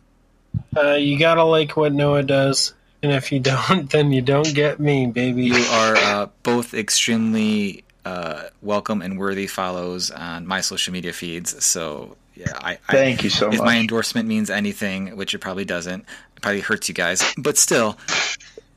uh, 0.75 0.93
you 0.93 1.17
gotta 1.19 1.43
like 1.43 1.75
what 1.77 1.93
Noah 1.93 2.23
does. 2.23 2.73
And 3.03 3.11
if 3.11 3.31
you 3.31 3.39
don't, 3.53 3.89
then 3.89 4.11
you 4.11 4.21
don't 4.21 4.53
get 4.53 4.79
me, 4.79 5.07
baby. 5.07 5.45
You 5.45 5.55
are 5.55 5.95
uh, 5.95 6.27
both 6.43 6.73
extremely 6.73 7.83
uh, 8.03 8.43
welcome 8.61 9.01
and 9.01 9.17
worthy 9.17 9.47
follows 9.47 10.11
on 10.11 10.45
my 10.47 10.61
social 10.61 10.93
media 10.93 11.13
feeds. 11.13 11.63
So, 11.63 12.17
yeah, 12.35 12.53
I, 12.61 12.77
I 12.87 12.91
Thank 12.91 13.23
you 13.23 13.29
so 13.29 13.47
much. 13.47 13.55
if 13.55 13.61
my 13.61 13.77
endorsement 13.77 14.27
means 14.27 14.49
anything, 14.49 15.15
which 15.17 15.33
it 15.33 15.39
probably 15.39 15.65
doesn't, 15.65 16.01
it 16.35 16.41
probably 16.41 16.61
hurts 16.61 16.87
you 16.87 16.93
guys. 16.95 17.23
But 17.37 17.57
still, 17.57 17.97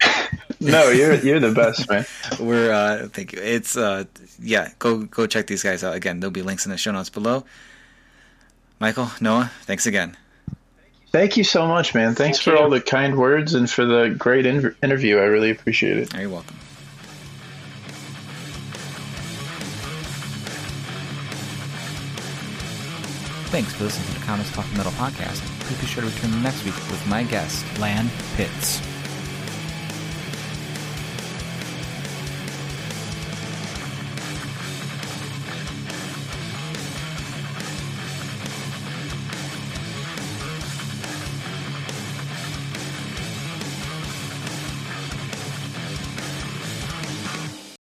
No, 0.61 0.91
you're 0.91 1.15
you're 1.15 1.41
the 1.41 1.53
best, 1.53 1.89
man. 1.89 2.05
we're 2.41 2.73
uh, 2.73 3.09
thank 3.09 3.33
you. 3.33 3.41
It's 3.41 3.77
uh, 3.77 4.05
yeah, 4.41 4.71
go 4.79 4.99
go 5.05 5.27
check 5.27 5.47
these 5.47 5.63
guys 5.63 5.85
out. 5.85 5.95
Again, 5.95 6.21
there'll 6.21 6.33
be 6.33 6.43
links 6.43 6.67
in 6.67 6.73
the 6.73 6.79
show 6.79 6.91
notes 6.91 7.11
below. 7.11 7.45
Michael, 8.81 9.11
Noah, 9.21 9.51
thanks 9.63 9.87
again. 9.87 10.17
Thank 11.11 11.37
you 11.37 11.45
so 11.45 11.67
much, 11.67 11.95
man. 11.95 12.15
Thanks 12.15 12.39
Thank 12.39 12.45
for 12.45 12.51
you. 12.53 12.59
all 12.65 12.71
the 12.71 12.81
kind 12.83 13.17
words 13.17 13.55
and 13.55 13.69
for 13.69 13.85
the 13.85 14.11
great 14.17 14.45
in- 14.47 14.75
interview. 14.83 15.19
I 15.19 15.25
really 15.25 15.51
appreciate 15.51 15.97
it. 15.97 16.15
You're 16.15 16.29
welcome. 16.29 16.57
Thanks 23.51 23.73
for 23.73 23.85
listening 23.85 24.09
to 24.13 24.21
the 24.21 24.27
Comics 24.27 24.51
Coffee 24.51 24.77
Metal 24.77 24.93
podcast. 24.93 25.41
Please 25.61 25.81
be 25.81 25.87
sure 25.87 26.03
to 26.03 26.09
return 26.11 26.43
next 26.43 26.65
week 26.65 26.75
with 26.91 27.05
my 27.07 27.23
guest, 27.23 27.65
Lan 27.79 28.11
Pitts. 28.37 28.83